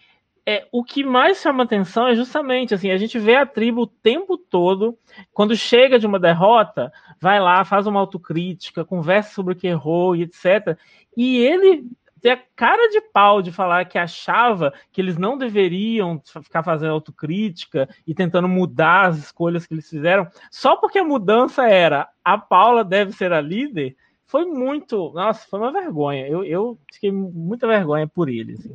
é, 0.51 0.67
o 0.69 0.83
que 0.83 1.01
mais 1.01 1.37
chama 1.39 1.63
atenção 1.63 2.07
é 2.07 2.15
justamente 2.15 2.73
assim, 2.73 2.91
a 2.91 2.97
gente 2.97 3.17
vê 3.17 3.35
a 3.35 3.45
tribo 3.45 3.83
o 3.83 3.87
tempo 3.87 4.37
todo, 4.37 4.97
quando 5.31 5.55
chega 5.55 5.97
de 5.97 6.05
uma 6.05 6.19
derrota, 6.19 6.91
vai 7.21 7.39
lá, 7.39 7.63
faz 7.63 7.87
uma 7.87 8.01
autocrítica, 8.01 8.83
conversa 8.83 9.33
sobre 9.33 9.53
o 9.53 9.55
que 9.55 9.67
errou 9.67 10.13
e 10.13 10.23
etc. 10.23 10.77
E 11.15 11.37
ele 11.37 11.85
tem 12.19 12.33
a 12.33 12.39
cara 12.53 12.89
de 12.89 12.99
pau 12.99 13.41
de 13.41 13.51
falar 13.51 13.85
que 13.85 13.97
achava 13.97 14.73
que 14.91 14.99
eles 14.99 15.17
não 15.17 15.37
deveriam 15.37 16.21
ficar 16.43 16.63
fazendo 16.63 16.91
autocrítica 16.91 17.87
e 18.05 18.13
tentando 18.13 18.49
mudar 18.49 19.07
as 19.07 19.17
escolhas 19.17 19.65
que 19.65 19.73
eles 19.73 19.89
fizeram, 19.89 20.27
só 20.51 20.75
porque 20.75 20.99
a 20.99 21.03
mudança 21.03 21.65
era 21.65 22.09
a 22.23 22.37
Paula 22.37 22.83
deve 22.83 23.13
ser 23.13 23.31
a 23.31 23.39
líder. 23.39 23.95
Foi 24.25 24.45
muito. 24.45 25.11
Nossa, 25.13 25.45
foi 25.47 25.59
uma 25.59 25.71
vergonha. 25.71 26.27
Eu, 26.27 26.43
eu 26.43 26.79
fiquei 26.91 27.11
muita 27.11 27.67
vergonha 27.67 28.07
por 28.07 28.29
eles. 28.29 28.69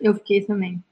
Eu 0.00 0.14
fiquei 0.14 0.42
também. 0.42 0.82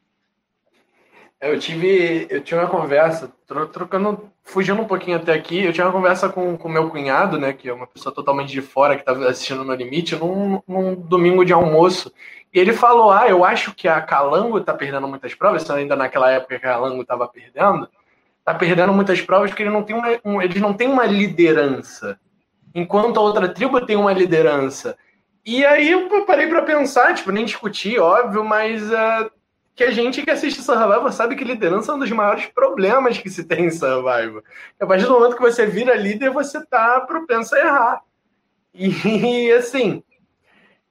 Eu 1.40 1.58
tive, 1.58 2.26
eu 2.28 2.42
tinha 2.42 2.60
uma 2.60 2.68
conversa, 2.68 3.32
trocando, 3.72 4.30
fugindo 4.44 4.82
um 4.82 4.86
pouquinho 4.86 5.16
até 5.16 5.32
aqui, 5.32 5.64
eu 5.64 5.72
tinha 5.72 5.86
uma 5.86 5.92
conversa 5.92 6.28
com 6.28 6.54
o 6.54 6.68
meu 6.68 6.90
cunhado, 6.90 7.38
né, 7.38 7.54
que 7.54 7.66
é 7.66 7.72
uma 7.72 7.86
pessoa 7.86 8.14
totalmente 8.14 8.50
de 8.50 8.60
fora, 8.60 8.94
que 8.94 9.00
estava 9.00 9.26
assistindo 9.26 9.64
No 9.64 9.72
Limite, 9.72 10.16
num, 10.16 10.60
num, 10.68 10.94
domingo 10.94 11.42
de 11.42 11.54
almoço. 11.54 12.12
E 12.52 12.58
ele 12.58 12.74
falou, 12.74 13.10
ah, 13.10 13.26
eu 13.26 13.42
acho 13.42 13.74
que 13.74 13.88
a 13.88 14.02
Calango 14.02 14.58
está 14.58 14.74
perdendo 14.74 15.08
muitas 15.08 15.34
provas, 15.34 15.68
ainda 15.70 15.96
naquela 15.96 16.30
época 16.30 16.58
que 16.58 16.66
a 16.66 16.72
Calango 16.72 17.00
estava 17.00 17.26
perdendo, 17.26 17.88
está 18.38 18.52
perdendo 18.52 18.92
muitas 18.92 19.22
provas 19.22 19.50
porque 19.50 19.62
ele 19.62 19.70
não 19.70 19.82
tem 19.82 19.96
uma, 19.96 20.08
um, 20.22 20.42
eles 20.42 20.60
não 20.60 20.74
têm 20.74 20.88
uma 20.88 21.06
liderança, 21.06 22.20
enquanto 22.74 23.18
a 23.18 23.22
outra 23.22 23.48
tribo 23.48 23.80
tem 23.86 23.96
uma 23.96 24.12
liderança. 24.12 24.94
E 25.46 25.64
aí 25.64 25.90
eu 25.90 26.06
parei 26.26 26.48
para 26.48 26.60
pensar, 26.60 27.14
tipo, 27.14 27.32
nem 27.32 27.46
discutir, 27.46 27.98
óbvio, 27.98 28.44
mas 28.44 28.82
uh, 28.90 29.30
que 29.74 29.84
a 29.84 29.90
gente 29.90 30.22
que 30.22 30.30
assiste 30.30 30.62
Survivor 30.62 31.12
sabe 31.12 31.36
que 31.36 31.44
liderança 31.44 31.92
é 31.92 31.94
um 31.94 31.98
dos 31.98 32.10
maiores 32.10 32.46
problemas 32.46 33.18
que 33.18 33.30
se 33.30 33.44
tem 33.44 33.66
em 33.66 33.70
Survivor. 33.70 34.42
A 34.78 34.86
partir 34.86 35.06
do 35.06 35.12
momento 35.12 35.36
que 35.36 35.42
você 35.42 35.66
vira 35.66 35.94
líder, 35.94 36.30
você 36.30 36.64
tá 36.66 37.00
propenso 37.00 37.54
a 37.54 37.58
errar. 37.58 38.02
E 38.72 39.50
assim, 39.52 40.02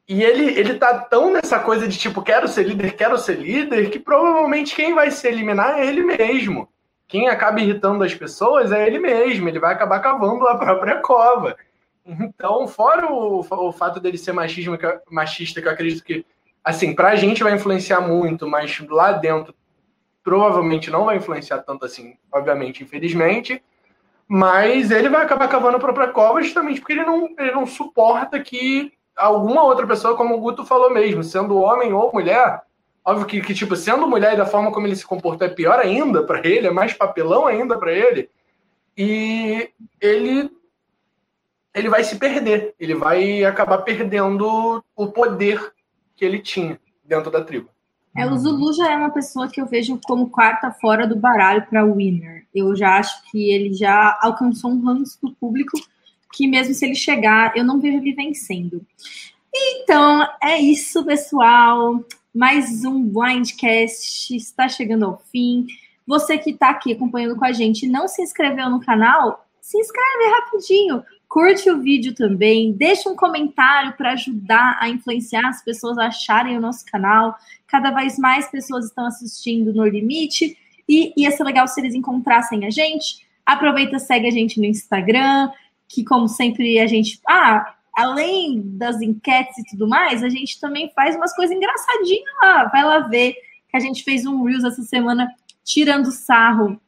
e 0.10 0.23
ele, 0.23 0.60
ele 0.60 0.73
tá 0.73 0.97
tão 0.97 1.31
nessa 1.31 1.60
coisa 1.60 1.88
de 1.88 1.95
tipo, 1.95 2.23
quero 2.23 2.47
ser 2.47 2.64
líder, 2.64 2.95
quero 2.95 3.15
ser 3.15 3.38
líder, 3.38 3.91
que 3.91 3.99
provavelmente 3.99 4.76
quem 4.76 4.95
vai 4.95 5.11
se 5.11 5.27
eliminar 5.27 5.77
é 5.77 5.85
ele 5.85 6.01
mesmo. 6.01 6.68
Quem 7.07 7.27
acaba 7.27 7.61
irritando 7.61 8.03
as 8.03 8.15
pessoas 8.15 8.72
é 8.72 8.88
ele 8.88 8.97
mesmo, 8.97 9.47
ele 9.47 9.60
vai 9.60 9.72
acabar 9.72 9.99
cavando 9.99 10.47
a 10.47 10.57
própria 10.57 10.95
cova. 10.99 11.56
Então, 12.03 12.68
fora 12.68 13.06
o, 13.11 13.41
o 13.41 13.72
fato 13.72 13.99
dele 13.99 14.18
ser 14.18 14.31
machismo, 14.31 14.76
machista, 15.11 15.61
que 15.61 15.68
eu 15.68 15.72
acredito 15.72 16.03
que 16.03 16.26
assim, 16.69 16.93
para 16.93 17.09
a 17.09 17.15
gente 17.15 17.43
vai 17.43 17.53
influenciar 17.55 17.99
muito, 18.01 18.47
mas 18.47 18.79
lá 18.87 19.11
dentro 19.11 19.53
provavelmente 20.23 20.91
não 20.91 21.05
vai 21.05 21.17
influenciar 21.17 21.59
tanto 21.59 21.85
assim, 21.85 22.15
obviamente, 22.31 22.83
infelizmente. 22.83 23.61
Mas 24.27 24.91
ele 24.91 25.09
vai 25.09 25.23
acabar 25.23 25.47
cavando 25.47 25.77
a 25.77 25.79
própria 25.79 26.09
cova 26.09 26.41
justamente 26.43 26.79
porque 26.79 26.93
ele 26.93 27.03
não, 27.03 27.29
ele 27.37 27.51
não 27.51 27.65
suporta 27.65 28.39
que 28.39 28.93
alguma 29.17 29.63
outra 29.63 29.87
pessoa, 29.87 30.15
como 30.15 30.35
o 30.35 30.39
Guto 30.39 30.63
falou 30.63 30.91
mesmo, 30.91 31.23
sendo 31.23 31.57
homem 31.57 31.91
ou 31.91 32.13
mulher, 32.13 32.61
óbvio 33.03 33.25
que, 33.25 33.41
que 33.41 33.53
tipo, 33.55 33.75
sendo 33.75 34.07
mulher 34.07 34.33
e 34.33 34.37
da 34.37 34.45
forma 34.45 34.71
como 34.71 34.85
ele 34.85 34.95
se 34.95 35.05
comportou 35.05 35.47
é 35.47 35.49
pior 35.49 35.79
ainda 35.79 36.23
para 36.23 36.45
ele, 36.47 36.67
é 36.67 36.71
mais 36.71 36.93
papelão 36.93 37.47
ainda 37.47 37.77
para 37.77 37.91
ele. 37.91 38.29
E 38.95 39.71
ele 39.99 40.51
ele 41.73 41.89
vai 41.89 42.03
se 42.03 42.17
perder, 42.17 42.73
ele 42.79 42.95
vai 42.95 43.43
acabar 43.43 43.79
perdendo 43.79 44.83
o 44.95 45.07
poder 45.07 45.71
que 46.19 46.25
ele 46.25 46.39
tinha 46.39 46.77
dentro 47.05 47.31
da 47.31 47.41
tribo. 47.41 47.69
É, 48.15 48.25
o 48.25 48.37
Zulu 48.37 48.73
já 48.73 48.91
é 48.91 48.97
uma 48.97 49.09
pessoa 49.09 49.47
que 49.47 49.61
eu 49.61 49.65
vejo 49.65 49.97
como 50.05 50.29
quarta 50.29 50.69
fora 50.71 51.07
do 51.07 51.15
baralho 51.15 51.65
para 51.67 51.85
winner. 51.85 52.45
Eu 52.53 52.75
já 52.75 52.97
acho 52.97 53.23
que 53.31 53.49
ele 53.49 53.73
já 53.73 54.19
alcançou 54.21 54.71
um 54.71 54.81
ranço 54.81 55.17
do 55.21 55.31
público 55.35 55.79
que 56.33 56.45
mesmo 56.45 56.73
se 56.73 56.85
ele 56.85 56.95
chegar, 56.95 57.55
eu 57.55 57.63
não 57.63 57.79
vejo 57.79 57.97
ele 57.97 58.13
vencendo. 58.13 58.85
Então, 59.55 60.27
é 60.43 60.59
isso, 60.59 61.05
pessoal. 61.05 62.03
Mais 62.35 62.83
um 62.83 63.01
Blindcast 63.03 64.35
está 64.35 64.67
chegando 64.67 65.05
ao 65.05 65.17
fim. 65.31 65.65
Você 66.05 66.37
que 66.37 66.49
está 66.49 66.71
aqui 66.71 66.91
acompanhando 66.91 67.37
com 67.37 67.45
a 67.45 67.53
gente 67.53 67.87
não 67.87 68.07
se 68.07 68.21
inscreveu 68.21 68.69
no 68.69 68.81
canal, 68.81 69.47
se 69.61 69.77
inscreve 69.77 70.29
rapidinho 70.35 71.03
curte 71.30 71.69
o 71.69 71.80
vídeo 71.80 72.15
também, 72.15 72.73
deixa 72.73 73.07
um 73.07 73.15
comentário 73.15 73.93
para 73.95 74.14
ajudar 74.14 74.80
a 74.81 74.89
influenciar 74.89 75.47
as 75.47 75.64
pessoas 75.64 75.99
a 75.99 76.07
acharem 76.07 76.57
o 76.57 76.61
nosso 76.61 76.84
canal. 76.85 77.38
Cada 77.68 77.91
vez 77.91 78.18
mais 78.18 78.49
pessoas 78.49 78.85
estão 78.85 79.06
assistindo 79.06 79.72
no 79.72 79.85
Limite 79.85 80.57
e 80.88 81.14
ia 81.15 81.30
ser 81.30 81.43
legal 81.43 81.68
se 81.68 81.80
eles 81.80 81.93
encontrassem 81.93 82.65
a 82.65 82.72
gente. 82.72 83.23
Aproveita, 83.45 83.99
segue 83.99 84.27
a 84.27 84.31
gente 84.31 84.60
no 84.60 84.65
Instagram, 84.65 85.51
que 85.88 86.03
como 86.03 86.27
sempre 86.27 86.80
a 86.80 86.88
gente, 86.88 87.22
ah, 87.27 87.76
além 87.95 88.64
das 88.65 88.99
enquetes 88.99 89.60
e 89.60 89.64
tudo 89.69 89.88
mais, 89.88 90.23
a 90.23 90.30
gente 90.30 90.60
também 90.60 90.91
faz 90.95 91.15
umas 91.15 91.35
coisas 91.35 91.56
engraçadinhas 91.56 92.26
lá. 92.41 92.65
Vai 92.65 92.84
lá 92.84 92.99
ver 93.01 93.35
que 93.69 93.77
a 93.77 93.80
gente 93.80 94.03
fez 94.03 94.26
um 94.26 94.43
Reels 94.43 94.64
essa 94.64 94.81
semana 94.81 95.31
tirando 95.64 96.11
sarro 96.11 96.81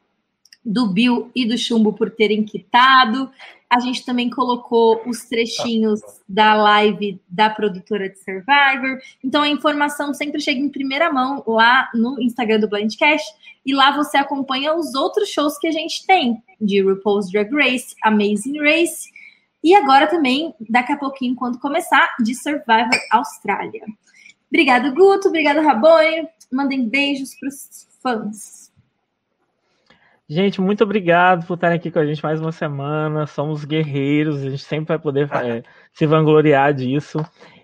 do 0.66 0.88
Bill 0.88 1.30
e 1.36 1.46
do 1.46 1.58
Chumbo 1.60 1.94
por 1.94 2.10
terem 2.10 2.44
quitado. 2.44 3.32
A 3.72 3.80
gente 3.80 4.06
também 4.06 4.30
colocou 4.30 5.02
os 5.08 5.24
trechinhos 5.24 6.02
da 6.28 6.54
live 6.56 7.22
da 7.30 7.50
produtora 7.50 8.10
de 8.10 8.20
Survivor. 8.20 9.00
Então 9.24 9.44
a 9.44 9.48
informação 9.48 10.14
sempre 10.14 10.42
chega 10.42 10.60
em 10.60 10.68
primeira 10.68 11.10
mão 11.12 11.42
lá 11.48 11.90
no 11.94 12.22
Instagram 12.22 12.60
do 12.60 12.68
Blindcast. 12.68 13.26
E 13.66 13.74
lá 13.74 13.96
você 13.96 14.18
acompanha 14.18 14.76
os 14.76 14.94
outros 14.94 15.30
shows 15.30 15.58
que 15.58 15.68
a 15.68 15.72
gente 15.72 16.06
tem, 16.06 16.44
de 16.60 16.82
RuPaul's 16.82 17.32
Drag 17.32 17.50
Race, 17.54 17.96
Amazing 18.04 18.60
Race. 18.60 19.10
E 19.64 19.74
agora 19.74 20.08
também, 20.08 20.54
daqui 20.70 20.92
a 20.92 20.98
pouquinho, 20.98 21.36
quando 21.36 21.60
começar, 21.60 22.16
de 22.20 22.36
Survivor 22.36 23.00
Austrália. 23.12 23.86
Obrigado, 24.50 24.94
Guto. 24.94 25.30
Obrigado, 25.30 25.62
Rabone. 25.62 26.28
Mandem 26.52 26.90
beijos 26.90 27.36
para 27.40 27.48
os 27.48 27.88
fãs. 28.02 28.71
Gente, 30.34 30.62
muito 30.62 30.82
obrigado 30.86 31.46
por 31.46 31.56
estarem 31.56 31.76
aqui 31.76 31.92
com 31.92 32.00
a 32.00 32.06
gente 32.06 32.24
mais 32.24 32.40
uma 32.40 32.54
semana. 32.54 33.28
Somos 33.28 33.66
guerreiros, 33.66 34.42
a 34.42 34.50
gente 34.50 34.64
sempre 34.64 34.88
vai 34.88 34.98
poder 34.98 35.30
é, 35.30 35.62
se 35.92 36.06
vangloriar 36.06 36.74
disso. 36.74 37.18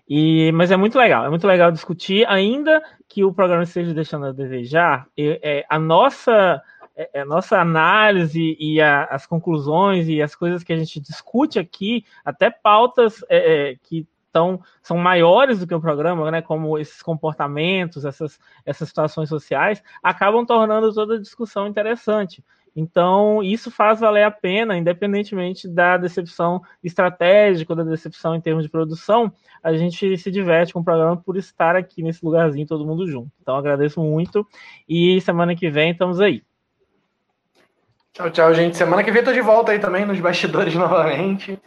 E, 0.05 0.51
mas 0.51 0.69
é 0.69 0.75
muito 0.75 0.97
legal, 0.97 1.25
é 1.25 1.29
muito 1.29 1.47
legal 1.47 1.71
discutir, 1.71 2.27
ainda 2.27 2.83
que 3.07 3.23
o 3.23 3.33
programa 3.33 3.63
esteja 3.63 3.93
deixando 3.93 4.25
a 4.25 4.33
desejar, 4.33 5.07
é, 5.17 5.65
a 5.69 5.79
nossa 5.79 6.61
é, 6.93 7.21
a 7.21 7.25
nossa 7.25 7.57
análise 7.57 8.57
e 8.59 8.81
a, 8.81 9.05
as 9.05 9.25
conclusões 9.25 10.09
e 10.09 10.21
as 10.21 10.35
coisas 10.35 10.61
que 10.61 10.73
a 10.73 10.77
gente 10.77 10.99
discute 10.99 11.59
aqui, 11.59 12.03
até 12.25 12.49
pautas 12.49 13.23
é, 13.29 13.69
é 13.69 13.75
que 13.81 14.05
tão, 14.29 14.61
são 14.83 14.97
maiores 14.97 15.59
do 15.59 15.65
que 15.67 15.73
o 15.73 15.81
programa, 15.81 16.29
né, 16.29 16.41
como 16.41 16.77
esses 16.77 17.01
comportamentos, 17.01 18.05
essas, 18.05 18.37
essas 18.65 18.89
situações 18.89 19.29
sociais, 19.29 19.81
acabam 20.03 20.45
tornando 20.45 20.93
toda 20.93 21.15
a 21.15 21.19
discussão 21.19 21.65
interessante. 21.65 22.43
Então, 22.79 23.41
isso 23.41 23.71
faz 23.71 23.99
valer 23.99 24.21
a 24.21 24.29
pena, 24.29 24.77
independentemente 24.77 25.67
da 25.67 25.97
decepção 25.97 26.61
estratégica, 26.83 27.75
da 27.75 27.83
decepção 27.83 28.35
em 28.35 28.39
termos 28.39 28.63
de 28.63 28.69
produção, 28.69 29.33
a 29.63 29.73
gente 29.73 30.15
se 30.15 30.29
diverte 30.29 30.73
com 30.73 30.81
o 30.81 30.83
programa 30.83 31.17
por 31.17 31.37
estar 31.37 31.75
aqui 31.75 32.03
nesse 32.03 32.23
lugarzinho, 32.23 32.67
todo 32.67 32.85
mundo 32.85 33.07
junto. 33.07 33.31
Então, 33.41 33.55
agradeço 33.55 33.99
muito 33.99 34.47
e 34.87 35.19
semana 35.21 35.55
que 35.55 35.71
vem 35.71 35.89
estamos 35.89 36.21
aí. 36.21 36.43
Tchau, 38.13 38.29
tchau, 38.29 38.53
gente. 38.53 38.77
Semana 38.77 39.03
que 39.03 39.11
vem 39.11 39.21
estou 39.21 39.33
de 39.33 39.41
volta 39.41 39.71
aí 39.71 39.79
também 39.79 40.05
nos 40.05 40.19
bastidores 40.19 40.73
novamente. 40.77 41.59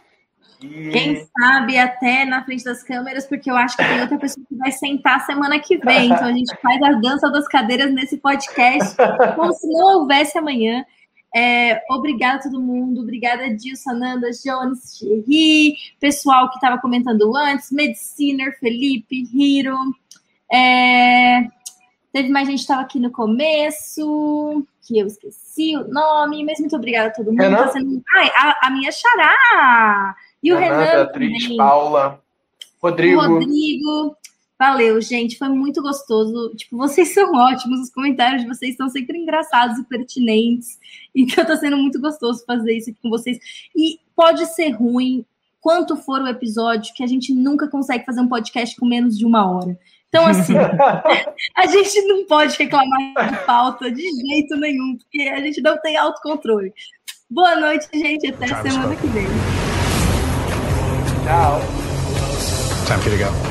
E... 0.61 0.91
Quem 0.91 1.27
sabe 1.37 1.77
até 1.77 2.23
na 2.23 2.41
frente 2.45 2.63
das 2.63 2.83
câmeras, 2.83 3.25
porque 3.25 3.51
eu 3.51 3.57
acho 3.57 3.75
que 3.75 3.83
tem 3.83 3.99
outra 3.99 4.17
pessoa 4.17 4.45
que 4.47 4.55
vai 4.55 4.71
sentar 4.71 5.25
semana 5.25 5.59
que 5.59 5.77
vem. 5.77 6.05
Então 6.05 6.27
a 6.27 6.31
gente 6.31 6.55
faz 6.61 6.81
a 6.83 6.91
dança 6.93 7.29
das 7.29 7.47
cadeiras 7.49 7.91
nesse 7.91 8.17
podcast, 8.17 8.95
como 9.35 9.51
se 9.51 9.67
não 9.67 9.99
houvesse 9.99 10.37
amanhã. 10.37 10.85
É, 11.33 11.81
obrigada 11.89 12.39
a 12.39 12.41
todo 12.43 12.59
mundo, 12.59 13.01
obrigada 13.01 13.55
Dilson, 13.55 13.91
Ananda, 13.91 14.29
Jones, 14.43 14.99
Thierry, 14.99 15.75
pessoal 15.99 16.49
que 16.49 16.55
estava 16.55 16.77
comentando 16.79 17.35
antes, 17.35 17.71
Mediciner, 17.71 18.57
Felipe, 18.59 19.23
Hiro. 19.33 19.77
É, 20.51 21.47
teve 22.11 22.27
mais 22.29 22.47
gente 22.47 22.57
que 22.57 22.63
estava 22.63 22.81
aqui 22.81 22.99
no 22.99 23.11
começo, 23.11 24.65
que 24.85 24.99
eu 24.99 25.07
esqueci 25.07 25.77
o 25.77 25.87
nome, 25.87 26.43
mas 26.43 26.59
muito 26.59 26.75
obrigada 26.75 27.07
a 27.07 27.13
todo 27.13 27.31
mundo. 27.31 27.39
Tá 27.39 27.69
sendo... 27.69 28.03
Ai, 28.13 28.29
a, 28.35 28.67
a, 28.67 28.69
minha 28.69 28.91
xará! 28.91 30.15
E 30.43 30.51
o 30.51 30.57
Renan, 30.57 30.79
Renan 30.79 30.91
Beatriz. 31.05 31.55
Paula, 31.55 32.21
Rodrigo. 32.81 33.21
O 33.21 33.27
Rodrigo. 33.27 34.17
Valeu, 34.61 35.01
gente. 35.01 35.39
Foi 35.39 35.49
muito 35.49 35.81
gostoso. 35.81 36.53
Tipo, 36.55 36.77
vocês 36.77 37.15
são 37.15 37.33
ótimos. 37.33 37.79
Os 37.79 37.89
comentários 37.89 38.43
de 38.43 38.47
vocês 38.47 38.75
são 38.75 38.87
sempre 38.89 39.17
engraçados 39.17 39.79
e 39.79 39.83
pertinentes. 39.85 40.79
Então 41.15 41.43
tá 41.43 41.57
sendo 41.57 41.77
muito 41.77 41.99
gostoso 41.99 42.45
fazer 42.45 42.77
isso 42.77 42.91
aqui 42.91 42.99
com 43.01 43.09
vocês. 43.09 43.39
E 43.75 43.99
pode 44.15 44.45
ser 44.53 44.69
ruim, 44.69 45.25
quanto 45.59 45.97
for 45.97 46.21
o 46.21 46.27
episódio, 46.27 46.93
que 46.93 47.03
a 47.03 47.07
gente 47.07 47.33
nunca 47.33 47.67
consegue 47.67 48.05
fazer 48.05 48.21
um 48.21 48.29
podcast 48.29 48.75
com 48.75 48.85
menos 48.85 49.17
de 49.17 49.25
uma 49.25 49.51
hora. 49.51 49.77
Então, 50.09 50.27
assim, 50.27 50.53
a 51.57 51.65
gente 51.65 52.01
não 52.03 52.25
pode 52.27 52.55
reclamar 52.55 53.29
de 53.29 53.45
falta 53.45 53.91
de 53.91 54.03
jeito 54.03 54.55
nenhum, 54.57 54.95
porque 54.95 55.27
a 55.27 55.41
gente 55.41 55.59
não 55.59 55.75
tem 55.81 55.97
autocontrole. 55.97 56.71
Boa 57.27 57.55
noite, 57.55 57.87
gente. 57.91 58.27
Até 58.27 58.47
semana 58.61 58.95
que 58.95 59.07
vem. 59.07 59.25
Tchau. 61.25 61.59
Time 62.85 63.01
for 63.01 63.11
you 63.11 63.17
to 63.17 63.25
go. 63.25 63.50